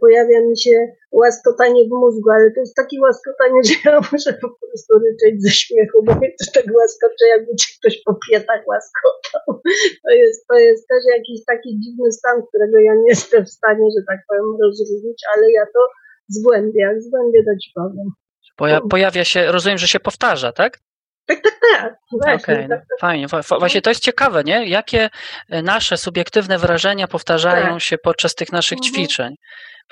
pojawia 0.00 0.40
mi 0.48 0.58
się 0.64 0.76
łaskotanie 1.12 1.84
w 1.88 1.90
mózgu, 1.90 2.30
ale 2.30 2.50
to 2.50 2.60
jest 2.60 2.76
takie 2.76 3.00
łaskotanie, 3.00 3.60
że 3.66 3.74
ja 3.84 4.00
muszę 4.12 4.32
po 4.32 4.48
prostu 4.60 4.92
ryczeć 5.04 5.42
ze 5.42 5.50
śmiechu, 5.50 6.02
bo 6.04 6.14
mnie 6.14 6.30
też 6.38 6.52
tak 6.52 6.64
łaskocze, 6.80 7.24
jakby 7.34 7.56
cię 7.60 7.68
ktoś 7.78 8.02
po 8.06 8.12
piętach 8.24 8.62
łaskotał. 8.66 9.62
To 10.04 10.10
jest, 10.20 10.46
to 10.46 10.56
jest 10.58 10.88
też 10.88 11.02
jakiś 11.16 11.44
taki 11.44 11.70
dziwny 11.80 12.12
stan, 12.12 12.42
którego 12.48 12.78
ja 12.78 12.94
nie 12.94 13.08
jestem 13.08 13.44
w 13.44 13.50
stanie, 13.50 13.86
że 13.96 14.02
tak 14.08 14.20
powiem, 14.28 14.44
rozróżnić, 14.62 15.18
ale 15.36 15.52
ja 15.52 15.64
to 15.74 15.80
zgłębię, 16.28 16.94
zgłębię 16.98 17.44
to 17.44 17.52
powiem. 17.74 18.08
Poja 18.56 18.80
pojawia 18.80 19.24
się, 19.24 19.52
rozumiem, 19.52 19.78
że 19.78 19.88
się 19.88 20.00
powtarza, 20.00 20.52
tak? 20.52 20.78
Tak, 21.26 21.40
tak, 21.42 21.60
tak, 21.72 21.94
właśnie. 22.10 22.68
Tak, 22.68 22.80
no, 22.90 22.96
fajnie. 23.00 23.26
Właśnie 23.58 23.82
to 23.82 23.90
jest 23.90 24.02
ciekawe, 24.02 24.44
nie? 24.44 24.68
Jakie 24.68 25.10
e, 25.50 25.62
nasze 25.62 25.96
subiektywne 25.96 26.58
wrażenia 26.58 27.08
powtarzają 27.08 27.66
Tak. 27.72 27.80
się 27.82 27.98
podczas 27.98 28.34
tych 28.34 28.52
naszych 28.52 28.78
Mhm. 28.78 28.92
ćwiczeń. 28.94 29.34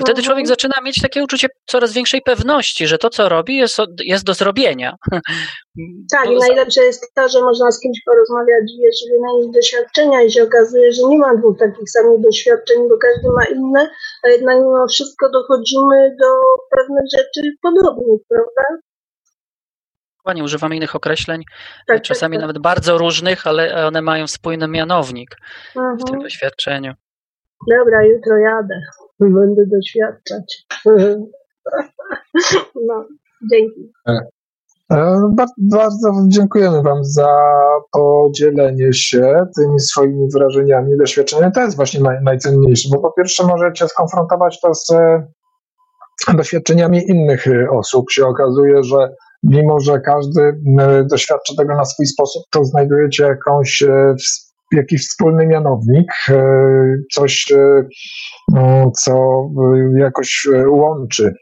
Wtedy 0.01 0.11
Mhm. 0.21 0.25
człowiek 0.25 0.47
zaczyna 0.47 0.75
mieć 0.83 1.03
takie 1.03 1.23
uczucie 1.25 1.49
coraz 1.67 1.93
większej 1.93 2.23
pewności, 2.23 2.87
że 2.87 2.99
to, 2.99 3.11
co 3.11 3.29
robi, 3.29 3.57
jest, 3.57 3.79
jest 4.05 4.25
do 4.25 4.35
zrobienia. 4.35 4.95
Tak, 6.13 6.31
i 6.31 6.37
najlepsze 6.37 6.83
jest 6.85 7.15
to, 7.15 7.29
że 7.29 7.41
można 7.43 7.71
z 7.71 7.81
kimś 7.81 7.99
porozmawiać, 8.07 8.65
wiesz, 8.83 8.97
wymienić 9.11 9.55
doświadczenia 9.57 10.23
i 10.23 10.31
się 10.33 10.43
okazuje, 10.43 10.93
że 10.93 11.03
nie 11.09 11.19
ma 11.19 11.37
dwóch 11.37 11.59
takich 11.59 11.91
samych 11.91 12.21
doświadczeń, 12.21 12.89
bo 12.89 12.97
każdy 12.99 13.29
ma 13.29 13.45
inne, 13.45 13.91
a 14.23 14.29
jednak 14.29 14.57
mimo 14.57 14.87
wszystko 14.89 15.31
dochodzimy 15.31 16.17
do 16.21 16.29
pewnych 16.77 17.05
rzeczy 17.17 17.41
podobnych, 17.63 18.21
prawda? 18.29 18.65
Dokładnie, 20.25 20.45
używamy 20.45 20.77
innych 20.77 20.95
określeń, 20.97 21.43
Tak, 21.87 22.03
czasami 22.03 22.37
tak, 22.37 22.41
nawet 22.43 22.59
bardzo 22.59 22.99
różnych, 22.99 23.47
ale 23.47 23.87
one 23.87 24.03
mają 24.03 24.27
wspólny 24.27 24.69
mianownik 24.69 25.31
tak. 25.75 25.95
w 25.95 26.05
tym 26.05 26.15
Mhm. 26.15 26.23
doświadczeniu. 26.23 26.93
Dobra, 27.71 28.05
jutro 28.05 28.37
jadę. 28.37 28.81
Będę 29.21 29.63
doświadczać. 29.67 30.65
No, 32.87 33.05
dzięki. 33.53 33.93
E, 34.93 35.21
ba- 35.37 35.47
Bardzo 35.59 36.09
dziękujemy 36.29 36.83
Wam 36.83 37.05
za 37.05 37.29
podzielenie 37.93 38.93
się 38.93 39.47
tymi 39.57 39.81
swoimi 39.81 40.29
wrażeniami, 40.35 40.97
doświadczeniami. 40.99 41.53
To 41.53 41.61
jest 41.61 41.77
właśnie 41.77 42.01
naj, 42.01 42.17
najcenniejsze, 42.23 42.89
bo 42.93 43.01
po 43.01 43.13
pierwsze 43.13 43.47
możecie 43.47 43.89
skonfrontować 43.89 44.61
to 44.61 44.75
z 44.75 44.91
e, 44.91 45.27
doświadczeniami 46.35 47.11
innych 47.11 47.47
e, 47.49 47.71
osób. 47.71 48.11
Się 48.11 48.27
okazuje, 48.27 48.83
że 48.85 48.97
mimo, 49.43 49.81
że 49.81 50.01
każdy 50.01 50.43
e, 50.79 51.05
doświadcza 51.05 51.55
tego 51.57 51.75
na 51.75 51.85
swój 51.85 52.07
sposób, 52.07 52.43
to 52.51 52.65
znajdujecie 52.65 53.25
jakąś, 53.25 53.83
e, 53.83 54.15
jakiś 54.73 55.09
wspólny 55.09 55.47
mianownik, 55.47 56.13
e, 56.29 56.43
coś, 57.15 57.53
no, 58.49 58.91
co 59.05 59.15
jakoś 59.97 60.49
łączy 60.71 61.35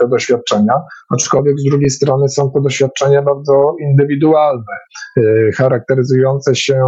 te 0.00 0.08
doświadczenia 0.08 0.74
aczkolwiek 1.14 1.54
z 1.58 1.70
drugiej 1.70 1.90
strony 1.90 2.28
są 2.28 2.50
to 2.50 2.60
doświadczenia 2.60 3.22
bardzo 3.22 3.74
indywidualne, 3.80 4.72
charakteryzujące 5.56 6.54
się 6.54 6.80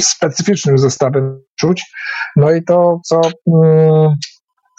specyficznym 0.00 0.78
zestawem 0.78 1.42
czuć. 1.60 1.92
No 2.36 2.52
i 2.52 2.64
to, 2.64 3.00
co 3.04 3.20
mm, 3.46 4.10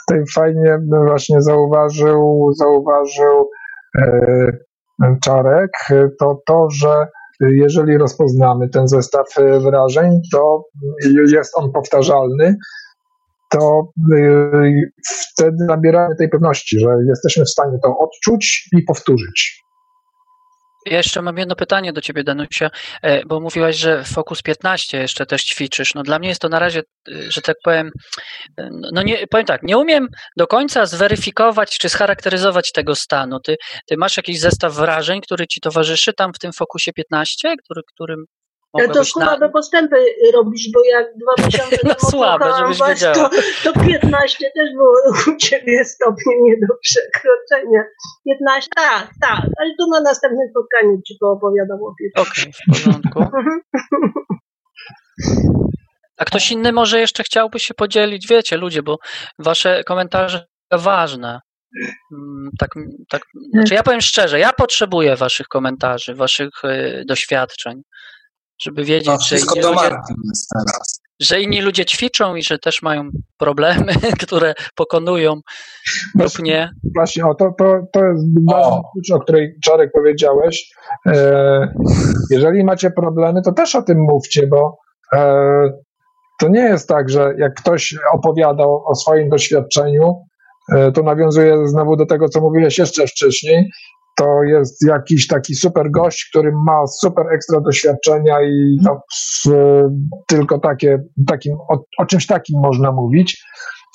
tutaj 0.07 0.23
fajnie 0.35 0.79
właśnie 1.05 1.41
zauważył, 1.41 2.51
zauważył 2.53 3.49
Czarek, 5.21 5.71
e, 5.91 6.09
to 6.19 6.41
to, 6.45 6.67
że 6.69 7.07
jeżeli 7.39 7.97
rozpoznamy 7.97 8.69
ten 8.69 8.87
zestaw 8.87 9.25
e, 9.37 9.59
wrażeń, 9.59 10.19
to 10.31 10.63
jest 11.27 11.57
on 11.57 11.71
powtarzalny, 11.71 12.55
to 13.49 13.91
y, 14.13 14.91
wtedy 15.33 15.57
nabieramy 15.67 16.15
tej 16.15 16.29
pewności, 16.29 16.79
że 16.79 16.87
jesteśmy 17.07 17.45
w 17.45 17.49
stanie 17.49 17.77
to 17.83 17.97
odczuć 17.97 18.69
i 18.77 18.81
powtórzyć. 18.81 19.63
Ja 20.89 20.97
jeszcze 20.97 21.21
mam 21.21 21.37
jedno 21.37 21.55
pytanie 21.55 21.93
do 21.93 22.01
ciebie, 22.01 22.23
Danusia, 22.23 22.69
e, 23.01 23.25
bo 23.25 23.39
mówiłaś, 23.39 23.75
że 23.75 24.03
Focus 24.03 24.41
15 24.41 24.97
jeszcze 24.97 25.25
też 25.25 25.43
ćwiczysz. 25.43 25.93
No 25.93 26.03
dla 26.03 26.19
mnie 26.19 26.29
jest 26.29 26.41
to 26.41 26.49
na 26.49 26.59
razie, 26.59 26.79
e, 26.79 27.31
że 27.31 27.41
tak 27.41 27.55
powiem, 27.63 27.91
e, 28.57 28.69
no 28.93 29.03
nie, 29.03 29.27
powiem 29.27 29.45
tak, 29.45 29.63
nie 29.63 29.77
umiem 29.77 30.07
do 30.37 30.47
końca 30.47 30.85
zweryfikować 30.85 31.77
czy 31.77 31.89
scharakteryzować 31.89 32.71
tego 32.71 32.95
stanu. 32.95 33.39
Ty, 33.39 33.55
ty 33.87 33.97
masz 33.97 34.17
jakiś 34.17 34.39
zestaw 34.39 34.73
wrażeń, 34.73 35.21
który 35.21 35.47
ci 35.47 35.61
towarzyszy 35.61 36.13
tam 36.13 36.33
w 36.33 36.39
tym 36.39 36.53
Focusie 36.53 36.93
15, 36.93 37.55
który, 37.63 37.81
którym 37.93 38.25
Ale 38.73 38.83
to 38.83 38.89
mogłabyś 38.89 39.15
na... 39.15 39.25
słabe 39.25 39.49
postępy 39.49 39.95
robisz, 40.33 40.71
bo 40.73 40.79
jak 40.85 41.07
dwa 41.17 41.33
miesiące 41.45 41.77
No 41.83 41.95
temu 41.95 42.09
słabe, 42.11 42.45
żebyś 42.59 42.77
was. 42.77 42.99
To, 42.99 43.29
to 43.63 43.79
15 43.85 44.51
też 44.55 44.69
było 44.73 44.93
u 45.27 45.37
Ciebie 45.37 45.85
stopnie 45.85 46.33
nie 46.41 46.55
do 46.67 46.73
przekroczenia. 46.81 47.83
15, 48.25 48.69
tak, 48.75 49.09
tak, 49.21 49.41
ale 49.59 49.69
to 49.79 49.87
na 49.87 50.01
następnym 50.01 50.47
spotkaniu 50.49 51.01
Ci 51.07 51.15
poopowiadam 51.19 51.79
o 51.83 51.93
15. 51.99 52.31
Okej, 52.31 52.53
w 52.53 52.59
porządku. 52.71 53.25
A 56.17 56.25
ktoś 56.25 56.51
inny 56.51 56.71
może 56.71 56.99
jeszcze 56.99 57.23
chciałby 57.23 57.59
się 57.59 57.73
podzielić, 57.73 58.27
wiecie, 58.27 58.57
ludzie, 58.57 58.83
bo 58.83 58.97
wasze 59.39 59.83
komentarze 59.83 60.45
są 60.73 60.79
ważne. 60.79 61.39
Mm, 62.13 62.49
Tak, 62.59 62.69
tak, 63.09 63.21
znaczy 63.53 63.73
ja 63.73 63.83
powiem 63.83 64.01
szczerze, 64.01 64.39
ja 64.39 64.53
potrzebuję 64.53 65.15
waszych 65.15 65.47
komentarzy, 65.47 66.15
waszych 66.15 66.49
y, 66.63 67.03
doświadczeń, 67.07 67.81
żeby 68.61 68.83
wiedzieć, 68.83 69.05
To 69.05 69.11
że 69.11 69.17
No, 69.17 69.25
wszystko 69.25 69.55
inni, 69.55 69.63
do 69.63 69.73
ludzie, 69.73 69.95
że 71.19 71.41
inni 71.41 71.61
ludzie 71.61 71.85
ćwiczą 71.85 72.35
i 72.35 72.43
że 72.43 72.59
też 72.59 72.81
mają 72.81 73.09
problemy, 73.37 73.93
które 74.25 74.53
pokonują 74.75 75.41
lub 76.15 76.39
nie. 76.39 76.69
Właśnie, 76.95 77.25
o, 77.25 77.35
to, 77.35 77.51
to, 77.57 77.79
to 77.93 78.05
jest 78.05 78.25
ważna 78.51 78.81
rzecz, 78.95 79.11
o 79.11 79.19
której 79.19 79.55
Czarek 79.63 79.91
powiedziałeś. 79.93 80.73
E, 81.05 81.73
jeżeli 82.29 82.63
macie 82.63 82.91
problemy, 82.91 83.41
to 83.41 83.51
też 83.51 83.75
o 83.75 83.81
tym 83.81 83.97
mówcie, 83.99 84.47
bo 84.47 84.77
e, 85.13 85.69
to 86.39 86.49
nie 86.49 86.61
jest 86.61 86.89
tak, 86.89 87.09
że 87.09 87.33
jak 87.37 87.53
ktoś 87.53 87.95
opowiada 88.13 88.63
o, 88.63 88.83
o 88.85 88.95
swoim 88.95 89.29
doświadczeniu, 89.29 90.15
e, 90.75 90.91
to 90.91 91.03
nawiązuje 91.03 91.67
znowu 91.67 91.95
do 91.95 92.05
tego, 92.05 92.29
co 92.29 92.41
mówiłeś 92.41 92.77
jeszcze 92.77 93.07
wcześniej, 93.07 93.69
to 94.19 94.43
jest 94.43 94.87
jakiś 94.87 95.27
taki 95.27 95.55
super 95.55 95.91
gość, 95.91 96.29
który 96.29 96.51
ma 96.65 96.87
super 96.87 97.25
ekstra 97.33 97.61
doświadczenia 97.61 98.41
i 98.41 98.77
tylko 100.27 100.59
takie, 100.59 101.03
takim, 101.27 101.53
o, 101.69 101.83
o 101.97 102.05
czymś 102.05 102.27
takim 102.27 102.59
można 102.61 102.91
mówić. 102.91 103.43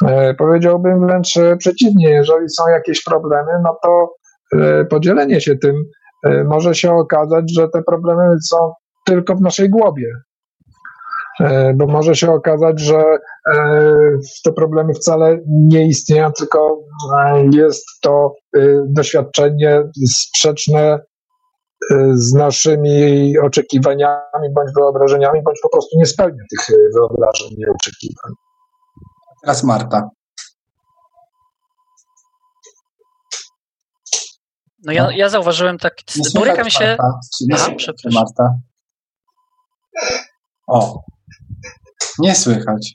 E, 0.06 0.34
powiedziałbym 0.34 1.06
wręcz 1.06 1.36
e, 1.36 1.56
przeciwnie, 1.56 2.10
jeżeli 2.10 2.48
są 2.48 2.68
jakieś 2.68 3.04
problemy, 3.04 3.52
no 3.64 3.76
to 3.82 4.14
e, 4.58 4.84
podzielenie 4.84 5.40
się 5.40 5.56
tym 5.56 5.76
e, 6.26 6.44
może 6.44 6.74
się 6.74 6.92
okazać, 6.92 7.44
że 7.56 7.68
te 7.68 7.82
problemy 7.82 8.24
są 8.50 8.72
tylko 9.06 9.34
w 9.34 9.40
naszej 9.40 9.70
głowie. 9.70 10.06
E, 11.40 11.74
Bo 11.74 11.86
może 11.86 12.14
się 12.14 12.32
okazać, 12.32 12.80
że 12.80 13.02
e, 13.54 13.58
te 14.44 14.52
problemy 14.52 14.94
wcale 14.94 15.38
nie 15.46 15.86
istnieją, 15.86 16.32
tylko 16.32 16.78
e, 17.16 17.44
jest 17.52 17.84
to 18.02 18.34
doświadczenie 18.86 19.82
sprzeczne 20.10 20.98
z 22.12 22.32
naszymi 22.32 23.38
oczekiwaniami 23.38 24.52
bądź 24.54 24.70
wyobrażeniami, 24.76 25.42
bądź 25.42 25.58
po 25.62 25.68
prostu 25.68 25.98
nie 25.98 26.06
spełnia 26.06 26.42
tych 26.50 26.76
wyobrażeń 26.94 27.48
i 27.58 27.66
oczekiwań. 27.66 28.32
Teraz 29.42 29.64
Marta. 29.64 30.10
No 34.84 34.92
ja, 34.92 35.12
ja 35.12 35.28
zauważyłem 35.28 35.78
tak, 35.78 35.94
Nie 36.16 36.40
borykam 36.40 36.70
się, 36.70 36.96
Marta. 36.98 37.20
Aha. 37.54 37.70
Marta? 38.12 38.54
O. 40.66 41.04
Nie 42.18 42.34
słychać. 42.34 42.94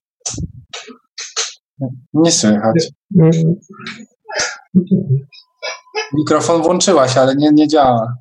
Nie 2.13 2.31
słychać. 2.31 2.87
Mikrofon 6.13 6.61
włączyłaś, 6.61 7.17
ale 7.17 7.35
nie, 7.35 7.49
nie 7.51 7.67
działa. 7.67 8.13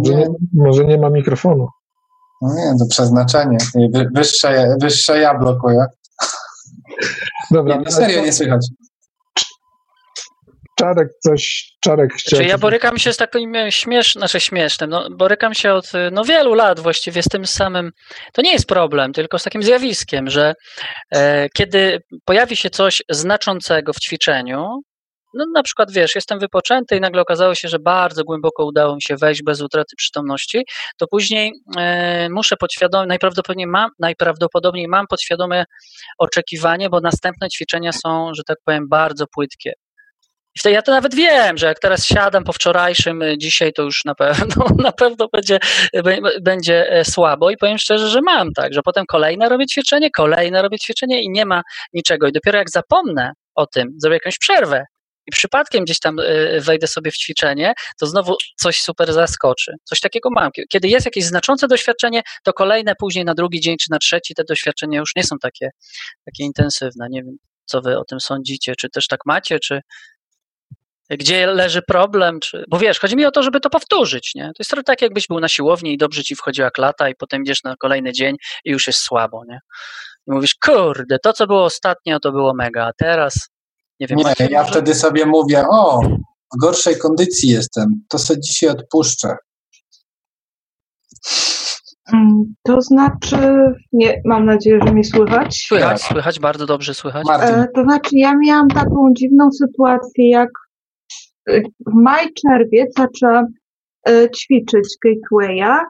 Nie, 0.00 0.26
może 0.54 0.84
nie 0.84 0.98
ma 0.98 1.10
mikrofonu. 1.10 1.66
no 2.42 2.54
nie, 2.54 2.74
to 2.78 2.86
przeznaczenie. 2.90 3.56
Nie, 3.74 3.88
wy- 3.88 4.08
Wyższe, 4.14 4.76
wyższe 4.80 5.18
ja 5.18 5.38
blokuję. 5.38 5.84
Dobra, 7.50 7.76
Nie, 7.76 7.90
serio 7.90 8.22
nie 8.22 8.32
słychać. 8.32 8.66
Czarek 10.80 11.08
coś, 11.20 11.72
Czarek 11.84 12.12
chciał... 12.12 12.36
Znaczy 12.36 12.50
ja 12.50 12.58
borykam 12.58 12.98
się 12.98 13.12
z 13.12 13.16
takim 13.16 13.54
śmiesznym, 13.70 14.20
znaczy 14.20 14.40
śmiesznym, 14.40 14.90
no, 14.90 15.08
borykam 15.10 15.54
się 15.54 15.72
od 15.72 15.92
no, 16.12 16.24
wielu 16.24 16.54
lat 16.54 16.80
właściwie 16.80 17.22
z 17.22 17.28
tym 17.28 17.46
samym, 17.46 17.90
to 18.32 18.42
nie 18.42 18.52
jest 18.52 18.66
problem, 18.66 19.12
tylko 19.12 19.38
z 19.38 19.44
takim 19.44 19.62
zjawiskiem, 19.62 20.30
że 20.30 20.54
e, 21.14 21.48
kiedy 21.48 21.98
pojawi 22.24 22.56
się 22.56 22.70
coś 22.70 23.02
znaczącego 23.10 23.92
w 23.92 24.00
ćwiczeniu, 24.00 24.80
no 25.34 25.44
na 25.54 25.62
przykład 25.62 25.92
wiesz, 25.92 26.14
jestem 26.14 26.38
wypoczęty 26.38 26.96
i 26.96 27.00
nagle 27.00 27.22
okazało 27.22 27.54
się, 27.54 27.68
że 27.68 27.78
bardzo 27.78 28.24
głęboko 28.24 28.64
udało 28.64 28.94
mi 28.94 29.02
się 29.02 29.16
wejść 29.16 29.42
bez 29.42 29.60
utraty 29.60 29.96
przytomności, 29.96 30.62
to 30.98 31.06
później 31.06 31.52
e, 31.78 32.28
muszę 32.30 32.56
podświadomie, 32.56 33.06
najprawdopodobniej 33.06 33.66
mam, 33.66 33.90
najprawdopodobniej 33.98 34.88
mam 34.88 35.06
podświadome 35.06 35.64
oczekiwanie, 36.18 36.90
bo 36.90 37.00
następne 37.00 37.48
ćwiczenia 37.48 37.92
są, 37.92 38.30
że 38.34 38.42
tak 38.46 38.58
powiem, 38.64 38.88
bardzo 38.88 39.24
płytkie. 39.34 39.72
Ja 40.64 40.82
to 40.82 40.92
nawet 40.92 41.14
wiem, 41.14 41.58
że 41.58 41.66
jak 41.66 41.78
teraz 41.78 42.06
siadam 42.06 42.44
po 42.44 42.52
wczorajszym, 42.52 43.22
y, 43.22 43.38
dzisiaj 43.38 43.72
to 43.72 43.82
już 43.82 44.04
na 44.04 44.14
pewno, 44.14 44.66
na 44.88 44.92
pewno 44.92 45.28
będzie, 45.32 45.58
będzie 46.42 46.90
e, 46.90 47.04
słabo 47.04 47.50
i 47.50 47.56
powiem 47.56 47.78
szczerze, 47.78 48.08
że 48.08 48.20
mam 48.22 48.52
tak, 48.56 48.74
że 48.74 48.80
potem 48.82 49.04
kolejne 49.08 49.48
robię 49.48 49.66
ćwiczenie, 49.66 50.10
kolejne 50.10 50.62
robię 50.62 50.78
ćwiczenie 50.78 51.22
i 51.22 51.30
nie 51.30 51.46
ma 51.46 51.62
niczego. 51.92 52.28
I 52.28 52.32
dopiero 52.32 52.58
jak 52.58 52.70
zapomnę 52.70 53.32
o 53.54 53.66
tym, 53.66 53.88
zrobię 53.98 54.14
jakąś 54.14 54.38
przerwę 54.38 54.84
i 55.26 55.30
przypadkiem 55.30 55.84
gdzieś 55.84 55.98
tam 55.98 56.18
y, 56.18 56.60
wejdę 56.60 56.86
sobie 56.86 57.10
w 57.10 57.16
ćwiczenie, 57.16 57.72
to 58.00 58.06
znowu 58.06 58.36
coś 58.56 58.80
super 58.80 59.12
zaskoczy. 59.12 59.72
Coś 59.84 60.00
takiego 60.00 60.28
mam. 60.30 60.50
Kiedy 60.72 60.88
jest 60.88 61.06
jakieś 61.06 61.24
znaczące 61.24 61.68
doświadczenie, 61.68 62.22
to 62.44 62.52
kolejne 62.52 62.94
później 62.98 63.24
na 63.24 63.34
drugi 63.34 63.60
dzień 63.60 63.76
czy 63.76 63.90
na 63.90 63.98
trzeci 63.98 64.34
te 64.34 64.44
doświadczenia 64.48 64.98
już 64.98 65.16
nie 65.16 65.24
są 65.24 65.36
takie, 65.42 65.70
takie 66.24 66.44
intensywne. 66.44 67.06
Nie 67.10 67.22
wiem, 67.22 67.36
co 67.64 67.80
wy 67.80 67.98
o 67.98 68.04
tym 68.04 68.20
sądzicie. 68.20 68.74
Czy 68.78 68.90
też 68.90 69.06
tak 69.06 69.20
macie, 69.26 69.58
czy, 69.58 69.80
gdzie 71.18 71.46
leży 71.46 71.82
problem, 71.82 72.40
czy, 72.40 72.64
bo 72.68 72.78
wiesz, 72.78 73.00
chodzi 73.00 73.16
mi 73.16 73.24
o 73.24 73.30
to, 73.30 73.42
żeby 73.42 73.60
to 73.60 73.70
powtórzyć, 73.70 74.32
nie? 74.34 74.44
To 74.44 74.54
jest 74.58 74.70
trochę 74.70 74.84
tak, 74.84 75.02
jakbyś 75.02 75.26
był 75.26 75.40
na 75.40 75.48
siłowni 75.48 75.92
i 75.92 75.98
dobrze 75.98 76.24
ci 76.24 76.36
wchodziła 76.36 76.70
klata 76.70 77.08
i 77.08 77.14
potem 77.14 77.42
idziesz 77.42 77.62
na 77.64 77.76
kolejny 77.76 78.12
dzień 78.12 78.36
i 78.64 78.70
już 78.70 78.86
jest 78.86 78.98
słabo, 78.98 79.42
nie? 79.48 79.60
I 80.26 80.32
mówisz, 80.32 80.54
kurde, 80.54 81.18
to 81.22 81.32
co 81.32 81.46
było 81.46 81.64
ostatnio, 81.64 82.20
to 82.20 82.32
było 82.32 82.54
mega, 82.54 82.86
a 82.86 82.92
teraz, 82.98 83.48
nie 84.00 84.06
wiem. 84.06 84.18
Nie, 84.18 84.34
ja 84.50 84.60
może... 84.60 84.72
wtedy 84.72 84.94
sobie 84.94 85.26
mówię, 85.26 85.64
o, 85.70 86.00
w 86.54 86.60
gorszej 86.60 86.98
kondycji 86.98 87.48
jestem, 87.48 87.86
to 88.08 88.18
sobie 88.18 88.40
dzisiaj 88.40 88.70
odpuszczę. 88.70 89.36
Mm, 92.12 92.54
to 92.62 92.80
znaczy, 92.80 93.36
nie, 93.92 94.20
mam 94.24 94.44
nadzieję, 94.44 94.78
że 94.86 94.92
mnie 94.92 95.04
słychać. 95.04 95.64
Słychać, 95.68 96.02
słychać, 96.02 96.40
bardzo 96.40 96.66
dobrze 96.66 96.94
słychać. 96.94 97.26
E, 97.30 97.66
to 97.74 97.82
znaczy, 97.82 98.10
ja 98.12 98.32
miałam 98.36 98.68
taką 98.68 99.12
dziwną 99.16 99.50
sytuację, 99.52 100.30
jak 100.30 100.48
maj, 101.86 102.26
czerwiec 102.32 102.94
zaczęłam 102.98 103.46
e, 104.08 104.30
ćwiczyć 104.30 104.96
Gatewaya. 105.04 105.84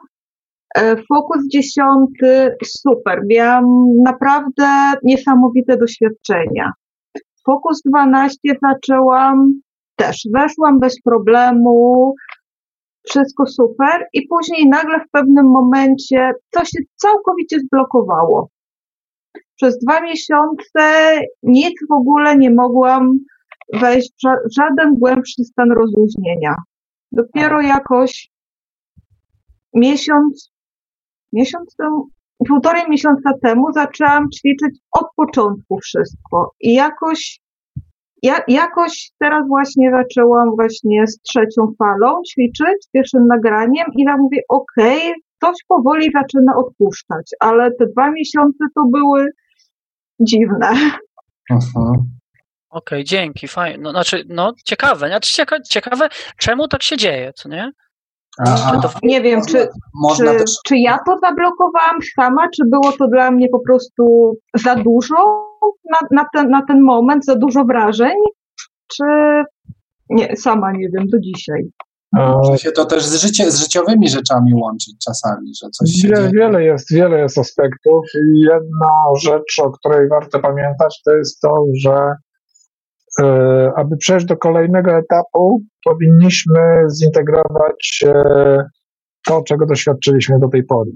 E, 0.75 0.95
fokus 0.97 1.47
dziesiąty, 1.47 2.55
super. 2.65 3.21
Miałam 3.29 3.65
naprawdę 4.05 4.67
niesamowite 5.03 5.77
doświadczenia. 5.77 6.71
Fokus 7.45 7.81
12 7.85 8.37
zaczęłam 8.63 9.61
też. 9.95 10.27
Weszłam 10.33 10.79
bez 10.79 11.01
problemu, 11.01 12.15
wszystko 13.09 13.45
super 13.45 14.05
i 14.13 14.27
później 14.27 14.67
nagle 14.67 14.99
w 14.99 15.11
pewnym 15.11 15.45
momencie 15.45 16.31
to 16.51 16.65
się 16.65 16.79
całkowicie 16.95 17.59
zblokowało. 17.59 18.49
Przez 19.55 19.79
dwa 19.79 20.01
miesiące 20.01 21.15
nic 21.43 21.73
w 21.89 21.93
ogóle 21.93 22.37
nie 22.37 22.51
mogłam 22.51 23.19
wejść 23.73 24.11
w 24.23 24.55
żaden 24.55 24.93
głębszy 24.93 25.43
stan 25.43 25.71
rozluźnienia. 25.71 26.55
Dopiero 27.11 27.61
jakoś 27.61 28.29
miesiąc, 29.73 30.51
miesiąc 31.33 31.75
temu, 31.75 32.07
półtorej 32.47 32.83
miesiąca 32.89 33.29
temu 33.43 33.73
zaczęłam 33.73 34.29
ćwiczyć 34.29 34.79
od 34.91 35.05
początku 35.15 35.79
wszystko 35.79 36.51
i 36.59 36.73
jakoś, 36.73 37.39
ja, 38.23 38.39
jakoś 38.47 39.11
teraz 39.19 39.47
właśnie 39.47 39.91
zaczęłam 39.91 40.49
właśnie 40.55 41.07
z 41.07 41.21
trzecią 41.21 41.73
falą 41.79 42.21
ćwiczyć, 42.31 42.75
z 42.81 42.89
pierwszym 42.91 43.27
nagraniem 43.27 43.85
i 43.97 44.03
ja 44.03 44.17
mówię, 44.17 44.41
okej, 44.49 44.97
okay, 44.97 45.13
coś 45.41 45.55
powoli 45.67 46.11
zaczyna 46.13 46.55
odpuszczać, 46.55 47.31
ale 47.39 47.71
te 47.71 47.85
dwa 47.85 48.11
miesiące 48.11 48.65
to 48.75 48.85
były 48.91 49.27
dziwne. 50.19 50.69
Aha. 51.51 51.93
Okej, 52.71 52.99
okay, 52.99 53.03
dzięki, 53.03 53.47
fajnie. 53.47 53.77
No, 53.77 53.91
znaczy, 53.91 54.23
no 54.29 54.53
ciekawe, 54.65 55.07
znaczy 55.07 55.33
cieka 55.33 55.57
ciekawe, 55.69 56.09
czemu 56.37 56.67
tak 56.67 56.83
się 56.83 56.97
dzieje, 56.97 57.31
co 57.35 57.49
nie? 57.49 57.71
To... 58.81 58.89
Nie 59.03 59.21
wiem, 59.21 59.41
czy, 59.45 59.67
czy, 60.17 60.23
też... 60.23 60.51
czy 60.65 60.77
ja 60.77 60.99
to 61.05 61.17
zablokowałam 61.17 61.97
sama, 62.15 62.47
czy 62.55 62.63
było 62.65 62.91
to 62.91 63.07
dla 63.07 63.31
mnie 63.31 63.49
po 63.49 63.59
prostu 63.59 64.33
za 64.55 64.75
dużo 64.75 65.15
na, 65.91 66.07
na, 66.11 66.25
ten, 66.33 66.49
na 66.49 66.61
ten 66.67 66.81
moment, 66.81 67.25
za 67.25 67.35
dużo 67.35 67.65
wrażeń, 67.65 68.15
czy 68.87 69.03
nie, 70.09 70.35
sama 70.37 70.71
nie 70.71 70.89
wiem, 70.89 71.07
do 71.07 71.19
dzisiaj. 71.19 71.63
Może 72.13 72.57
się 72.57 72.71
to 72.71 72.85
też 72.85 73.05
z, 73.05 73.21
życie, 73.21 73.51
z 73.51 73.59
życiowymi 73.59 74.09
rzeczami 74.09 74.53
łączyć 74.53 74.95
czasami, 75.05 75.51
że 75.61 75.69
coś 75.69 75.89
się 75.89 76.07
wiele, 76.07 76.31
wiele 76.31 76.63
jest, 76.63 76.93
wiele 76.93 77.19
jest 77.19 77.37
aspektów 77.37 78.05
i 78.15 78.39
jedna 78.39 78.89
rzecz, 79.19 79.59
o 79.61 79.71
której 79.71 80.09
warto 80.09 80.39
pamiętać, 80.39 81.01
to 81.05 81.15
jest 81.15 81.41
to, 81.41 81.65
że 81.73 82.15
aby 83.75 83.97
przejść 83.97 84.25
do 84.25 84.37
kolejnego 84.37 84.91
etapu, 84.97 85.61
powinniśmy 85.83 86.59
zintegrować 86.99 88.03
e, 88.05 88.63
to, 89.25 89.43
czego 89.47 89.65
doświadczyliśmy 89.65 90.39
do 90.39 90.47
tej 90.47 90.63
pory. 90.63 90.91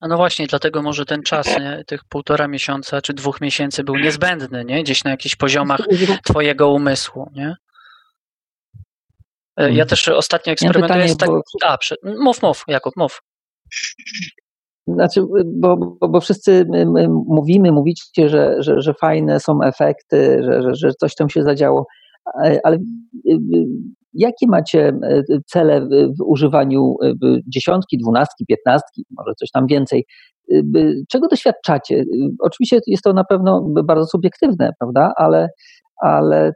No 0.00 0.16
właśnie, 0.16 0.46
dlatego 0.46 0.82
może 0.82 1.04
ten 1.04 1.22
czas, 1.22 1.46
nie, 1.46 1.84
tych 1.86 2.04
półtora 2.04 2.48
miesiąca 2.48 3.02
czy 3.02 3.14
dwóch 3.14 3.40
miesięcy 3.40 3.84
był 3.84 3.96
niezbędny, 3.96 4.64
nie? 4.64 4.82
Gdzieś 4.82 5.04
na 5.04 5.10
jakichś 5.10 5.36
poziomach 5.36 5.80
twojego 6.24 6.70
umysłu, 6.70 7.30
nie? 7.34 7.54
E, 9.56 9.72
ja 9.72 9.86
też 9.86 10.08
ostatnio 10.08 10.52
eksperymentuję 10.52 11.00
ja 11.00 11.08
z 11.08 11.16
tak... 11.16 11.28
Bo... 11.28 11.42
A, 11.64 11.78
mów, 12.04 12.42
mów, 12.42 12.64
Jakub, 12.68 12.96
mów. 12.96 13.22
Znaczy, 14.94 15.22
bo, 15.46 15.76
bo, 15.76 16.08
bo 16.08 16.20
wszyscy 16.20 16.66
mówimy, 17.26 17.72
mówicie, 17.72 18.28
że, 18.28 18.56
że, 18.58 18.80
że 18.80 18.94
fajne 18.94 19.40
są 19.40 19.62
efekty, 19.62 20.42
że, 20.44 20.62
że, 20.62 20.74
że 20.74 20.92
coś 20.94 21.14
tam 21.14 21.28
się 21.28 21.42
zadziało, 21.42 21.86
ale 22.64 22.78
jakie 24.14 24.46
macie 24.46 24.88
e, 24.88 25.22
cele 25.46 25.80
w 25.90 26.22
używaniu 26.24 26.94
e, 27.02 27.14
dziesiątki, 27.46 27.98
dwunastki, 27.98 28.44
piętnastki, 28.46 29.04
może 29.18 29.34
coś 29.34 29.50
tam 29.50 29.66
więcej? 29.66 30.04
Y, 30.52 31.02
czego 31.08 31.28
doświadczacie? 31.28 32.04
Oczywiście 32.40 32.80
jest 32.86 33.02
to 33.02 33.12
na 33.12 33.24
pewno 33.24 33.68
bardzo 33.84 34.06
subiektywne, 34.06 34.70
prawda? 34.78 35.12
Ale, 35.16 35.48
ale 36.02 36.52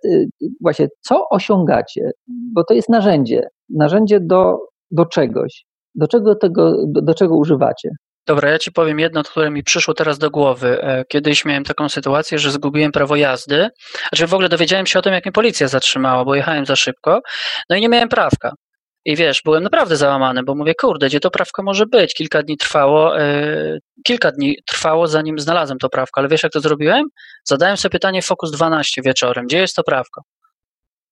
właśnie 0.60 0.88
co 1.00 1.28
osiągacie? 1.30 2.10
Bo 2.54 2.64
to 2.64 2.74
jest 2.74 2.88
narzędzie, 2.88 3.48
narzędzie 3.68 4.20
do, 4.20 4.58
do 4.90 5.06
czegoś. 5.06 5.64
Do 5.94 6.08
czego, 6.08 6.34
tego, 6.34 6.86
do, 6.86 7.02
do 7.02 7.14
czego 7.14 7.36
używacie? 7.36 7.90
Dobra, 8.26 8.50
ja 8.50 8.58
ci 8.58 8.72
powiem 8.72 8.98
jedno, 8.98 9.22
które 9.22 9.50
mi 9.50 9.62
przyszło 9.62 9.94
teraz 9.94 10.18
do 10.18 10.30
głowy. 10.30 10.82
E, 10.82 11.04
kiedyś 11.08 11.44
miałem 11.44 11.64
taką 11.64 11.88
sytuację, 11.88 12.38
że 12.38 12.50
zgubiłem 12.50 12.92
prawo 12.92 13.16
jazdy. 13.16 13.68
Znaczy 14.08 14.26
w 14.26 14.34
ogóle 14.34 14.48
dowiedziałem 14.48 14.86
się 14.86 14.98
o 14.98 15.02
tym, 15.02 15.12
jak 15.12 15.24
mnie 15.24 15.32
policja 15.32 15.68
zatrzymała, 15.68 16.24
bo 16.24 16.34
jechałem 16.34 16.66
za 16.66 16.76
szybko. 16.76 17.20
No 17.70 17.76
i 17.76 17.80
nie 17.80 17.88
miałem 17.88 18.08
prawka. 18.08 18.52
I 19.04 19.16
wiesz, 19.16 19.42
byłem 19.44 19.62
naprawdę 19.62 19.96
załamany, 19.96 20.42
bo 20.42 20.54
mówię, 20.54 20.74
kurde, 20.80 21.06
gdzie 21.06 21.20
to 21.20 21.30
prawko 21.30 21.62
może 21.62 21.86
być? 21.86 22.14
Kilka 22.14 22.42
dni 22.42 22.56
trwało, 22.56 23.18
yy, 23.18 23.78
kilka 24.04 24.32
dni 24.32 24.56
trwało, 24.66 25.06
zanim 25.06 25.38
znalazłem 25.38 25.78
to 25.78 25.88
prawko. 25.88 26.20
Ale 26.20 26.28
wiesz, 26.28 26.42
jak 26.42 26.52
to 26.52 26.60
zrobiłem? 26.60 27.04
Zadałem 27.44 27.76
sobie 27.76 27.90
pytanie 27.90 28.22
Focus 28.22 28.50
12 28.50 29.02
wieczorem, 29.02 29.46
gdzie 29.46 29.58
jest 29.58 29.76
to 29.76 29.82
prawko? 29.82 30.22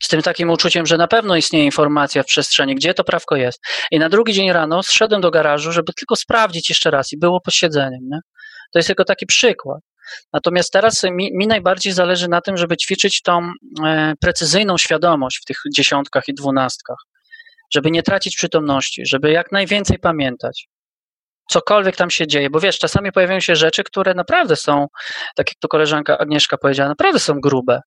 Z 0.02 0.08
tym 0.08 0.22
takim 0.22 0.50
uczuciem, 0.50 0.86
że 0.86 0.96
na 0.96 1.08
pewno 1.08 1.36
istnieje 1.36 1.64
informacja 1.64 2.22
w 2.22 2.26
przestrzeni, 2.26 2.74
gdzie 2.74 2.94
to 2.94 3.04
prawko 3.04 3.36
jest. 3.36 3.60
I 3.90 3.98
na 3.98 4.08
drugi 4.08 4.32
dzień 4.32 4.52
rano 4.52 4.82
zszedłem 4.82 5.20
do 5.20 5.30
garażu, 5.30 5.72
żeby 5.72 5.92
tylko 5.92 6.16
sprawdzić 6.16 6.68
jeszcze 6.68 6.90
raz 6.90 7.12
i 7.12 7.18
było 7.18 7.40
posiedzeniem. 7.40 8.00
Nie? 8.10 8.18
To 8.72 8.78
jest 8.78 8.86
tylko 8.86 9.04
taki 9.04 9.26
przykład. 9.26 9.80
Natomiast 10.32 10.72
teraz 10.72 11.02
mi, 11.02 11.30
mi, 11.34 11.46
najbardziej 11.46 11.92
zależy 11.92 12.28
na 12.28 12.40
tym, 12.40 12.56
żeby 12.56 12.76
ćwiczyć 12.76 13.22
tą 13.22 13.52
e, 13.84 14.14
precyzyjną 14.20 14.78
świadomość 14.78 15.38
w 15.42 15.44
tych 15.44 15.56
dziesiątkach 15.74 16.28
i 16.28 16.34
dwunastkach, 16.34 16.98
żeby 17.74 17.90
nie 17.90 18.02
tracić 18.02 18.36
przytomności, 18.36 19.06
żeby 19.06 19.30
jak 19.30 19.52
najwięcej 19.52 19.98
pamiętać. 19.98 20.68
Cokolwiek 21.50 21.96
tam 21.96 22.10
się 22.10 22.26
dzieje, 22.26 22.50
bo 22.50 22.60
wiesz, 22.60 22.78
czasami 22.78 23.12
pojawiają 23.12 23.40
się 23.40 23.56
rzeczy, 23.56 23.84
które 23.84 24.14
naprawdę 24.14 24.56
są, 24.56 24.86
tak 25.36 25.48
jak 25.48 25.58
to 25.60 25.68
koleżanka 25.68 26.18
Agnieszka 26.18 26.56
powiedziała, 26.58 26.88
naprawdę 26.88 27.18
są 27.18 27.40
grube. 27.40 27.80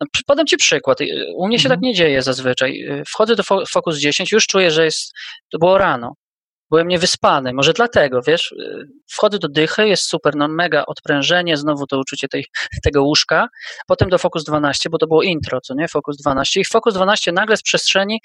No, 0.00 0.06
podam 0.26 0.46
Ci 0.46 0.56
przykład. 0.56 0.98
U 1.34 1.46
mnie 1.46 1.58
się 1.58 1.68
tak 1.68 1.78
mhm. 1.78 1.88
nie 1.90 1.94
dzieje 1.94 2.22
zazwyczaj. 2.22 2.88
Wchodzę 3.08 3.36
do 3.36 3.42
Focus 3.42 3.98
10, 3.98 4.32
już 4.32 4.46
czuję, 4.46 4.70
że 4.70 4.84
jest, 4.84 5.12
to 5.52 5.58
było 5.58 5.78
rano. 5.78 6.14
byłem 6.70 6.88
niewyspany, 6.88 7.52
może 7.52 7.72
dlatego, 7.72 8.22
wiesz, 8.22 8.54
wchodzę 9.10 9.38
do 9.38 9.48
dychy, 9.48 9.88
jest 9.88 10.02
super, 10.02 10.36
no 10.36 10.48
mega 10.48 10.84
odprężenie, 10.86 11.56
znowu 11.56 11.86
to 11.86 11.98
uczucie 11.98 12.28
tej, 12.28 12.44
tego 12.84 13.02
łóżka, 13.02 13.48
potem 13.86 14.08
do 14.08 14.18
Focus 14.18 14.44
12, 14.44 14.90
bo 14.90 14.98
to 14.98 15.06
było 15.06 15.22
intro, 15.22 15.60
co 15.60 15.74
nie, 15.74 15.88
Focus 15.88 16.16
12 16.16 16.60
i 16.60 16.64
Focus 16.64 16.94
12 16.94 17.32
nagle 17.32 17.56
z 17.56 17.62
przestrzeni, 17.62 18.20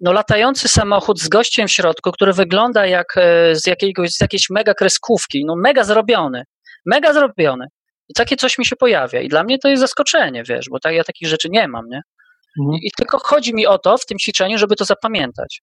no 0.00 0.12
latający 0.12 0.68
samochód 0.68 1.20
z 1.20 1.28
gościem 1.28 1.68
w 1.68 1.72
środku, 1.72 2.12
który 2.12 2.32
wygląda 2.32 2.86
jak 2.86 3.14
z, 3.52 3.66
jakiegoś, 3.66 4.10
z 4.10 4.20
jakiejś 4.20 4.50
mega 4.50 4.74
kreskówki, 4.74 5.44
no 5.44 5.56
mega 5.56 5.84
zrobiony, 5.84 6.44
mega 6.86 7.12
zrobiony. 7.12 7.66
I 8.08 8.14
takie 8.14 8.36
coś 8.36 8.58
mi 8.58 8.66
się 8.66 8.76
pojawia 8.76 9.20
i 9.20 9.28
dla 9.28 9.44
mnie 9.44 9.58
to 9.58 9.68
jest 9.68 9.80
zaskoczenie, 9.80 10.42
wiesz, 10.48 10.66
bo 10.70 10.80
tak, 10.80 10.94
ja 10.94 11.04
takich 11.04 11.28
rzeczy 11.28 11.48
nie 11.50 11.68
mam, 11.68 11.84
nie? 11.90 12.00
Mhm. 12.60 12.78
I 12.82 12.90
tylko 12.96 13.18
chodzi 13.18 13.54
mi 13.54 13.66
o 13.66 13.78
to 13.78 13.98
w 13.98 14.06
tym 14.06 14.18
ćwiczeniu, 14.18 14.58
żeby 14.58 14.76
to 14.76 14.84
zapamiętać. 14.84 15.62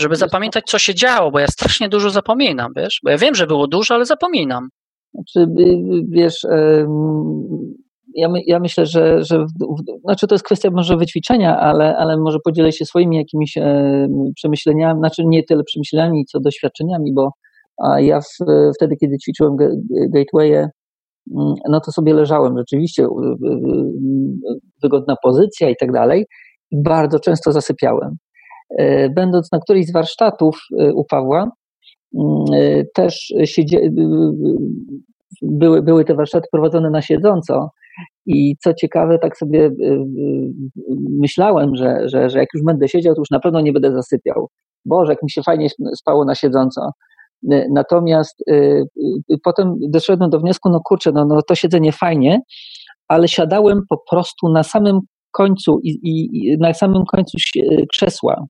Żeby 0.00 0.16
zapamiętać, 0.16 0.64
co 0.66 0.78
się 0.78 0.94
działo, 0.94 1.30
bo 1.30 1.38
ja 1.38 1.46
strasznie 1.46 1.88
dużo 1.88 2.10
zapominam, 2.10 2.72
wiesz? 2.76 3.00
Bo 3.04 3.10
ja 3.10 3.18
wiem, 3.18 3.34
że 3.34 3.46
było 3.46 3.66
dużo, 3.66 3.94
ale 3.94 4.06
zapominam. 4.06 4.68
Znaczy, 5.14 5.50
wiesz, 6.10 6.46
ja, 8.14 8.28
my, 8.28 8.40
ja 8.46 8.60
myślę, 8.60 8.86
że, 8.86 9.24
że 9.24 9.46
znaczy 10.04 10.26
to 10.26 10.34
jest 10.34 10.44
kwestia 10.44 10.70
może 10.70 10.96
wyćwiczenia, 10.96 11.60
ale, 11.60 11.96
ale 11.96 12.16
może 12.16 12.38
podzielę 12.44 12.72
się 12.72 12.84
swoimi 12.84 13.16
jakimiś 13.16 13.54
przemyśleniami, 14.36 15.00
znaczy 15.00 15.22
nie 15.26 15.42
tyle 15.42 15.64
przemyśleniami, 15.64 16.24
co 16.24 16.40
doświadczeniami, 16.40 17.12
bo 17.14 17.30
ja 17.96 18.20
w, 18.20 18.44
wtedy, 18.74 18.96
kiedy 18.96 19.18
ćwiczyłem 19.18 19.56
Gateway, 20.14 20.52
Mm, 20.52 20.70
no 21.68 21.80
to 21.80 21.92
sobie 21.92 22.14
leżałem 22.14 22.58
rzeczywiście, 22.58 23.06
wygodna 24.82 25.16
pozycja 25.22 25.70
i 25.70 25.76
tak 25.76 25.92
dalej. 25.92 26.26
Bardzo 26.72 27.20
często 27.20 27.52
zasypiałem. 27.52 28.16
E, 28.78 29.10
będąc 29.10 29.52
na 29.52 29.58
którejś 29.58 29.86
z 29.86 29.92
warsztatów 29.92 30.58
e, 30.78 30.92
u 30.94 31.04
Pawła, 31.04 31.50
mm, 32.14 32.44
e, 32.54 32.84
też 32.94 33.34
siedzie, 33.44 33.90
były, 35.42 35.82
były 35.82 36.04
te 36.04 36.14
warsztaty 36.14 36.48
prowadzone 36.52 36.90
na 36.90 37.02
siedząco 37.02 37.70
i 38.26 38.56
co 38.56 38.74
ciekawe, 38.74 39.18
tak 39.18 39.36
sobie 39.36 39.70
myślałem, 41.20 41.76
że, 41.76 42.08
że, 42.08 42.30
że 42.30 42.38
jak 42.38 42.48
już 42.54 42.64
będę 42.64 42.88
siedział, 42.88 43.14
to 43.14 43.20
już 43.20 43.30
na 43.30 43.40
pewno 43.40 43.60
nie 43.60 43.72
będę 43.72 43.92
zasypiał. 43.92 44.48
Boże, 44.84 45.12
jak 45.12 45.22
mi 45.22 45.30
się 45.30 45.42
fajnie 45.42 45.68
spało 45.96 46.24
na 46.24 46.34
siedząco. 46.34 46.90
E, 47.52 47.66
natomiast 47.70 48.40
y, 48.50 48.84
y, 49.32 49.38
potem 49.44 49.74
doszedłem 49.80 50.30
do 50.30 50.40
wniosku, 50.40 50.70
no 50.70 50.80
kurczę, 50.84 51.12
no, 51.12 51.24
no 51.24 51.42
to 51.42 51.54
siedzenie 51.54 51.92
fajnie, 51.92 52.40
ale 53.08 53.28
siadałem 53.28 53.82
po 53.88 54.02
prostu 54.10 54.48
na 54.48 54.62
samym 54.62 55.00
końcu 55.30 55.80
i, 55.82 55.98
i 56.02 56.56
na 56.58 56.74
samym 56.74 57.04
końcu 57.04 57.38
krzesła, 57.92 58.46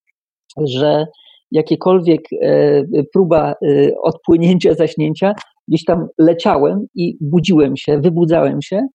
że 0.65 1.07
jakiekolwiek 1.51 2.21
e, 2.43 2.83
próba 3.12 3.53
e, 3.53 3.55
odpłynięcia, 4.03 4.75
zaśnięcia, 4.75 5.35
gdzieś 5.69 5.85
tam 5.85 6.07
leciałem 6.19 6.87
i 6.95 7.17
budziłem 7.21 7.77
się, 7.77 8.01
wybudzałem 8.01 8.62
się 8.62 8.87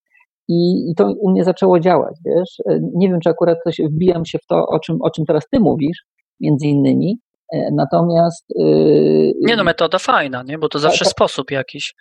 i, 0.48 0.90
i 0.90 0.94
to 0.96 1.12
u 1.20 1.30
mnie 1.30 1.44
zaczęło 1.44 1.80
działać, 1.80 2.16
wiesz. 2.26 2.78
Nie 2.94 3.08
wiem, 3.08 3.20
czy 3.20 3.30
akurat 3.30 3.58
coś 3.64 3.80
wbijam 3.92 4.24
się 4.24 4.38
w 4.38 4.46
to, 4.46 4.66
o 4.66 4.78
czym, 4.78 4.96
o 5.00 5.10
czym 5.10 5.24
teraz 5.24 5.44
ty 5.52 5.60
mówisz, 5.60 6.04
między 6.40 6.66
innymi, 6.66 7.18
E, 7.18 7.25
natomiast. 7.72 8.44
Yy, 8.56 9.32
nie 9.40 9.56
no, 9.56 9.64
metoda 9.64 9.98
fajna, 9.98 10.42
nie? 10.42 10.58
bo 10.58 10.68
to 10.68 10.78
zawsze 10.78 11.04
tak, 11.04 11.12
sposób 11.12 11.50
jakiś. 11.50 11.94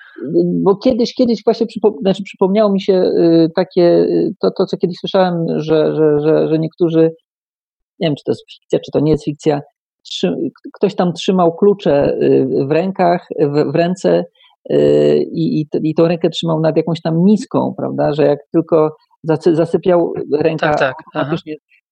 Bo 0.63 0.75
kiedyś, 0.75 1.13
kiedyś 1.13 1.41
właśnie 1.45 1.67
przypo, 1.67 1.95
znaczy 2.01 2.23
przypomniało 2.23 2.71
mi 2.71 2.81
się 2.81 2.93
yy, 2.93 3.49
takie, 3.55 3.81
yy, 3.81 4.29
to, 4.39 4.51
to, 4.57 4.65
co 4.65 4.77
kiedyś 4.77 4.97
słyszałem, 4.99 5.45
że, 5.55 5.95
że, 5.95 6.19
że, 6.19 6.47
że 6.47 6.59
niektórzy, 6.59 7.01
nie 7.99 8.07
wiem, 8.07 8.15
czy 8.15 8.23
to 8.25 8.31
jest 8.31 8.45
fikcja, 8.53 8.79
czy 8.79 8.91
to 8.91 8.99
nie 8.99 9.11
jest 9.11 9.25
fikcja, 9.25 9.61
trzy, 10.05 10.35
ktoś 10.73 10.95
tam 10.95 11.13
trzymał 11.13 11.55
klucze 11.55 12.17
y, 12.21 12.47
w 12.67 12.71
rękach, 12.71 13.27
w, 13.39 13.71
w 13.71 13.75
ręce 13.75 14.23
y, 14.71 15.25
i, 15.31 15.61
i, 15.61 15.67
i 15.83 15.95
tą 15.95 16.07
rękę 16.07 16.29
trzymał 16.29 16.59
nad 16.59 16.77
jakąś 16.77 17.01
tam 17.01 17.23
miską, 17.23 17.73
prawda, 17.77 18.13
że 18.13 18.25
jak 18.25 18.39
tylko 18.53 18.95
zasypiał 19.53 20.13
ręka 20.39 20.73
tak, 20.73 20.95
tak. 21.13 21.27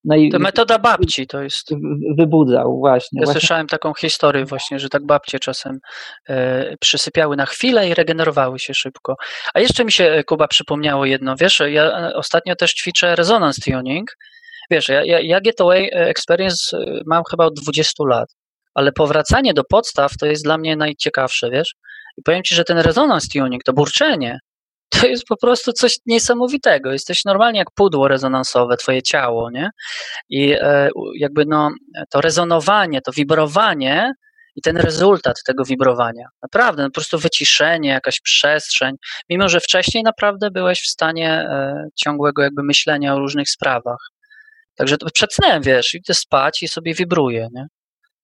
No 0.04 0.16
i 0.16 0.30
to 0.30 0.40
metoda 0.40 0.80
babci 0.80 1.28
to 1.28 1.42
jest. 1.42 1.70
Wybudzał, 2.18 2.80
właśnie. 2.80 3.20
Ja 3.22 3.26
właśnie. 3.26 3.42
słyszałem 3.42 3.68
taką 3.68 3.94
historię 3.94 4.46
właśnie, 4.46 4.80
że 4.80 4.90
tak 4.90 5.06
babcie 5.06 5.40
czasem 5.40 5.80
e, 6.30 6.78
przysypiały 6.78 7.36
na 7.36 7.46
chwilę 7.46 7.90
i 7.90 7.94
regenerowały 7.94 8.60
się 8.60 8.74
szybko. 8.74 9.16
A 9.54 9.60
jeszcze 9.60 9.86
mi 9.86 9.92
się, 9.92 10.04
e, 10.04 10.24
Kuba, 10.24 10.48
przypomniało 10.48 11.06
jedno, 11.06 11.36
wiesz, 11.36 11.62
ja 11.68 11.84
e, 11.84 12.16
ostatnio 12.16 12.56
też 12.56 12.74
ćwiczę 12.74 13.16
resonance 13.16 13.72
tuning. 13.72 14.12
Wiesz, 14.72 14.90
ja, 14.90 15.04
ja, 15.06 15.20
ja 15.20 15.42
Getaway 15.42 15.90
Experience 15.92 16.78
e, 16.78 17.02
mam 17.06 17.24
chyba 17.32 17.46
od 17.46 17.54
20 17.54 18.04
lat, 18.08 18.30
ale 18.74 18.92
powracanie 18.92 19.54
do 19.54 19.64
podstaw 19.64 20.18
to 20.18 20.26
jest 20.26 20.44
dla 20.44 20.58
mnie 20.58 20.76
najciekawsze, 20.76 21.50
wiesz. 21.50 21.76
I 22.18 22.22
powiem 22.24 22.44
Ci, 22.44 22.56
że 22.56 22.64
ten 22.64 22.78
resonance 22.78 23.28
tuning, 23.34 23.64
to 23.64 23.74
burczenie, 23.74 24.40
to 25.02 25.08
jest 25.08 25.26
po 25.26 25.38
prostu 25.38 25.74
coś 25.74 25.98
niesamowitego. 26.06 26.92
Jesteś 26.92 27.26
normalnie 27.26 27.60
jak 27.60 27.72
pudło 27.76 28.08
rezonansowe, 28.08 28.78
twoje 28.78 29.02
ciało, 29.02 29.52
nie? 29.52 29.70
I 30.30 30.52
e, 30.52 30.90
jakby 31.20 31.46
no, 31.46 31.70
to 32.10 32.22
rezonowanie, 32.22 33.02
to 33.02 33.12
wibrowanie 33.12 34.14
i 34.56 34.62
ten 34.62 34.78
rezultat 34.78 35.36
tego 35.46 35.66
wibrowania. 35.66 36.28
Naprawdę, 36.42 36.84
no, 36.84 36.90
po 36.90 36.94
prostu 36.94 37.20
wyciszenie, 37.20 37.90
jakaś 37.90 38.20
przestrzeń, 38.22 38.96
mimo 39.30 39.50
że 39.50 39.60
wcześniej 39.60 40.04
naprawdę 40.04 40.52
byłeś 40.52 40.82
w 40.82 40.88
stanie 40.88 41.30
e, 41.30 41.86
ciągłego 41.96 42.44
jakby 42.44 42.64
myślenia 42.64 43.16
o 43.16 43.20
różnych 43.20 43.50
sprawach. 43.50 44.10
Także 44.76 44.98
przed 45.14 45.34
snem, 45.34 45.62
wiesz, 45.62 45.94
idę 45.94 46.14
spać 46.14 46.64
i 46.64 46.68
sobie 46.68 46.94
wibruję, 46.94 47.48
nie? 47.54 47.68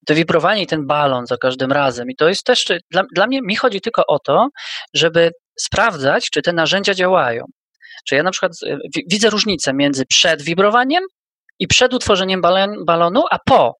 to 0.07 0.15
wibrowanie 0.15 0.61
i 0.61 0.67
ten 0.67 0.87
balon 0.87 1.25
za 1.25 1.37
każdym 1.37 1.71
razem. 1.71 2.09
I 2.09 2.15
to 2.15 2.29
jest 2.29 2.43
też, 2.43 2.65
dla, 2.91 3.03
dla 3.15 3.27
mnie, 3.27 3.41
mi 3.41 3.55
chodzi 3.55 3.81
tylko 3.81 4.03
o 4.07 4.19
to, 4.19 4.49
żeby 4.93 5.31
sprawdzać, 5.59 6.29
czy 6.29 6.41
te 6.41 6.53
narzędzia 6.53 6.93
działają. 6.93 7.45
Czy 8.07 8.15
ja 8.15 8.23
na 8.23 8.31
przykład 8.31 8.51
e, 8.67 8.77
widzę 9.11 9.29
różnicę 9.29 9.73
między 9.73 10.05
przed 10.05 10.41
wibrowaniem 10.41 11.03
i 11.59 11.67
przed 11.67 11.93
utworzeniem 11.93 12.41
balon, 12.41 12.85
balonu, 12.85 13.23
a 13.31 13.39
po 13.45 13.75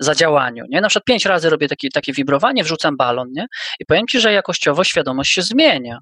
zadziałaniu. 0.00 0.64
Nie? 0.70 0.80
Na 0.80 0.88
przykład 0.88 1.04
pięć 1.04 1.26
razy 1.26 1.50
robię 1.50 1.68
takie, 1.68 2.12
wibrowanie, 2.12 2.64
wrzucam 2.64 2.96
balon 2.96 3.28
nie? 3.32 3.46
i 3.80 3.84
powiem 3.84 4.06
Ci, 4.06 4.20
że 4.20 4.32
jakościowo 4.32 4.84
świadomość 4.84 5.32
się 5.32 5.42
zmienia. 5.42 5.98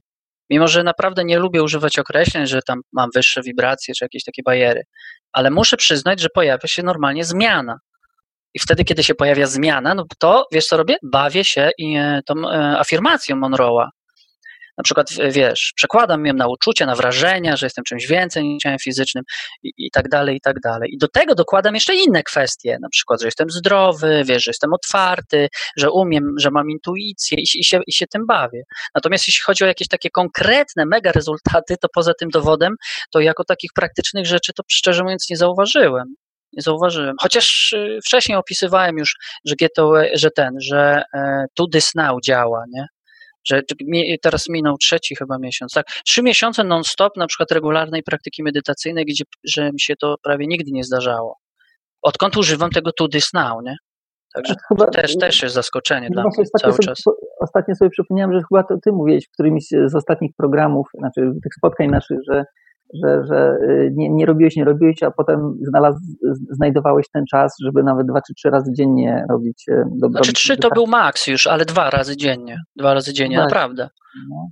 Mimo, 0.51 0.68
że 0.68 0.82
naprawdę 0.82 1.24
nie 1.24 1.39
lubię 1.39 1.62
używać 1.62 1.98
określeń, 1.98 2.47
że 2.47 2.60
tam 2.62 2.81
mam 2.93 3.10
wyższe 3.14 3.43
wibracje 3.43 3.94
czy 3.94 4.05
jakieś 4.05 4.24
takie 4.24 4.43
bajery, 4.43 4.82
ale 5.32 5.51
muszę 5.51 5.77
przyznać, 5.77 6.20
że 6.20 6.28
pojawia 6.35 6.68
się 6.68 6.82
normalnie 6.82 7.24
zmiana. 7.24 7.78
I 8.55 8.59
wtedy, 8.59 8.85
kiedy 8.85 9.02
się 9.02 9.14
pojawia 9.14 9.47
zmiana, 9.47 9.94
no 9.94 10.05
to 10.18 10.47
wiesz 10.52 10.66
co 10.66 10.77
robię? 10.77 10.97
Bawię 11.02 11.44
się 11.44 11.70
e, 11.97 12.20
tą 12.27 12.35
e, 12.48 12.78
afirmacją 12.78 13.36
Monroe'a 13.36 13.89
na 14.78 14.82
przykład, 14.84 15.08
wiesz, 15.30 15.72
przekładam 15.76 16.26
ją 16.26 16.34
na 16.34 16.48
uczucia, 16.48 16.86
na 16.86 16.94
wrażenia, 16.94 17.56
że 17.56 17.66
jestem 17.66 17.84
czymś 17.84 18.06
więcej 18.06 18.44
niż 18.44 18.62
ciałem 18.62 18.78
fizycznym 18.78 19.24
i, 19.62 19.72
i 19.78 19.90
tak 19.90 20.08
dalej, 20.08 20.36
i 20.36 20.40
tak 20.40 20.60
dalej. 20.60 20.90
I 20.94 20.98
do 20.98 21.08
tego 21.08 21.34
dokładam 21.34 21.74
jeszcze 21.74 21.94
inne 21.94 22.22
kwestie, 22.22 22.78
na 22.82 22.88
przykład, 22.88 23.20
że 23.20 23.26
jestem 23.26 23.50
zdrowy, 23.50 24.22
wiesz, 24.26 24.44
że 24.44 24.50
jestem 24.50 24.72
otwarty, 24.72 25.48
że 25.76 25.90
umiem, 25.90 26.34
że 26.38 26.50
mam 26.50 26.70
intuicję 26.70 27.38
i, 27.38 27.58
i, 27.60 27.64
się, 27.64 27.80
i 27.86 27.92
się 27.92 28.06
tym 28.06 28.26
bawię. 28.26 28.62
Natomiast 28.94 29.28
jeśli 29.28 29.42
chodzi 29.42 29.64
o 29.64 29.66
jakieś 29.66 29.88
takie 29.88 30.10
konkretne, 30.10 30.86
mega 30.86 31.12
rezultaty, 31.12 31.76
to 31.80 31.88
poza 31.94 32.12
tym 32.14 32.28
dowodem, 32.28 32.74
to 33.12 33.20
jako 33.20 33.44
takich 33.44 33.70
praktycznych 33.74 34.26
rzeczy 34.26 34.52
to 34.52 34.62
szczerze 34.68 35.02
mówiąc 35.02 35.30
nie 35.30 35.36
zauważyłem 35.36 36.14
nie 36.52 36.62
zauważyłem. 36.62 37.16
Chociaż 37.20 37.72
y, 37.72 37.98
wcześniej 38.04 38.38
opisywałem 38.38 38.98
już, 38.98 39.14
że, 39.44 39.54
GTO, 39.54 39.92
że 40.14 40.30
ten, 40.30 40.50
że 40.60 41.02
e, 41.14 41.46
This 41.72 41.94
Now 41.94 42.20
działa, 42.24 42.64
nie? 42.72 42.86
Że 43.48 43.62
teraz 44.23 44.48
minął 44.48 44.77
trzeci 44.78 45.16
chyba 45.16 45.39
miesiąc, 45.39 45.73
tak? 45.73 45.86
Trzy 46.06 46.23
miesiące 46.23 46.64
non-stop 46.64 47.16
na 47.16 47.27
przykład 47.27 47.52
regularnej 47.52 48.02
praktyki 48.02 48.43
medytacyjnej, 48.43 49.05
gdzie 49.05 49.24
że 49.44 49.73
mi 49.73 49.81
się 49.81 49.94
to 49.97 50.16
prawie 50.23 50.47
nigdy 50.47 50.70
nie 50.73 50.85
zdarzało. 50.85 51.36
Odkąd 52.02 52.36
używam 52.36 52.70
tego 52.70 52.93
to 52.93 53.09
this 53.09 53.32
now, 53.35 53.62
nie? 53.64 53.77
Także 54.35 54.55
chyba, 54.68 54.86
też, 54.86 55.16
też 55.16 55.43
jest 55.43 55.55
zaskoczenie 55.55 56.09
dla 56.10 56.23
mnie 56.23 56.32
cały 56.60 56.73
sobie, 56.73 56.86
czas. 56.86 57.02
Ostatnio 57.40 57.74
sobie 57.74 57.90
przypomniałem, 57.90 58.32
że 58.32 58.40
chyba 58.48 58.62
to 58.62 58.74
ty 58.85 58.93
mówiłeś 58.93 59.27
w 59.27 59.31
którymś 59.31 59.64
z 59.86 59.94
ostatnich 59.94 60.31
programów, 60.36 60.86
znaczy 60.98 61.20
tych 61.20 61.55
spotkań 61.59 61.89
naszych, 61.89 62.18
że 62.31 62.44
że, 63.05 63.24
że 63.27 63.59
y, 63.62 63.93
nie, 63.94 64.10
nie 64.10 64.27
robiłeś, 64.27 64.56
nie 64.56 64.64
robiłeś, 64.64 65.02
a 65.02 65.10
potem 65.10 65.59
znalazł, 65.62 65.98
znajdowałeś 66.51 67.06
ten 67.12 67.24
czas, 67.31 67.56
żeby 67.64 67.82
nawet 67.82 68.06
dwa 68.06 68.20
czy 68.27 68.35
trzy 68.35 68.51
razy 68.51 68.73
dziennie 68.73 69.24
robić 69.31 69.64
y, 69.68 69.85
dobro. 69.86 70.18
Znaczy 70.18 70.32
trzy 70.32 70.56
to 70.56 70.70
był 70.70 70.86
maks 70.86 71.27
już, 71.27 71.47
ale 71.47 71.64
dwa 71.64 71.90
razy 71.90 72.16
dziennie. 72.16 72.59
Dwa 72.77 72.94
razy 72.94 73.12
dziennie, 73.12 73.36
no, 73.36 73.43
naprawdę. 73.43 73.89
No. 74.31 74.48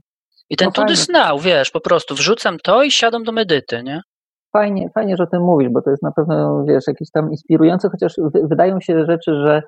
I 0.50 0.56
ten 0.56 0.66
no 0.66 0.72
tudy 0.72 0.96
snał, 0.96 1.38
wiesz, 1.38 1.70
po 1.70 1.80
prostu 1.80 2.14
wrzucam 2.14 2.56
to 2.62 2.82
i 2.82 2.90
siadam 2.90 3.24
do 3.24 3.32
medyty, 3.32 3.82
nie? 3.82 4.00
Fajnie, 4.52 4.88
fajnie, 4.94 5.16
że 5.16 5.22
o 5.22 5.26
tym 5.26 5.42
mówisz, 5.42 5.68
bo 5.72 5.82
to 5.82 5.90
jest 5.90 6.02
na 6.02 6.12
pewno, 6.12 6.64
wiesz, 6.68 6.84
jakieś 6.86 7.10
tam 7.10 7.30
inspirujące, 7.30 7.88
chociaż 7.88 8.14
wydają 8.48 8.80
się 8.80 9.04
rzeczy, 9.06 9.34
że 9.46 9.62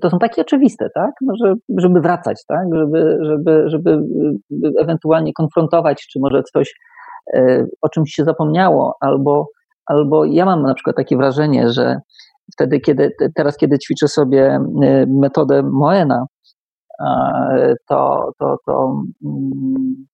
to 0.00 0.10
są 0.10 0.18
takie 0.18 0.42
oczywiste, 0.42 0.88
tak? 0.94 1.10
No, 1.20 1.34
że, 1.44 1.54
żeby 1.78 2.00
wracać, 2.00 2.44
tak? 2.48 2.66
Żeby, 2.74 3.18
żeby, 3.22 3.64
żeby 3.66 3.90
y, 3.90 4.72
ewentualnie 4.80 5.32
konfrontować, 5.32 6.06
czy 6.12 6.18
może 6.20 6.42
coś 6.42 6.74
o 7.82 7.88
czymś 7.88 8.12
się 8.12 8.24
zapomniało, 8.24 8.96
albo, 9.00 9.46
albo 9.86 10.24
ja 10.24 10.44
mam 10.44 10.62
na 10.62 10.74
przykład 10.74 10.96
takie 10.96 11.16
wrażenie, 11.16 11.72
że 11.72 11.96
Wtedy, 12.52 12.80
kiedy, 12.80 13.10
teraz, 13.34 13.56
kiedy 13.56 13.78
ćwiczę 13.78 14.08
sobie 14.08 14.58
metodę 15.08 15.62
Moena, 15.62 16.26
to, 17.88 18.30
to, 18.38 18.56
to 18.66 19.02
um, 19.20 20.06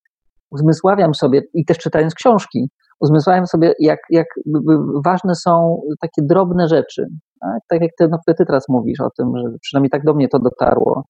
uzmysławiam 0.50 1.14
sobie 1.14 1.42
i 1.54 1.64
też 1.64 1.78
czytając 1.78 2.14
książki, 2.14 2.70
uzmysławiam 3.00 3.46
sobie, 3.46 3.72
jak, 3.78 3.98
jak 4.10 4.26
ważne 5.04 5.34
są 5.34 5.80
takie 6.00 6.22
drobne 6.22 6.68
rzeczy. 6.68 7.06
Tak, 7.40 7.60
tak 7.68 7.82
jak 7.82 7.90
ty, 7.98 8.08
no, 8.08 8.18
ty 8.26 8.44
teraz 8.46 8.64
mówisz 8.68 9.00
o 9.00 9.10
tym, 9.18 9.32
że 9.36 9.58
przynajmniej 9.60 9.90
tak 9.90 10.04
do 10.04 10.14
mnie 10.14 10.28
to 10.28 10.38
dotarło, 10.38 11.04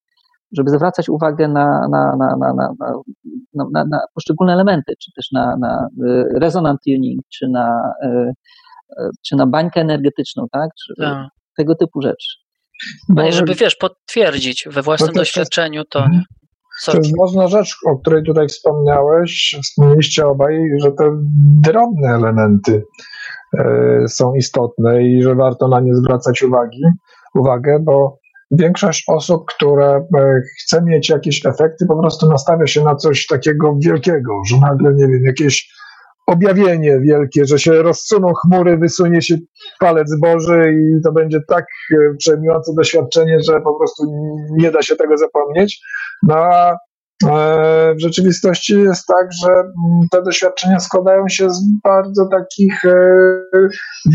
żeby 0.57 0.69
zwracać 0.69 1.09
uwagę 1.09 1.47
na, 1.47 1.87
na, 1.91 2.15
na, 2.15 2.35
na, 2.37 2.53
na, 2.53 3.65
na, 3.73 3.85
na 3.85 3.99
poszczególne 4.15 4.53
elementy, 4.53 4.93
czy 4.99 5.11
też 5.15 5.31
na, 5.31 5.57
na 5.57 5.87
y, 6.07 6.39
resonant 6.39 6.79
tuning, 6.85 7.21
czy 7.29 7.47
na, 7.47 7.93
y, 8.03 8.07
y, 8.99 9.09
czy 9.25 9.35
na 9.35 9.47
bańkę 9.47 9.81
energetyczną, 9.81 10.45
tak? 10.51 10.69
Czy 10.85 10.93
tak. 11.01 11.27
Tego 11.57 11.75
typu 11.75 12.01
rzeczy. 12.01 12.27
No 13.09 13.31
żeby, 13.31 13.55
wiesz, 13.55 13.75
potwierdzić 13.75 14.67
we 14.71 14.81
własnym 14.81 15.11
no 15.15 15.21
doświadczeniu 15.21 15.83
to, 15.85 16.09
nie? 16.09 16.23
To 16.85 16.97
jest 16.97 17.17
ważna 17.17 17.47
rzecz, 17.47 17.75
o 17.87 17.97
której 17.97 18.23
tutaj 18.23 18.47
wspomniałeś, 18.47 19.55
wspomnieliście 19.63 20.25
obaj, 20.25 20.69
że 20.77 20.91
te 20.91 21.09
drobne 21.61 22.07
elementy 22.07 22.83
e, 23.57 24.07
są 24.07 24.33
istotne 24.33 25.03
i 25.03 25.23
że 25.23 25.35
warto 25.35 25.67
na 25.67 25.79
nie 25.79 25.95
zwracać 25.95 26.41
uwagi, 26.41 26.83
uwagę, 27.35 27.79
bo 27.81 28.19
większość 28.51 29.03
osób, 29.07 29.45
które 29.55 29.95
e, 29.95 30.41
chce 30.63 30.81
mieć 30.83 31.09
jakieś 31.09 31.45
efekty, 31.45 31.85
po 31.87 31.99
prostu 31.99 32.29
nastawia 32.29 32.67
się 32.67 32.83
na 32.83 32.95
coś 32.95 33.27
takiego 33.27 33.77
wielkiego, 33.83 34.41
że 34.49 34.57
nagle, 34.57 34.93
nie 34.93 35.07
wiem, 35.07 35.23
jakieś 35.25 35.69
objawienie 36.27 36.99
wielkie, 36.99 37.45
że 37.45 37.59
się 37.59 37.71
rozsuną 37.71 38.33
chmury, 38.33 38.77
wysunie 38.77 39.21
się 39.21 39.37
palec 39.79 40.19
Boży 40.19 40.73
i 40.73 41.01
to 41.03 41.11
będzie 41.11 41.39
tak 41.47 41.65
e, 41.91 41.95
przejmujące 42.17 42.73
doświadczenie, 42.77 43.37
że 43.47 43.61
po 43.61 43.75
prostu 43.77 44.03
nie 44.51 44.71
da 44.71 44.81
się 44.81 44.95
tego 44.95 45.17
zapomnieć. 45.17 45.81
No 46.23 46.35
a 46.35 46.71
e, 46.71 47.95
w 47.95 48.01
rzeczywistości 48.01 48.81
jest 48.81 49.07
tak, 49.07 49.27
że 49.43 49.51
mm, 49.51 50.07
te 50.11 50.23
doświadczenia 50.23 50.79
składają 50.79 51.27
się 51.27 51.49
z 51.49 51.61
bardzo 51.83 52.27
takich 52.31 52.81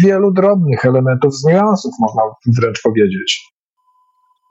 wielu 0.02 0.32
drobnych 0.32 0.84
elementów, 0.84 1.34
z 1.34 1.44
niuansów, 1.44 1.92
można 2.00 2.22
wręcz 2.60 2.82
powiedzieć. 2.82 3.53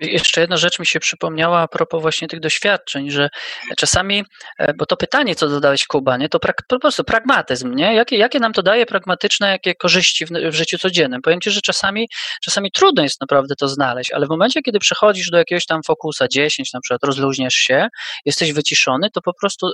Jeszcze 0.04 0.42
jedna 0.42 0.58
rzecz 0.58 0.80
mi 0.80 0.86
się 0.86 1.00
przypomniała 1.00 1.60
a 1.60 1.68
propos 1.68 2.02
właśnie 2.02 2.28
tych 2.28 2.40
doświadczeń, 2.40 3.12
że 3.12 3.30
czasami, 3.78 4.24
e, 4.60 4.74
bo 4.74 4.86
to 4.86 4.98
pytanie, 4.98 5.36
co 5.36 5.50
dodałeś 5.50 5.86
Kuba, 5.86 6.18
nie, 6.18 6.30
to 6.30 6.40
po 6.68 6.80
prostu 6.80 7.04
pragmatyzm, 7.04 7.76
nie? 7.76 7.96
Jakie, 7.96 8.18
jakie 8.18 8.40
nam 8.40 8.54
to 8.54 8.64
daje 8.64 8.86
pragmatyczne, 8.86 9.50
jakie 9.50 9.76
korzyści 9.76 10.26
w, 10.26 10.30
w, 10.30 10.54
życiu 10.54 10.78
codziennym? 10.78 11.22
Powiem 11.22 11.42
Ci, 11.42 11.52
że 11.52 11.62
czasami, 11.62 12.08
czasami 12.44 12.72
trudno 12.72 13.04
jest 13.04 13.22
naprawdę 13.22 13.56
to 13.56 13.68
znaleźć, 13.68 14.12
ale 14.12 14.26
w 14.26 14.30
momencie, 14.30 14.62
kiedy 14.62 14.80
przechodzisz 14.80 15.30
do 15.30 15.38
jakiegoś 15.38 15.66
tam 15.66 15.84
fokusa 15.84 16.28
10, 16.28 16.74
na 16.74 16.80
przykład 16.80 17.04
rozluźniasz 17.04 17.54
się, 17.54 17.88
jesteś 18.26 18.54
wyciszony, 18.54 19.10
to 19.14 19.22
po 19.22 19.34
prostu 19.42 19.68
e, 19.68 19.72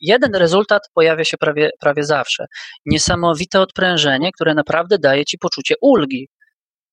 jeden 0.00 0.34
rezultat 0.34 0.82
pojawia 0.94 1.24
się 1.24 1.36
prawie, 1.36 1.70
prawie 1.80 2.04
zawsze. 2.04 2.46
Niesamowite 2.86 3.60
odprężenie, 3.60 4.32
które 4.32 4.54
naprawdę 4.54 4.98
daje 4.98 5.24
Ci 5.24 5.38
poczucie 5.38 5.74
ulgi 5.80 6.28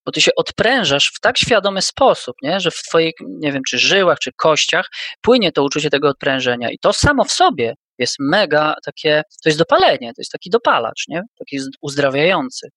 bo 0.06 0.12
ty 0.12 0.22
się 0.22 0.32
odprężasz 0.36 1.12
w 1.16 1.20
tak 1.20 1.38
świadomy 1.38 1.82
sposób, 1.82 2.36
nie? 2.42 2.60
że 2.60 2.72
w 2.72 2.82
twoich, 2.88 3.14
nie 3.22 3.52
wiem, 3.52 3.62
czy 3.68 3.78
żyłach, 3.78 4.20
czy 4.20 4.32
kościach 4.34 4.90
płynie 5.22 5.52
to 5.52 5.64
uczucie 5.64 5.90
tego 5.90 6.10
odprężenia 6.10 6.72
i 6.72 6.80
to 6.80 6.94
samo 6.94 7.24
w 7.24 7.32
sobie 7.32 7.74
jest 7.98 8.16
mega 8.20 8.76
takie, 8.86 9.22
to 9.44 9.50
jest 9.50 9.60
dopalenie, 9.60 10.08
to 10.08 10.22
jest 10.22 10.32
taki 10.32 10.50
dopalacz, 10.50 11.04
nie? 11.08 11.22
taki 11.40 11.60
uzdrawiający. 11.82 12.70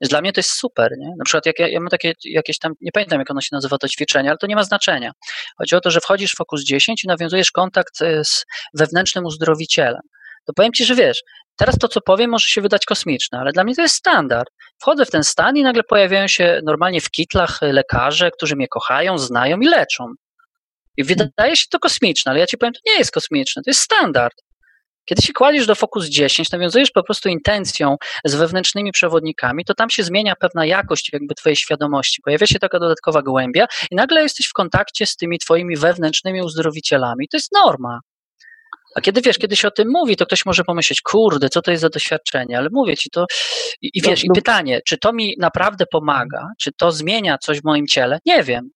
Dla 0.00 0.20
mnie 0.20 0.32
to 0.32 0.38
jest 0.38 0.50
super, 0.50 0.92
nie? 0.98 1.08
Na 1.18 1.24
przykład 1.24 1.46
jak 1.46 1.58
ja, 1.58 1.68
ja 1.68 1.80
mam 1.80 1.88
takie 1.88 2.12
jakieś 2.24 2.58
tam, 2.58 2.72
nie 2.80 2.92
pamiętam 2.92 3.18
jak 3.18 3.30
ono 3.30 3.40
się 3.40 3.48
nazywa 3.52 3.78
to 3.78 3.88
ćwiczenie, 3.88 4.28
ale 4.28 4.38
to 4.38 4.46
nie 4.46 4.56
ma 4.56 4.64
znaczenia. 4.64 5.12
Chodzi 5.58 5.76
o 5.76 5.80
to, 5.80 5.90
że 5.90 6.00
wchodzisz 6.00 6.32
w 6.32 6.36
Fokus 6.36 6.64
10 6.64 7.04
i 7.04 7.08
nawiązujesz 7.08 7.50
kontakt 7.50 8.02
e, 8.02 8.24
z 8.24 8.44
wewnętrznym 8.74 9.24
uzdrowicielem 9.24 10.00
to 10.46 10.52
powiem 10.52 10.72
ci, 10.72 10.84
że 10.84 10.94
wiesz, 10.94 11.22
teraz 11.56 11.78
to, 11.78 11.88
co 11.88 12.00
powiem, 12.00 12.30
może 12.30 12.46
się 12.48 12.60
wydać 12.60 12.84
kosmiczne, 12.84 13.38
ale 13.38 13.52
dla 13.52 13.64
mnie 13.64 13.74
to 13.74 13.82
jest 13.82 13.94
standard. 13.94 14.48
Wchodzę 14.78 15.06
w 15.06 15.10
ten 15.10 15.24
stan 15.24 15.56
i 15.56 15.62
nagle 15.62 15.82
pojawiają 15.82 16.28
się 16.28 16.60
normalnie 16.64 17.00
w 17.00 17.10
kitlach 17.10 17.58
lekarze, 17.62 18.30
którzy 18.30 18.56
mnie 18.56 18.68
kochają, 18.68 19.18
znają 19.18 19.60
i 19.60 19.66
leczą. 19.66 20.04
I 20.96 21.04
wydaje 21.04 21.56
się 21.56 21.66
to 21.70 21.78
kosmiczne, 21.78 22.30
ale 22.30 22.40
ja 22.40 22.46
ci 22.46 22.58
powiem, 22.58 22.72
to 22.72 22.80
nie 22.86 22.98
jest 22.98 23.10
kosmiczne, 23.10 23.62
to 23.62 23.70
jest 23.70 23.80
standard. 23.80 24.34
Kiedy 25.08 25.22
się 25.22 25.32
kładziesz 25.32 25.66
do 25.66 25.74
Focus 25.74 26.06
10, 26.06 26.52
nawiązujesz 26.52 26.90
po 26.90 27.02
prostu 27.02 27.28
intencją 27.28 27.96
z 28.24 28.34
wewnętrznymi 28.34 28.92
przewodnikami, 28.92 29.64
to 29.64 29.74
tam 29.74 29.90
się 29.90 30.02
zmienia 30.02 30.34
pewna 30.40 30.66
jakość 30.66 31.12
jakby 31.12 31.34
twojej 31.34 31.56
świadomości. 31.56 32.22
Pojawia 32.24 32.46
się 32.46 32.58
taka 32.58 32.78
dodatkowa 32.78 33.22
głębia 33.22 33.66
i 33.90 33.96
nagle 33.96 34.22
jesteś 34.22 34.46
w 34.46 34.52
kontakcie 34.52 35.06
z 35.06 35.16
tymi 35.16 35.38
twoimi 35.38 35.76
wewnętrznymi 35.76 36.42
uzdrowicielami. 36.42 37.28
To 37.28 37.36
jest 37.36 37.52
norma. 37.52 38.00
A 38.96 39.00
kiedy 39.00 39.20
wiesz, 39.20 39.38
kiedy 39.38 39.56
się 39.56 39.68
o 39.68 39.70
tym 39.70 39.88
mówi, 39.92 40.16
to 40.16 40.26
ktoś 40.26 40.46
może 40.46 40.64
pomyśleć, 40.64 41.00
kurde, 41.00 41.48
co 41.48 41.62
to 41.62 41.70
jest 41.70 41.80
za 41.80 41.88
doświadczenie, 41.88 42.58
ale 42.58 42.68
mówię 42.72 42.96
ci 42.96 43.10
to 43.10 43.26
i, 43.82 43.90
i 43.94 44.02
wiesz, 44.02 44.24
no, 44.24 44.28
no. 44.28 44.32
i 44.32 44.34
pytanie, 44.34 44.80
czy 44.86 44.98
to 44.98 45.12
mi 45.12 45.34
naprawdę 45.38 45.84
pomaga, 45.92 46.48
czy 46.60 46.70
to 46.72 46.92
zmienia 46.92 47.38
coś 47.38 47.60
w 47.60 47.64
moim 47.64 47.86
ciele? 47.86 48.18
Nie 48.26 48.42
wiem. 48.42 48.70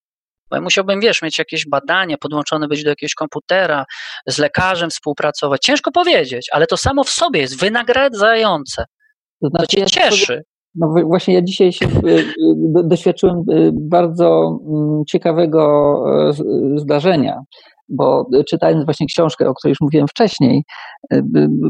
Bo 0.51 0.57
ja 0.57 0.63
musiałbym, 0.63 1.01
wiesz, 1.01 1.23
mieć 1.23 1.39
jakieś 1.39 1.69
badania, 1.69 2.17
podłączone 2.19 2.69
być 2.69 2.85
do 2.85 2.91
jakiegoś 2.91 3.15
komputera, 3.15 3.85
z 4.27 4.39
lekarzem 4.39 4.91
współpracować. 4.91 5.61
Ciężko 5.63 5.93
powiedzieć, 5.93 6.47
ale 6.53 6.67
to 6.67 6.77
samo 6.77 7.05
w 7.05 7.11
sobie 7.11 7.41
jest 7.41 7.61
wynagradzające. 7.61 8.85
To, 9.43 9.49
znaczy, 9.49 9.77
to 9.77 9.85
cię 9.85 10.01
cieszy. 10.01 10.43
No 10.75 10.95
właśnie 11.05 11.35
ja 11.35 11.43
dzisiaj 11.43 11.73
się 11.73 11.87
y, 11.87 12.11
y, 12.11 12.25
doświadczyłem 12.85 13.37
y, 13.51 13.71
bardzo 13.73 14.59
mm, 14.69 15.05
ciekawego 15.09 16.05
zdarzenia 16.77 17.41
bo 17.91 18.27
czytając 18.49 18.85
właśnie 18.85 19.07
książkę, 19.07 19.49
o 19.49 19.55
której 19.55 19.71
już 19.71 19.81
mówiłem 19.81 20.09
wcześniej, 20.09 20.65
y, 21.15 21.23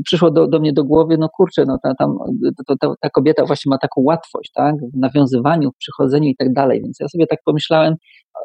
przyszło 0.05 0.31
do, 0.31 0.47
do 0.47 0.61
mnie 0.61 0.73
do 0.73 0.85
głowy, 0.85 1.17
no 1.19 1.29
kurczę, 1.29 1.65
no 1.67 1.79
ta, 1.83 1.95
tam, 1.95 2.19
to, 2.67 2.75
to, 2.81 2.95
ta 3.01 3.11
kobieta 3.11 3.45
właśnie 3.45 3.71
ma 3.71 3.79
taką 3.79 4.01
łatwość, 4.05 4.51
tak, 4.55 4.75
w 4.95 4.99
nawiązywaniu, 4.99 5.71
w 5.71 5.77
przychodzeniu 5.77 6.29
i 6.29 6.37
tak 6.37 6.53
dalej, 6.53 6.81
więc 6.83 6.97
ja 7.01 7.09
sobie 7.09 7.27
tak 7.27 7.39
pomyślałem, 7.45 7.95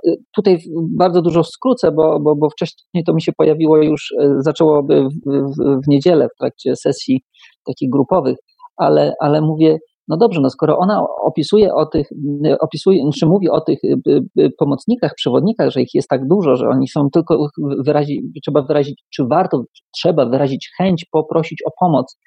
y, 0.07 0.15
tutaj 0.35 0.60
bardzo 0.97 1.22
dużo 1.22 1.43
skrócę, 1.43 1.91
bo, 1.91 2.19
bo, 2.19 2.35
bo 2.35 2.49
wcześniej 2.49 3.03
to 3.06 3.14
mi 3.14 3.22
się 3.22 3.31
pojawiło 3.38 3.77
już, 3.77 4.11
y, 4.11 4.35
zaczęło 4.39 4.84
w, 4.84 4.88
w, 4.88 5.81
w 5.85 5.88
niedzielę 5.88 6.27
w 6.35 6.38
trakcie 6.39 6.76
sesji 6.76 7.22
takich 7.65 7.89
grupowych, 7.89 8.38
ale, 8.77 9.14
ale 9.19 9.41
mówię, 9.41 9.77
no 10.07 10.18
dobrze, 10.18 10.41
no 10.41 10.49
skoro 10.49 10.77
ona 10.77 11.06
opisuje 11.23 11.73
o 11.73 11.86
tych, 11.86 12.07
opisuje, 12.60 12.98
czy 12.98 13.03
znaczy 13.03 13.26
mówi 13.26 13.49
o 13.49 13.61
tych 13.61 13.84
y, 13.84 13.95
y, 14.07 14.22
y, 14.40 14.49
pomocnikach, 14.57 15.14
przewodnikach, 15.15 15.69
że 15.69 15.82
ich 15.82 15.94
jest 15.94 16.10
tak 16.10 16.27
dużo, 16.27 16.56
że 16.56 16.69
oni 16.69 16.88
są 16.88 17.10
tylko 17.10 17.48
wyrazić, 17.86 18.22
trzeba 18.44 18.61
wyrazić, 18.61 19.03
czy 19.14 19.23
warto, 19.26 19.64
trzeba 19.95 20.26
wyrazić 20.26 20.69
chęć, 20.77 21.06
poprosić 21.11 21.64
o 21.68 21.69
pomoc. 21.80 22.18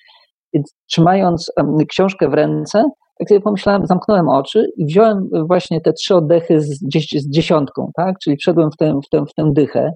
Więc 0.55 0.75
trzymając 0.91 1.53
książkę 1.89 2.29
w 2.29 2.35
ręce, 2.35 2.85
tak 3.19 3.29
sobie 3.29 3.41
pomyślałem, 3.41 3.87
zamknąłem 3.87 4.29
oczy 4.29 4.65
i 4.77 4.87
wziąłem 4.87 5.29
właśnie 5.47 5.81
te 5.81 5.93
trzy 5.93 6.17
oddechy 6.17 6.61
z, 6.61 6.81
z 7.13 7.31
dziesiątką, 7.31 7.91
tak? 7.97 8.17
Czyli 8.25 8.37
wszedłem 8.37 8.71
w 8.71 8.77
tę, 8.77 9.01
w 9.07 9.09
tę, 9.11 9.25
w 9.31 9.35
tę 9.35 9.51
dychę 9.53 9.91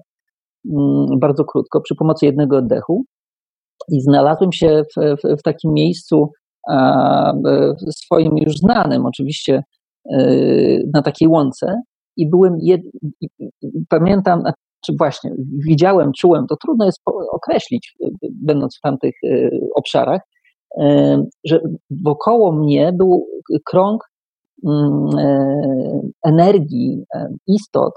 mm, 0.73 1.05
bardzo 1.19 1.43
krótko 1.45 1.81
przy 1.81 1.95
pomocy 1.95 2.25
jednego 2.25 2.57
oddechu 2.57 3.03
i 3.91 4.01
znalazłem 4.01 4.51
się 4.51 4.83
w, 4.97 5.17
w, 5.17 5.39
w 5.39 5.43
takim 5.43 5.73
miejscu, 5.73 6.31
swoim 7.91 8.37
już 8.37 8.57
znanym 8.57 9.05
oczywiście 9.05 9.63
e, 10.11 10.17
na 10.93 11.01
takiej 11.01 11.27
łące 11.27 11.81
i 12.17 12.29
byłem, 12.29 12.57
jed... 12.61 12.81
pamiętam, 13.89 14.43
czy 14.85 14.93
właśnie 14.97 15.31
widziałem, 15.67 16.11
czułem, 16.17 16.47
to 16.47 16.55
trudno 16.55 16.85
jest 16.85 17.01
określić, 17.31 17.95
e, 18.03 18.07
będąc 18.43 18.77
w 18.77 18.81
tamtych 18.81 19.13
obszarach, 19.75 20.21
że 21.45 21.59
wokoło 22.03 22.51
mnie 22.51 22.93
był 22.93 23.27
krąg 23.65 24.09
mm, 24.67 25.09
energii, 26.25 27.03
istot, 27.47 27.93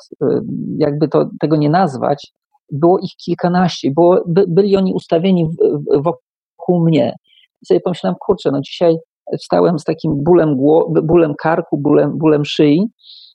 jakby 0.79 1.09
to, 1.09 1.29
tego 1.41 1.57
nie 1.57 1.71
nazwać, 1.71 2.33
było 2.73 2.99
ich 2.99 3.11
kilkanaście, 3.25 3.91
było, 3.91 4.23
by, 4.27 4.45
byli 4.49 4.77
oni 4.77 4.95
ustawieni 4.95 5.51
wokół 5.97 6.85
mnie. 6.85 7.15
I 7.63 7.67
sobie 7.67 7.81
pomyślałem, 7.81 8.17
kurczę, 8.27 8.51
no 8.53 8.61
dzisiaj 8.61 8.97
wstałem 9.41 9.79
z 9.79 9.85
takim 9.85 10.13
bólem, 10.25 10.57
bólem 11.03 11.35
karku, 11.43 11.79
bólem, 11.79 12.19
bólem 12.19 12.45
szyi. 12.45 12.87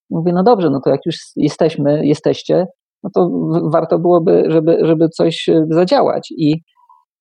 Mówię, 0.09 0.33
no 0.33 0.43
dobrze, 0.43 0.69
no 0.69 0.79
to 0.83 0.89
jak 0.89 1.05
już 1.05 1.15
jesteśmy, 1.35 2.05
jesteście, 2.05 2.67
no 3.03 3.09
to 3.15 3.29
warto 3.71 3.99
byłoby, 3.99 4.43
żeby, 4.47 4.77
żeby 4.81 5.09
coś 5.09 5.49
e, 5.49 5.65
zadziałać. 5.69 6.33
I, 6.37 6.51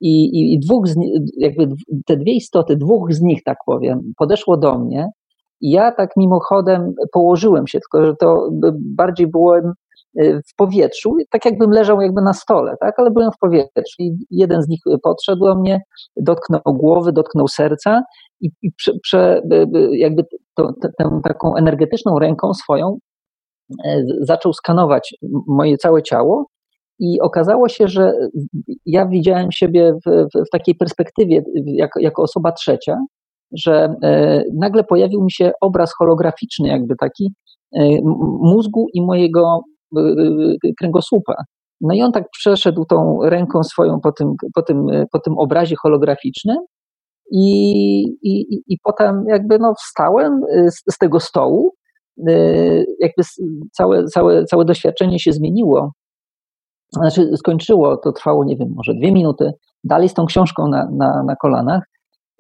i, 0.01 0.55
i 0.55 0.59
dwóch, 0.59 0.89
z, 0.89 0.94
jakby 1.36 1.68
te 2.06 2.16
dwie 2.16 2.32
istoty, 2.32 2.77
dwóch 2.77 3.12
z 3.12 3.20
nich, 3.20 3.43
tak 3.44 3.59
powiem, 3.66 4.01
podeszło 4.16 4.56
do 4.56 4.78
mnie 4.78 5.09
i 5.60 5.70
ja 5.70 5.93
tak 5.93 6.10
mimochodem 6.16 6.94
położyłem 7.12 7.66
się, 7.66 7.78
tylko 7.81 8.06
że 8.06 8.16
to 8.16 8.48
bardziej 8.97 9.27
byłem 9.27 9.72
w 10.19 10.55
powietrzu, 10.57 11.16
tak 11.31 11.45
jakbym 11.45 11.70
leżał 11.70 12.01
jakby 12.01 12.23
na 12.23 12.32
stole, 12.32 12.74
tak, 12.81 12.99
ale 12.99 13.11
byłem 13.11 13.31
w 13.32 13.39
powietrzu 13.41 13.97
i 13.99 14.12
jeden 14.31 14.62
z 14.62 14.69
nich 14.69 14.81
podszedł 15.03 15.45
do 15.45 15.55
mnie, 15.55 15.81
dotknął 16.16 16.61
głowy, 16.66 17.12
dotknął 17.12 17.49
serca 17.49 18.03
i, 18.41 18.51
i 18.62 18.73
prze, 18.73 18.93
prze, 19.03 19.43
jakby 19.93 20.23
to, 20.55 20.73
tę 20.99 21.20
taką 21.24 21.57
energetyczną 21.57 22.19
ręką 22.19 22.55
swoją 22.55 22.99
zaczął 24.20 24.53
skanować 24.53 25.15
moje 25.49 25.77
całe 25.77 26.03
ciało 26.03 26.47
i 26.99 27.20
okazało 27.20 27.69
się, 27.69 27.89
że 27.89 28.12
ja 28.87 29.07
widziałem 29.07 29.53
siebie 29.53 29.93
w, 30.07 30.11
w, 30.11 30.47
w 30.47 30.51
takiej 30.53 30.74
perspektywie 30.74 31.43
jako, 31.66 32.01
jako 32.01 32.23
osoba 32.23 32.53
trzecia, 32.53 32.97
że 33.53 33.95
e, 34.03 34.43
nagle 34.55 34.85
pojawił 34.85 35.23
mi 35.23 35.32
się 35.32 35.53
obraz 35.61 35.95
holograficzny, 35.99 36.69
jakby 36.69 36.97
taki 36.97 37.32
e, 37.77 37.89
mózgu 38.41 38.87
i 38.95 39.03
mojego 39.03 39.61
e, 39.66 39.69
kręgosłupa. 40.79 41.35
No 41.81 41.95
i 41.95 42.03
on 42.03 42.12
tak 42.12 42.25
przeszedł 42.33 42.85
tą 42.85 43.19
ręką 43.23 43.62
swoją 43.62 44.01
po 44.01 44.12
tym, 44.12 44.35
po 44.55 44.62
tym, 44.62 44.87
po 45.12 45.21
tym 45.21 45.39
obrazie 45.39 45.77
holograficznym 45.83 46.57
i, 47.33 48.01
i, 48.23 48.62
i 48.67 48.79
potem 48.85 49.25
jakby 49.29 49.59
no 49.59 49.75
wstałem 49.75 50.41
z, 50.71 50.95
z 50.95 50.99
tego 50.99 51.21
stołu, 51.21 51.75
jakby 53.01 53.23
całe, 53.73 54.05
całe, 54.05 54.45
całe 54.45 54.65
doświadczenie 54.65 55.19
się 55.19 55.33
zmieniło. 55.33 55.93
Znaczy 56.93 57.37
skończyło, 57.37 57.97
to 57.97 58.12
trwało, 58.12 58.45
nie 58.45 58.57
wiem, 58.57 58.69
może 58.77 58.95
dwie 58.95 59.12
minuty, 59.12 59.53
dalej 59.85 60.09
z 60.09 60.15
tą 60.15 60.27
książką 60.27 60.69
na, 60.69 60.89
na, 60.93 61.23
na 61.23 61.37
kolanach 61.37 61.83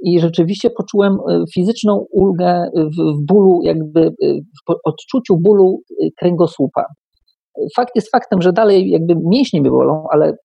i 0.02 0.20
rzeczywiście 0.20 0.70
poczułem 0.70 1.18
fizyczną 1.54 2.06
ulgę 2.12 2.70
w, 2.74 3.18
w 3.18 3.26
bólu, 3.26 3.60
jakby 3.62 4.10
w 4.68 4.74
odczuciu 4.84 5.36
bólu 5.36 5.80
kręgosłupa. 6.18 6.84
Fakt 7.76 7.96
jest 7.96 8.10
faktem, 8.10 8.42
że 8.42 8.52
dalej 8.52 8.90
jakby 8.90 9.14
mięśnie 9.24 9.60
mnie 9.60 9.70
bolą, 9.70 10.06
ale 10.10 10.36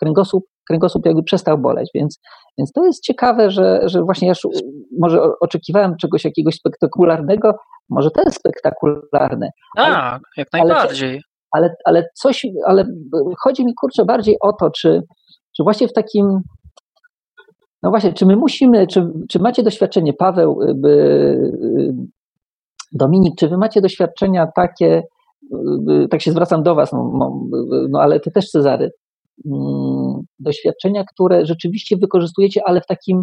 kręgosłup, 0.00 0.44
kręgosłup 0.68 1.06
jakby 1.06 1.22
przestał 1.22 1.58
boleć, 1.58 1.90
więc, 1.94 2.20
więc 2.58 2.72
to 2.72 2.84
jest 2.84 3.02
ciekawe, 3.02 3.50
że, 3.50 3.80
że 3.84 4.02
właśnie 4.02 4.28
ja 4.28 4.34
może 5.00 5.20
oczekiwałem 5.40 5.96
czegoś 6.00 6.24
jakiegoś 6.24 6.54
spektakularnego, 6.54 7.52
może 7.88 8.10
to 8.10 8.22
jest 8.22 8.36
spektakularne. 8.36 9.50
Tak, 9.76 10.22
jak 10.36 10.48
najbardziej. 10.52 11.20
Ale, 11.50 11.74
ale 11.84 12.04
coś, 12.14 12.46
ale 12.66 12.84
chodzi 13.42 13.64
mi 13.64 13.72
kurczę 13.80 14.04
bardziej 14.04 14.36
o 14.40 14.52
to, 14.52 14.70
czy, 14.70 15.02
czy 15.56 15.62
właśnie 15.62 15.88
w 15.88 15.92
takim 15.92 16.40
no 17.82 17.90
właśnie, 17.90 18.12
czy 18.12 18.26
my 18.26 18.36
musimy, 18.36 18.86
czy, 18.86 19.08
czy 19.30 19.38
macie 19.38 19.62
doświadczenie, 19.62 20.12
Paweł, 20.12 20.60
by, 20.74 21.52
Dominik, 22.92 23.34
czy 23.38 23.48
wy 23.48 23.58
macie 23.58 23.80
doświadczenia 23.80 24.46
takie, 24.56 25.02
tak 26.10 26.22
się 26.22 26.32
zwracam 26.32 26.62
do 26.62 26.74
was, 26.74 26.92
no, 26.92 27.12
no, 27.18 27.46
no 27.88 28.00
ale 28.00 28.20
ty 28.20 28.30
też 28.30 28.50
Cezary, 28.50 28.90
mm, 29.46 30.20
doświadczenia, 30.38 31.04
które 31.04 31.46
rzeczywiście 31.46 31.96
wykorzystujecie, 31.96 32.60
ale 32.64 32.80
w 32.80 32.86
takim 32.86 33.22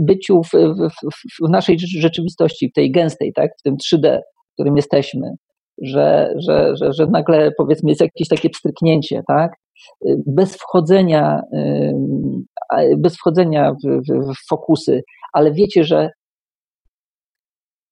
byciu 0.00 0.42
w, 0.42 0.50
w, 0.50 1.46
w, 1.46 1.48
naszej 1.48 1.78
rzeczywistości, 1.78 2.68
w 2.68 2.72
tej 2.72 2.90
gęstej, 2.90 3.32
tak, 3.32 3.50
w 3.58 3.62
tym 3.62 3.76
3D, 3.76 4.18
w 4.50 4.52
którym 4.54 4.76
jesteśmy, 4.76 5.34
że, 5.82 6.34
że, 6.36 6.76
że, 6.76 6.92
że 6.92 7.06
nagle 7.06 7.52
powiedzmy 7.58 7.90
jest 7.90 8.00
jakieś 8.00 8.28
takie 8.28 8.50
pstryknięcie, 8.50 9.22
tak, 9.28 9.52
bez 10.26 10.56
wchodzenia, 10.56 11.40
bez 12.98 13.16
wchodzenia 13.16 13.72
w, 13.72 13.86
w, 13.86 14.32
w 14.32 14.48
fokusy, 14.48 15.02
ale 15.32 15.52
wiecie, 15.52 15.84
że 15.84 16.10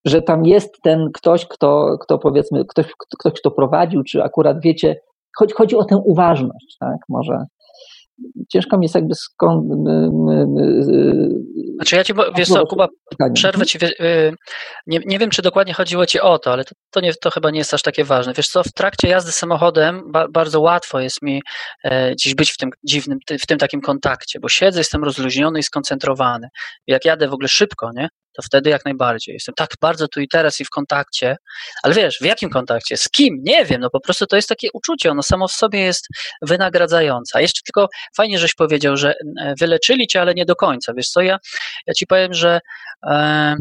że 0.05 0.23
tam 0.23 0.47
jest 0.47 0.83
ten 0.83 1.11
ktoś, 1.15 1.47
kto, 1.47 1.97
kto 2.01 2.19
powiedzmy, 2.19 2.65
ktoś, 2.65 2.87
ktoś, 3.19 3.33
kto 3.33 3.51
prowadził, 3.51 4.03
czy 4.03 4.23
akurat 4.23 4.61
wiecie, 4.63 4.97
chodzi, 5.39 5.55
chodzi 5.55 5.77
o 5.77 5.85
tę 5.85 5.97
uważność, 5.97 6.77
tak, 6.81 6.99
może, 7.09 7.45
ciężko 8.49 8.79
mi 8.79 8.85
jest 8.85 8.95
jakby 8.95 9.15
skąd. 9.15 9.67
Znaczy 11.75 11.97
ja 11.97 12.05
ci, 12.05 12.13
wiesz 12.37 12.49
co, 12.49 12.67
Kuba, 12.67 12.89
przerwę 13.35 13.67
ci, 13.67 13.79
y, 13.85 14.35
nie, 14.87 15.01
nie 15.07 15.19
wiem, 15.19 15.31
czy 15.31 15.43
dokładnie 15.43 15.75
chodziło 15.75 16.07
ci 16.07 16.21
o 16.21 16.39
to, 16.39 16.53
ale 16.53 16.65
to, 16.65 16.75
to, 16.91 17.01
nie, 17.01 17.15
to 17.15 17.31
chyba 17.31 17.51
nie 17.51 17.59
jest 17.59 17.75
aż 17.75 17.83
takie 17.83 18.05
ważne. 18.05 18.33
Wiesz 18.33 18.49
co, 18.49 18.63
w 18.63 18.73
trakcie 18.73 19.09
jazdy 19.09 19.33
samochodem 19.33 20.03
ba, 20.13 20.29
bardzo 20.29 20.61
łatwo 20.61 21.01
jest 21.01 21.23
mi 21.23 21.43
e, 21.85 22.13
gdzieś 22.13 22.35
być 22.35 22.53
w 22.53 22.57
tym 22.57 22.71
dziwnym, 22.85 23.19
w 23.43 23.47
tym 23.47 23.59
takim 23.59 23.81
kontakcie, 23.81 24.41
bo 24.41 24.49
siedzę, 24.49 24.81
jestem 24.81 25.05
rozluźniony 25.05 25.59
i 25.59 25.63
skoncentrowany. 25.63 26.49
Jak 26.87 27.05
jadę 27.05 27.29
w 27.29 27.35
ogóle 27.35 27.49
szybko, 27.49 27.91
nie, 27.95 28.09
to 28.33 28.43
wtedy 28.43 28.71
jak 28.71 28.85
najbardziej. 28.85 29.33
Jestem 29.33 29.55
tak 29.55 29.71
bardzo 29.81 30.09
tu 30.09 30.21
i 30.21 30.29
teraz 30.29 30.61
i 30.61 30.65
w 30.65 30.71
kontakcie, 30.71 31.37
ale 31.83 31.95
wiesz, 31.95 32.19
w 32.21 32.25
jakim 32.25 32.51
kontakcie? 32.51 32.97
Z 32.97 33.09
kim? 33.09 33.37
Nie 33.43 33.65
wiem, 33.65 33.81
no 33.81 33.91
po 33.91 34.01
prostu 34.01 34.27
to 34.27 34.37
jest 34.37 34.49
takie 34.49 34.69
uczucie, 34.73 35.11
ono 35.11 35.23
samo 35.23 35.49
w 35.49 35.53
sobie 35.53 35.81
jest 35.81 36.09
wynagradzające. 36.43 37.43
Jeszcze 37.43 37.61
tylko 37.67 37.89
fajnie, 38.17 38.39
żeś 38.39 38.55
powiedział, 38.55 38.97
że 38.97 39.15
e, 39.41 39.55
wyleczyli 39.61 40.07
cię, 40.07 40.21
ale 40.21 40.35
nie 40.35 40.45
do 40.45 40.57
końca. 40.57 40.93
Wiesz 40.97 41.09
co, 41.09 41.21
ja, 41.21 41.39
ja 41.87 41.95
ci 41.95 42.07
powiem, 42.07 42.35
że 42.35 42.61
e, 43.11 43.57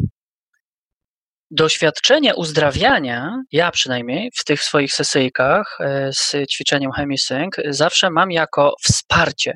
doświadczenie 1.50 2.34
uzdrawiania, 2.34 3.42
ja 3.52 3.70
przynajmniej 3.70 4.30
w 4.36 4.44
tych 4.44 4.62
swoich 4.62 4.92
sesyjkach 4.92 5.78
e, 5.80 6.10
z 6.12 6.50
ćwiczeniem 6.50 6.92
Hemisync, 6.92 7.54
zawsze 7.68 8.10
mam 8.10 8.30
jako 8.30 8.74
wsparcie. 8.82 9.52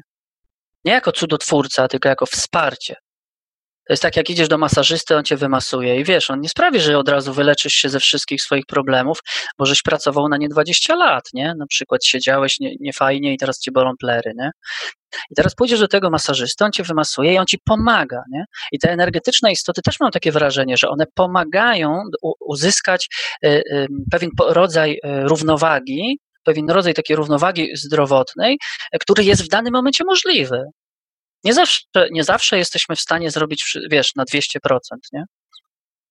Nie 0.84 0.92
jako 0.92 1.12
cudotwórca, 1.12 1.88
tylko 1.88 2.08
jako 2.08 2.26
wsparcie. 2.26 2.96
To 3.86 3.92
jest 3.92 4.02
tak, 4.02 4.16
jak 4.16 4.30
idziesz 4.30 4.48
do 4.48 4.58
masażysty, 4.58 5.16
on 5.16 5.24
cię 5.24 5.36
wymasuje 5.36 6.00
i 6.00 6.04
wiesz, 6.04 6.30
on 6.30 6.40
nie 6.40 6.48
sprawi, 6.48 6.80
że 6.80 6.98
od 6.98 7.08
razu 7.08 7.32
wyleczysz 7.32 7.72
się 7.72 7.88
ze 7.88 8.00
wszystkich 8.00 8.42
swoich 8.42 8.66
problemów, 8.66 9.18
bo 9.58 9.66
żeś 9.66 9.82
pracował 9.82 10.28
na 10.28 10.36
nie 10.36 10.48
20 10.48 10.94
lat, 10.96 11.24
nie? 11.34 11.54
Na 11.58 11.66
przykład 11.66 12.04
siedziałeś 12.04 12.60
nie, 12.60 12.74
niefajnie 12.80 13.34
i 13.34 13.38
teraz 13.38 13.60
ci 13.60 13.72
bolą 13.72 13.92
plery, 14.00 14.32
nie? 14.36 14.50
I 15.30 15.34
teraz 15.34 15.54
pójdziesz 15.54 15.80
do 15.80 15.88
tego 15.88 16.10
masażysty, 16.10 16.64
on 16.64 16.72
cię 16.72 16.82
wymasuje 16.82 17.34
i 17.34 17.38
on 17.38 17.46
ci 17.46 17.58
pomaga, 17.64 18.22
nie? 18.32 18.44
I 18.72 18.78
te 18.78 18.90
energetyczne 18.90 19.52
istoty 19.52 19.82
też 19.82 20.00
mam 20.00 20.10
takie 20.10 20.32
wrażenie, 20.32 20.76
że 20.76 20.88
one 20.88 21.04
pomagają 21.14 22.02
uzyskać 22.40 23.08
y, 23.44 23.48
y, 23.48 23.86
pewien 24.10 24.30
rodzaj 24.38 24.92
y, 24.92 24.98
równowagi, 25.04 26.18
pewien 26.44 26.70
rodzaj 26.70 26.94
takiej 26.94 27.16
równowagi 27.16 27.76
zdrowotnej, 27.76 28.58
który 29.00 29.24
jest 29.24 29.42
w 29.42 29.48
danym 29.48 29.72
momencie 29.72 30.04
możliwy. 30.04 30.64
Nie 31.44 31.54
zawsze, 31.54 31.80
nie 32.10 32.24
zawsze 32.24 32.58
jesteśmy 32.58 32.96
w 32.96 33.00
stanie 33.00 33.30
zrobić, 33.30 33.78
wiesz, 33.90 34.14
na 34.16 34.24
200%, 34.24 34.78
nie? 35.12 35.24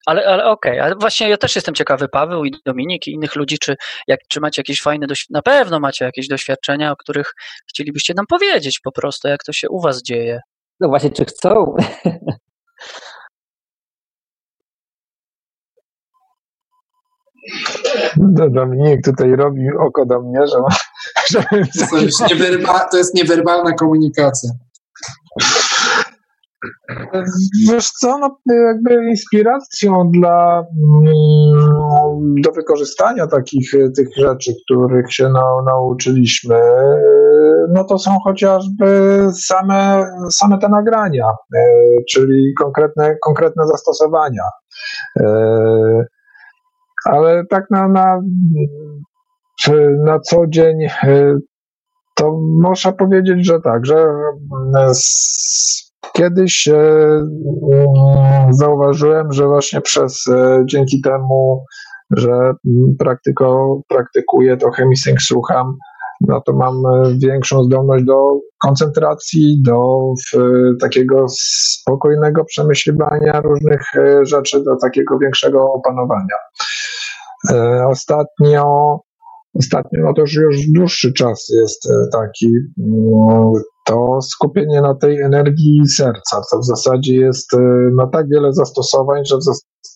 Ale, 0.06 0.26
ale 0.26 0.46
okej, 0.46 0.72
okay. 0.72 0.84
ale 0.84 0.96
właśnie 0.96 1.30
ja 1.30 1.38
też 1.38 1.56
jestem 1.56 1.76
ciekawy, 1.76 2.08
Paweł 2.08 2.46
i 2.46 2.52
Dominik 2.66 3.08
i 3.08 3.12
innych 3.12 3.36
ludzi, 3.36 3.58
czy, 3.60 3.76
jak, 4.08 4.20
czy 4.30 4.40
macie 4.40 4.60
jakieś 4.60 4.82
fajne, 4.82 5.08
na 5.30 5.42
pewno 5.42 5.80
macie 5.80 6.06
jakieś 6.06 6.28
doświadczenia, 6.28 6.92
o 6.92 6.96
których 6.96 7.34
chcielibyście 7.70 8.14
nam 8.14 8.26
powiedzieć 8.30 8.80
po 8.84 8.92
prostu, 8.92 9.28
jak 9.28 9.44
to 9.44 9.54
się 9.54 9.70
u 9.70 9.82
was 9.82 10.04
dzieje. 10.04 10.40
No 10.80 10.88
właśnie, 10.88 11.12
czy 11.12 11.26
chcą? 11.26 11.76
Dominik 18.52 19.06
tutaj 19.06 19.36
robi 19.36 19.62
oko 19.88 20.06
do 20.06 20.22
mnie, 20.22 20.40
że, 20.48 20.58
że... 21.40 21.44
To, 21.90 21.98
jest 21.98 22.24
to 22.92 22.98
jest 22.98 23.16
niewerbalna 23.16 23.74
komunikacja. 23.74 24.50
Wiesz 27.68 27.92
co, 27.92 28.18
no 28.18 28.38
jakby 28.68 29.10
inspiracją 29.10 30.12
dla, 30.12 30.64
mm, 30.98 32.36
do 32.42 32.52
wykorzystania 32.52 33.28
takich 33.28 33.72
tych 33.96 34.08
rzeczy, 34.18 34.54
których 34.66 35.14
się 35.14 35.30
na, 35.30 35.44
nauczyliśmy, 35.66 36.62
no 37.70 37.84
to 37.84 38.00
są 38.00 38.18
chociażby 38.24 39.20
same, 39.34 40.06
same 40.32 40.58
te 40.58 40.70
nagrania, 40.70 41.28
e, 41.56 41.60
czyli 42.10 42.54
konkretne, 42.60 43.16
konkretne 43.24 43.68
zastosowania. 43.68 44.44
E, 45.20 46.06
ale 47.06 47.44
tak 47.50 47.64
na, 47.70 47.88
na, 47.88 48.22
na 50.06 50.20
co 50.20 50.48
dzień 50.48 50.84
e, 50.84 51.38
to 52.14 52.40
można 52.62 52.92
powiedzieć, 52.92 53.46
że 53.46 53.60
tak, 53.62 53.86
że 53.86 53.96
mm, 53.96 54.94
kiedyś 56.14 56.68
e, 56.68 56.78
mm, 56.78 58.54
zauważyłem, 58.54 59.34
że 59.34 59.48
właśnie 59.48 59.82
przez 59.82 60.28
e, 60.28 60.64
dzięki 60.66 61.02
temu, 61.02 61.66
że 62.12 62.32
mm, 62.32 62.96
praktyko, 63.00 63.80
praktykuję 63.88 64.58
to 64.58 64.72
chemisync 64.72 65.22
słucham, 65.22 65.78
no 66.22 66.42
to 66.42 66.54
mam 66.54 66.76
e, 66.76 67.14
większą 67.18 67.64
zdolność 67.64 68.06
do 68.06 68.28
koncentracji, 68.62 69.62
do 69.62 70.00
takiego 70.82 71.26
spokojnego 71.30 72.46
przemyśliwania 72.46 73.42
różnych 73.42 73.82
rzeczy, 74.22 74.64
do 74.64 74.76
takiego 74.76 75.18
większego 75.20 75.74
opanowania. 75.74 76.36
Ostatnio 77.88 79.00
Ostatnio, 79.60 80.02
no 80.04 80.14
to 80.14 80.22
już, 80.22 80.34
już 80.34 80.72
dłuższy 80.72 81.14
czas 81.14 81.48
jest 81.62 81.90
e, 81.90 81.94
taki, 82.12 82.48
mm, 82.80 83.54
to 83.86 84.22
skupienie 84.22 84.82
na 84.82 84.96
tej 84.96 85.22
energii 85.22 85.82
serca, 85.96 86.42
to 86.52 86.60
w 86.60 86.66
zasadzie 86.66 87.16
jest 87.16 87.54
e, 87.54 87.60
na 87.98 88.08
tak 88.08 88.30
wiele 88.30 88.54
zastosowań, 88.54 89.26
że, 89.26 89.36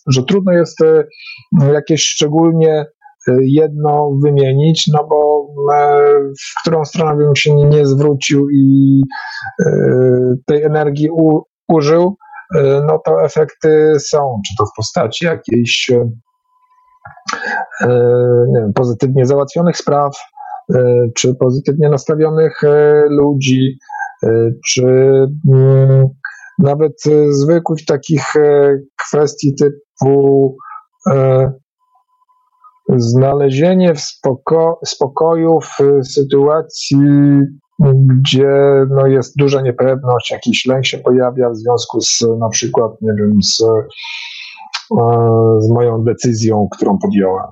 że 0.07 0.23
trudno 0.23 0.51
jest 0.51 0.81
e, 0.81 1.03
jakieś 1.73 2.01
szczególnie 2.01 2.85
jedno 3.41 4.11
wymienić, 4.23 4.87
no 4.93 5.07
bo 5.09 5.47
w 6.41 6.61
którą 6.61 6.85
stronę 6.85 7.17
bym 7.17 7.35
się 7.35 7.55
nie 7.55 7.85
zwrócił 7.85 8.49
i 8.49 9.01
tej 10.45 10.63
energii 10.63 11.09
u, 11.09 11.41
użył, 11.67 12.15
no 12.87 12.99
to 13.05 13.23
efekty 13.23 13.93
są, 13.99 14.41
czy 14.47 14.55
to 14.57 14.65
w 14.65 14.75
postaci 14.77 15.25
jakiejś 15.25 15.91
wiem, 18.55 18.73
pozytywnie 18.75 19.25
załatwionych 19.25 19.77
spraw, 19.77 20.13
czy 21.15 21.35
pozytywnie 21.35 21.89
nastawionych 21.89 22.61
ludzi, 23.09 23.79
czy 24.67 24.85
mm, 25.53 26.07
nawet 26.59 26.93
zwykłych 27.29 27.85
takich 27.85 28.33
kwestii 29.07 29.55
typu 29.55 30.55
znalezienie 32.95 33.93
w 33.93 33.99
spoko 33.99 34.79
spokoju 34.85 35.59
w 35.61 36.07
sytuacji, 36.07 36.99
gdzie 37.79 38.85
no, 38.89 39.07
jest 39.07 39.33
duża 39.37 39.61
niepewność, 39.61 40.31
jakiś 40.31 40.65
lęk 40.65 40.85
się 40.85 40.97
pojawia 40.97 41.49
w 41.49 41.55
związku 41.55 42.01
z 42.01 42.23
na 42.39 42.49
przykład, 42.49 42.91
nie 43.01 43.13
wiem, 43.19 43.41
z, 43.43 43.63
z 45.59 45.69
moją 45.69 46.03
decyzją, 46.03 46.67
którą 46.71 46.97
podjąłem. 46.97 47.45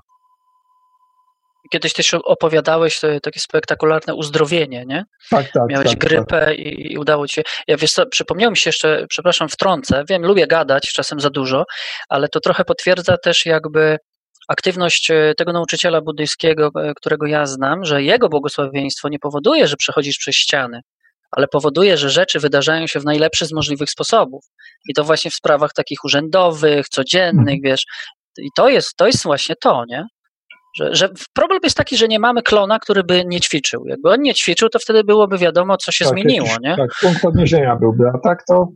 Kiedyś 1.72 1.94
też 1.94 2.14
opowiadałeś 2.14 3.02
takie 3.24 3.40
spektakularne 3.40 4.16
uzdrowienie, 4.16 4.86
nie? 4.86 5.06
Tak, 5.30 5.52
tak. 5.52 5.64
Miałeś 5.70 5.90
tak, 5.90 6.00
grypę 6.00 6.46
tak. 6.46 6.60
I, 6.60 6.94
I, 6.94 6.98
udało 6.98 7.28
ci 7.28 7.36
się. 7.36 7.44
Ja 7.68 7.78
wiesz 7.78 7.94
co, 7.94 8.06
przypomniało 8.06 8.52
mi 8.52 8.58
się 8.58 8.70
jeszcze, 8.70 9.06
przepraszam, 9.10 9.50
wtrącę. 9.50 10.04
Wiem, 10.10 10.26
lubię 10.26 10.48
gadać, 10.48 10.94
czasem 10.94 11.20
za 11.20 11.30
dużo, 11.30 11.66
ale 12.10 12.30
to 12.30 12.40
trochę 12.40 12.66
potwierdza 12.66 13.18
też 13.18 13.46
jakby 13.46 13.98
aktywność 14.48 15.12
e, 15.12 15.34
tego 15.38 15.54
nauczyciela 15.54 16.02
buddyjskiego, 16.02 16.72
e, 16.76 16.94
którego 16.94 17.26
ja 17.26 17.46
znam, 17.46 17.86
że 17.86 18.04
jego 18.04 18.30
błogosławieństwo 18.30 19.10
nie 19.10 19.20
powoduje, 19.20 19.68
że 19.68 19.76
przechodzisz 19.78 20.18
przez 20.18 20.36
ściany, 20.36 20.82
ale 21.36 21.48
powoduje, 21.48 21.98
że 21.98 22.10
rzeczy 22.10 22.40
wydarzają 22.40 22.88
się 22.88 23.00
w 23.00 23.06
najlepszy 23.06 23.46
z 23.46 23.54
możliwych 23.54 23.90
sposobów. 23.90 24.46
I 24.90 24.94
to 24.94 25.04
właśnie 25.04 25.32
w 25.32 25.36
sprawach 25.36 25.74
takich 25.74 26.04
urzędowych, 26.04 26.90
codziennych, 26.90 27.62
wiesz. 27.64 27.86
I 28.38 28.50
to 28.56 28.70
jest, 28.70 28.96
to 28.98 29.08
jest 29.08 29.24
właśnie 29.24 29.56
to, 29.62 29.84
nie? 29.88 30.06
Że, 30.78 30.96
że 30.96 31.10
problem 31.34 31.60
jest 31.64 31.78
taki, 31.78 31.98
że 31.98 32.08
nie 32.08 32.20
mamy 32.20 32.42
klona, 32.42 32.80
który 32.80 33.04
by 33.04 33.26
nie 33.26 33.40
ćwiczył. 33.40 33.88
Jakby 33.88 34.10
on 34.10 34.22
nie 34.22 34.34
ćwiczył, 34.34 34.70
to 34.70 34.80
wtedy 34.80 35.04
byłoby 35.04 35.38
wiadomo, 35.38 35.78
co 35.78 35.92
się 35.92 36.06
tak, 36.06 36.14
zmieniło, 36.14 36.48
jakiś, 36.48 36.64
nie? 36.64 36.76
Tak, 36.76 36.90
punkt 37.02 37.26
odniesienia 37.26 37.76
byłby, 37.76 38.04
a 38.14 38.18
tak 38.18 38.46
to 38.48 38.68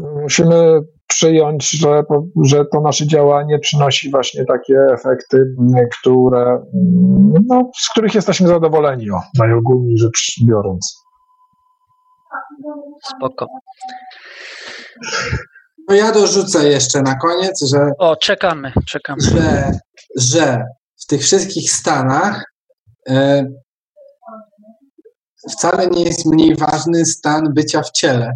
musimy 0.00 0.80
przyjąć, 1.10 1.70
że, 1.70 2.02
że 2.44 2.64
to 2.72 2.80
nasze 2.80 3.06
działanie 3.06 3.58
przynosi 3.58 4.10
właśnie 4.10 4.44
takie 4.44 4.74
efekty, 4.92 5.54
które, 6.00 6.62
no, 7.46 7.70
z 7.80 7.90
których 7.90 8.14
jesteśmy 8.14 8.48
zadowoleni, 8.48 9.10
o, 9.10 9.20
najogólniej 9.38 9.98
rzecz 9.98 10.34
biorąc. 10.46 11.04
Spoko. 13.16 13.46
No 15.88 15.94
ja 15.94 16.12
dorzucę 16.12 16.68
jeszcze 16.68 17.02
na 17.02 17.14
koniec, 17.14 17.64
że. 17.68 17.90
O, 17.98 18.16
czekamy, 18.16 18.72
czekamy. 18.86 19.20
Że, 19.22 19.70
że 20.16 20.64
w 21.02 21.06
tych 21.06 21.20
wszystkich 21.20 21.70
stanach 21.70 22.44
e, 23.08 23.44
wcale 25.50 25.86
nie 25.86 26.04
jest 26.04 26.26
mniej 26.26 26.56
ważny 26.56 27.04
stan 27.04 27.54
bycia 27.54 27.82
w 27.82 27.90
ciele. 27.90 28.32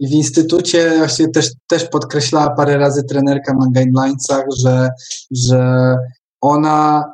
I 0.00 0.08
w 0.08 0.10
instytucie 0.10 0.94
właśnie 0.98 1.28
też, 1.28 1.50
też 1.66 1.88
podkreślała 1.88 2.50
parę 2.50 2.78
razy 2.78 3.04
trenerka 3.04 3.54
na 3.54 3.66
guidelinesach, 3.66 4.44
że, 4.56 4.88
że 5.30 5.94
ona 6.40 7.04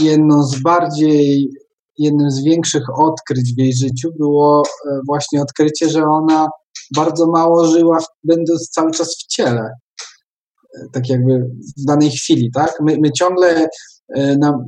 jedną 0.00 0.42
z 0.42 0.62
bardziej, 0.62 1.50
jednym 1.98 2.30
z 2.30 2.42
większych 2.42 2.98
odkryć 2.98 3.54
w 3.54 3.58
jej 3.58 3.74
życiu 3.74 4.12
było 4.18 4.62
e, 4.62 5.00
właśnie 5.06 5.42
odkrycie, 5.42 5.88
że 5.88 6.04
ona 6.04 6.48
bardzo 6.96 7.26
mało 7.26 7.66
żyła, 7.66 7.98
będąc 8.24 8.68
cały 8.68 8.90
czas 8.90 9.16
w 9.16 9.26
ciele. 9.26 9.70
E, 10.74 10.86
tak 10.92 11.08
jakby 11.08 11.50
w 11.78 11.84
danej 11.84 12.10
chwili, 12.10 12.50
tak? 12.54 12.72
My, 12.80 12.96
my 13.00 13.12
ciągle 13.12 13.68
E, 14.08 14.36
na, 14.36 14.64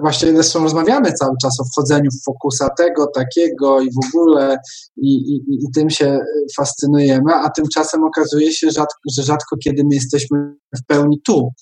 właśnie 0.00 0.32
zresztą 0.32 0.62
rozmawiamy 0.62 1.12
cały 1.12 1.34
czas 1.42 1.60
o 1.60 1.64
wchodzeniu 1.64 2.10
w 2.10 2.24
fokusa 2.24 2.68
tego, 2.78 3.06
takiego 3.14 3.80
i 3.80 3.90
w 3.90 4.08
ogóle 4.08 4.56
i, 4.96 5.14
i, 5.14 5.36
i 5.36 5.70
tym 5.74 5.90
się 5.90 6.18
fascynujemy, 6.56 7.34
a 7.34 7.50
tymczasem 7.50 8.04
okazuje 8.04 8.52
się, 8.52 8.70
rzadko, 8.70 9.00
że 9.16 9.22
rzadko 9.22 9.56
kiedy 9.64 9.82
my 9.84 9.94
jesteśmy 9.94 10.54
w 10.76 10.86
pełni 10.86 11.20
tu. 11.26 11.52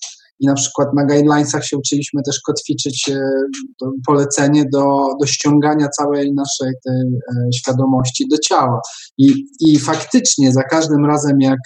I 0.41 0.47
na 0.47 0.55
przykład 0.55 0.89
na 0.95 1.05
guidelinesach 1.05 1.65
się 1.65 1.77
uczyliśmy 1.77 2.23
też 2.27 2.41
kotwiczyć 2.41 3.09
e, 3.09 3.21
polecenie 4.07 4.65
do, 4.73 4.99
do 5.21 5.27
ściągania 5.27 5.89
całej 5.89 6.35
naszej 6.35 6.73
tej 6.85 7.03
e, 7.03 7.53
świadomości 7.53 8.29
do 8.31 8.37
ciała. 8.39 8.81
I, 9.19 9.45
I 9.61 9.79
faktycznie 9.79 10.53
za 10.53 10.63
każdym 10.63 11.07
razem, 11.07 11.41
jak 11.41 11.59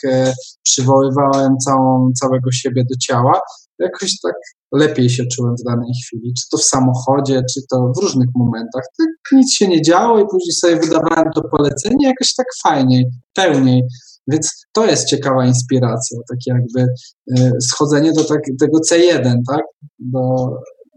przywoływałem 0.62 1.56
całą, 1.64 2.10
całego 2.20 2.52
siebie 2.52 2.82
do 2.90 2.96
ciała, 3.06 3.40
jakoś 3.78 4.20
tak 4.22 4.34
lepiej 4.72 5.10
się 5.10 5.24
czułem 5.26 5.54
w 5.56 5.64
danej 5.64 5.92
chwili, 6.04 6.34
czy 6.34 6.48
to 6.50 6.56
w 6.56 6.64
samochodzie, 6.64 7.42
czy 7.54 7.60
to 7.70 7.92
w 7.96 8.02
różnych 8.02 8.28
momentach. 8.34 8.84
Tak 8.98 9.08
nic 9.32 9.54
się 9.54 9.68
nie 9.68 9.82
działo 9.82 10.20
i 10.20 10.26
później 10.30 10.52
sobie 10.52 10.76
wydawałem 10.76 11.30
to 11.34 11.42
polecenie 11.42 12.06
jakoś 12.06 12.34
tak 12.34 12.46
fajniej, 12.62 13.06
pełniej. 13.34 13.82
Więc 14.28 14.66
to 14.72 14.86
jest 14.86 15.08
ciekawa 15.08 15.46
inspiracja, 15.46 16.18
takie 16.28 16.50
jakby 16.50 16.92
y, 17.38 17.52
schodzenie 17.60 18.12
do 18.12 18.24
tak, 18.24 18.40
tego 18.60 18.78
C1, 18.90 19.34
tak? 19.48 19.62
Do, 19.98 20.20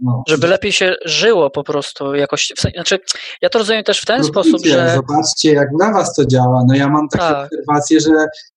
no. 0.02 0.24
Żeby 0.28 0.48
lepiej 0.48 0.72
się 0.72 0.96
żyło 1.06 1.50
po 1.50 1.64
prostu 1.64 2.16
jakoś. 2.16 2.54
Znaczy, 2.74 3.00
ja 3.42 3.50
to 3.50 3.60
rozumiem 3.60 3.84
też 3.84 4.00
w 4.00 4.06
ten 4.06 4.24
sposób, 4.24 4.66
że. 4.66 4.96
Zobaczcie, 4.96 5.54
jak 5.54 5.68
dla 5.78 5.94
was 5.94 6.14
to 6.16 6.26
działa. 6.26 6.64
No 6.68 6.76
ja 6.76 6.90
mam 6.90 7.10
takie 7.10 7.24
tak. 7.24 7.46
obserwacje, 7.46 8.00
że 8.00 8.12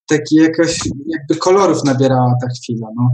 taki 0.09 0.37
jakoś 0.37 0.79
jakby 1.07 1.37
kolorów 1.37 1.85
nabierała 1.85 2.33
ta 2.43 2.49
chwila. 2.49 2.89
No. 2.97 3.09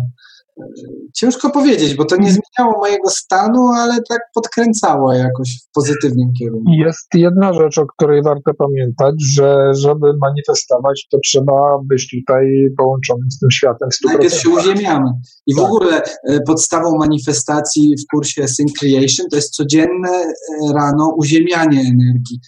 Ciężko 1.15 1.51
powiedzieć, 1.51 1.95
bo 1.95 2.05
to 2.05 2.16
nie 2.16 2.31
zmieniało 2.31 2.81
mojego 2.81 3.11
stanu, 3.11 3.69
ale 3.69 3.99
tak 4.09 4.20
podkręcało 4.35 5.12
jakoś 5.12 5.49
w 5.49 5.73
pozytywnym 5.74 6.33
kierunku. 6.39 6.73
Jest 6.73 7.07
jedna 7.15 7.53
rzecz, 7.53 7.79
o 7.79 7.87
której 7.87 8.23
warto 8.23 8.55
pamiętać, 8.55 9.15
że 9.19 9.73
żeby 9.74 10.07
manifestować, 10.20 11.07
to 11.11 11.19
trzeba 11.24 11.79
być 11.85 12.11
tutaj 12.11 12.47
połączonym 12.79 13.31
z 13.31 13.39
tym 13.39 13.51
światem. 13.51 13.89
100%. 13.89 13.93
Najpierw 14.05 14.35
się 14.35 14.51
uziemiamy. 14.51 15.11
I 15.47 15.55
tak. 15.55 15.65
w 15.65 15.66
ogóle 15.66 16.03
e, 16.29 16.41
podstawą 16.41 16.99
manifestacji 16.99 17.95
w 17.97 18.16
kursie 18.16 18.49
Sync 18.49 18.73
Creation 18.73 19.27
to 19.31 19.37
jest 19.37 19.55
codzienne 19.55 20.11
e, 20.11 20.73
rano 20.74 21.15
uziemianie 21.16 21.81
energii. 21.81 22.41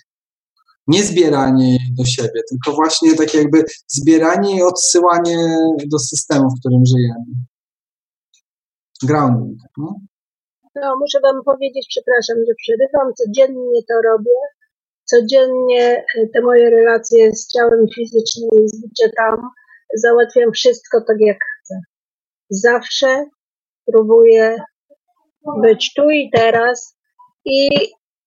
Nie 0.86 1.02
zbieranie 1.02 1.68
jej 1.68 1.94
do 1.98 2.04
siebie, 2.04 2.40
tylko 2.48 2.76
właśnie 2.76 3.16
tak 3.16 3.34
jakby 3.34 3.64
zbieranie 3.88 4.56
i 4.56 4.62
odsyłanie 4.62 5.58
do 5.92 5.98
systemu, 5.98 6.48
w 6.50 6.60
którym 6.60 6.86
żyjemy 6.86 7.24
grounding. 9.06 9.58
No? 9.78 9.94
no, 10.74 10.96
muszę 11.00 11.20
Wam 11.20 11.44
powiedzieć, 11.44 11.86
przepraszam, 11.88 12.36
że 12.46 12.54
przerywam, 12.62 13.14
codziennie 13.14 13.80
to 13.88 13.94
robię. 14.10 14.38
Codziennie 15.04 16.04
e, 16.18 16.26
te 16.34 16.40
moje 16.40 16.70
relacje 16.70 17.32
z 17.32 17.48
ciałem 17.52 17.86
fizycznym, 17.94 18.68
z 18.68 18.80
bycie 18.82 19.12
tam, 19.16 19.50
załatwiam 19.94 20.52
wszystko 20.52 21.00
tak 21.08 21.16
jak 21.20 21.38
chcę. 21.62 21.74
Zawsze 22.50 23.24
próbuję 23.86 24.56
być 25.62 25.94
tu 25.94 26.10
i 26.10 26.30
teraz 26.30 26.96
i 27.44 27.68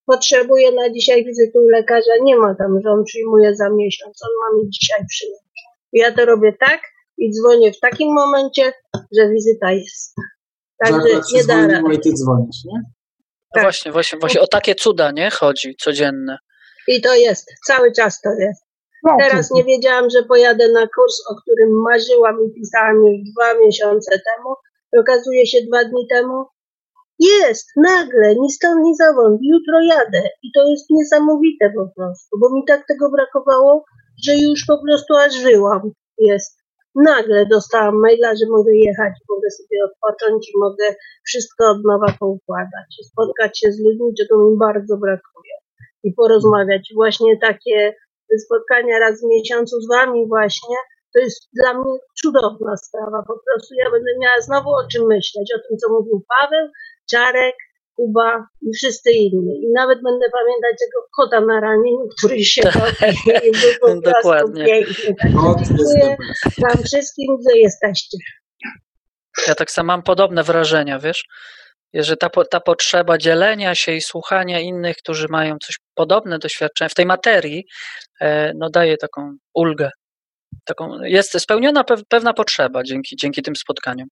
potrzebuję 0.05 0.71
na 0.71 0.89
dzisiaj 0.89 1.25
wizyty 1.25 1.59
u 1.59 1.69
lekarza. 1.69 2.11
Nie 2.23 2.35
ma 2.35 2.55
tam, 2.55 2.81
że 2.83 2.89
on 2.89 3.03
przyjmuje 3.03 3.55
za 3.55 3.69
miesiąc, 3.69 4.21
on 4.23 4.29
ma 4.41 4.59
mi 4.59 4.69
dzisiaj 4.69 5.05
przyjąć. 5.09 5.41
Ja 5.93 6.11
to 6.11 6.25
robię 6.25 6.53
tak 6.59 6.81
i 7.17 7.31
dzwonię 7.31 7.71
w 7.73 7.79
takim 7.79 8.13
momencie, 8.13 8.73
że 9.17 9.29
wizyta 9.29 9.71
jest. 9.71 10.15
Także 10.85 11.21
nie 11.33 11.43
da 11.43 11.67
rady. 11.67 11.93
I 11.93 11.99
ty 11.99 12.09
dzwonisz, 12.13 12.63
nie? 12.65 12.79
No 12.79 13.53
tak. 13.53 13.63
Właśnie, 13.63 13.91
właśnie, 13.91 14.19
właśnie 14.19 14.41
o 14.41 14.47
takie 14.47 14.75
cuda, 14.75 15.11
nie? 15.11 15.29
Chodzi 15.29 15.75
codzienne. 15.75 16.37
I 16.87 17.01
to 17.01 17.15
jest, 17.15 17.51
cały 17.67 17.91
czas 17.91 18.21
to 18.21 18.29
jest. 18.29 18.63
No, 19.03 19.17
Teraz 19.19 19.51
nie 19.51 19.63
wiedziałam, 19.63 20.09
że 20.09 20.23
pojadę 20.23 20.71
na 20.71 20.81
kurs, 20.81 21.15
o 21.31 21.35
którym 21.41 21.69
marzyłam 21.81 22.35
i 22.45 22.53
pisałam 22.53 22.95
już 22.95 23.17
dwa 23.33 23.65
miesiące 23.65 24.11
temu. 24.11 24.55
I 24.93 24.99
okazuje 24.99 25.47
się 25.47 25.57
dwa 25.67 25.83
dni 25.83 26.07
temu, 26.09 26.45
jest, 27.19 27.67
nagle, 27.75 28.35
ni 28.35 28.51
stąd, 28.51 28.83
ni 28.83 28.95
zowąd, 28.95 29.39
jutro 29.41 29.81
jadę. 29.81 30.29
I 30.43 30.51
to 30.55 30.69
jest 30.69 30.85
niesamowite 30.89 31.71
po 31.75 31.87
prostu, 31.95 32.37
bo 32.39 32.49
mi 32.55 32.65
tak 32.67 32.87
tego 32.87 33.11
brakowało, 33.11 33.85
że 34.25 34.33
już 34.35 34.65
po 34.67 34.77
prostu 34.85 35.15
aż 35.15 35.33
żyłam. 35.33 35.81
Jest 36.17 36.59
nagle 37.05 37.45
dostałam 37.45 37.95
maila, 37.99 38.29
że 38.39 38.45
mogę 38.49 38.73
jechać, 38.75 39.13
mogę 39.29 39.49
sobie 39.57 39.77
odpocząć 39.87 40.49
i 40.49 40.53
mogę 40.65 40.95
wszystko 41.29 41.71
od 41.71 41.79
nowa 41.83 42.09
poukładać. 42.19 42.89
Spotkać 43.11 43.59
się 43.59 43.71
z 43.71 43.79
ludźmi, 43.83 44.13
czego 44.19 44.33
mi 44.45 44.57
bardzo 44.57 44.97
brakuje. 44.97 45.53
I 46.03 46.13
porozmawiać. 46.13 46.91
Właśnie 46.95 47.37
takie 47.37 47.95
spotkania 48.45 48.99
raz 48.99 49.21
w 49.21 49.29
miesiącu 49.35 49.81
z 49.81 49.87
wami 49.87 50.27
właśnie, 50.27 50.75
to 51.13 51.19
jest 51.19 51.49
dla 51.53 51.73
mnie 51.73 51.93
cudowna 52.21 52.77
sprawa. 52.77 53.19
Po 53.27 53.35
prostu 53.45 53.75
ja 53.75 53.91
będę 53.91 54.11
miała 54.21 54.41
znowu 54.41 54.69
o 54.69 54.87
czym 54.91 55.03
myśleć. 55.07 55.47
O 55.55 55.59
tym, 55.67 55.77
co 55.77 55.93
mówił 55.93 56.23
Paweł, 56.33 56.67
Czarek, 57.11 57.55
Kuba 57.97 58.47
i 58.61 58.73
wszyscy 58.77 59.11
inni. 59.11 59.55
I 59.63 59.67
nawet 59.75 59.99
będę 60.03 60.25
pamiętać 60.31 60.75
tego 60.79 61.07
kota 61.15 61.41
na 61.41 61.59
ramieniu, 61.59 62.07
który 62.17 62.43
się 62.43 62.61
i 63.47 63.51
był 63.51 64.01
po 64.01 64.11
Dokładnie. 64.11 64.65
piękny. 64.65 65.15
Dziękuję 65.23 66.17
wam 66.57 66.83
wszystkim, 66.83 67.37
że 67.49 67.57
jesteście. 67.57 68.17
Ja 69.47 69.55
tak 69.55 69.71
samo 69.71 69.87
mam 69.87 70.03
podobne 70.03 70.43
wrażenia, 70.43 70.99
wiesz? 70.99 71.25
Że 71.93 72.17
ta, 72.17 72.29
ta 72.51 72.59
potrzeba 72.59 73.17
dzielenia 73.17 73.75
się 73.75 73.91
i 73.91 74.01
słuchania 74.01 74.59
innych, 74.59 74.97
którzy 74.97 75.27
mają 75.29 75.55
coś 75.63 75.79
podobne 75.95 76.39
doświadczenie 76.39 76.89
w 76.89 76.93
tej 76.93 77.05
materii, 77.05 77.65
e, 78.21 78.53
no 78.55 78.69
daje 78.69 78.97
taką 78.97 79.37
ulgę. 79.53 79.89
Taką, 80.65 81.03
jest 81.03 81.39
spełniona 81.39 81.83
pew, 81.83 82.01
pewna 82.09 82.33
potrzeba 82.33 82.83
dzięki, 82.83 83.15
dzięki 83.15 83.41
tym 83.41 83.55
spotkaniom. 83.55 84.07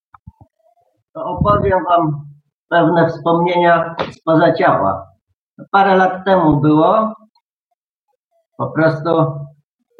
to 1.14 1.22
opowiem 1.24 1.80
Wam 1.90 2.35
pewne 2.70 3.10
wspomnienia 3.10 3.96
spoza 4.12 4.54
ciała. 4.54 5.08
Parę 5.72 5.96
lat 5.98 6.26
temu 6.26 6.58
było. 6.58 7.14
Po 8.58 8.68
prostu, 8.68 9.10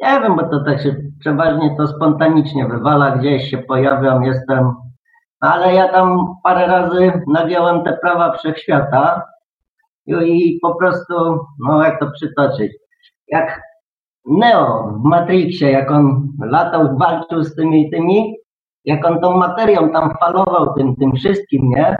nie 0.02 0.20
wiem, 0.20 0.36
bo 0.36 0.42
to 0.42 0.64
tak 0.64 0.82
się 0.82 0.96
przeważnie 1.20 1.76
to 1.76 1.86
spontanicznie 1.86 2.66
wywala, 2.66 3.10
gdzieś 3.10 3.50
się 3.50 3.58
pojawiam, 3.58 4.24
jestem. 4.24 4.74
Ale 5.40 5.74
ja 5.74 5.88
tam 5.88 6.34
parę 6.44 6.66
razy 6.66 7.22
nagiąłem 7.26 7.84
te 7.84 7.92
prawa 7.92 8.32
wszechświata 8.32 9.22
i, 10.06 10.12
i 10.12 10.60
po 10.60 10.74
prostu, 10.74 11.14
no 11.66 11.84
jak 11.84 12.00
to 12.00 12.10
przytoczyć, 12.10 12.72
jak 13.28 13.60
Neo 14.26 14.92
w 14.92 15.04
Matrixie, 15.04 15.70
jak 15.70 15.90
on 15.90 16.28
latał, 16.40 16.98
walczył 16.98 17.44
z 17.44 17.54
tymi 17.54 17.90
tymi, 17.90 18.36
jak 18.84 19.06
on 19.06 19.20
tą 19.20 19.36
materią 19.36 19.90
tam 19.90 20.14
falował 20.20 20.74
tym, 20.74 20.96
tym 20.96 21.12
wszystkim, 21.12 21.68
nie? 21.68 21.96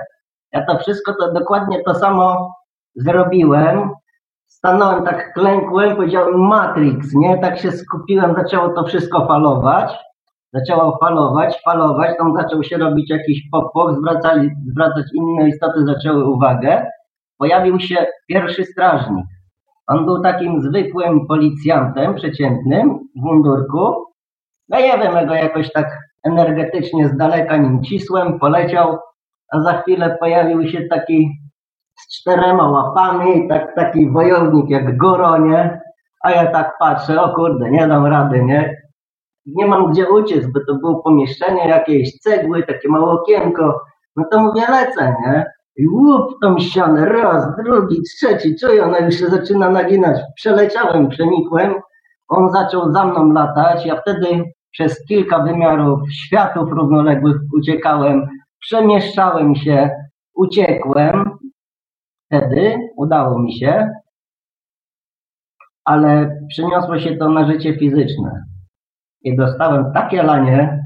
Ja 0.56 0.64
to 0.66 0.78
wszystko 0.78 1.14
to 1.20 1.32
dokładnie 1.32 1.82
to 1.82 1.94
samo 1.94 2.54
zrobiłem. 2.94 3.90
Stanąłem 4.46 5.04
tak, 5.04 5.32
klękłem, 5.32 5.96
powiedziałem 5.96 6.40
Matrix, 6.40 7.14
nie? 7.14 7.38
Tak 7.38 7.58
się 7.58 7.72
skupiłem, 7.72 8.34
zaczęło 8.34 8.68
to 8.68 8.84
wszystko 8.84 9.26
falować. 9.26 9.98
Zaczęło 10.52 10.98
falować, 11.04 11.62
falować, 11.64 12.16
tam 12.18 12.32
zaczął 12.36 12.62
się 12.62 12.76
robić 12.76 13.10
jakiś 13.10 13.50
pop 13.50 13.72
zwracali, 13.98 14.50
zwracać 14.66 15.06
inne 15.14 15.48
istoty, 15.48 15.86
zaczęły 15.86 16.30
uwagę. 16.30 16.86
Pojawił 17.38 17.80
się 17.80 18.06
pierwszy 18.28 18.64
strażnik. 18.64 19.26
On 19.86 20.06
był 20.06 20.22
takim 20.22 20.62
zwykłym 20.62 21.26
policjantem, 21.26 22.14
przeciętnym, 22.14 22.98
w 23.16 23.22
mundurku. 23.22 24.04
No 24.68 24.80
nie 24.80 24.98
wiem, 24.98 25.14
ja 25.14 25.26
go 25.26 25.34
jakoś 25.34 25.72
tak 25.72 25.98
energetycznie 26.24 27.08
z 27.08 27.16
daleka 27.16 27.56
nim 27.56 27.82
cisłem, 27.82 28.38
poleciał, 28.38 28.98
a 29.52 29.60
za 29.60 29.82
chwilę 29.82 30.16
pojawił 30.20 30.68
się 30.68 30.82
taki 30.90 31.30
z 31.96 32.20
czterema 32.20 32.70
łapami, 32.70 33.48
tak, 33.48 33.74
taki 33.74 34.10
wojownik 34.10 34.70
jak 34.70 34.96
Goro, 34.96 35.38
nie? 35.38 35.80
A 36.24 36.30
ja 36.30 36.46
tak 36.46 36.78
patrzę, 36.78 37.22
o 37.22 37.34
kurde, 37.34 37.70
nie 37.70 37.88
dam 37.88 38.06
rady, 38.06 38.44
nie? 38.44 38.82
Nie 39.46 39.66
mam 39.66 39.92
gdzie 39.92 40.10
uciec, 40.10 40.46
bo 40.46 40.60
to 40.68 40.74
było 40.74 41.02
pomieszczenie, 41.02 41.68
jakieś 41.68 42.18
cegły, 42.18 42.62
takie 42.62 42.88
małe 42.88 43.12
okienko. 43.12 43.80
No 44.16 44.24
to 44.30 44.40
mówię, 44.40 44.62
lecę, 44.70 45.14
nie? 45.26 45.44
I 45.76 45.88
łup 45.88 46.40
tą 46.42 46.58
ścianę, 46.58 47.06
raz, 47.06 47.56
drugi, 47.64 48.02
trzeci, 48.02 48.56
czuję, 48.60 48.84
ona 48.84 48.98
już 48.98 49.14
się 49.14 49.26
zaczyna 49.26 49.70
naginać. 49.70 50.20
Przeleciałem, 50.36 51.08
przenikłem, 51.08 51.74
on 52.28 52.52
zaczął 52.52 52.92
za 52.92 53.04
mną 53.04 53.32
latać, 53.32 53.86
ja 53.86 54.00
wtedy 54.00 54.44
przez 54.70 55.06
kilka 55.08 55.38
wymiarów 55.38 56.00
światów 56.12 56.70
równoległych 56.72 57.36
uciekałem, 57.58 58.28
przemieszczałem 58.60 59.54
się, 59.54 59.90
uciekłem. 60.34 61.38
Wtedy 62.26 62.76
udało 62.96 63.38
mi 63.38 63.58
się, 63.58 63.90
ale 65.84 66.40
przeniosło 66.48 66.98
się 66.98 67.16
to 67.16 67.28
na 67.30 67.46
życie 67.46 67.78
fizyczne. 67.78 68.42
I 69.22 69.36
dostałem 69.36 69.92
takie 69.92 70.22
lanie, 70.22 70.84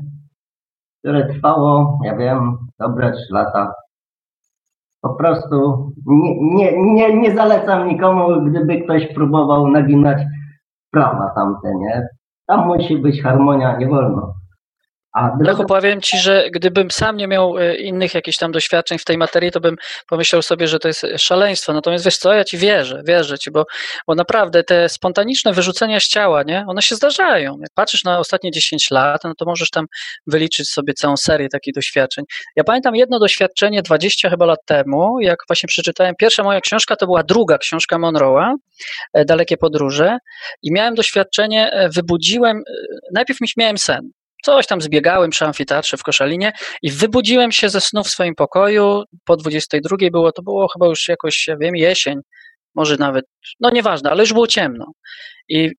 które 0.98 1.26
trwało, 1.26 1.98
ja 2.04 2.16
wiem, 2.16 2.58
dobre 2.78 3.12
trzy 3.12 3.34
lata. 3.34 3.74
Po 5.00 5.14
prostu 5.14 5.90
nie, 6.06 6.36
nie, 6.56 6.94
nie, 6.94 7.20
nie 7.20 7.34
zalecam 7.34 7.88
nikomu, 7.88 8.50
gdyby 8.50 8.80
ktoś 8.80 9.14
próbował 9.14 9.68
naginać 9.68 10.22
prawa 10.90 11.32
tamte, 11.34 11.74
nie? 11.74 12.08
Tam 12.46 12.66
musi 12.66 12.98
być 12.98 13.22
harmonia, 13.22 13.76
nie 13.76 13.88
wolno. 13.88 14.39
A 15.12 15.22
Lechu, 15.40 15.56
druga, 15.58 15.64
powiem 15.64 16.00
ci, 16.00 16.18
że 16.18 16.50
gdybym 16.50 16.90
sam 16.90 17.16
nie 17.16 17.28
miał 17.28 17.58
e, 17.58 17.76
innych 17.76 18.14
jakichś 18.14 18.38
tam 18.38 18.52
doświadczeń 18.52 18.98
w 18.98 19.04
tej 19.04 19.18
materii, 19.18 19.50
to 19.50 19.60
bym 19.60 19.76
pomyślał 20.08 20.42
sobie, 20.42 20.68
że 20.68 20.78
to 20.78 20.88
jest 20.88 21.06
szaleństwo. 21.16 21.72
Natomiast 21.72 22.04
wiesz 22.04 22.16
co, 22.16 22.32
ja 22.32 22.44
ci 22.44 22.58
wierzę, 22.58 23.02
wierzę 23.06 23.38
ci, 23.38 23.50
bo, 23.50 23.64
bo 24.06 24.14
naprawdę 24.14 24.64
te 24.64 24.88
spontaniczne 24.88 25.52
wyrzucenia 25.52 26.00
z 26.00 26.08
ciała, 26.08 26.42
nie, 26.42 26.64
one 26.68 26.82
się 26.82 26.94
zdarzają. 26.94 27.56
Jak 27.60 27.70
patrzysz 27.74 28.04
na 28.04 28.18
ostatnie 28.18 28.50
10 28.50 28.90
lat, 28.90 29.24
no 29.24 29.34
to 29.34 29.44
możesz 29.44 29.70
tam 29.70 29.86
wyliczyć 30.26 30.70
sobie 30.70 30.94
całą 30.94 31.16
serię 31.16 31.48
takich 31.48 31.74
doświadczeń. 31.74 32.24
Ja 32.56 32.64
pamiętam 32.64 32.96
jedno 32.96 33.18
doświadczenie 33.18 33.82
20 33.82 34.30
chyba 34.30 34.46
lat 34.46 34.60
temu, 34.66 35.20
jak 35.20 35.38
właśnie 35.48 35.66
przeczytałem, 35.66 36.14
pierwsza 36.18 36.42
moja 36.42 36.60
książka 36.60 36.96
to 36.96 37.06
była 37.06 37.22
druga 37.22 37.58
książka 37.58 37.96
Monroe'a, 37.96 38.54
e, 39.12 39.24
Dalekie 39.24 39.56
podróże 39.56 40.18
i 40.62 40.72
miałem 40.72 40.94
doświadczenie, 40.94 41.70
e, 41.72 41.88
wybudziłem, 41.88 42.62
najpierw 43.12 43.40
miałem 43.56 43.78
sen, 43.78 44.10
Coś 44.44 44.66
tam 44.66 44.80
zbiegałem 44.80 45.30
przy 45.30 45.44
amfiteatrze 45.44 45.96
w 45.96 46.02
Koszalinie 46.02 46.52
i 46.82 46.90
wybudziłem 46.90 47.52
się 47.52 47.68
ze 47.68 47.80
snu 47.80 48.04
w 48.04 48.10
swoim 48.10 48.34
pokoju. 48.34 49.02
Po 49.24 49.36
22 49.36 49.96
było, 50.12 50.32
to 50.32 50.42
było 50.42 50.68
chyba 50.68 50.86
już 50.86 51.08
jakoś, 51.08 51.48
ja 51.48 51.56
wiem, 51.56 51.76
jesień, 51.76 52.20
może 52.74 52.96
nawet, 52.96 53.24
no 53.60 53.70
nieważne, 53.70 54.10
ale 54.10 54.22
już 54.22 54.32
było 54.32 54.46
ciemno. 54.46 54.86
I 55.48 55.70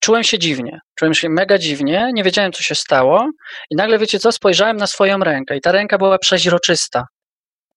czułem 0.00 0.24
się 0.24 0.38
dziwnie, 0.38 0.80
czułem 0.98 1.14
się 1.14 1.28
mega 1.28 1.58
dziwnie, 1.58 2.10
nie 2.14 2.24
wiedziałem 2.24 2.52
co 2.52 2.62
się 2.62 2.74
stało 2.74 3.30
i 3.70 3.76
nagle 3.76 3.98
wiecie 3.98 4.18
co, 4.18 4.32
spojrzałem 4.32 4.76
na 4.76 4.86
swoją 4.86 5.18
rękę 5.18 5.56
i 5.56 5.60
ta 5.60 5.72
ręka 5.72 5.98
była 5.98 6.18
przeźroczysta. 6.18 7.04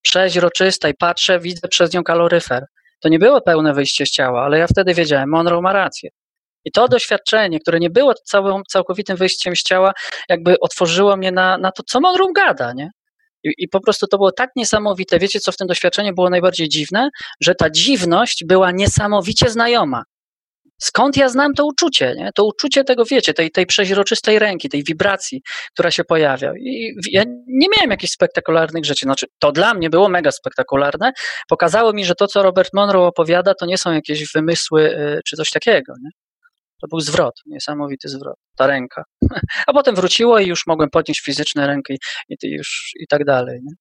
Przeźroczysta 0.02 0.90
i 0.90 0.94
patrzę, 0.94 1.40
widzę 1.40 1.68
przez 1.68 1.94
nią 1.94 2.04
kaloryfer. 2.04 2.66
To 3.00 3.10
nie 3.10 3.20
było 3.20 3.42
pełne 3.42 3.74
wyjście 3.74 4.06
z 4.06 4.12
ciała, 4.12 4.44
ale 4.44 4.60
ja 4.60 4.68
wtedy 4.68 4.94
wiedziałem, 4.94 5.30
Monroe 5.30 5.62
ma 5.62 5.74
rację. 5.74 6.10
I 6.66 6.72
to 6.72 6.88
doświadczenie, 6.88 7.60
które 7.60 7.80
nie 7.80 7.90
było 7.90 8.14
całym, 8.14 8.62
całkowitym 8.70 9.18
wyjściem 9.18 9.56
z 9.56 9.64
ciała, 9.64 9.94
jakby 10.30 10.60
otworzyło 10.60 11.18
mnie 11.18 11.32
na, 11.32 11.58
na 11.58 11.72
to, 11.72 11.84
co 11.84 12.02
Monroe 12.02 12.32
gada, 12.36 12.74
nie? 12.74 12.90
I, 13.44 13.54
I 13.58 13.68
po 13.68 13.82
prostu 13.82 14.08
to 14.08 14.18
było 14.18 14.32
tak 14.32 14.50
niesamowite. 14.56 15.20
Wiecie, 15.20 15.40
co 15.40 15.52
w 15.52 15.58
tym 15.58 15.68
doświadczeniu 15.68 16.14
było 16.14 16.30
najbardziej 16.30 16.70
dziwne? 16.70 17.10
Że 17.42 17.56
ta 17.56 17.70
dziwność 17.70 18.44
była 18.48 18.72
niesamowicie 18.72 19.50
znajoma. 19.50 20.04
Skąd 20.82 21.18
ja 21.18 21.30
znam 21.30 21.54
to 21.54 21.66
uczucie, 21.66 22.16
nie? 22.18 22.30
To 22.36 22.46
uczucie 22.46 22.84
tego, 22.84 23.06
wiecie, 23.06 23.34
tej, 23.34 23.52
tej 23.52 23.66
przeźroczystej 23.66 24.40
ręki, 24.40 24.70
tej 24.70 24.84
wibracji, 24.84 25.42
która 25.74 25.92
się 25.92 26.04
pojawia. 26.04 26.54
I 26.60 26.94
ja 27.12 27.24
nie 27.48 27.68
miałem 27.78 27.92
jakichś 27.92 28.14
spektakularnych 28.14 28.86
rzeczy. 28.86 29.06
Znaczy, 29.06 29.26
to 29.40 29.52
dla 29.52 29.74
mnie 29.74 29.90
było 29.90 30.10
mega 30.10 30.32
spektakularne. 30.32 31.12
Pokazało 31.50 31.94
mi, 31.94 32.06
że 32.06 32.16
to, 32.16 32.28
co 32.28 32.44
Robert 32.44 32.70
Monroe 32.74 33.08
opowiada, 33.08 33.54
to 33.54 33.66
nie 33.66 33.78
są 33.78 33.94
jakieś 33.94 34.32
wymysły 34.34 34.82
y, 34.82 35.20
czy 35.26 35.36
coś 35.36 35.50
takiego, 35.50 35.94
nie? 36.04 36.10
To 36.82 36.88
był 36.88 37.00
zwrot, 37.00 37.34
niesamowity 37.46 38.10
zwrot, 38.10 38.36
ta 38.58 38.68
ręka. 38.68 39.04
A 39.68 39.74
potem 39.74 39.96
wróciło 39.96 40.40
i 40.40 40.48
już 40.48 40.68
mogłem 40.68 40.90
podnieść 40.90 41.22
fizyczne 41.22 41.68
ręki 41.68 41.94
i, 42.30 42.36
i 42.44 42.52
już 42.52 42.92
i 43.00 43.08
tak 43.08 43.26
dalej. 43.26 43.60
Nie? 43.64 43.74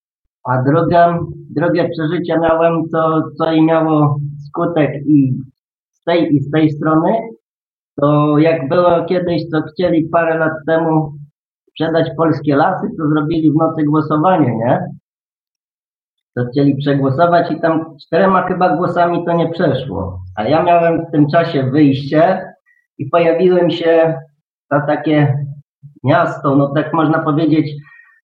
a 0.49 0.63
drugie, 0.63 1.19
drugie 1.51 1.89
przeżycie 1.89 2.39
miałem, 2.39 2.89
to 2.93 3.23
co 3.39 3.53
i 3.53 3.63
miało 3.63 4.21
skutek 4.49 4.91
i 5.07 5.33
z 5.93 6.05
tej 6.05 6.35
i 6.35 6.41
z 6.41 6.51
tej 6.51 6.71
strony, 6.71 7.13
to 8.01 8.39
jak 8.39 8.69
było 8.69 9.05
kiedyś, 9.05 9.43
co 9.49 9.63
chcieli 9.63 10.09
parę 10.09 10.39
lat 10.39 10.53
temu 10.67 11.13
sprzedać 11.71 12.11
polskie 12.17 12.57
lasy, 12.57 12.87
to 12.99 13.09
zrobili 13.09 13.51
w 13.51 13.55
nocy 13.55 13.83
głosowanie, 13.85 14.57
nie? 14.57 14.87
To 16.37 16.45
chcieli 16.53 16.77
przegłosować 16.77 17.51
i 17.51 17.61
tam 17.61 17.97
czterema 18.07 18.43
chyba 18.49 18.77
głosami 18.77 19.25
to 19.25 19.33
nie 19.33 19.51
przeszło. 19.51 20.21
A 20.37 20.49
ja 20.49 20.63
miałem 20.63 21.07
w 21.07 21.11
tym 21.13 21.27
czasie 21.31 21.63
wyjście 21.63 22.50
i 23.01 23.11
pojawiłem 23.11 23.71
się 23.71 24.15
na 24.71 24.87
takie 24.87 25.35
miasto, 26.05 26.57
no 26.57 26.73
tak 26.75 26.93
można 26.93 27.19
powiedzieć, 27.19 27.73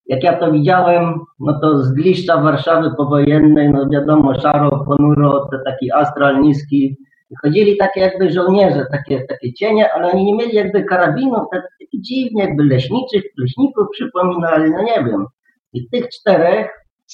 jak 0.07 0.23
ja 0.23 0.37
to 0.37 0.53
widziałem, 0.53 1.21
no 1.41 1.61
to 1.61 1.83
z 1.83 1.93
gliszcza 1.93 2.41
Warszawy 2.41 2.91
powojennej, 2.97 3.71
no 3.71 3.89
wiadomo, 3.93 4.41
szaro, 4.41 4.85
ponuro, 4.87 5.49
to 5.51 5.59
taki 5.65 5.93
astral 5.93 6.41
niski. 6.41 6.97
Chodzili 7.43 7.77
takie 7.77 8.01
jakby 8.01 8.31
żołnierze, 8.31 8.87
takie, 8.93 9.25
takie 9.29 9.53
cienie, 9.53 9.93
ale 9.93 10.13
oni 10.13 10.25
nie 10.25 10.35
mieli 10.35 10.55
jakby 10.57 10.85
karabinów, 10.85 11.43
tak, 11.53 11.63
takie 11.81 12.01
dziwnie, 12.01 12.43
jakby 12.43 12.65
leśniczych, 12.65 13.23
leśników 13.39 13.87
przypominali, 13.93 14.71
no 14.71 14.83
nie 14.83 15.05
wiem. 15.05 15.27
I 15.73 15.89
tych 15.89 16.09
czterech, 16.09 16.69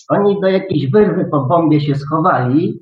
oni 0.09 0.41
do 0.41 0.49
jakiejś 0.49 0.91
wyrwy 0.91 1.25
po 1.31 1.41
bombie 1.41 1.81
się 1.81 1.95
schowali, 1.95 2.81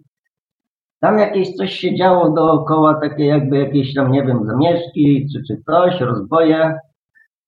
tam 1.01 1.19
jakieś 1.19 1.57
coś 1.57 1.73
się 1.73 1.95
działo 1.95 2.31
dookoła, 2.31 3.01
takie 3.01 3.27
jakby 3.27 3.59
jakieś 3.59 3.95
tam, 3.95 4.13
nie 4.13 4.25
wiem, 4.25 4.47
zamieszki 4.47 5.27
czy, 5.33 5.43
czy 5.49 5.63
coś, 5.67 6.01
rozboje. 6.01 6.79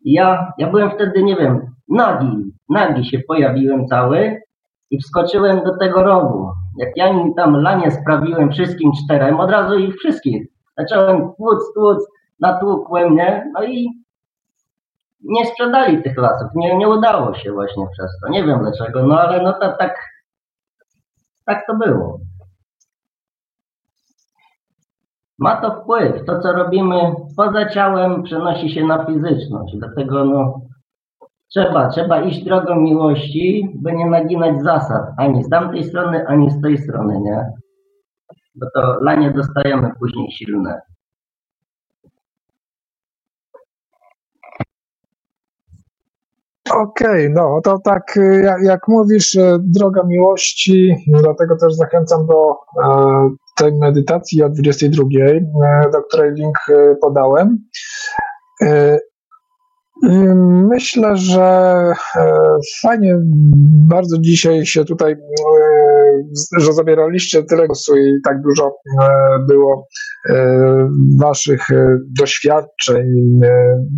I 0.05 0.13
ja, 0.13 0.53
ja 0.59 0.71
byłem 0.71 0.91
wtedy, 0.91 1.23
nie 1.23 1.37
wiem, 1.37 1.61
nagi, 1.89 2.53
nagi 2.69 3.05
się 3.05 3.19
pojawiłem 3.19 3.87
cały 3.87 4.41
i 4.91 4.99
wskoczyłem 4.99 5.65
do 5.65 5.79
tego 5.79 6.03
rowu. 6.03 6.51
Jak 6.79 6.97
ja 6.97 7.09
im 7.09 7.35
tam 7.35 7.57
lanie 7.57 7.91
sprawiłem 7.91 8.53
wszystkim 8.53 8.93
czterem, 9.05 9.41
od 9.41 9.51
razu 9.51 9.79
ich 9.79 9.97
wszystkich. 9.97 10.47
Zacząłem 10.79 11.33
tłuc, 11.37 11.75
tłuc, 11.75 12.07
natłukłem, 12.41 13.17
nie? 13.17 13.51
No 13.55 13.65
i 13.65 13.89
nie 15.25 15.47
sprzedali 15.47 16.03
tych 16.03 16.17
lasów. 16.17 16.49
Nie, 16.55 16.77
nie 16.77 16.89
udało 16.89 17.35
się 17.35 17.53
właśnie 17.53 17.87
przez 17.93 18.11
to. 18.21 18.29
Nie 18.29 18.45
wiem 18.45 18.59
dlaczego, 18.59 19.07
no 19.07 19.21
ale 19.21 19.43
no 19.43 19.53
to 19.53 19.73
tak, 19.79 19.95
tak 21.47 21.67
to 21.67 21.75
było. 21.75 22.19
Ma 25.43 25.57
to 25.57 25.71
wpływ. 25.71 26.25
To, 26.27 26.41
co 26.41 26.53
robimy 26.53 26.95
poza 27.37 27.69
ciałem, 27.69 28.23
przenosi 28.23 28.71
się 28.71 28.85
na 28.85 29.05
fizyczność. 29.05 29.77
Dlatego 29.79 30.25
no, 30.25 30.61
trzeba, 31.51 31.89
trzeba 31.89 32.21
iść 32.23 32.45
drogą 32.45 32.81
miłości, 32.81 33.69
by 33.83 33.93
nie 33.93 34.07
naginać 34.07 34.63
zasad. 34.63 35.03
Ani 35.19 35.45
z 35.45 35.49
tamtej 35.49 35.85
strony, 35.85 36.27
ani 36.27 36.51
z 36.51 36.61
tej 36.61 36.79
strony, 36.79 37.21
nie? 37.21 37.47
Bo 38.55 38.67
to 38.75 39.01
lanie 39.01 39.31
dostajemy 39.31 39.91
później 39.99 40.31
silne. 40.33 40.81
Okej, 46.77 47.31
no 47.31 47.61
to 47.65 47.79
tak 47.79 48.17
y, 48.17 48.45
jak, 48.63 48.89
mówisz, 48.89 49.35
y, 49.35 49.59
droga 49.61 50.03
miłości, 50.07 50.95
dlatego 51.07 51.57
też 51.57 51.75
zachęcam 51.75 52.27
do 52.27 52.51
e, 52.85 53.31
tej 53.57 53.73
medytacji 53.79 54.43
o 54.43 54.49
22, 54.49 55.05
e, 55.21 55.91
do 55.93 56.03
której 56.03 56.33
link 56.33 56.59
e, 56.69 56.97
podałem. 57.01 57.59
E, 58.63 58.99
y, 60.05 60.35
Myślę, 60.69 61.17
że 61.17 61.73
fajnie 62.83 63.17
bardzo 63.89 64.19
dzisiaj 64.19 64.67
się 64.67 64.85
tutaj, 64.85 65.17
że 66.59 66.73
zabieraliście 66.73 67.43
tyle 67.43 67.67
głosu 67.67 67.97
i 67.97 68.13
tak 68.25 68.43
dużo 68.43 68.77
było 69.49 69.87
waszych 71.21 71.67
doświadczeń. 72.19 73.07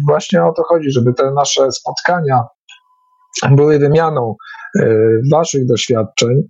Właśnie 0.09 0.45
o 0.45 0.53
to 0.53 0.63
chodzi, 0.63 0.91
żeby 0.91 1.15
te 1.15 1.31
nasze 1.31 1.73
spotkania 1.73 2.43
były 3.51 3.79
wymianą 3.79 4.35
e, 4.81 4.87
waszych 5.33 5.67
doświadczeń, 5.67 6.43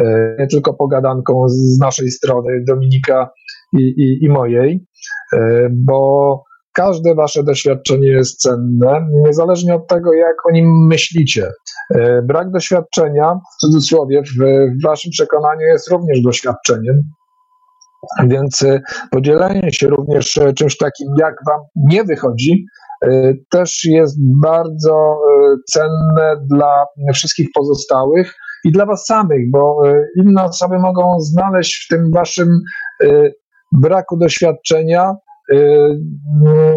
e, 0.00 0.36
nie 0.38 0.46
tylko 0.46 0.74
pogadanką 0.74 1.48
z 1.48 1.78
naszej 1.78 2.10
strony, 2.10 2.64
Dominika 2.66 3.30
i, 3.72 3.82
i, 3.82 4.24
i 4.24 4.28
mojej, 4.28 4.86
e, 5.32 5.68
bo 5.70 6.44
każde 6.74 7.14
wasze 7.14 7.42
doświadczenie 7.42 8.08
jest 8.08 8.40
cenne, 8.40 9.06
niezależnie 9.26 9.74
od 9.74 9.86
tego, 9.88 10.12
jak 10.12 10.46
o 10.46 10.50
nim 10.50 10.86
myślicie. 10.86 11.50
Brak 12.22 12.50
doświadczenia, 12.50 13.34
w 13.34 13.60
cudzysłowie, 13.60 14.22
w, 14.22 14.44
w 14.78 14.82
waszym 14.82 15.10
przekonaniu 15.10 15.60
jest 15.60 15.90
również 15.90 16.22
doświadczeniem. 16.22 17.02
Więc 18.28 18.64
podzielenie 19.10 19.72
się 19.72 19.88
również 19.88 20.40
czymś 20.56 20.76
takim, 20.76 21.08
jak 21.18 21.34
wam 21.46 21.60
nie 21.76 22.04
wychodzi, 22.04 22.66
też 23.50 23.84
jest 23.84 24.16
bardzo 24.42 24.94
e, 24.94 25.56
cenne 25.72 26.36
dla 26.50 26.84
wszystkich 27.14 27.48
pozostałych 27.54 28.34
i 28.64 28.72
dla 28.72 28.86
was 28.86 29.06
samych, 29.06 29.50
bo 29.50 29.88
e, 29.88 30.04
inne 30.16 30.44
osoby 30.44 30.78
mogą 30.78 31.20
znaleźć 31.20 31.84
w 31.84 31.88
tym 31.88 32.10
waszym 32.10 32.48
e, 33.04 33.30
braku 33.72 34.16
doświadczenia 34.16 35.14
e, 35.52 35.56
no, 36.40 36.74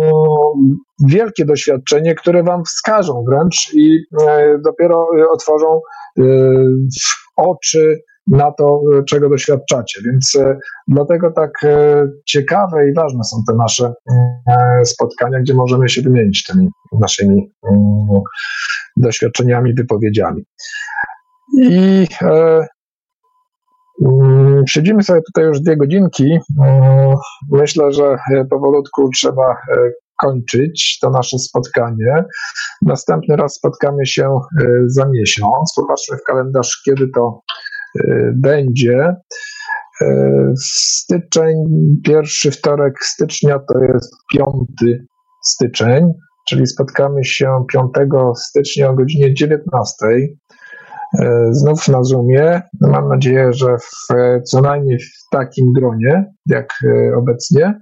wielkie 1.08 1.46
doświadczenie, 1.46 2.16
które 2.16 2.44
wam 2.44 2.64
wskażą 2.64 3.24
wręcz 3.30 3.74
i 3.74 4.00
e, 4.28 4.58
dopiero 4.64 5.08
e, 5.20 5.30
otworzą 5.30 5.80
e, 6.20 6.24
oczy 7.36 8.00
na 8.28 8.52
to, 8.52 8.82
e, 9.00 9.04
czego 9.04 9.30
doświadczacie. 9.30 10.02
Więc 10.06 10.36
e, 10.36 10.58
dlatego 10.88 11.32
tak 11.32 11.52
e, 11.64 12.08
ciekawe 12.26 12.90
i 12.90 12.94
ważne 12.94 13.24
są 13.24 13.38
te 13.48 13.56
nasze 13.56 13.94
spotkania, 14.84 15.40
gdzie 15.40 15.54
możemy 15.54 15.90
się 15.90 16.02
wymienić 16.02 16.44
tymi 16.44 16.70
naszymi 17.00 17.52
mm, 17.72 18.22
doświadczeniami, 18.98 19.74
wypowiedziami. 19.74 20.44
I 21.62 22.08
mm, 24.02 24.64
siedzimy 24.70 25.04
sobie 25.04 25.22
tutaj 25.22 25.46
już 25.46 25.60
dwie 25.60 25.78
godzinki. 25.78 26.38
Myślę, 27.52 27.92
że 27.92 28.18
powolutku 28.50 29.10
trzeba 29.16 29.58
kończyć 30.22 30.98
to 31.02 31.10
nasze 31.10 31.40
spotkanie. 31.40 32.24
Następny 32.82 33.36
raz 33.36 33.54
spotkamy 33.54 34.06
się 34.06 34.40
za 34.86 35.06
miesiąc. 35.06 35.74
Popatrzmy 35.76 36.18
w 36.18 36.24
kalendarz, 36.24 36.82
kiedy 36.86 37.08
to 37.16 37.42
będzie. 38.34 39.16
E, 40.02 40.54
Styczeń, 40.64 41.56
pierwszy 42.04 42.52
wtorek 42.52 42.94
stycznia 43.02 43.60
to 43.60 43.80
jest 43.84 44.16
5 44.34 44.48
styczeń, 45.44 46.14
czyli 46.48 46.68
spotkamy 46.68 47.24
się 47.24 47.66
5 47.74 47.90
stycznia 48.36 48.90
o 48.90 48.94
godzinie 48.94 49.34
19. 49.34 50.06
E, 51.20 51.48
Znów 51.52 51.88
na 51.88 52.04
Zoomie. 52.04 52.62
Mam 52.82 53.10
nadzieję, 53.10 53.54
że 53.54 53.78
w, 53.78 54.08
co 54.44 54.62
najmniej 54.62 55.00
w 55.00 55.30
takim 55.32 55.74
gronie, 55.74 56.26
jak 56.46 56.74
e, 56.84 57.16
obecnie. 57.18 57.82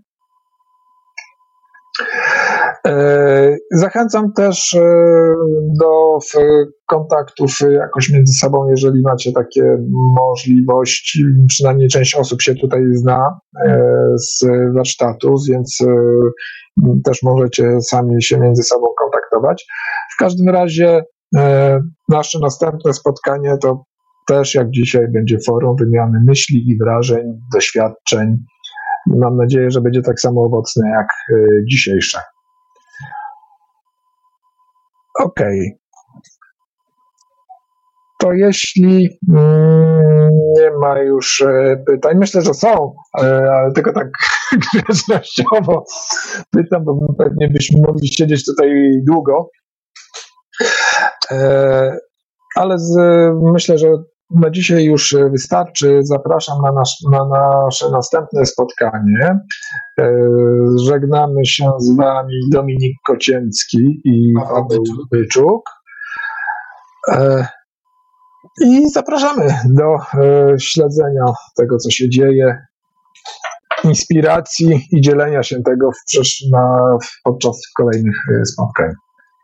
E, 3.44 3.58
Zachęcam 3.72 4.34
też 4.34 4.74
e, 4.74 4.80
do 5.80 6.18
kontaktów 6.88 7.52
jakoś 7.70 8.10
między 8.10 8.34
sobą, 8.34 8.70
jeżeli 8.70 9.02
macie 9.02 9.32
takie 9.32 9.78
możliwości. 10.22 11.26
Przynajmniej 11.48 11.88
część 11.88 12.16
osób 12.16 12.42
się 12.42 12.56
tutaj 12.56 12.82
zna 12.92 13.40
e, 13.66 13.82
z 14.18 14.46
warsztatów, 14.76 15.42
więc 15.50 15.78
e, 15.82 16.96
też 17.04 17.24
możecie 17.24 17.82
sami 17.82 18.24
się 18.24 18.40
między 18.40 18.64
sobą 18.64 18.86
kontaktować. 19.00 19.66
W 20.16 20.20
każdym 20.20 20.50
razie 20.50 21.02
e, 21.38 21.80
nasze 22.10 22.40
następne 22.42 22.94
spotkanie 22.94 23.58
to 23.62 23.84
też 24.28 24.56
jak 24.56 24.70
dzisiaj 24.70 25.08
będzie 25.14 25.38
forum 25.48 25.76
wymiany 25.80 26.20
myśli 26.28 26.70
i 26.70 26.78
wrażeń, 26.78 27.24
doświadczeń. 27.54 28.38
Mam 29.08 29.38
nadzieję, 29.38 29.72
że 29.72 29.82
będzie 29.82 30.02
tak 30.02 30.20
samo 30.20 30.42
owocne 30.42 30.90
jak 30.90 31.08
e, 31.08 31.66
dzisiejsze. 31.66 32.20
Okej. 35.20 35.78
To 38.20 38.34
jeśli 38.34 39.20
mm, 39.34 40.32
nie 40.56 40.72
ma 40.72 41.00
już 41.00 41.42
e, 41.42 41.84
pytań, 41.86 42.18
myślę, 42.18 42.42
że 42.42 42.54
są, 42.54 42.94
e, 43.22 43.52
ale 43.52 43.72
tylko 43.74 43.94
tak 43.94 44.08
grzecznościowo 44.64 45.86
pytam, 46.52 46.84
bo 46.86 47.14
pewnie 47.18 47.48
byśmy 47.48 47.82
mogli 47.88 48.08
siedzieć 48.08 48.46
tutaj 48.46 48.70
długo. 49.08 49.50
E, 51.32 51.98
ale 52.56 52.80
z, 52.80 52.98
myślę, 53.54 53.78
że 53.78 53.88
na 54.34 54.50
dzisiaj 54.50 54.84
już 54.84 55.16
wystarczy. 55.32 56.00
Zapraszam 56.04 56.62
na, 56.62 56.72
nasz, 56.72 56.98
na 57.12 57.26
nasze 57.26 57.90
następne 57.92 58.46
spotkanie. 58.46 59.40
E, 60.00 60.14
Żegnamy 60.84 61.46
się 61.46 61.72
z 61.80 61.96
Wami 61.98 62.40
Dominik 62.52 62.98
Kocięcki 63.06 64.02
i 64.06 64.34
Paweł 64.50 64.84
Byczuk. 65.12 65.70
E, 67.12 67.48
I 68.62 68.90
zapraszamy 68.90 69.48
do 69.66 69.96
e, 69.96 70.60
śledzenia 70.60 71.26
tego, 71.56 71.78
co 71.78 71.92
się 71.92 72.10
dzieje, 72.10 72.66
inspiracji 73.84 74.88
i 74.92 75.02
dzielenia 75.02 75.44
się 75.44 75.64
tego 75.64 75.90
w, 75.92 76.52
na, 76.52 76.98
podczas 77.24 77.62
kolejnych 77.78 78.16
e, 78.42 78.46
spotkań. 78.46 78.90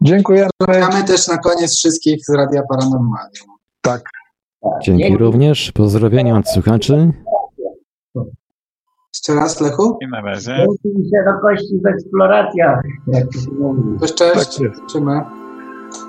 Dziękujemy. 0.04 0.50
Mamy 0.68 1.04
też 1.04 1.28
na 1.28 1.38
koniec 1.38 1.78
wszystkich 1.78 2.26
z 2.26 2.34
Radia 2.34 2.62
Paranormalium. 2.70 3.48
Tak. 3.82 4.02
Dzięki 4.84 5.18
również. 5.18 5.72
Pozdrowienia 5.72 6.38
od 6.38 6.50
słuchaczy. 6.50 7.12
Jeszcze 9.14 9.36
raz, 9.36 9.62
Lechu? 9.62 9.98
I 10.02 10.08
na 10.08 10.22
razie. 10.22 10.56
Dzięki 10.58 11.10
szerokości 11.16 11.80
w 11.84 11.86
eksploracja, 11.86 12.82
jak 13.08 13.24
to 13.34 13.40
się 13.40 13.52
mówi. 13.52 13.82
Cześć, 14.00 14.14
cześć. 14.16 14.58
Tak. 14.58 14.76
Zobaczymy. 14.76 15.22